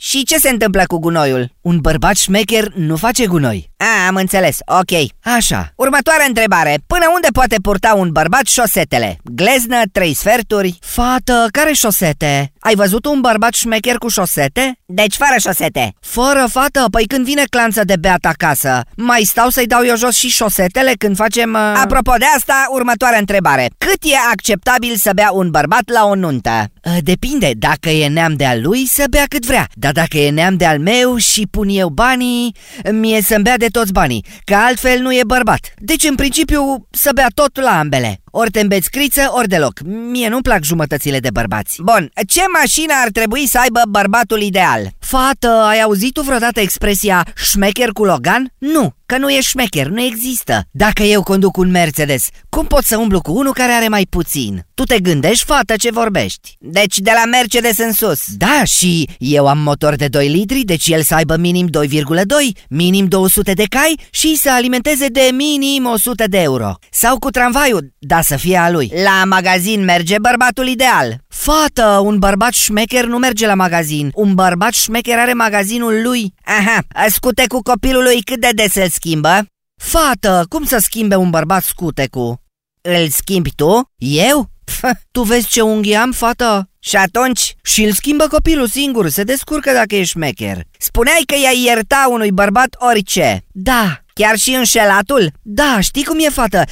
Și 0.00 0.24
ce 0.24 0.38
se 0.38 0.48
întâmplă 0.48 0.82
cu 0.86 0.98
gunoiul? 0.98 1.50
Un 1.60 1.78
bărbat 1.80 2.16
șmecher 2.16 2.72
nu 2.74 2.96
face 2.96 3.26
gunoi. 3.26 3.70
A, 3.76 4.06
am 4.06 4.14
înțeles, 4.16 4.59
ok. 4.66 5.09
Așa, 5.36 5.72
următoarea 5.76 6.24
întrebare. 6.26 6.78
Până 6.86 7.05
unde 7.14 7.28
poate 7.32 7.56
purta 7.62 7.94
un 7.94 8.10
bărbat 8.12 8.46
șosetele? 8.46 9.18
Gleznă, 9.24 9.82
trei 9.92 10.14
sferturi? 10.14 10.78
Fată, 10.80 11.46
care 11.52 11.72
șosete? 11.72 12.52
Ai 12.69 12.74
văzut 12.74 13.07
un 13.07 13.20
bărbat 13.20 13.55
șmecher 13.55 13.97
cu 13.97 14.09
șosete? 14.09 14.78
Deci 14.86 15.15
fără 15.15 15.35
șosete. 15.39 15.95
Fără 16.01 16.47
fată, 16.51 16.85
păi 16.90 17.07
când 17.07 17.24
vine 17.24 17.43
clanță 17.51 17.85
de 17.85 17.97
beat 18.01 18.24
acasă, 18.24 18.81
mai 18.97 19.23
stau 19.23 19.49
să-i 19.49 19.66
dau 19.66 19.85
eu 19.85 19.97
jos 19.97 20.16
și 20.16 20.28
șosetele 20.28 20.93
când 20.99 21.16
facem... 21.16 21.53
Uh... 21.53 21.81
Apropo 21.82 22.12
de 22.19 22.24
asta, 22.36 22.66
următoarea 22.70 23.19
întrebare. 23.19 23.70
Cât 23.78 23.99
e 24.03 24.15
acceptabil 24.31 24.97
să 24.97 25.11
bea 25.15 25.31
un 25.32 25.51
bărbat 25.51 25.90
la 25.93 26.05
o 26.05 26.15
nuntă? 26.15 26.65
Uh, 26.85 26.97
Depinde, 27.01 27.53
dacă 27.59 27.89
e 27.89 28.09
neam 28.09 28.35
de 28.35 28.45
al 28.45 28.61
lui, 28.62 28.86
să 28.86 29.05
bea 29.11 29.24
cât 29.28 29.47
vrea. 29.47 29.66
Dar 29.74 29.93
dacă 29.93 30.19
e 30.19 30.31
neam 30.31 30.57
de 30.57 30.66
al 30.66 30.78
meu 30.78 31.16
și 31.16 31.47
pun 31.51 31.69
eu 31.69 31.89
banii, 31.89 32.55
mie 32.93 33.23
să-mi 33.23 33.43
bea 33.43 33.57
de 33.57 33.66
toți 33.66 33.93
banii, 33.93 34.24
că 34.45 34.55
altfel 34.55 35.01
nu 35.01 35.12
e 35.12 35.20
bărbat. 35.27 35.74
Deci, 35.77 36.05
în 36.05 36.15
principiu, 36.15 36.86
să 36.90 37.11
bea 37.15 37.28
tot 37.35 37.61
la 37.61 37.78
ambele. 37.78 38.20
Ori 38.40 38.51
te 38.51 38.60
îmbeți 38.60 38.90
criță, 38.90 39.31
ori 39.31 39.48
deloc. 39.48 39.81
Mie 39.85 40.28
nu-mi 40.28 40.43
plac 40.43 40.62
jumătățile 40.62 41.20
de 41.20 41.31
bărbați. 41.31 41.82
Bun, 41.82 42.10
ce 42.27 42.43
mașină 42.60 42.93
ar 43.02 43.10
trebui 43.10 43.47
să 43.47 43.59
aibă 43.59 43.82
bărbatul 43.89 44.40
ideal? 44.40 44.90
Fată, 45.10 45.48
ai 45.48 45.80
auzit 45.80 46.12
tu 46.12 46.22
vreodată 46.22 46.60
expresia 46.60 47.26
șmecher 47.36 47.89
cu 47.89 48.05
Logan? 48.05 48.52
Nu, 48.59 48.94
că 49.06 49.18
nu 49.18 49.30
e 49.30 49.40
șmecher, 49.40 49.86
nu 49.86 50.02
există. 50.02 50.62
Dacă 50.70 51.02
eu 51.02 51.22
conduc 51.22 51.56
un 51.56 51.70
Mercedes, 51.70 52.28
cum 52.48 52.66
pot 52.66 52.85
să 52.85 52.97
umblu 52.97 53.20
cu 53.20 53.32
unul 53.32 53.52
care 53.52 53.72
are 53.72 53.89
mai 53.89 54.06
puțin? 54.10 54.66
Tu 54.74 54.85
te 54.85 55.01
gândești, 55.01 55.44
fată, 55.44 55.76
ce 55.76 55.90
vorbești? 55.90 56.56
Deci 56.59 56.98
de 56.98 57.10
la 57.14 57.24
Mercedes 57.24 57.78
în 57.78 57.93
sus. 57.93 58.20
Da, 58.36 58.64
și 58.64 59.09
eu 59.18 59.47
am 59.47 59.59
motor 59.59 59.94
de 59.97 60.09
2 60.09 60.28
litri, 60.28 60.60
deci 60.60 60.89
el 60.89 61.02
să 61.02 61.14
aibă 61.14 61.36
minim 61.36 61.68
2,2, 61.68 62.62
minim 62.68 63.06
200 63.06 63.52
de 63.52 63.64
cai 63.68 64.01
și 64.10 64.36
să 64.36 64.51
alimenteze 64.52 65.06
de 65.06 65.30
minim 65.32 65.86
100 65.86 66.24
de 66.26 66.39
euro. 66.40 66.74
Sau 66.90 67.18
cu 67.18 67.30
tramvaiul, 67.30 67.93
da 67.98 68.20
să 68.20 68.36
fie 68.36 68.56
a 68.56 68.70
lui. 68.70 68.93
La 69.05 69.24
magazin 69.24 69.85
merge 69.85 70.16
bărbatul 70.20 70.66
ideal. 70.66 71.20
Fată, 71.28 72.01
un 72.05 72.18
bărbat 72.18 72.52
șmecher 72.52 73.05
nu 73.05 73.18
merge 73.18 73.47
la 73.47 73.55
magazin. 73.55 74.10
Un 74.14 74.35
bărbat 74.35 74.72
șmecher 74.72 74.97
are 75.20 75.33
magazinul 75.33 76.03
lui. 76.03 76.35
Aha, 76.45 76.79
scute 77.09 77.45
cu 77.47 77.62
copilul 77.62 78.03
lui 78.03 78.23
cât 78.23 78.41
de 78.41 78.51
des 78.55 78.75
îl 78.75 78.89
schimbă? 78.89 79.47
Fată, 79.83 80.47
cum 80.49 80.65
să 80.65 80.79
schimbe 80.79 81.16
un 81.16 81.31
bărbat 81.31 81.65
scutecul? 81.65 82.41
Îl 82.81 83.09
schimbi 83.09 83.55
tu? 83.55 83.91
Eu? 83.97 84.51
Pf, 84.69 84.85
tu 85.15 85.23
vezi 85.23 85.49
ce 85.49 85.61
unghi 85.61 85.95
am, 85.95 86.12
fată? 86.12 86.70
Și 86.78 86.97
atunci? 86.97 87.55
Și 87.62 87.85
îl 87.85 87.93
schimbă 87.93 88.27
copilul 88.27 88.66
singur, 88.66 89.09
se 89.09 89.23
descurcă 89.23 89.73
dacă 89.73 89.95
e 89.95 90.05
șmecher. 90.05 90.61
Spuneai 90.78 91.23
că 91.27 91.35
i-ai 91.43 91.62
ierta 91.65 92.09
unui 92.11 92.32
bărbat 92.32 92.77
orice. 92.78 93.45
Da, 93.53 94.01
chiar 94.15 94.36
și 94.36 94.51
înșelatul? 94.51 95.32
Da, 95.43 95.78
știi 95.81 96.05
cum 96.05 96.19
e, 96.20 96.28
fată? 96.28 96.65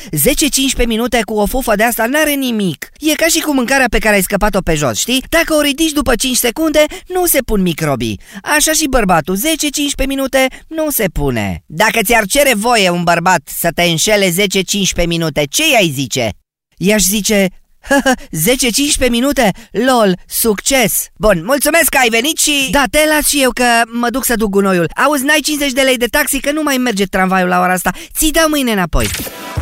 10-15 0.83 0.87
minute 0.87 1.21
cu 1.25 1.35
o 1.35 1.47
fufă 1.47 1.75
de 1.75 1.83
asta 1.83 2.07
n-are 2.07 2.33
nimic. 2.33 2.89
E 2.99 3.15
ca 3.15 3.27
și 3.27 3.41
cu 3.41 3.55
mâncarea 3.55 3.87
pe 3.91 3.99
care 3.99 4.15
ai 4.15 4.23
scăpat-o 4.23 4.61
pe 4.61 4.75
jos, 4.75 4.99
știi? 4.99 5.25
Dacă 5.29 5.55
o 5.55 5.61
ridici 5.61 5.93
după 5.93 6.15
5 6.15 6.37
secunde, 6.37 6.85
nu 7.07 7.27
se 7.27 7.39
pun 7.41 7.63
microbii. 7.63 8.21
Așa 8.43 8.73
și 8.73 8.87
bărbatul, 8.89 9.37
10-15 9.37 10.07
minute 10.07 10.47
nu 10.69 10.91
se 10.91 11.07
pune. 11.13 11.63
Dacă 11.67 12.01
ți-ar 12.05 12.25
cere 12.27 12.53
voie 12.55 12.91
un 12.91 13.03
bărbat 13.03 13.41
să 13.59 13.71
te 13.75 13.83
înșele 13.83 14.31
10-15 14.31 15.07
minute, 15.07 15.45
ce 15.51 15.63
i-ai 15.71 15.93
zice? 15.95 16.31
I-aș 16.77 17.03
zice, 17.03 17.49
10-15 19.07 19.11
minute? 19.11 19.51
LOL, 19.71 20.19
succes! 20.29 21.07
Bun, 21.17 21.43
mulțumesc 21.45 21.89
că 21.89 21.99
ai 22.01 22.09
venit 22.09 22.39
și... 22.39 22.69
Da, 22.71 22.83
te 22.91 22.99
las 23.15 23.27
și 23.27 23.43
eu 23.43 23.51
că 23.51 23.65
mă 23.87 24.11
duc 24.11 24.25
să 24.25 24.35
duc 24.37 24.51
gunoiul. 24.51 24.91
Auzi, 25.05 25.25
n-ai 25.25 25.41
50 25.41 25.73
de 25.73 25.81
lei 25.81 25.97
de 25.97 26.07
taxi 26.07 26.41
că 26.41 26.53
nu 26.53 26.63
mai 26.63 26.77
merge 26.77 27.05
tramvaiul 27.05 27.49
la 27.49 27.61
ora 27.61 27.73
asta. 27.73 27.93
Ți 28.17 28.31
dau 28.31 28.49
mâine 28.49 28.73
înapoi. 28.73 29.09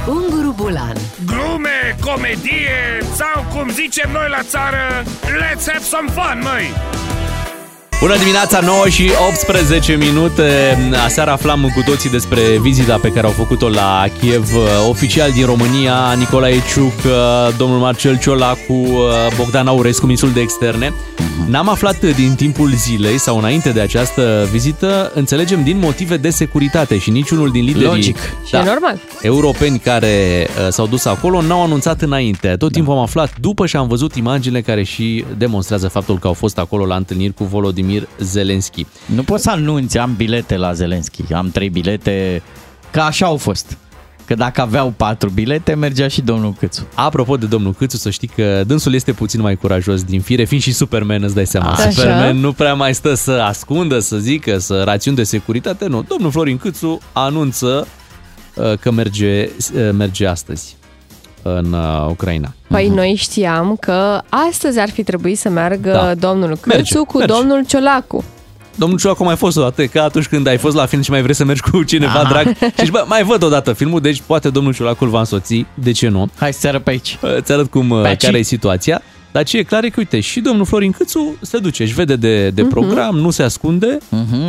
Unguru 0.07 0.55
Bulan. 0.57 0.97
Glume, 1.27 1.97
comedie 2.01 2.99
sau 3.17 3.45
cum 3.53 3.71
zicem 3.71 4.11
noi 4.13 4.27
la 4.29 4.43
țară, 4.43 5.05
let's 5.25 5.67
have 5.67 5.85
some 5.85 6.11
fun, 6.11 6.41
măi! 6.43 6.73
Bună 8.05 8.17
dimineața, 8.17 8.61
9 8.61 8.89
și 8.89 9.11
18 9.29 9.97
minute. 9.97 10.77
Aseară 11.05 11.31
aflam 11.31 11.71
cu 11.75 11.83
toții 11.87 12.11
despre 12.11 12.41
vizita 12.61 12.99
pe 12.99 13.09
care 13.09 13.27
au 13.27 13.33
făcut-o 13.33 13.69
la 13.69 14.05
Kiev 14.21 14.49
oficial 14.89 15.31
din 15.31 15.47
România, 15.47 16.15
Nicolae 16.19 16.63
Ciuc, 16.73 16.93
domnul 17.57 17.79
Marcel 17.79 18.19
Ciolacu, 18.19 18.87
Bogdan 19.37 19.67
Aurescu, 19.67 20.05
ministrul 20.05 20.33
de 20.33 20.41
externe. 20.41 20.93
N-am 21.49 21.69
aflat 21.69 22.15
din 22.15 22.35
timpul 22.35 22.71
zilei 22.75 23.19
sau 23.19 23.39
înainte 23.39 23.71
de 23.71 23.81
această 23.81 24.49
vizită, 24.51 25.11
înțelegem 25.15 25.63
din 25.63 25.79
motive 25.79 26.17
de 26.17 26.31
securitate 26.31 26.99
și 26.99 27.11
niciunul 27.11 27.51
din 27.51 27.65
liderii 27.65 27.87
Logic. 27.87 28.17
Și 28.47 28.55
e 28.55 28.63
normal. 28.63 29.01
europeni 29.23 29.79
care 29.79 30.47
uh, 30.49 30.73
s-au 30.73 30.87
dus 30.87 31.05
acolo 31.05 31.41
n-au 31.41 31.63
anunțat 31.63 32.03
înainte. 32.03 32.57
Tot 32.59 32.73
timpul 32.73 32.93
am 32.93 32.99
aflat 32.99 33.39
după 33.41 33.67
și 33.67 33.77
am 33.77 33.89
văzut 33.89 34.15
imaginile 34.15 34.61
care 34.61 34.83
și 34.83 35.25
demonstrează 35.37 35.89
faptul 35.89 36.19
că 36.19 36.27
au 36.27 36.33
fost 36.33 36.59
acolo 36.59 36.87
la 36.87 36.97
întâlniri 36.97 37.35
cu 37.35 37.45
Volodymyr 37.45 37.94
Zelensky. 38.19 38.87
Nu 39.07 39.23
poți 39.23 39.43
să 39.43 39.51
anunți, 39.51 39.99
am 39.99 40.15
bilete 40.17 40.57
la 40.57 40.73
Zelenski, 40.73 41.33
am 41.33 41.51
trei 41.51 41.69
bilete, 41.69 42.43
că 42.91 43.01
așa 43.01 43.27
au 43.27 43.37
fost. 43.37 43.77
Că 44.27 44.35
dacă 44.35 44.61
aveau 44.61 44.95
patru 44.97 45.29
bilete, 45.29 45.75
mergea 45.75 46.09
și 46.09 46.21
domnul 46.21 46.55
Câțu. 46.59 46.87
Apropo 46.95 47.37
de 47.37 47.47
domnul 47.47 47.75
Câțu, 47.75 47.97
să 47.97 48.11
știi 48.11 48.29
că 48.29 48.65
dânsul 48.67 48.95
este 48.95 49.13
puțin 49.13 49.41
mai 49.41 49.57
curajos 49.57 50.03
din 50.03 50.21
fire, 50.21 50.45
fiind 50.45 50.63
și 50.63 50.73
Superman, 50.73 51.23
îți 51.23 51.35
dai 51.35 51.47
seama. 51.47 51.71
Așa. 51.71 51.91
Superman 51.91 52.37
nu 52.37 52.53
prea 52.53 52.75
mai 52.75 52.95
stă 52.95 53.15
să 53.15 53.31
ascundă, 53.31 53.99
să 53.99 54.17
zică, 54.17 54.59
să 54.59 54.83
rațiuni 54.83 55.17
de 55.17 55.23
securitate, 55.23 55.87
nu. 55.87 56.03
Domnul 56.03 56.31
Florin 56.31 56.57
Câțu 56.57 57.01
anunță 57.13 57.87
uh, 58.55 58.79
că 58.79 58.91
merge, 58.91 59.51
uh, 59.75 59.91
merge 59.93 60.27
astăzi 60.27 60.77
în 61.47 61.73
uh, 61.73 62.07
Ucraina. 62.09 62.53
Păi 62.69 62.89
noi 62.89 63.15
știam 63.19 63.77
că 63.81 64.21
astăzi 64.29 64.79
ar 64.79 64.91
fi 64.91 65.03
trebuit 65.03 65.39
să 65.39 65.49
meargă 65.49 65.91
Da. 65.91 66.15
domnul 66.29 66.49
Câțu 66.49 66.69
Merge, 66.77 66.95
cu 66.99 67.19
merge. 67.19 67.33
domnul 67.35 67.65
Ciolacu. 67.67 68.25
Domnul 68.77 68.99
Ciolacu 68.99 69.23
a 69.23 69.27
mai 69.27 69.37
fost 69.37 69.57
o 69.57 69.61
dată, 69.61 69.85
ca 69.87 70.03
atunci 70.03 70.27
când 70.27 70.47
ai 70.47 70.57
fost 70.59 70.77
la 70.77 70.87
film 70.87 71.03
și 71.03 71.11
mai 71.11 71.23
vrei 71.23 71.35
să 71.35 71.45
mergi 71.45 71.63
cu 71.71 71.83
cineva 71.83 72.13
Aha. 72.21 72.29
drag. 72.29 72.47
Și 72.57 72.73
zici, 72.79 72.91
bă, 72.91 73.05
mai 73.09 73.23
văd 73.23 73.43
o 73.43 73.49
dată 73.49 73.73
filmul, 73.73 74.01
deci 74.01 74.23
poate 74.27 74.51
domnul 74.51 74.75
Ciolacu 74.75 75.05
îl 75.05 75.11
va 75.11 75.19
însoți, 75.19 75.67
de 75.75 75.93
ce 75.93 76.09
nu? 76.09 76.29
Hai 76.37 76.53
să 76.53 76.69
arăt 76.69 76.83
pe 76.85 76.91
aici. 76.91 77.19
Îți 77.21 77.53
arăt 77.53 77.71
cum, 77.71 77.89
Pe 77.89 77.95
uh, 77.95 78.05
aici. 78.05 78.25
care 78.25 78.39
e 78.39 78.43
situația. 78.43 79.03
Dar 79.33 79.43
ce 79.45 79.59
e 79.59 79.63
clar 79.63 79.85
e 79.85 79.89
că, 79.89 79.95
uite, 79.99 80.21
și 80.21 80.41
domnul 80.41 80.65
Florin 80.65 80.91
Câțu 80.91 81.35
se 81.41 81.59
duce, 81.59 81.83
își 81.83 81.95
vede 81.95 82.17
de, 82.17 82.51
de 82.51 82.63
program, 82.65 83.15
nu 83.17 83.31
se 83.31 83.43
ascunde, 83.43 83.99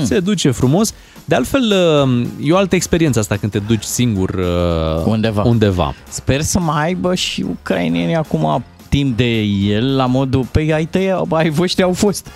se 0.03 0.19
duce 0.19 0.51
frumos. 0.51 0.93
De 1.25 1.35
altfel, 1.35 1.73
uh, 2.05 2.27
e 2.41 2.51
o 2.51 2.57
altă 2.57 2.75
experiență 2.75 3.19
asta 3.19 3.37
când 3.37 3.51
te 3.51 3.59
duci 3.59 3.83
singur 3.83 4.29
uh, 4.29 5.05
Undeva. 5.05 5.43
undeva. 5.43 5.93
Sper 6.09 6.41
să 6.41 6.59
mai 6.59 6.83
aibă 6.83 7.15
și 7.15 7.45
ucrainienii 7.49 8.15
acum 8.15 8.63
timp 8.89 9.17
de 9.17 9.39
el 9.41 9.95
la 9.95 10.05
modul, 10.05 10.45
pe 10.51 10.73
ai 10.73 10.85
tăi, 10.85 11.25
ai 11.29 11.49
voștri 11.49 11.83
au 11.83 11.93
fost. 11.93 12.27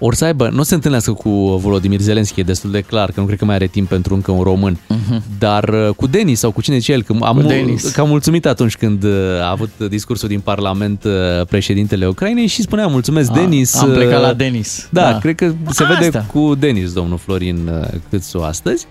Or 0.00 0.14
să 0.14 0.24
aibă, 0.24 0.48
nu 0.52 0.62
se 0.62 0.74
întâlnească 0.74 1.12
cu 1.12 1.30
Volodymyr 1.56 2.00
Zelensky, 2.00 2.40
e 2.40 2.42
destul 2.42 2.70
de 2.70 2.80
clar, 2.80 3.10
că 3.10 3.20
nu 3.20 3.26
cred 3.26 3.38
că 3.38 3.44
mai 3.44 3.54
are 3.54 3.66
timp 3.66 3.88
pentru 3.88 4.14
încă 4.14 4.30
un 4.30 4.42
român, 4.42 4.78
Mhm. 4.88 5.22
dar 5.38 5.68
uh, 5.68 5.88
cu 5.96 6.06
Denis 6.06 6.38
sau 6.38 6.50
cu 6.50 6.60
cine 6.60 6.78
zice 6.78 6.92
el, 6.92 7.02
că 7.02 7.14
am, 7.20 7.44
Denis. 7.46 7.90
că 7.90 8.00
am 8.00 8.08
mulțumit 8.08 8.46
atunci 8.46 8.76
când 8.76 9.02
uh, 9.04 9.10
a 9.42 9.50
avut 9.50 9.70
discursul 9.88 10.28
din 10.28 10.40
Parlament 10.40 11.04
uh, 11.04 11.12
președintele 11.48 12.06
Ucrainei 12.06 12.46
și 12.46 12.62
spunea 12.62 12.86
mulțumesc 12.86 13.30
A, 13.30 13.34
Denis. 13.34 13.74
am 13.76 13.90
plecat 13.90 14.20
uh, 14.20 14.26
la 14.26 14.32
Denis. 14.32 14.88
Da, 14.90 15.10
Da. 15.10 15.18
cred 15.18 15.34
că 15.34 15.52
se 15.70 15.82
Asta. 15.82 15.96
vede 16.00 16.24
cu 16.32 16.54
Denis, 16.54 16.92
domnul 16.92 17.18
Florin 17.18 17.68
uh, 17.82 17.88
Câțu 18.10 18.38
astăzi. 18.38 18.86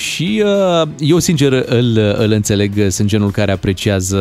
Și 0.00 0.42
uh, 0.44 0.88
eu, 0.98 1.18
sincer, 1.18 1.52
îl, 1.52 1.98
îl 2.18 2.30
înțeleg, 2.30 2.72
sunt 2.88 3.08
genul 3.08 3.30
care 3.30 3.52
apreciază 3.52 4.18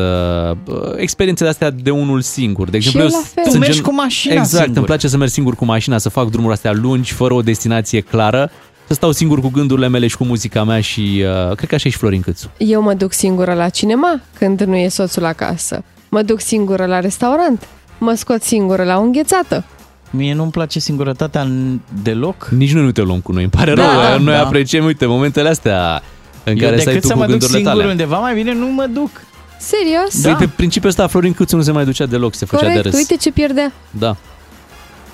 uh, 0.65 0.75
experiențele 0.97 1.49
astea 1.49 1.69
de 1.69 1.89
unul 1.89 2.21
singur. 2.21 2.69
De 2.69 2.77
exemplu, 2.77 3.01
eu 3.01 3.07
eu 3.07 3.11
la 3.11 3.23
fel. 3.33 3.43
sunt 3.43 3.55
Tu 3.55 3.59
mergi 3.59 3.81
cu 3.81 3.93
mașina 3.93 4.33
Exact, 4.33 4.63
singur. 4.63 4.77
îmi 4.77 4.85
place 4.85 5.07
să 5.07 5.17
merg 5.17 5.31
singur 5.31 5.55
cu 5.55 5.65
mașina, 5.65 5.97
să 5.97 6.09
fac 6.09 6.29
drumuri 6.29 6.53
astea 6.53 6.73
lungi, 6.73 7.13
fără 7.13 7.33
o 7.33 7.41
destinație 7.41 7.99
clară, 8.01 8.51
să 8.87 8.93
stau 8.93 9.11
singur 9.11 9.39
cu 9.39 9.49
gândurile 9.49 9.87
mele 9.87 10.07
și 10.07 10.17
cu 10.17 10.23
muzica 10.23 10.63
mea 10.63 10.81
și 10.81 11.23
uh, 11.49 11.55
cred 11.55 11.69
că 11.69 11.75
așa 11.75 11.87
e 11.87 11.91
și 11.91 11.97
Florin 11.97 12.21
Câțu. 12.21 12.51
Eu 12.57 12.81
mă 12.81 12.93
duc 12.93 13.13
singură 13.13 13.53
la 13.53 13.69
cinema 13.69 14.21
când 14.37 14.61
nu 14.61 14.75
e 14.75 14.87
soțul 14.87 15.25
acasă. 15.25 15.83
Mă 16.09 16.21
duc 16.21 16.41
singură 16.41 16.85
la 16.85 16.99
restaurant. 16.99 17.67
Mă 17.97 18.13
scot 18.13 18.41
singură 18.41 18.83
la 18.83 18.97
o 18.97 19.01
înghețată. 19.01 19.65
Mie 20.09 20.33
nu-mi 20.33 20.51
place 20.51 20.79
singurătatea 20.79 21.41
în- 21.41 21.79
deloc. 22.03 22.47
Nici 22.55 22.73
noi 22.73 22.83
nu 22.83 22.91
te 22.91 23.01
luăm 23.01 23.19
cu 23.19 23.31
noi, 23.31 23.41
îmi 23.41 23.51
pare 23.51 23.73
Da, 23.73 23.81
rău, 23.91 24.01
da, 24.01 24.17
noi 24.17 24.33
da. 24.33 24.41
apreciem, 24.45 24.85
uite, 24.85 25.05
momentele 25.05 25.49
astea 25.49 26.01
în 26.43 26.53
Eu 26.57 26.63
care 26.67 26.79
stai 26.79 26.93
decât 26.93 27.01
tu 27.01 27.07
să 27.07 27.13
cu 27.13 27.19
mă 27.19 27.25
duc 27.25 27.31
gândurile 27.31 27.57
singur 27.57 27.77
tale. 27.81 27.91
undeva, 27.91 28.17
mai 28.17 28.33
bine 28.33 28.53
nu 28.53 28.67
mă 28.71 28.85
duc. 28.93 29.09
Serios? 29.59 30.21
Da. 30.21 30.29
Uite, 30.29 30.47
principiul 30.55 30.89
ăsta 30.89 31.07
Florin 31.07 31.33
Câțu 31.33 31.55
nu 31.55 31.61
se 31.61 31.71
mai 31.71 31.85
ducea 31.85 32.05
deloc, 32.05 32.33
se 32.35 32.45
făcea 32.45 32.61
de 32.61 32.67
Corect, 32.67 32.85
râs. 32.85 32.95
uite 32.95 33.15
ce 33.15 33.31
pierdea. 33.31 33.71
Da. 33.91 34.15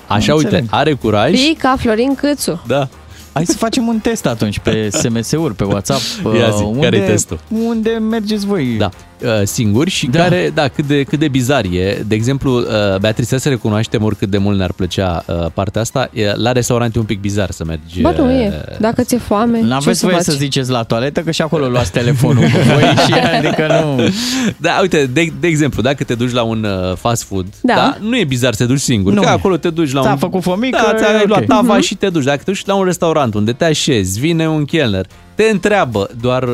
Așa, 0.06 0.32
Nu 0.32 0.36
uite, 0.38 0.48
înțeleg. 0.48 0.68
are 0.70 0.92
curaj. 0.92 1.30
Fii 1.34 1.54
ca 1.58 1.74
Florin 1.78 2.14
Câțu. 2.14 2.62
Da. 2.66 2.88
Hai 3.32 3.46
să 3.46 3.56
facem 3.56 3.86
un 3.86 3.98
test 3.98 4.26
atunci 4.26 4.58
pe 4.58 4.88
SMS-uri, 5.00 5.54
pe 5.54 5.64
WhatsApp. 5.64 6.00
Ia 6.24 6.46
uh, 6.46 6.54
zi, 6.56 6.62
unde, 6.62 6.80
care-i 6.80 7.00
testul? 7.00 7.38
Unde 7.48 7.90
mergeți 7.90 8.46
voi? 8.46 8.64
Da, 8.64 8.90
uh, 9.15 9.15
singuri 9.44 9.90
și 9.90 10.06
Da. 10.06 10.18
care, 10.18 10.50
da, 10.54 10.68
cât 10.68 10.86
de, 10.86 11.02
cât 11.02 11.18
de 11.18 11.28
bizar 11.28 11.64
e. 11.64 12.04
De 12.06 12.14
exemplu, 12.14 12.58
uh, 12.58 12.64
Beatrice, 13.00 13.38
să 13.38 13.48
recunoaștem 13.48 14.02
oricât 14.02 14.28
de 14.30 14.38
mult 14.38 14.56
ne-ar 14.58 14.72
plăcea 14.72 15.24
uh, 15.26 15.46
partea 15.54 15.80
asta, 15.80 16.10
e, 16.12 16.32
la 16.34 16.52
restaurant 16.52 16.96
e 16.96 16.98
un 16.98 17.04
pic 17.04 17.20
bizar 17.20 17.50
să 17.50 17.64
mergi. 17.64 18.00
Bă, 18.00 18.14
nu 18.18 18.24
uh, 18.34 18.40
e. 18.40 18.52
Dacă 18.80 19.02
ți-e 19.02 19.18
foame, 19.18 19.58
ce 19.58 19.64
N-aveți 19.64 19.98
să 19.98 20.06
voie 20.06 20.16
faci? 20.18 20.24
să 20.24 20.32
ziceți 20.32 20.70
la 20.70 20.82
toaletă, 20.82 21.20
că 21.20 21.30
și 21.30 21.42
acolo 21.42 21.68
luați 21.68 21.92
telefonul 21.92 22.42
cu 22.42 22.58
voi 22.72 22.82
și 23.06 23.12
adică 23.36 23.66
nu... 23.96 24.08
Da, 24.56 24.78
uite, 24.80 25.06
de, 25.12 25.32
de 25.40 25.46
exemplu, 25.46 25.82
dacă 25.82 26.04
te 26.04 26.14
duci 26.14 26.32
la 26.32 26.42
un 26.42 26.64
uh, 26.64 26.96
fast 26.96 27.22
food, 27.24 27.46
Da. 27.62 27.74
da. 27.74 27.96
nu 28.00 28.18
e 28.18 28.24
bizar 28.24 28.52
să 28.54 28.62
te 28.62 28.68
duci 28.72 28.80
singur, 28.80 29.12
Nu 29.12 29.20
că 29.20 29.26
e. 29.28 29.30
acolo 29.30 29.56
te 29.56 29.70
duci 29.70 29.92
la 29.92 30.00
Ți-a 30.00 30.10
un... 30.10 30.16
făcut 30.16 30.42
fomică, 30.42 30.78
da, 30.92 30.94
ți-ai 30.98 31.20
e 31.22 31.24
luat 31.26 31.40
ok. 31.40 31.46
tava 31.46 31.72
Mhm. 31.74 31.82
și 31.82 31.94
te 31.94 32.08
duci. 32.08 32.24
Dacă 32.24 32.36
te 32.44 32.50
duci 32.50 32.64
la 32.66 32.74
un 32.74 32.84
restaurant 32.84 33.34
unde 33.34 33.52
te 33.52 33.64
așezi, 33.64 34.20
vine 34.20 34.48
un 34.48 34.64
chelner, 34.64 35.06
te 35.34 35.44
întreabă 35.52 36.08
doar... 36.20 36.42
Uh, 36.42 36.48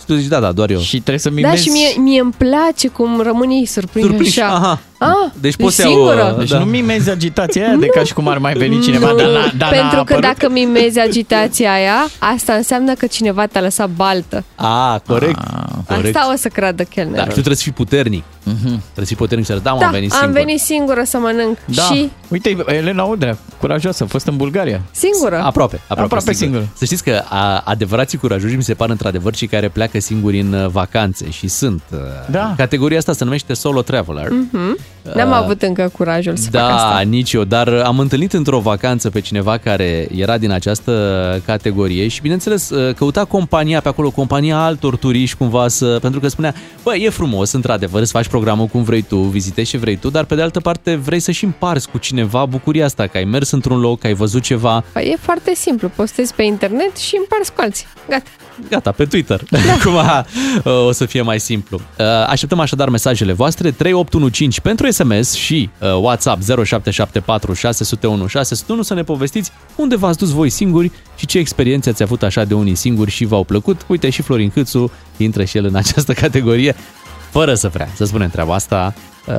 și 0.00 0.01
tu 0.14 0.20
zici, 0.20 0.28
da, 0.28 0.40
da, 0.40 0.52
doar 0.52 0.70
eu. 0.70 0.78
Și 0.80 0.90
trebuie 0.98 1.18
să 1.18 1.28
Da, 1.28 1.34
mimezi... 1.34 1.62
și 1.62 1.68
mie, 1.68 1.88
mie 2.02 2.20
îmi 2.20 2.32
place 2.36 2.88
cum 2.88 3.20
rămâne 3.20 3.64
surprins, 3.64 4.06
Surprins, 4.06 4.38
așa. 4.38 4.54
aha. 4.54 4.80
Ah, 4.98 5.30
Deci 5.40 5.56
poți 5.56 5.76
să 5.76 5.82
iau, 5.82 5.90
singură? 5.90 6.30
uh, 6.32 6.38
Deci 6.38 6.48
Da. 6.50 6.58
nu 6.58 6.64
mimezi 6.64 7.10
agitația 7.10 7.66
aia 7.66 7.76
de 7.76 7.86
ca 7.86 8.02
și 8.04 8.12
cum 8.12 8.28
ar 8.28 8.38
mai 8.38 8.52
veni 8.52 8.80
cineva, 8.80 9.10
Nu, 9.10 9.16
dar 9.16 9.26
n-a, 9.26 9.52
dar 9.56 9.70
n-a 9.72 9.76
pentru 9.78 9.90
că 10.04 10.14
apărut. 10.14 10.22
dacă 10.22 10.48
mimezi 10.52 10.98
agitația 10.98 11.72
aia, 11.72 11.94
asta 12.18 12.52
înseamnă 12.52 12.94
că 12.94 13.06
cineva 13.06 13.46
te-a 13.46 13.60
lăsat 13.60 13.88
baltă. 13.96 14.44
A, 14.54 15.02
corect. 15.06 15.38
corect. 15.88 16.16
Asta 16.16 16.32
o 16.32 16.36
să 16.36 16.48
creadă 16.48 16.76
Da, 16.76 16.82
și 16.84 16.90
chelnerul. 16.94 17.24
tu 17.26 17.32
trebuie 17.32 17.56
să 17.56 17.62
fii 17.62 17.72
puternic. 17.72 18.22
Trebuie 18.44 18.80
să 18.94 19.04
fii 19.04 19.16
puternic 19.16 19.46
și 19.46 19.52
să 19.52 19.52
arăți, 19.52 19.64
da, 19.66 19.72
mă, 19.72 19.78
Da, 19.80 19.86
am 19.86 19.92
venit 19.92 20.12
am 20.12 20.18
singur. 20.18 20.38
venit 20.38 20.60
singură 20.60 21.02
să 21.04 21.18
mănânc 21.18 21.58
Da. 21.64 21.82
și 21.82 22.10
Uite, 22.28 22.56
Elena 22.66 23.02
Udrea, 23.02 23.38
curajoasă, 23.60 24.02
a 24.02 24.06
fost 24.06 24.26
în 24.26 24.36
Bulgaria. 24.36 24.80
singură. 24.90 25.36
Aproape, 25.44 25.80
aproape, 25.82 26.02
Aproape 26.02 26.32
singur. 26.32 26.58
singur. 26.58 26.76
Să 26.78 26.84
știți 26.84 27.04
că 27.04 27.22
a, 27.28 27.62
adevărații 27.64 28.18
curajoși 28.18 28.54
mi 28.54 28.62
se 28.62 28.74
par 28.74 28.90
într-adevăr 28.90 29.34
cei 29.34 29.48
care 29.48 29.68
pleacă 29.68 29.98
singuri 30.02 30.40
în 30.40 30.52
uh, 30.52 30.68
vacanțe 30.68 31.30
și 31.30 31.48
sunt. 31.48 31.82
uh, 31.92 31.98
Da. 32.30 32.54
Categoria 32.56 32.98
asta 32.98 33.12
se 33.12 33.24
numește 33.24 33.54
solo 33.54 33.82
traveler. 33.82 34.30
Mhm. 34.30 34.78
N-am 35.14 35.28
Uh, 35.28 35.34
avut 35.36 35.62
încă 35.62 35.90
curajul 35.96 36.36
să 36.36 36.42
fac 36.42 36.52
Da, 36.52 36.74
asta. 36.74 37.00
nici 37.00 37.32
eu, 37.32 37.44
dar 37.44 37.68
am 37.68 37.98
întâlnit 37.98 38.32
într-o 38.32 38.58
vacanță 38.58 39.10
pe 39.10 39.20
cineva 39.20 39.58
care 39.58 40.08
era 40.16 40.38
din 40.38 40.50
această 40.50 40.92
categorie 41.46 42.08
și 42.08 42.20
bineînțeles 42.20 42.70
uh, 42.70 42.94
căuta 42.94 43.24
compania 43.24 43.80
pe 43.80 43.88
acolo, 43.88 44.10
compania 44.10 44.58
altor 44.58 44.96
turiști 44.96 45.36
cumva 45.36 45.68
să, 45.68 45.98
pentru 46.00 46.20
că 46.20 46.28
spunea, 46.28 46.54
bă, 46.82 46.96
e 46.96 47.08
frumos 47.08 47.52
într-adevăr 47.52 48.04
să 48.04 48.10
faci 48.12 48.26
programul 48.26 48.66
cum 48.66 48.82
vrei 48.82 49.02
tu, 49.02 49.16
vizitezi 49.16 49.70
ce 49.70 49.76
vrei 49.78 49.96
tu, 49.96 50.10
dar 50.10 50.24
pe 50.24 50.34
de 50.34 50.42
altă 50.42 50.60
parte 50.60 50.94
vrei 50.94 51.20
să-și 51.20 51.44
împarți 51.44 51.88
cu 51.88 51.98
cineva 51.98 52.44
bucuria 52.44 52.84
asta, 52.84 53.06
că 53.06 53.16
ai 53.16 53.24
mers 53.24 53.50
într-un 53.50 53.80
loc, 53.80 53.98
că 53.98 54.06
ai 54.06 54.14
văzut 54.14 54.42
ceva, 54.42 54.84
Păi 54.92 55.10
e 55.12 55.16
foarte 55.20 55.54
simplu, 55.54 55.88
postezi 55.88 56.34
pe 56.34 56.42
internet 56.42 56.96
și 56.96 57.16
împarți 57.18 57.52
cu 57.52 57.60
alții. 57.60 57.86
Gata. 58.08 58.30
Gata, 58.68 58.90
pe 58.90 59.04
Twitter. 59.04 59.40
Acum 59.78 59.94
uh, 59.94 60.86
o 60.86 60.92
să 60.92 61.04
fie 61.04 61.22
mai 61.22 61.40
simplu. 61.40 61.80
Uh, 61.98 62.06
Așteptăm 62.26 62.60
așadar 62.60 62.88
mesajele 62.88 63.32
voastre 63.32 63.70
3815 63.70 64.60
pentru 64.60 64.86
SMS 64.92 65.32
și 65.32 65.70
uh, 65.78 65.88
WhatsApp 66.00 66.42
0774 66.42 67.52
601 67.52 68.26
601 68.26 68.82
să 68.82 68.94
ne 68.94 69.02
povestiți 69.02 69.50
unde 69.76 69.96
v-ați 69.96 70.18
dus 70.18 70.30
voi 70.30 70.50
singuri 70.50 70.90
și 71.16 71.26
ce 71.26 71.38
experiențe 71.38 71.90
ați 71.90 72.02
avut 72.02 72.22
așa 72.22 72.44
de 72.44 72.54
unii 72.54 72.74
singuri 72.74 73.10
și 73.10 73.24
v-au 73.24 73.44
plăcut. 73.44 73.84
Uite 73.86 74.10
și 74.10 74.22
Florin 74.22 74.50
Câțu 74.50 74.90
intră 75.16 75.44
și 75.44 75.56
el 75.56 75.64
în 75.64 75.74
această 75.82 76.12
categorie 76.12 76.74
fără 77.30 77.54
să 77.54 77.68
vrea, 77.68 77.88
să 77.94 78.04
spunem 78.04 78.28
treaba 78.28 78.54
asta 78.54 78.94
uh, 79.26 79.34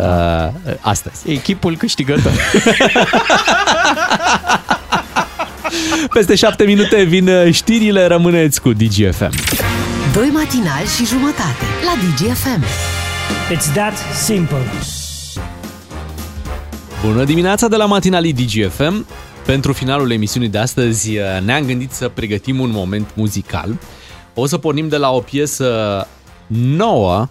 astăzi. 0.81 1.31
Echipul 1.31 1.77
câștigător. 1.77 2.31
Peste 6.13 6.35
șapte 6.35 6.63
minute 6.63 7.03
vin 7.03 7.27
uh, 7.27 7.53
știrile, 7.53 8.05
rămâneți 8.05 8.61
cu 8.61 8.73
DGFM. 8.73 9.33
Doi 10.13 10.29
matinali 10.33 10.87
și 10.97 11.05
jumătate 11.05 11.65
la 11.85 11.93
DGFM. 12.01 12.63
It's 13.51 13.73
that 13.73 13.93
simple. 14.25 15.02
Bună 17.05 17.23
dimineața 17.23 17.67
de 17.67 17.75
la 17.75 17.85
matinalii 17.85 18.33
DGFM. 18.33 19.05
Pentru 19.45 19.73
finalul 19.73 20.11
emisiunii 20.11 20.49
de 20.49 20.57
astăzi 20.57 21.17
uh, 21.17 21.23
ne-am 21.45 21.65
gândit 21.65 21.91
să 21.91 22.07
pregătim 22.09 22.59
un 22.59 22.69
moment 22.71 23.09
muzical. 23.15 23.79
O 24.33 24.45
să 24.45 24.57
pornim 24.57 24.87
de 24.87 24.97
la 24.97 25.09
o 25.11 25.19
piesă 25.19 25.67
nouă, 26.47 27.27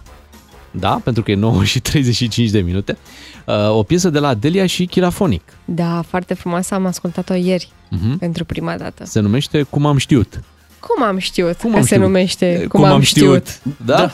da, 0.71 1.01
pentru 1.03 1.23
că 1.23 1.31
e 1.31 1.35
9 1.35 1.63
și 1.63 1.79
35 1.79 2.49
de 2.49 2.59
minute, 2.59 2.97
uh, 3.45 3.69
o 3.69 3.83
piesă 3.83 4.09
de 4.09 4.19
la 4.19 4.33
Delia 4.33 4.65
și 4.65 4.85
Chilafonic. 4.85 5.41
Da, 5.65 6.03
foarte 6.07 6.33
frumoasă, 6.33 6.73
am 6.73 6.85
ascultat-o 6.85 7.33
ieri 7.33 7.71
Mhm. 7.89 8.17
pentru 8.17 8.45
prima 8.45 8.75
dată. 8.77 9.05
Se 9.05 9.19
numește 9.19 9.61
Cum 9.69 9.85
am 9.85 9.97
știut. 9.97 10.39
Cum 10.79 11.03
am 11.03 11.17
știut 11.17 11.57
Cum 11.57 11.69
că 11.71 11.75
am 11.75 11.81
se 11.81 11.87
știut? 11.87 12.01
numește 12.01 12.65
Cum, 12.69 12.83
am 12.83 13.01
știut? 13.01 13.59
Da? 13.85 13.95
da? 13.95 14.11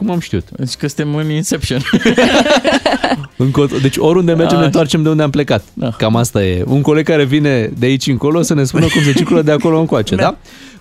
Cum 0.00 0.10
am 0.10 0.20
știut? 0.20 0.50
Deci 0.56 0.74
că 0.74 0.86
suntem 0.86 1.14
în 1.14 1.30
Inception. 1.30 1.80
Încă, 3.36 3.60
o- 3.60 3.66
deci 3.82 3.96
oriunde 3.96 4.32
mergem 4.32 4.48
ne 4.52 4.56
Așa. 4.56 4.64
întoarcem 4.64 5.02
de 5.02 5.08
unde 5.08 5.22
am 5.22 5.30
plecat. 5.30 5.64
Da. 5.72 5.90
Cam 5.90 6.16
asta 6.16 6.44
e. 6.44 6.64
Un 6.66 6.80
coleg 6.80 7.04
care 7.04 7.24
vine 7.24 7.70
de 7.78 7.86
aici 7.86 8.06
încolo 8.06 8.42
să 8.42 8.54
ne 8.54 8.64
spună 8.64 8.86
cum 8.86 9.02
se 9.02 9.12
circulă 9.12 9.42
de 9.42 9.50
acolo 9.50 9.78
încoace, 9.78 10.14
da? 10.14 10.36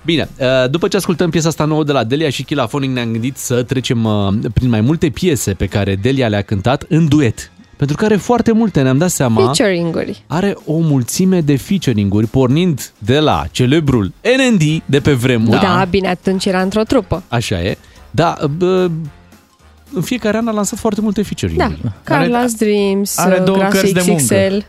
Bine, 0.06 0.30
uh, 0.40 0.70
după 0.70 0.88
ce 0.88 0.98
ascultăm 0.98 1.30
piesa 1.30 1.48
asta 1.48 1.66
nouă 1.66 1.84
de 1.84 1.91
la 1.91 2.04
Delia 2.04 2.30
și 2.30 2.44
Chilafonic, 2.44 2.90
ne-am 2.90 3.12
gândit 3.12 3.38
să 3.38 3.64
trecem 3.64 4.04
uh, 4.04 4.28
prin 4.54 4.70
mai 4.70 4.82
multe 4.82 5.10
piese 5.10 5.54
pe 5.54 5.66
care 5.66 5.96
Delia 5.96 6.28
le-a 6.28 6.41
cântat 6.41 6.86
în 6.90 7.08
duet. 7.08 7.52
Pentru 7.78 7.96
că 7.98 8.06
are 8.06 8.16
foarte 8.16 8.52
multe, 8.52 8.82
ne-am 8.82 8.98
dat 8.98 9.10
seama. 9.10 9.41
Featuring-uri. 9.44 10.24
Are 10.28 10.56
o 10.66 10.78
mulțime 10.78 11.41
de 11.41 11.56
featuring-uri, 11.58 12.28
pornind 12.28 12.91
de 12.98 13.20
la 13.20 13.46
celebrul 13.52 14.12
NND 14.38 14.82
de 14.86 15.00
pe 15.00 15.12
vremuri. 15.14 15.60
Da. 15.62 15.76
da, 15.78 15.86
bine, 15.90 16.08
atunci 16.08 16.46
era 16.46 16.62
într-o 16.62 16.84
trupă. 16.84 17.24
Așa 17.28 17.62
e. 17.62 17.78
Da, 18.11 18.38
bă, 18.57 18.90
în 19.94 20.02
fiecare 20.02 20.38
an 20.38 20.48
a 20.48 20.52
lansat 20.52 20.80
foarte 20.80 21.02
multe 21.02 21.22
featuring-uri. 21.23 21.80
Da, 21.81 22.15
Carla's 22.15 22.57
Dreams, 22.57 23.18
are 23.18 23.40
două 23.40 23.57
Grass 23.57 23.73
cărți 23.73 23.94
de 23.94 24.03
muncă. 24.07 24.65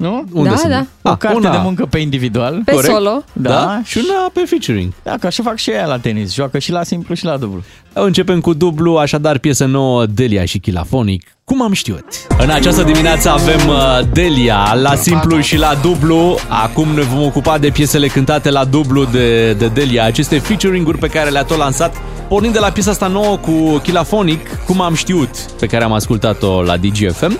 XXL. 0.00 0.04
Nu? 0.04 0.24
Unde 0.32 0.48
Da, 0.48 0.56
sunt? 0.56 0.70
da. 0.70 0.84
O 1.02 1.10
Ah, 1.10 1.16
carte 1.18 1.36
una. 1.36 1.50
de 1.50 1.58
muncă 1.62 1.86
pe 1.86 1.98
individual. 1.98 2.62
Pe 2.64 2.72
solo. 2.82 3.22
Da. 3.32 3.48
Da? 3.50 3.80
Și 3.84 3.98
una 4.08 4.30
pe 4.32 4.40
featuring. 4.46 4.92
Da, 5.02 5.14
că 5.20 5.26
așa 5.26 5.42
fac 5.42 5.56
și 5.56 5.70
ea 5.70 5.86
la 5.86 5.98
tenis. 5.98 6.32
Joacă 6.34 6.58
și 6.58 6.70
la 6.72 6.82
simplu 6.82 7.14
și 7.14 7.24
la 7.24 7.36
dublu. 7.36 7.62
Începem 7.92 8.40
cu 8.40 8.52
dublu, 8.54 8.96
așadar 8.96 9.38
piesă 9.38 9.64
nouă, 9.64 10.06
Delia 10.06 10.44
și 10.44 10.58
Chilafonic. 10.58 11.34
Cum 11.44 11.62
am 11.62 11.72
știut? 11.72 12.04
În 12.38 12.50
această 12.50 12.82
dimineață 12.82 13.30
avem 13.30 13.68
uh, 13.68 13.98
Delia 14.12 14.74
la 14.82 14.94
simplu 14.94 15.40
și 15.40 15.56
la 15.56 15.74
dublu. 15.82 16.36
Acum 16.48 16.88
ne 16.88 17.00
vom 17.00 17.22
ocupa 17.22 17.58
de 17.58 17.68
piesele 17.70 18.06
cântate 18.06 18.50
la 18.50 18.64
dublu 18.64 19.04
de, 19.04 19.52
de 19.52 19.66
Delia. 19.66 20.04
Aceste 20.04 20.38
featuring-uri 20.38 20.98
pe 20.98 21.06
care 21.08 21.30
le-a 21.30 21.44
tot 21.44 21.56
lansat, 21.56 21.96
pornind 22.28 22.52
de 22.52 22.58
la 22.58 22.70
piesa 22.70 22.90
asta 22.90 23.06
nouă 23.06 23.36
cu 23.36 23.78
Chilafonic, 23.82 24.64
Cum 24.66 24.80
am 24.80 24.94
știut, 24.94 25.30
pe 25.38 25.66
care 25.66 25.84
am 25.84 25.92
ascultat-o 25.92 26.62
la 26.62 26.76
DGFM. 26.76 27.38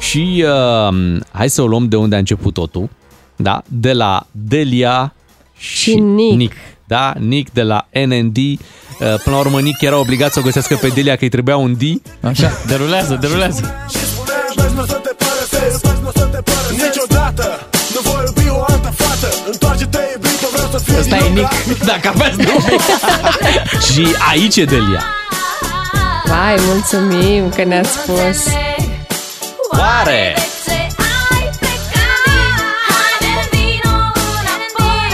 Și 0.00 0.44
uh, 0.46 1.18
hai 1.32 1.50
să 1.50 1.62
o 1.62 1.66
luăm 1.66 1.88
de 1.88 1.96
unde 1.96 2.14
a 2.14 2.18
început 2.18 2.54
totul. 2.54 2.88
Da? 3.36 3.62
De 3.66 3.92
la 3.92 4.26
Delia 4.30 5.14
și, 5.56 5.76
Și 5.80 5.94
Nick. 5.94 6.36
Nick. 6.36 6.56
Da? 6.86 7.12
Nick 7.18 7.52
de 7.52 7.62
la 7.62 7.86
NND. 8.06 8.36
Uh, 8.36 8.56
Până 8.98 9.36
la 9.36 9.38
urmă, 9.38 9.60
Nick 9.60 9.80
era 9.80 9.98
obligat 9.98 10.32
să 10.32 10.38
o 10.38 10.42
găsească 10.42 10.74
pe 10.80 10.88
Delia 10.88 11.16
că 11.16 11.24
îi 11.24 11.28
trebuia 11.30 11.56
un 11.56 11.74
D. 11.74 11.80
Așa, 12.24 12.50
derulează, 12.66 13.18
derulează. 13.20 13.74
Niciodată 16.70 17.68
nu 17.94 18.00
Nu 18.04 18.10
voi 18.10 18.22
iubi 18.26 18.48
o 18.50 18.64
altă 18.68 18.92
fată 18.96 19.28
Întoarce-te 19.46 19.98
iubito, 20.12 20.46
vreau 20.52 20.68
să 20.70 20.78
fiu 20.78 20.98
Ăsta 20.98 21.16
e 21.16 21.20
din 21.22 21.32
nou 21.34 21.48
Nick, 21.66 21.78
gata. 21.84 21.84
dacă 21.92 22.08
aveți 22.18 22.36
dubii. 22.36 22.78
Și 23.92 24.14
aici 24.30 24.56
e 24.56 24.64
Delia. 24.64 25.02
Vai, 26.24 26.54
mulțumim 26.66 27.48
că 27.48 27.64
ne-ați 27.64 27.90
spus. 27.90 28.52
Oare? 29.78 30.34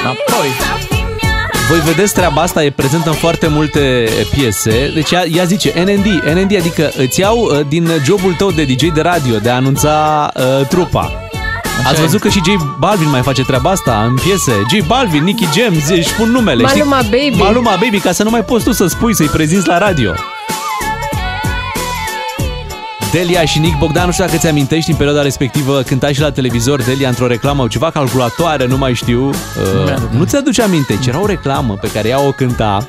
Apoi. 0.06 0.48
Voi 1.68 1.78
vedeți 1.80 2.14
treaba 2.14 2.42
asta, 2.42 2.64
e 2.64 2.70
prezentă 2.70 3.08
în 3.08 3.14
foarte 3.14 3.46
multe 3.46 4.08
piese. 4.30 4.90
Deci 4.94 5.10
ea, 5.10 5.24
ea 5.26 5.44
zice 5.44 5.72
NND, 5.76 6.06
NND, 6.34 6.56
adică 6.56 6.90
îți 6.96 7.20
iau 7.20 7.38
uh, 7.38 7.60
din 7.68 7.90
jobul 8.04 8.34
tău 8.34 8.50
de 8.50 8.64
DJ 8.64 8.88
de 8.94 9.00
radio, 9.00 9.36
de 9.38 9.50
a 9.50 9.54
anunța 9.54 10.30
uh, 10.34 10.66
trupa. 10.68 11.12
Ați 11.86 11.98
e. 11.98 12.02
văzut 12.02 12.20
că 12.20 12.28
și 12.28 12.38
J 12.38 12.48
Balvin 12.78 13.10
mai 13.10 13.22
face 13.22 13.42
treaba 13.42 13.70
asta 13.70 14.04
în 14.08 14.14
piese? 14.14 14.52
J 14.70 14.86
Balvin, 14.86 15.24
Nicky 15.24 15.44
Jam, 15.60 15.74
zi- 15.74 15.92
își 15.92 16.14
pun 16.14 16.30
numele. 16.30 16.62
Maluma 16.62 16.98
știi? 16.98 17.30
Baby. 17.30 17.42
Maluma 17.42 17.76
Baby, 17.80 17.98
ca 17.98 18.12
să 18.12 18.22
nu 18.22 18.30
mai 18.30 18.44
poți 18.44 18.64
tu 18.64 18.72
să 18.72 18.86
spui, 18.86 19.14
să-i 19.14 19.26
prezinți 19.26 19.66
la 19.66 19.78
radio. 19.78 20.12
Delia 23.16 23.44
și 23.44 23.58
Nick 23.58 23.78
Bogdan, 23.78 24.06
nu 24.06 24.12
știu 24.12 24.24
dacă 24.24 24.36
ți 24.36 24.46
amintești, 24.46 24.90
în 24.90 24.96
perioada 24.96 25.22
respectivă 25.22 25.82
cânta 25.82 26.12
și 26.12 26.20
la 26.20 26.30
televizor 26.30 26.82
Delia 26.82 27.08
într-o 27.08 27.26
reclamă, 27.26 27.66
ceva 27.68 27.90
calculatoare, 27.90 28.66
nu 28.66 28.76
mai 28.76 28.94
știu. 28.94 29.28
Uh, 29.28 29.94
nu 30.10 30.24
ți-aduce 30.24 30.62
aminte, 30.62 30.98
ce 31.02 31.08
era 31.08 31.20
o 31.20 31.26
reclamă 31.26 31.74
pe 31.80 31.90
care 31.90 32.08
ea 32.08 32.20
o 32.20 32.30
cânta, 32.32 32.88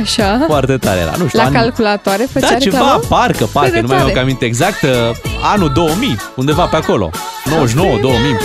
Așa. 0.00 0.44
foarte 0.46 0.76
tare 0.76 1.00
era, 1.00 1.14
nu 1.18 1.26
știu. 1.26 1.38
La 1.38 1.44
an- 1.44 1.52
calculatoare 1.52 2.28
făcea 2.32 2.48
da, 2.48 2.56
reclamă? 2.58 2.86
ceva, 2.86 3.00
parcă, 3.08 3.44
parcă, 3.52 3.70
Cât 3.70 3.80
nu 3.80 3.86
de 3.86 3.92
mai 3.94 4.02
am 4.02 4.08
tare. 4.08 4.20
aminte 4.20 4.44
exact, 4.44 4.82
uh, 4.82 4.88
anul 5.52 5.70
2000, 5.74 6.16
undeva 6.34 6.64
pe 6.64 6.76
acolo, 6.76 7.10
99, 7.44 7.98
2000. 8.00 8.36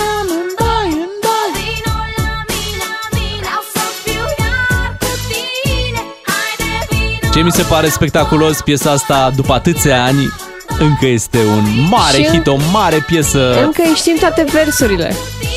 Ce 7.32 7.40
mi 7.42 7.52
se 7.52 7.62
pare 7.62 7.88
spectaculos, 7.88 8.60
piesa 8.60 8.90
asta, 8.90 9.32
după 9.36 9.52
atâția 9.52 10.04
ani, 10.04 10.32
încă 10.78 11.06
este 11.06 11.38
un 11.38 11.64
mare 11.90 12.16
Și 12.22 12.28
hit, 12.28 12.46
o 12.46 12.56
mare 12.72 13.04
piesă. 13.06 13.62
Încă 13.64 13.82
îi 13.82 13.94
știm 13.94 14.16
toate 14.20 14.44
versurile. 14.52 15.14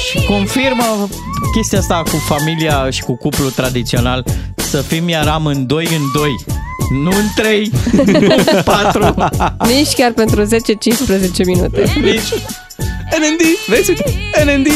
Și 0.10 0.26
confirmă 0.26 1.08
chestia 1.56 1.80
asta 1.80 2.04
cu 2.12 2.18
familia 2.28 2.90
și 2.90 3.02
cu 3.02 3.16
cuplul 3.16 3.52
tradițional 3.52 4.24
să 4.56 4.82
fim 4.82 5.10
iar 5.10 5.28
amândoi 5.28 5.86
în 5.86 6.02
doi. 6.14 6.36
Nu 7.04 7.10
în 7.10 7.26
trei, 7.36 7.72
nu 8.06 8.36
în 8.38 8.62
patru. 8.72 9.16
Nici 9.68 9.94
chiar 9.94 10.12
pentru 10.12 10.46
10-15 10.46 10.48
minute. 11.46 11.84
Nici. 12.02 12.34
NND, 13.20 13.42
vezi? 13.68 13.94
NND. 14.46 14.68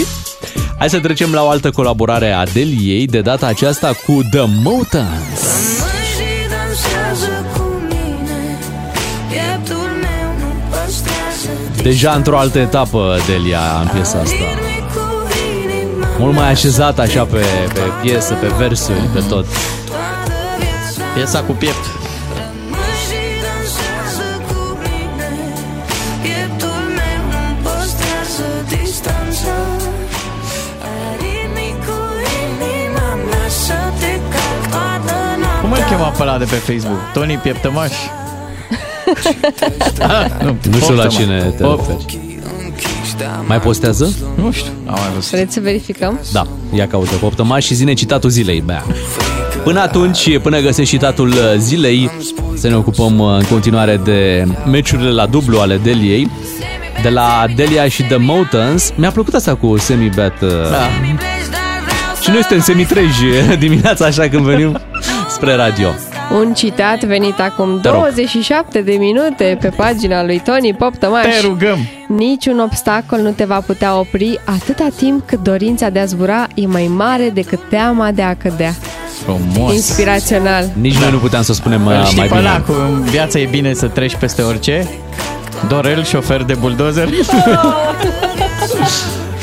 Hai 0.79 0.89
să 0.89 0.99
trecem 0.99 1.33
la 1.33 1.43
o 1.43 1.49
altă 1.49 1.69
colaborare 1.71 2.31
a 2.31 2.45
Deliei, 2.45 3.05
de 3.07 3.21
data 3.21 3.45
aceasta 3.47 3.87
cu 4.05 4.19
The 4.31 4.45
Motans. 4.63 5.82
Deja 11.83 12.11
într-o 12.11 12.37
altă 12.37 12.59
etapă, 12.59 13.17
Delia, 13.27 13.59
în 13.81 13.87
piesa 13.93 14.19
asta. 14.19 14.35
Mult 16.19 16.35
mai 16.35 16.49
așezat 16.49 16.99
așa 16.99 17.23
pe, 17.23 17.45
pe 17.73 17.79
piesă, 18.01 18.33
pe 18.33 18.47
versuri, 18.57 19.09
pe 19.13 19.23
tot. 19.29 19.45
Piesa 21.13 21.41
cu 21.41 21.51
piept. 21.51 21.85
Cum 35.61 35.71
îl 35.71 35.77
chema 35.89 36.09
pe 36.09 36.21
ăla 36.21 36.37
de 36.37 36.45
pe 36.45 36.55
Facebook? 36.55 36.99
Tony 37.13 37.37
Pieptămaș? 37.37 37.93
Ah, 39.99 40.25
nu, 40.43 40.55
Nu 40.71 40.77
știu 40.79 40.95
la 40.95 41.03
Poftă, 41.03 41.19
mă. 41.19 41.23
cine 41.23 41.53
te 41.57 41.63
Poftă. 41.63 41.91
referi. 41.99 42.21
Mai 43.47 43.59
postează? 43.59 44.13
Nu 44.35 44.51
știu, 44.51 44.71
am 44.85 44.93
mai 44.99 45.09
văzut. 45.13 45.31
Vreți 45.31 45.53
să 45.53 45.59
verificăm? 45.59 46.19
Da, 46.31 46.47
ia 46.73 46.87
caută 46.87 47.15
poptăma 47.15 47.59
și 47.59 47.73
zine 47.73 47.93
citatul 47.93 48.29
zilei, 48.29 48.61
bea. 48.65 48.83
Până 49.63 49.79
atunci, 49.81 50.37
până 50.39 50.59
găsești 50.59 50.93
citatul 50.93 51.27
uh, 51.27 51.35
zilei, 51.57 52.09
să 52.55 52.67
ne 52.67 52.75
ocupăm 52.75 53.19
uh, 53.19 53.35
în 53.37 53.43
continuare 53.49 53.99
de 54.03 54.45
meciurile 54.65 55.09
la 55.11 55.25
dublu 55.25 55.59
ale 55.59 55.77
Deliei. 55.83 56.31
De 57.01 57.09
la 57.09 57.45
Delia 57.55 57.87
și 57.87 58.03
The 58.03 58.15
Motans. 58.17 58.91
Mi-a 58.95 59.11
plăcut 59.11 59.33
asta 59.33 59.55
cu 59.55 59.77
semi-bet. 59.77 60.41
uh, 60.41 60.49
Da. 60.49 60.89
Și 62.21 62.29
noi 62.29 62.39
suntem 62.39 62.59
semi-treji 62.61 63.25
dimineața 63.59 64.05
așa 64.05 64.27
când 64.27 64.43
venim 64.45 64.79
spre 65.29 65.55
radio. 65.55 65.87
Un 66.31 66.53
citat 66.53 67.03
venit 67.03 67.39
acum 67.39 67.79
Te 67.81 67.89
rog. 67.89 67.97
27 67.97 68.81
de 68.81 68.91
minute 68.99 69.57
pe 69.61 69.67
pagina 69.67 70.23
lui 70.25 70.39
Tony 70.45 70.73
Pop 70.73 70.95
Tămaș. 70.95 71.23
Te 71.23 71.41
rugăm. 71.41 71.77
Niciun 72.07 72.59
obstacol 72.59 73.19
nu 73.19 73.29
te 73.31 73.43
va 73.45 73.59
putea 73.65 73.99
opri 73.99 74.39
atâta 74.45 74.87
timp 74.95 75.27
cât 75.27 75.39
dorința 75.43 75.89
de 75.89 75.99
a 75.99 76.05
zbura 76.05 76.47
e 76.55 76.65
mai 76.67 76.91
mare 76.95 77.29
decât 77.33 77.59
teama 77.69 78.11
de 78.11 78.21
a 78.21 78.35
cădea. 78.35 78.73
Frumos. 79.23 79.73
Inspirațional. 79.73 80.69
Nici 80.81 80.97
noi 80.97 81.11
nu 81.11 81.17
puteam 81.17 81.41
să 81.43 81.53
spunem 81.53 81.85
uh, 81.85 81.97
Îl 81.97 82.03
știi 82.05 82.17
mai 82.17 82.27
pe 82.27 82.35
ăla 82.37 82.61
bine. 82.65 82.77
cu 82.77 82.83
în 82.93 83.01
viața 83.01 83.39
e 83.39 83.45
bine 83.45 83.73
să 83.73 83.87
treci 83.87 84.15
peste 84.15 84.41
orice? 84.41 84.87
Dorel, 85.67 86.03
șofer 86.03 86.43
de 86.43 86.53
buldozer? 86.59 87.07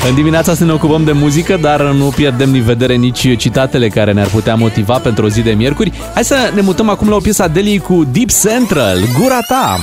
În 0.07 0.15
dimineața 0.15 0.53
să 0.53 0.65
ne 0.65 0.71
ocupăm 0.71 1.03
de 1.03 1.11
muzică, 1.11 1.57
dar 1.57 1.81
nu 1.81 2.05
pierdem 2.05 2.51
din 2.51 2.63
vedere 2.63 2.95
nici 2.95 3.37
citatele 3.37 3.89
care 3.89 4.13
ne-ar 4.13 4.27
putea 4.27 4.55
motiva 4.55 4.97
pentru 4.97 5.25
o 5.25 5.29
zi 5.29 5.41
de 5.41 5.51
miercuri. 5.51 5.91
Hai 6.13 6.23
să 6.23 6.51
ne 6.55 6.61
mutăm 6.61 6.89
acum 6.89 7.09
la 7.09 7.15
o 7.15 7.19
piesă 7.19 7.43
a 7.43 7.47
Deliei 7.47 7.79
cu 7.79 8.03
Deep 8.03 8.29
Central, 8.29 8.97
Gura 9.19 9.39
ta. 9.47 9.79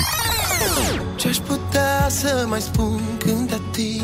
Ce-aș 1.17 1.37
putea 1.37 2.07
să 2.09 2.45
mai 2.49 2.61
spun 2.61 3.01
când 3.19 3.49
te 3.49 3.55
ating 3.55 4.03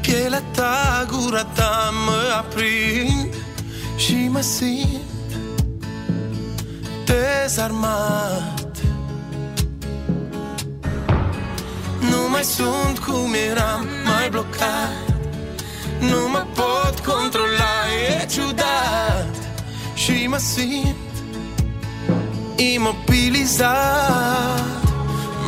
Pielea 0.00 0.42
ta, 0.54 1.06
gura 1.10 1.44
ta 1.44 1.90
mă 2.06 2.36
aprind 2.38 3.34
Și 3.96 4.28
mă 4.30 4.40
simt 4.40 5.30
dezarmat 7.04 8.61
Nu 12.10 12.28
mai 12.28 12.42
sunt 12.42 12.98
cum 12.98 13.34
eram, 13.50 13.86
mai 14.04 14.28
blocat. 14.30 14.92
Nu 15.98 16.28
mă 16.28 16.46
pot 16.54 16.98
controla, 17.06 17.74
e 18.08 18.26
ciudat. 18.26 19.34
Și 19.94 20.26
mă 20.28 20.36
simt 20.36 20.96
imobilizat. 22.56 23.72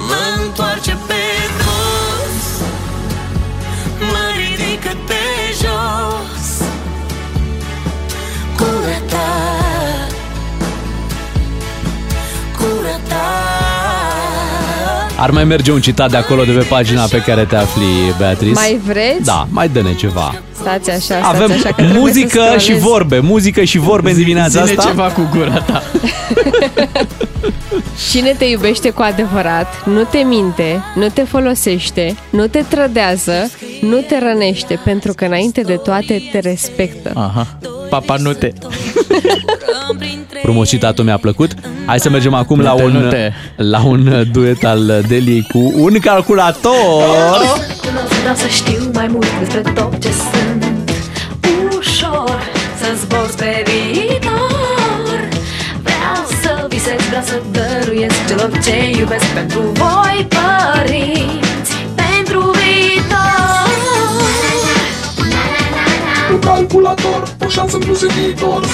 Mă 0.09 0.43
întoarce 0.45 0.99
pe 1.07 1.23
dos 1.59 2.47
Mă 3.99 4.25
ridică 4.37 4.93
de 5.07 5.24
Ar 15.25 15.31
mai 15.31 15.45
merge 15.45 15.73
un 15.73 15.81
citat 15.81 16.11
de 16.11 16.17
acolo 16.17 16.45
de 16.45 16.53
pe 16.53 16.63
pagina 16.69 17.03
pe 17.03 17.23
care 17.27 17.45
te 17.45 17.57
afli, 17.57 17.85
Beatrice? 18.19 18.53
Mai 18.53 18.81
vreți? 18.87 19.25
Da, 19.25 19.47
mai 19.51 19.69
dă-ne 19.69 19.95
ceva. 19.95 20.35
Stați 20.61 20.91
așa, 20.91 20.99
stați 21.01 21.27
Avem 21.27 21.51
așa 21.51 21.69
că 21.69 21.73
trebuie 21.73 21.99
muzică 21.99 22.47
să 22.53 22.59
și 22.59 22.65
scrollez. 22.65 22.83
vorbe, 22.83 23.19
muzică 23.19 23.65
și 23.65 23.79
vorbe 23.79 24.11
în 24.11 24.17
dimineața 24.17 24.65
Zine 24.65 24.79
asta. 24.79 24.91
ceva 24.91 25.07
cu 25.07 25.29
gura 25.31 25.59
ta. 25.61 25.83
Cine 28.11 28.35
te 28.39 28.45
iubește 28.45 28.91
cu 28.91 29.03
adevărat, 29.03 29.87
nu 29.87 30.03
te 30.11 30.19
minte, 30.19 30.83
nu 30.95 31.09
te 31.09 31.23
folosește, 31.23 32.17
nu 32.31 32.47
te 32.47 32.65
trădează, 32.69 33.51
nu 33.81 33.97
te 33.97 34.19
rănește, 34.19 34.81
pentru 34.85 35.13
că 35.13 35.25
înainte 35.25 35.61
de 35.61 35.75
toate 35.75 36.23
te 36.33 36.39
respectă. 36.39 37.11
Aha. 37.15 37.47
Papa 37.89 38.17
nu 38.17 38.33
te. 38.33 38.53
Frumos 40.43 40.69
citatul 40.69 41.05
mi-a 41.05 41.19
plăcut. 41.19 41.55
Hai 41.87 42.01
să 42.01 42.11
mergem 42.11 42.35
acum 42.35 42.61
la 42.61 42.71
Nu 42.71 42.77
te, 42.77 42.83
un, 42.85 42.93
nu 42.93 43.09
te. 43.09 43.33
la 43.57 43.85
un 43.85 44.27
duet 44.33 44.65
al 44.65 45.05
Deliei 45.09 45.47
cu 45.53 45.73
un 45.77 45.99
calculator. 46.01 47.03
Vreau 48.21 48.35
să 48.37 48.47
știu 48.49 48.91
mai 48.93 49.07
mult 49.11 49.27
despre 49.39 49.61
tot 49.61 49.99
ce 50.03 50.09
sunt 50.09 50.65
Ușor 51.79 52.41
să 52.81 52.87
zbor 53.01 53.29
spre 53.31 53.63
viitor 53.67 55.29
Vreau 55.83 56.25
să 56.43 56.67
visez, 56.69 57.07
vreau 57.09 57.23
să 57.23 57.41
dăruiesc 57.51 58.27
celor 58.29 58.51
ce 58.65 58.99
iubesc 58.99 59.25
Pentru 59.25 59.61
voi, 59.61 60.27
părinți, 60.37 61.73
calculator, 66.45 67.23
o 67.45 67.49
șansă 67.49 67.77
plus 67.77 68.01
în. 68.01 68.65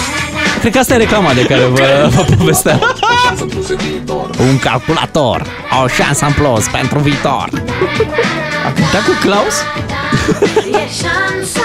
Cred 0.60 0.72
că 0.72 0.78
asta 0.78 0.94
e 0.94 0.96
reclama 0.96 1.32
de 1.32 1.44
care 1.44 1.64
vă, 1.64 2.10
vă 2.14 2.34
povesteam. 2.38 2.80
Un 4.38 4.58
calculator, 4.58 5.46
o 5.84 5.88
șansă 5.88 6.24
în 6.24 6.32
plus 6.32 6.66
pentru 6.68 6.98
viitor. 6.98 7.48
A 8.66 8.72
cântat 8.72 9.04
cu 9.04 9.12
Claus? 9.20 9.54
E 10.72 10.88
șansa 11.00 11.60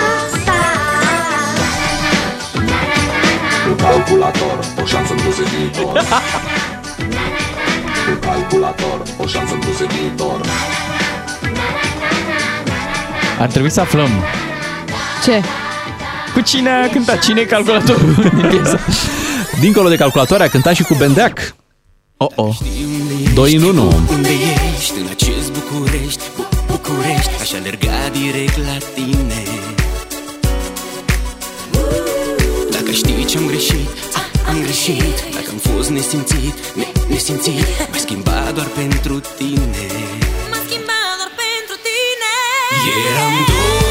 calculator, 3.75 4.59
o 4.81 4.85
șansă 4.85 5.13
în 5.13 5.19
plus 5.19 5.37
în 5.37 5.45
viitor. 5.45 6.03
Calculator, 8.19 9.01
o 9.17 9.27
șansă 9.27 9.53
în 9.53 9.59
plus 9.59 9.79
în. 9.79 10.41
Ar 13.39 13.47
trebui 13.47 13.69
să 13.69 13.81
aflăm. 13.81 14.09
Ce? 15.23 15.43
Cu 16.35 16.41
cine 16.41 16.69
a 16.69 16.89
cântat, 16.89 17.19
cine 17.23 17.41
e 17.41 17.45
calculatorul 17.45 18.13
din 18.13 18.47
piesă. 18.51 18.79
Dincolo 19.59 19.89
de 19.89 19.95
calculatoare 19.95 20.43
a 20.43 20.47
cântat 20.49 20.75
și 20.75 20.83
cu 20.83 20.93
Bendeac. 20.95 21.55
Oh, 22.17 22.29
oh. 22.35 22.55
2 23.33 23.53
în 23.55 23.63
1. 23.63 24.05
Unde 24.09 24.29
ești 24.77 24.93
în 24.99 25.07
acest 25.09 25.51
București, 25.51 26.23
Bu- 26.35 26.47
București 26.71 27.29
Aș 27.41 27.51
alerga 27.53 27.99
direct 28.11 28.57
la 28.57 28.77
tine 28.93 29.43
Dacă 32.69 32.91
știi 32.91 33.25
ce-am 33.25 33.45
greșit, 33.47 33.89
a, 34.15 34.49
am 34.49 34.61
greșit 34.61 35.15
Dacă 35.33 35.47
am 35.49 35.57
fost 35.73 35.89
nesimțit, 35.89 36.55
ne, 36.75 36.85
nesimțit 37.07 37.65
M-ai 37.91 37.99
schimbat 38.05 38.53
doar 38.53 38.67
pentru 38.67 39.19
tine 39.37 39.85
M-ai 40.51 40.61
schimbat 40.67 41.13
doar 41.19 41.31
pentru 41.45 41.75
tine 41.87 42.31
Eram 43.09 43.33
doi 43.47 43.77
în 43.79 43.84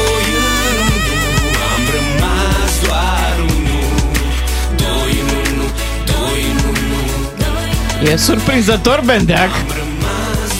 E 8.11 8.15
surprinzător 8.17 9.01
Bendeac. 9.05 9.49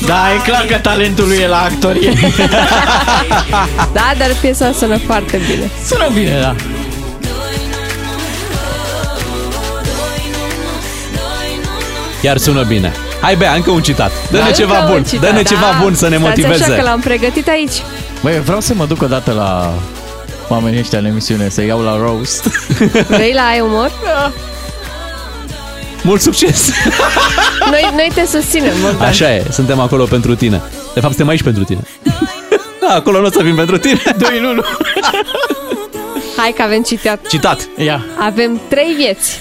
Da, 0.06 0.16
e 0.38 0.42
clar 0.50 0.66
că 0.66 0.76
talentul 0.78 1.28
lui 1.28 1.38
e 1.38 1.48
la 1.48 1.62
actorie. 1.62 2.14
Da, 3.94 4.14
dar 4.18 4.28
piesa 4.42 4.72
sună 4.72 4.98
foarte 4.98 5.38
bine. 5.48 5.70
Sună 5.86 6.08
bine, 6.14 6.40
da. 6.42 6.56
Chiar 12.22 12.38
sună 12.38 12.64
bine. 12.64 12.92
Hai 13.22 13.36
Bea, 13.36 13.54
încă 13.54 13.72
un 13.72 13.82
citat. 13.82 14.12
Dă-ne 14.32 14.44
Da, 14.44 14.52
ceva 14.52 14.78
încă 14.78 14.86
un 14.88 14.94
bun. 14.94 15.04
citat, 15.04 15.22
Dă-ne 15.22 15.42
da. 15.42 15.50
ceva 15.50 15.78
bun 15.82 15.94
să 15.96 16.08
ne 16.08 16.16
Stați 16.18 16.28
motiveze. 16.28 16.64
așa 16.64 16.74
că 16.76 16.82
l-am 16.82 17.00
pregătit 17.00 17.48
aici. 17.48 17.74
Băi, 18.22 18.42
vreau 18.42 18.60
să 18.62 18.74
mă 18.74 18.86
duc 18.86 19.02
o 19.02 19.06
dată 19.08 19.32
la 19.32 19.74
oamenii 20.48 20.80
ăștia 20.80 21.00
în 21.00 21.06
emisiune, 21.06 21.50
să 21.50 21.64
iau 21.64 21.82
la 21.82 21.98
roast. 21.98 22.44
Vrei 23.08 23.34
la 23.34 23.42
ai 23.42 23.60
umor? 23.60 23.92
Mult 26.06 26.22
succes! 26.22 26.72
Noi, 27.70 27.90
noi 27.96 28.12
te 28.14 28.26
susținem, 28.26 28.74
Bogdan. 28.82 29.08
Așa 29.08 29.34
e, 29.36 29.46
suntem 29.52 29.80
acolo 29.80 30.04
pentru 30.06 30.36
tine. 30.36 30.62
De 30.94 31.00
fapt, 31.00 31.14
suntem 31.14 31.28
aici 31.28 31.44
pentru 31.44 31.64
tine. 31.64 31.80
Da, 32.82 32.94
acolo 33.00 33.20
nu 33.20 33.26
o 33.26 33.30
să 33.32 33.42
fim 33.44 33.56
pentru 33.56 33.78
tine. 33.78 34.00
2 34.20 34.38
în 34.40 34.46
1. 34.46 34.62
Hai 36.38 36.54
că 36.56 36.62
avem 36.62 36.82
citat. 36.82 37.28
Citat. 37.28 37.68
Ia. 37.78 38.06
Avem 38.20 38.62
trei 38.70 38.94
vieți. 38.98 39.40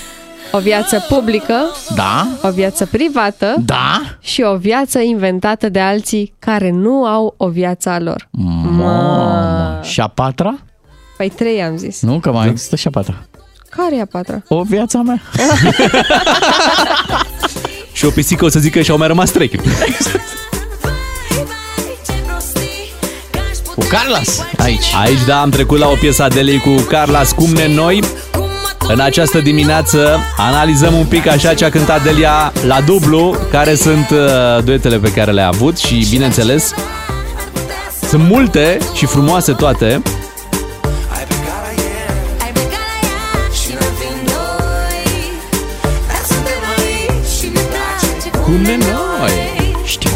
O 0.52 0.58
viață 0.58 1.04
publică, 1.08 1.54
Da? 1.94 2.26
o 2.42 2.50
viață 2.50 2.86
privată 2.86 3.54
Da? 3.64 4.00
și 4.20 4.42
o 4.42 4.56
viață 4.56 4.98
inventată 5.00 5.68
de 5.68 5.80
alții 5.80 6.34
care 6.38 6.70
nu 6.70 7.04
au 7.04 7.34
o 7.36 7.48
viață 7.48 7.88
a 7.88 7.98
lor. 8.00 8.28
Mamă. 8.30 9.80
Și 9.82 10.00
a 10.00 10.06
patra? 10.06 10.54
Păi 11.16 11.28
trei 11.28 11.62
am 11.62 11.76
zis. 11.76 12.02
Nu, 12.02 12.18
că 12.18 12.32
mai 12.32 12.48
există 12.48 12.76
și 12.76 12.86
a 12.86 12.90
patra. 12.90 13.14
Care 13.76 13.96
e 13.96 14.00
a 14.00 14.06
patra? 14.06 14.42
O 14.48 14.62
viața 14.62 15.02
mea. 15.02 15.20
Și 17.92 18.04
o 18.04 18.10
pisică 18.10 18.44
o 18.44 18.48
să 18.48 18.58
zică 18.58 18.80
și-au 18.80 18.98
mai 18.98 19.06
rămas 19.06 19.30
trei. 19.30 19.48
Cu 23.74 23.84
Carlos 23.88 24.44
aici. 24.58 24.84
Aici, 25.02 25.24
da, 25.26 25.40
am 25.40 25.50
trecut 25.50 25.78
la 25.78 25.88
o 25.88 25.94
piesă 25.94 26.22
a 26.22 26.28
Delei 26.28 26.58
cu 26.58 26.70
Carla 26.88 27.22
Scumne 27.22 27.68
noi. 27.68 28.02
În 28.88 29.00
această 29.00 29.38
dimineață 29.38 30.18
analizăm 30.36 30.94
un 30.94 31.06
pic 31.06 31.26
așa 31.26 31.54
ce 31.54 31.64
a 31.64 31.70
cântat 31.70 32.02
Delia 32.02 32.52
la 32.66 32.80
dublu, 32.80 33.36
care 33.50 33.74
sunt 33.74 34.10
uh, 34.10 34.64
duetele 34.64 34.98
pe 34.98 35.12
care 35.12 35.30
le-a 35.30 35.46
avut 35.46 35.76
și, 35.76 36.06
bineînțeles, 36.10 36.74
sunt 38.08 38.22
multe 38.28 38.78
și 38.94 39.06
frumoase 39.06 39.52
toate. 39.52 40.02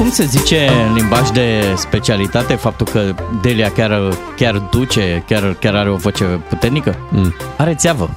Cum 0.08 0.16
se 0.16 0.24
zice 0.38 0.68
în 0.88 0.94
limbaj 0.94 1.28
de 1.30 1.74
specialitate 1.76 2.54
faptul 2.54 2.86
că 2.92 3.14
Delia 3.42 3.70
chiar, 3.70 4.18
chiar 4.36 4.58
duce, 4.70 5.24
chiar, 5.28 5.56
chiar 5.60 5.74
are 5.74 5.90
o 5.90 5.96
voce 5.96 6.24
puternică? 6.48 6.96
Mm. 7.10 7.34
Are 7.56 7.74
țeavă. 7.74 8.10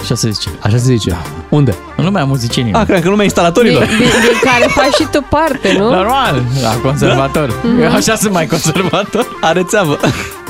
Așa 0.00 0.14
se 0.14 0.30
zice. 0.30 0.48
Așa 0.60 0.76
se 0.76 0.82
zice. 0.84 1.16
Unde? 1.48 1.74
În 1.96 2.04
lumea 2.04 2.24
muzicienilor. 2.24 2.80
Ah, 2.80 2.86
cred 2.86 3.02
că 3.02 3.08
lumea 3.08 3.16
Din, 3.16 3.24
instalatorilor. 3.24 3.84
din, 3.84 3.96
din 3.98 4.40
care 4.42 4.66
faci 4.68 4.94
și 4.94 5.06
tu 5.12 5.26
parte, 5.30 5.72
nu? 5.78 5.90
Normal, 5.90 6.42
la 6.62 6.74
conservator. 6.82 7.60
Mhm. 7.62 7.80
Eu 7.82 7.90
așa 7.92 8.14
sunt 8.14 8.32
mai 8.32 8.46
conservator. 8.46 9.38
Are 9.40 9.62
țeavă. 9.62 9.98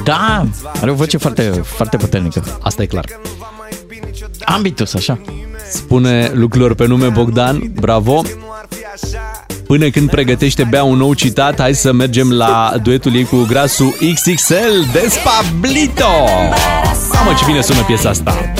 Da, 0.04 0.46
are 0.80 0.90
o 0.90 0.94
voce 0.94 1.16
foarte, 1.16 1.42
foarte 1.64 1.96
puternică. 1.96 2.42
Asta 2.62 2.82
e 2.82 2.86
clar. 2.86 3.04
Ambitus, 4.44 4.94
așa. 4.94 5.18
Spune 5.70 6.30
lucrurilor 6.34 6.74
pe 6.74 6.86
nume 6.86 7.08
Bogdan, 7.08 7.62
bravo. 7.80 8.22
Până 9.66 9.88
când 9.88 10.10
pregătește 10.10 10.64
Bea 10.64 10.84
un 10.84 10.96
nou 10.96 11.14
citat, 11.14 11.60
hai 11.60 11.74
să 11.74 11.92
mergem 11.92 12.32
la 12.32 12.72
duetul 12.82 13.14
ei 13.14 13.24
cu 13.24 13.46
grasul 13.48 13.96
XXL 14.14 14.92
Despablito. 14.92 16.04
Mamă, 17.12 17.34
ce 17.38 17.44
bine 17.46 17.60
sună 17.60 17.82
piesa 17.82 18.08
asta. 18.08 18.52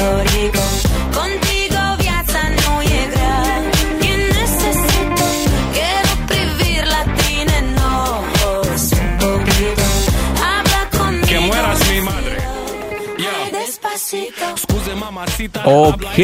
Ok, 15.64 16.14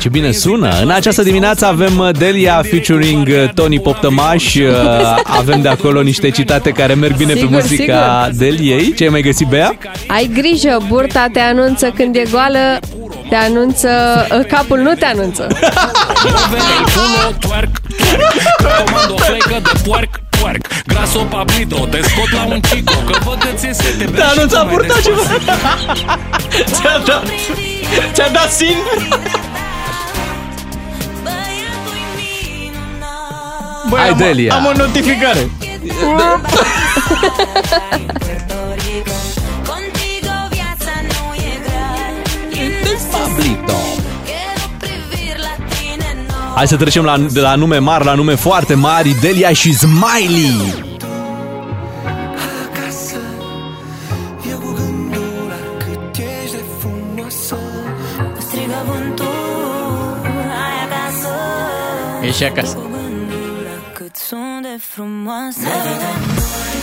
ce 0.00 0.08
bine 0.08 0.30
sună. 0.30 0.70
În 0.82 0.90
această 0.90 1.22
dimineață 1.22 1.66
avem 1.66 1.98
uh, 1.98 2.08
Delia 2.18 2.62
featuring 2.70 3.26
uh, 3.28 3.50
Tony 3.54 3.80
Poptămaș. 3.80 4.54
Uh, 4.54 4.70
Avem 5.24 5.60
de 5.60 5.68
acolo 5.68 6.02
niște 6.02 6.30
citate 6.30 6.70
care 6.70 6.94
merg 6.94 7.16
bine 7.16 7.32
pe 7.32 7.38
Sigur, 7.38 7.50
muzica 7.60 8.30
Deliei. 8.32 8.94
Ce 8.94 9.02
ai 9.04 9.08
mai 9.08 9.22
găsit, 9.22 9.46
Bea? 9.48 9.78
Ai 10.06 10.30
grijă, 10.34 10.78
burta 10.88 11.26
te 11.32 11.40
anunță 11.40 11.90
când 11.96 12.16
e 12.16 12.22
goală, 12.30 12.78
te 13.28 13.34
anunță, 13.34 13.88
ă, 14.38 14.42
capul 14.42 14.78
nu 14.78 14.92
te 14.94 15.04
anunță. 15.04 15.46
Telefonul 20.42 20.58
twerk, 20.58 20.66
twerk 20.66 20.66
Comando 20.66 20.66
flecă 20.66 20.66
de 20.66 20.66
puerc, 20.66 20.66
puerc 20.66 20.84
Graso 20.86 21.18
Pablito, 21.18 21.86
te 21.86 22.02
scot 22.02 22.32
la 22.32 22.44
un 22.44 22.60
chico 22.60 22.92
Că 23.06 23.18
văd 23.24 23.38
că 23.38 23.48
ți-e 23.56 23.72
sete 23.72 24.04
Te 24.04 24.22
anunța 24.22 24.64
burta 24.64 25.00
ceva. 25.02 25.20
Ți-a 26.64 26.98
dat, 27.06 27.22
ți-a 28.12 28.28
dat 28.28 28.52
sin? 28.52 28.76
Băi, 33.88 33.98
Hai, 33.98 34.08
am, 34.08 34.16
Delia. 34.16 34.54
am 34.54 34.66
o 34.66 34.72
notificare. 34.76 35.50
Contigo 39.66 40.36
viața 40.50 40.92
Hai 46.54 46.66
să 46.66 46.76
trecem 46.76 47.04
la, 47.04 47.18
de 47.18 47.40
la 47.40 47.54
nume 47.54 47.78
mari 47.78 48.04
la 48.04 48.14
nume 48.14 48.34
foarte 48.34 48.74
mari 48.74 49.16
Delia 49.20 49.52
și 49.52 49.74
Smiley. 49.74 50.84
Acasă 52.70 53.16
Eu 54.50 54.58
cu 54.58 54.72
gândul 54.72 55.46
la 55.48 55.84
cât 55.84 56.16
ești 56.16 56.56
de 56.56 56.62
frumoasă. 56.78 57.56
Mă 58.18 58.40
strigă 58.40 58.84
vântul 58.86 59.26
Hai 60.24 60.74
acasă. 60.86 61.28
E 62.22 62.30
și 62.32 62.44
acasă. 62.44 62.74
Cu 62.74 62.80
gândul 62.80 63.62
la 63.64 63.92
cât 63.92 64.16
sunt 64.16 64.62
de 64.62 64.78
frumoasă. 64.80 65.60
Ne 65.60 65.68
vedem 65.84 66.22
noi 66.24 66.82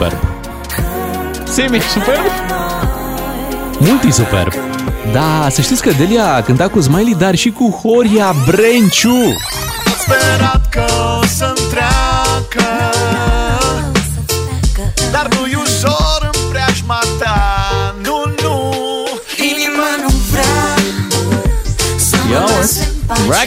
Chiar 0.00 0.29
Puțin 1.60 1.80
spus 1.80 1.92
superb. 1.92 2.20
Semi, 2.20 2.36
superb. 2.36 2.58
Multi 3.78 4.10
superb. 4.10 4.52
Da, 5.12 5.48
să 5.50 5.60
știți 5.60 5.82
că 5.82 5.90
Delia 5.90 6.34
a 6.34 6.42
cântat 6.42 6.70
cu 6.70 6.80
Smiley 6.80 7.14
Dar 7.14 7.34
și 7.34 7.50
cu 7.50 7.80
Horia 7.82 8.34
Brenciu. 8.46 9.36
Sperat 9.98 10.68
că 10.68 10.84
o 11.20 11.26
să-mi 11.26 11.66
treacă 11.70 12.68
Dar 15.12 15.28
nu-i 15.28 15.54
ușor 15.54 16.30
în 16.32 16.50
preajma 16.50 16.98
ta. 17.18 17.94
Nu, 18.02 18.34
nu 18.42 18.74
Inima 19.36 19.88
nu 20.02 20.14
vrea 20.30 20.74
Să 21.96 22.16
mă 22.28 22.34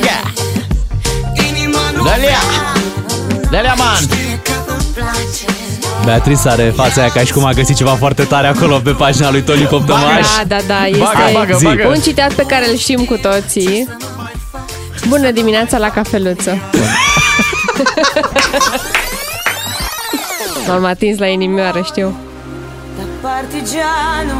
Ia 0.06 0.23
Beatrice 6.06 6.50
are 6.50 6.74
fața 6.76 7.02
aia 7.02 7.10
ca 7.10 7.20
și 7.20 7.32
cum 7.34 7.46
a 7.46 7.52
găsit 7.52 7.76
ceva 7.76 7.92
foarte 7.92 8.24
tare 8.24 8.48
acolo 8.48 8.78
pe 8.84 8.92
pagina 8.92 9.32
lui 9.32 9.42
Toni 9.42 9.66
Coptămaș. 9.66 10.28
Da, 10.38 10.44
da, 10.48 10.58
da, 10.68 10.86
este 10.86 11.00
Bagă, 11.00 11.32
bagă, 11.34 11.58
bagă. 11.64 11.88
un 11.88 12.00
citat 12.02 12.34
pe 12.34 12.44
care 12.48 12.70
îl 12.70 12.76
știm 12.78 13.06
cu 13.06 13.18
toții. 13.18 13.88
Bună 15.08 15.32
dimineața 15.32 15.78
la 15.78 15.90
cafeluță. 15.90 16.58
M-am 20.68 20.86
atins 20.86 21.20
la 21.20 21.26
inimioară, 21.28 21.82
știu. 21.86 22.18
Partigiano, 23.22 24.38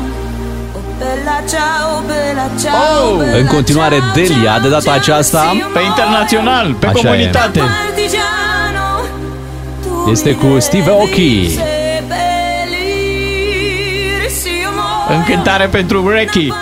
oh 0.76 0.82
bella 1.00 1.38
ciao, 1.52 2.02
bella 2.08 2.48
ciao, 2.62 3.12
Oh! 3.12 3.18
bella 3.18 3.38
În 3.38 3.46
continuare, 3.46 4.00
Delia, 4.14 4.60
de 4.60 4.70
data 4.70 4.92
aceasta... 4.92 5.56
Pe 5.74 5.80
internațional, 5.82 6.74
pe 6.74 6.86
Așa 6.86 7.00
e. 7.00 7.02
comunitate. 7.02 7.60
partigiano, 7.60 7.93
Este 10.10 10.36
cu 10.36 10.60
Steve 10.60 10.90
Aoki. 10.90 11.50
seppellir, 11.50 11.64
sì, 14.30 14.50
amore, 14.68 15.16
Încântare 15.16 15.68
pentru 15.68 16.10
Recky. 16.10 16.54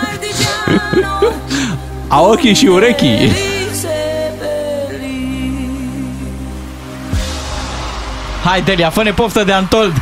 Aoki 2.08 2.52
și 2.52 2.66
Urechi. 2.66 3.30
Hai, 8.44 8.62
Delia, 8.62 8.90
fă-ne 8.90 9.12
poftă 9.12 9.44
de 9.44 9.52
Antold. 9.52 9.92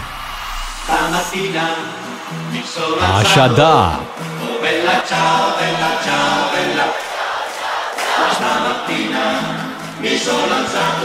Așa 3.18 3.46
da. 3.46 4.00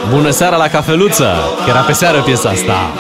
Bună 0.09 0.29
seara 0.29 0.55
la 0.55 0.67
cafeluță, 0.67 1.35
că 1.63 1.69
era 1.69 1.79
pe 1.79 1.91
seară 1.91 2.21
piesa 2.21 2.49
asta. 2.49 2.93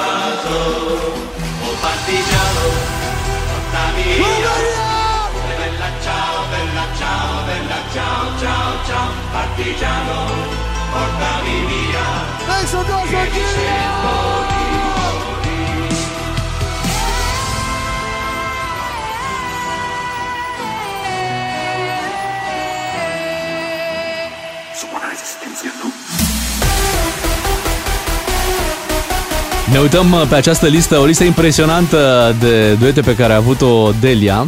Ne 29.71 29.79
uităm 29.79 30.11
uh, 30.11 30.21
pe 30.29 30.35
această 30.35 30.65
listă, 30.65 30.97
o 30.99 31.05
listă 31.05 31.23
impresionantă 31.23 32.35
de 32.39 32.73
duete 32.73 33.01
pe 33.01 33.15
care 33.15 33.33
a 33.33 33.35
avut-o 33.35 33.91
Delia. 33.99 34.45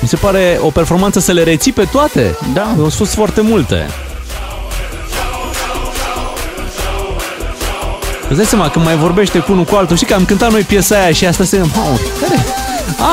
Mi 0.00 0.08
se 0.08 0.16
pare 0.16 0.58
o 0.60 0.70
performanță 0.70 1.20
să 1.20 1.32
le 1.32 1.42
reții 1.42 1.72
pe 1.72 1.88
toate. 1.92 2.38
Da. 2.52 2.74
Au 2.78 2.88
fost 2.88 3.14
foarte 3.14 3.40
multe. 3.40 3.86
Îți 8.28 8.36
dai 8.36 8.46
seama, 8.46 8.70
când 8.70 8.84
mai 8.84 8.96
vorbește 8.96 9.38
cu 9.38 9.52
unul 9.52 9.64
cu 9.64 9.74
altul, 9.76 9.96
știi 9.96 10.08
că 10.08 10.14
am 10.14 10.24
cântat 10.24 10.50
noi 10.50 10.62
piesa 10.62 10.96
aia 10.96 11.12
și 11.12 11.26
asta 11.26 11.44
se... 11.44 11.58
Mamă, 11.58 11.96
care? 12.20 12.44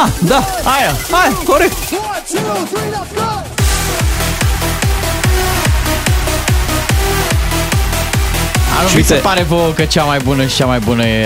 Ah, 0.04 0.10
da, 0.20 0.36
Aia. 0.64 0.96
aia, 1.12 1.32
corect. 1.46 1.74
Nu 8.84 8.90
Și 8.90 8.96
mi 8.98 9.04
se 9.04 9.14
uite- 9.14 9.26
pare 9.28 9.42
vouă 9.44 9.72
că 9.76 9.84
cea 9.84 10.04
mai 10.04 10.18
bună 10.24 10.46
și 10.46 10.56
cea 10.56 10.66
mai 10.66 10.80
bună 10.80 11.06
e 11.06 11.26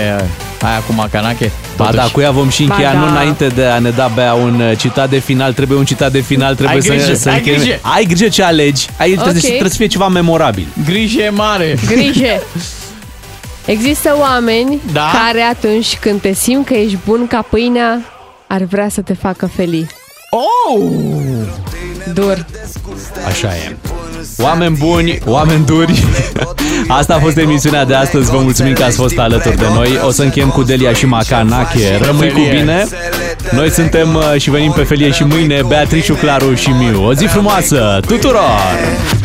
aia 0.62 0.78
cu 0.86 0.92
Macanache? 0.92 1.50
Ba 1.76 1.84
Totuși. 1.84 2.02
da, 2.04 2.10
cu 2.12 2.20
ea 2.20 2.30
vom 2.30 2.48
și 2.48 2.64
Ba 2.64 2.74
încheia, 2.74 2.92
da. 2.92 2.98
nu 2.98 3.06
înainte 3.06 3.46
de 3.46 3.64
a 3.64 3.78
ne 3.78 3.90
da 3.90 4.10
bea 4.14 4.34
un 4.34 4.60
uh, 4.60 4.76
citat 4.78 5.10
de 5.10 5.18
final. 5.18 5.52
Trebuie 5.52 5.78
un 5.78 5.84
citat 5.84 6.12
de 6.12 6.20
final, 6.20 6.54
trebuie 6.54 6.76
Ai 6.76 6.82
să, 6.82 6.88
grijă, 6.92 7.14
să 7.14 7.28
ai 7.28 7.36
încheiem. 7.36 7.58
grijă. 7.60 7.78
Ai 7.82 8.04
grijă 8.04 8.28
ce 8.28 8.42
alegi. 8.42 8.86
Ai, 8.98 9.10
trebuie, 9.10 9.34
Ok. 9.36 9.40
trebuie 9.44 9.70
să 9.70 9.76
fie 9.76 9.86
ceva 9.86 10.08
memorabil. 10.08 10.66
Grijă 10.84 11.20
e 11.22 11.28
mare. 11.30 11.78
Grijă! 11.86 12.42
Există 13.64 14.16
oameni 14.20 14.80
Da? 14.92 15.10
care 15.26 15.40
atunci 15.40 15.96
când 16.00 16.20
te 16.20 16.32
simt 16.32 16.66
că 16.66 16.74
ești 16.74 16.98
bun 17.06 17.26
ca 17.26 17.42
pâinea, 17.50 18.00
ar 18.46 18.62
vrea 18.62 18.88
să 18.88 19.00
te 19.00 19.14
facă 19.14 19.46
felii. 19.56 19.86
Oh! 20.30 20.82
Dur. 22.14 22.46
Așa 23.26 23.48
e. 23.56 23.76
Oameni 24.38 24.76
buni, 24.76 25.18
oameni 25.24 25.64
duri. 25.64 26.04
Asta 26.88 27.14
a 27.14 27.18
fost 27.18 27.36
emisiunea 27.36 27.84
de 27.84 27.94
astăzi. 27.94 28.30
Vă 28.30 28.38
mulțumim 28.38 28.72
că 28.72 28.84
ați 28.84 28.96
fost 28.96 29.18
alături 29.18 29.56
de 29.56 29.66
noi. 29.74 30.00
O 30.06 30.10
să 30.10 30.22
încheiem 30.22 30.48
cu 30.48 30.62
Delia 30.62 30.92
și 30.92 31.06
Macanache. 31.06 31.98
Rămâi 32.02 32.28
cu 32.28 32.40
Felie. 32.40 32.58
bine. 32.60 32.86
Noi 33.50 33.70
suntem 33.70 34.14
uh, 34.14 34.40
și 34.40 34.50
venim 34.50 34.72
pe 34.72 34.82
felie 34.82 35.10
și 35.10 35.24
mâine 35.24 35.62
Beatrice, 35.66 36.12
Claru 36.12 36.54
și 36.54 36.68
Miu. 36.68 37.06
O 37.06 37.14
zi 37.14 37.26
frumoasă 37.26 38.00
tuturor! 38.06 39.17